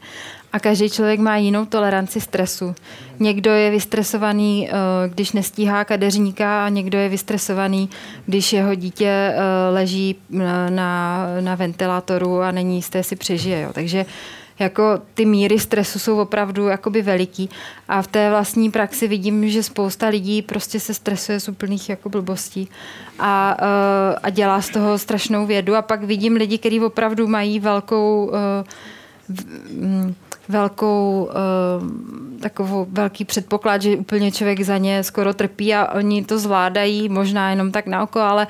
A 0.53 0.59
každý 0.59 0.89
člověk 0.89 1.19
má 1.19 1.37
jinou 1.37 1.65
toleranci 1.65 2.21
stresu. 2.21 2.75
Někdo 3.19 3.51
je 3.51 3.71
vystresovaný, 3.71 4.69
eh, 4.69 4.73
když 5.09 5.31
nestíhá 5.31 5.85
kadeřníka 5.85 6.65
a 6.65 6.69
někdo 6.69 6.97
je 6.97 7.09
vystresovaný, 7.09 7.89
když 8.25 8.53
jeho 8.53 8.75
dítě 8.75 9.07
eh, 9.09 9.35
leží 9.71 10.15
eh, 10.15 10.37
na, 10.69 11.25
na 11.39 11.55
ventilátoru 11.55 12.41
a 12.41 12.51
není 12.51 12.75
jisté, 12.75 13.03
si 13.03 13.15
přežije. 13.15 13.61
Jo. 13.61 13.69
Takže 13.73 14.05
jako 14.59 14.99
ty 15.13 15.25
míry 15.25 15.59
stresu 15.59 15.99
jsou 15.99 16.19
opravdu 16.19 16.67
jakoby 16.67 17.01
veliký 17.01 17.49
a 17.87 18.01
v 18.01 18.07
té 18.07 18.29
vlastní 18.29 18.71
praxi 18.71 19.07
vidím, 19.07 19.49
že 19.49 19.63
spousta 19.63 20.07
lidí 20.07 20.41
prostě 20.41 20.79
se 20.79 20.93
stresuje 20.93 21.39
z 21.39 21.49
úplných 21.49 21.89
jako 21.89 22.09
blbostí 22.09 22.69
a, 23.19 23.57
a 24.23 24.29
dělá 24.29 24.61
z 24.61 24.69
toho 24.69 24.97
strašnou 24.97 25.45
vědu 25.45 25.75
a 25.75 25.81
pak 25.81 26.03
vidím 26.03 26.35
lidi, 26.35 26.57
kteří 26.57 26.79
opravdu 26.79 27.27
mají 27.27 27.59
velkou 27.59 28.31
velkou, 30.49 31.29
uh, 31.29 32.39
takovou 32.39 32.87
velký 32.91 33.25
předpoklad, 33.25 33.81
že 33.81 33.97
úplně 33.97 34.31
člověk 34.31 34.61
za 34.61 34.77
ně 34.77 35.03
skoro 35.03 35.33
trpí 35.33 35.73
a 35.73 35.93
oni 35.93 36.25
to 36.25 36.39
zvládají, 36.39 37.09
možná 37.09 37.49
jenom 37.49 37.71
tak 37.71 37.85
na 37.85 38.03
oko, 38.03 38.19
ale 38.19 38.47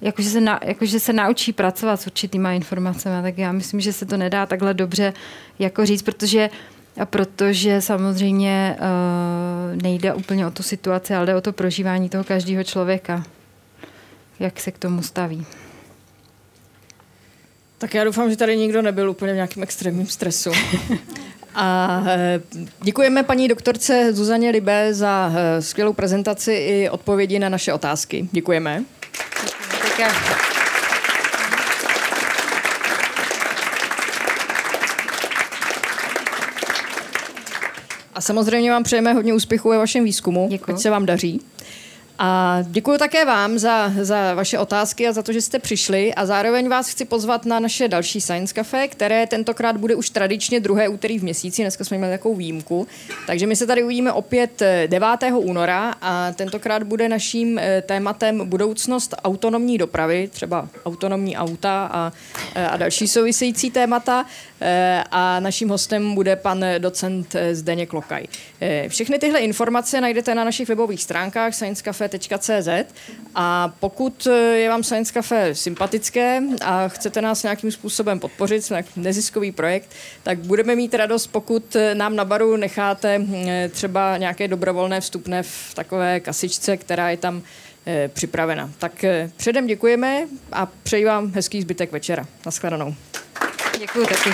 jakože 0.00 0.30
se, 0.30 0.40
na, 0.40 0.60
jakože 0.62 1.00
se 1.00 1.12
naučí 1.12 1.52
pracovat 1.52 2.00
s 2.00 2.06
určitýma 2.06 2.52
informacemi, 2.52 3.22
tak 3.22 3.38
já 3.38 3.52
myslím, 3.52 3.80
že 3.80 3.92
se 3.92 4.06
to 4.06 4.16
nedá 4.16 4.46
takhle 4.46 4.74
dobře 4.74 5.12
jako 5.58 5.86
říct, 5.86 6.02
protože 6.02 6.50
a 7.00 7.04
protože 7.04 7.80
samozřejmě 7.80 8.76
uh, 8.78 9.82
nejde 9.82 10.14
úplně 10.14 10.46
o 10.46 10.50
tu 10.50 10.62
situaci, 10.62 11.14
ale 11.14 11.26
jde 11.26 11.34
o 11.34 11.40
to 11.40 11.52
prožívání 11.52 12.08
toho 12.08 12.24
každého 12.24 12.64
člověka, 12.64 13.24
jak 14.40 14.60
se 14.60 14.70
k 14.70 14.78
tomu 14.78 15.02
staví. 15.02 15.46
Tak 17.80 17.94
já 17.94 18.04
doufám, 18.04 18.30
že 18.30 18.36
tady 18.36 18.56
nikdo 18.56 18.82
nebyl 18.82 19.10
úplně 19.10 19.32
v 19.32 19.34
nějakým 19.34 19.62
extrémním 19.62 20.06
stresu. 20.06 20.50
A 21.54 22.02
eh, 22.06 22.40
děkujeme 22.82 23.22
paní 23.22 23.48
doktorce 23.48 24.12
Zuzaně 24.12 24.50
Libe 24.50 24.94
za 24.94 25.32
eh, 25.34 25.62
skvělou 25.62 25.92
prezentaci 25.92 26.52
i 26.52 26.88
odpovědi 26.90 27.38
na 27.38 27.48
naše 27.48 27.72
otázky. 27.72 28.28
Děkujeme. 28.32 28.84
Děkujeme. 29.84 30.14
A 38.14 38.20
samozřejmě 38.20 38.70
vám 38.70 38.82
přejeme 38.82 39.12
hodně 39.12 39.34
úspěchů 39.34 39.68
ve 39.68 39.78
vašem 39.78 40.04
výzkumu. 40.04 40.48
Děkuji. 40.50 40.74
Ať 40.74 40.80
se 40.80 40.90
vám 40.90 41.06
daří. 41.06 41.40
A 42.22 42.58
děkuji 42.62 42.98
také 42.98 43.24
vám 43.24 43.58
za, 43.58 43.92
za 44.00 44.34
vaše 44.34 44.58
otázky 44.58 45.08
a 45.08 45.12
za 45.12 45.22
to, 45.22 45.32
že 45.32 45.42
jste 45.42 45.58
přišli. 45.58 46.14
A 46.14 46.26
zároveň 46.26 46.68
vás 46.68 46.88
chci 46.88 47.04
pozvat 47.04 47.46
na 47.46 47.60
naše 47.60 47.88
další 47.88 48.20
Science 48.20 48.54
Cafe, 48.54 48.88
které 48.88 49.26
tentokrát 49.26 49.76
bude 49.76 49.94
už 49.94 50.10
tradičně 50.10 50.60
druhé 50.60 50.88
úterý 50.88 51.18
v 51.18 51.22
měsíci. 51.22 51.62
Dneska 51.62 51.84
jsme 51.84 51.98
měli 51.98 52.12
takovou 52.12 52.34
výjimku. 52.34 52.86
Takže 53.26 53.46
my 53.46 53.56
se 53.56 53.66
tady 53.66 53.84
uvidíme 53.84 54.12
opět 54.12 54.62
9. 54.86 55.08
února 55.34 55.94
a 56.00 56.32
tentokrát 56.32 56.82
bude 56.82 57.08
naším 57.08 57.58
eh, 57.58 57.82
tématem 57.86 58.48
budoucnost 58.48 59.14
autonomní 59.24 59.78
dopravy, 59.78 60.28
třeba 60.32 60.68
autonomní 60.86 61.36
auta 61.36 61.88
a, 61.92 62.12
eh, 62.54 62.68
a 62.68 62.76
další 62.76 63.08
související 63.08 63.70
témata. 63.70 64.26
Eh, 64.60 65.04
A 65.10 65.40
naším 65.40 65.68
hostem 65.68 66.14
bude 66.14 66.36
pan 66.36 66.64
docent 66.78 67.36
Zdeněk 67.52 67.92
Lokaj. 67.92 68.24
Všechny 68.88 69.18
tyhle 69.18 69.40
informace 69.40 70.00
najdete 70.00 70.34
na 70.34 70.44
našich 70.44 70.68
webových 70.68 71.02
stránkách 71.02 71.54
sciencecafe.cz 71.54 72.68
a 73.34 73.72
pokud 73.80 74.26
je 74.54 74.68
vám 74.68 74.82
Science 74.82 75.12
Cafe 75.12 75.54
sympatické 75.54 76.42
a 76.64 76.88
chcete 76.88 77.22
nás 77.22 77.42
nějakým 77.42 77.72
způsobem 77.72 78.20
podpořit, 78.20 78.64
jsme 78.64 78.84
neziskový 78.96 79.52
projekt, 79.52 79.90
tak 80.22 80.38
budeme 80.38 80.76
mít 80.76 80.94
radost, 80.94 81.26
pokud 81.26 81.76
nám 81.94 82.16
na 82.16 82.24
baru 82.24 82.56
necháte 82.56 83.26
eh, 83.46 83.68
třeba 83.68 84.16
nějaké 84.16 84.48
dobrovolné 84.48 85.00
vstupné 85.00 85.42
v 85.42 85.72
takové 85.74 86.20
kasičce, 86.20 86.76
která 86.76 87.10
je 87.10 87.16
tam 87.16 87.42
eh, 87.44 87.69
připravena. 88.08 88.70
Tak 88.78 89.04
eh, 89.04 89.30
předem 89.36 89.66
děkujeme 89.66 90.26
a 90.52 90.66
přeji 90.66 91.04
vám 91.04 91.32
hezký 91.34 91.62
zbytek 91.62 91.92
večera. 91.92 92.26
Naschledanou. 92.46 92.94
Děkuji 93.78 94.06
taky. 94.06 94.30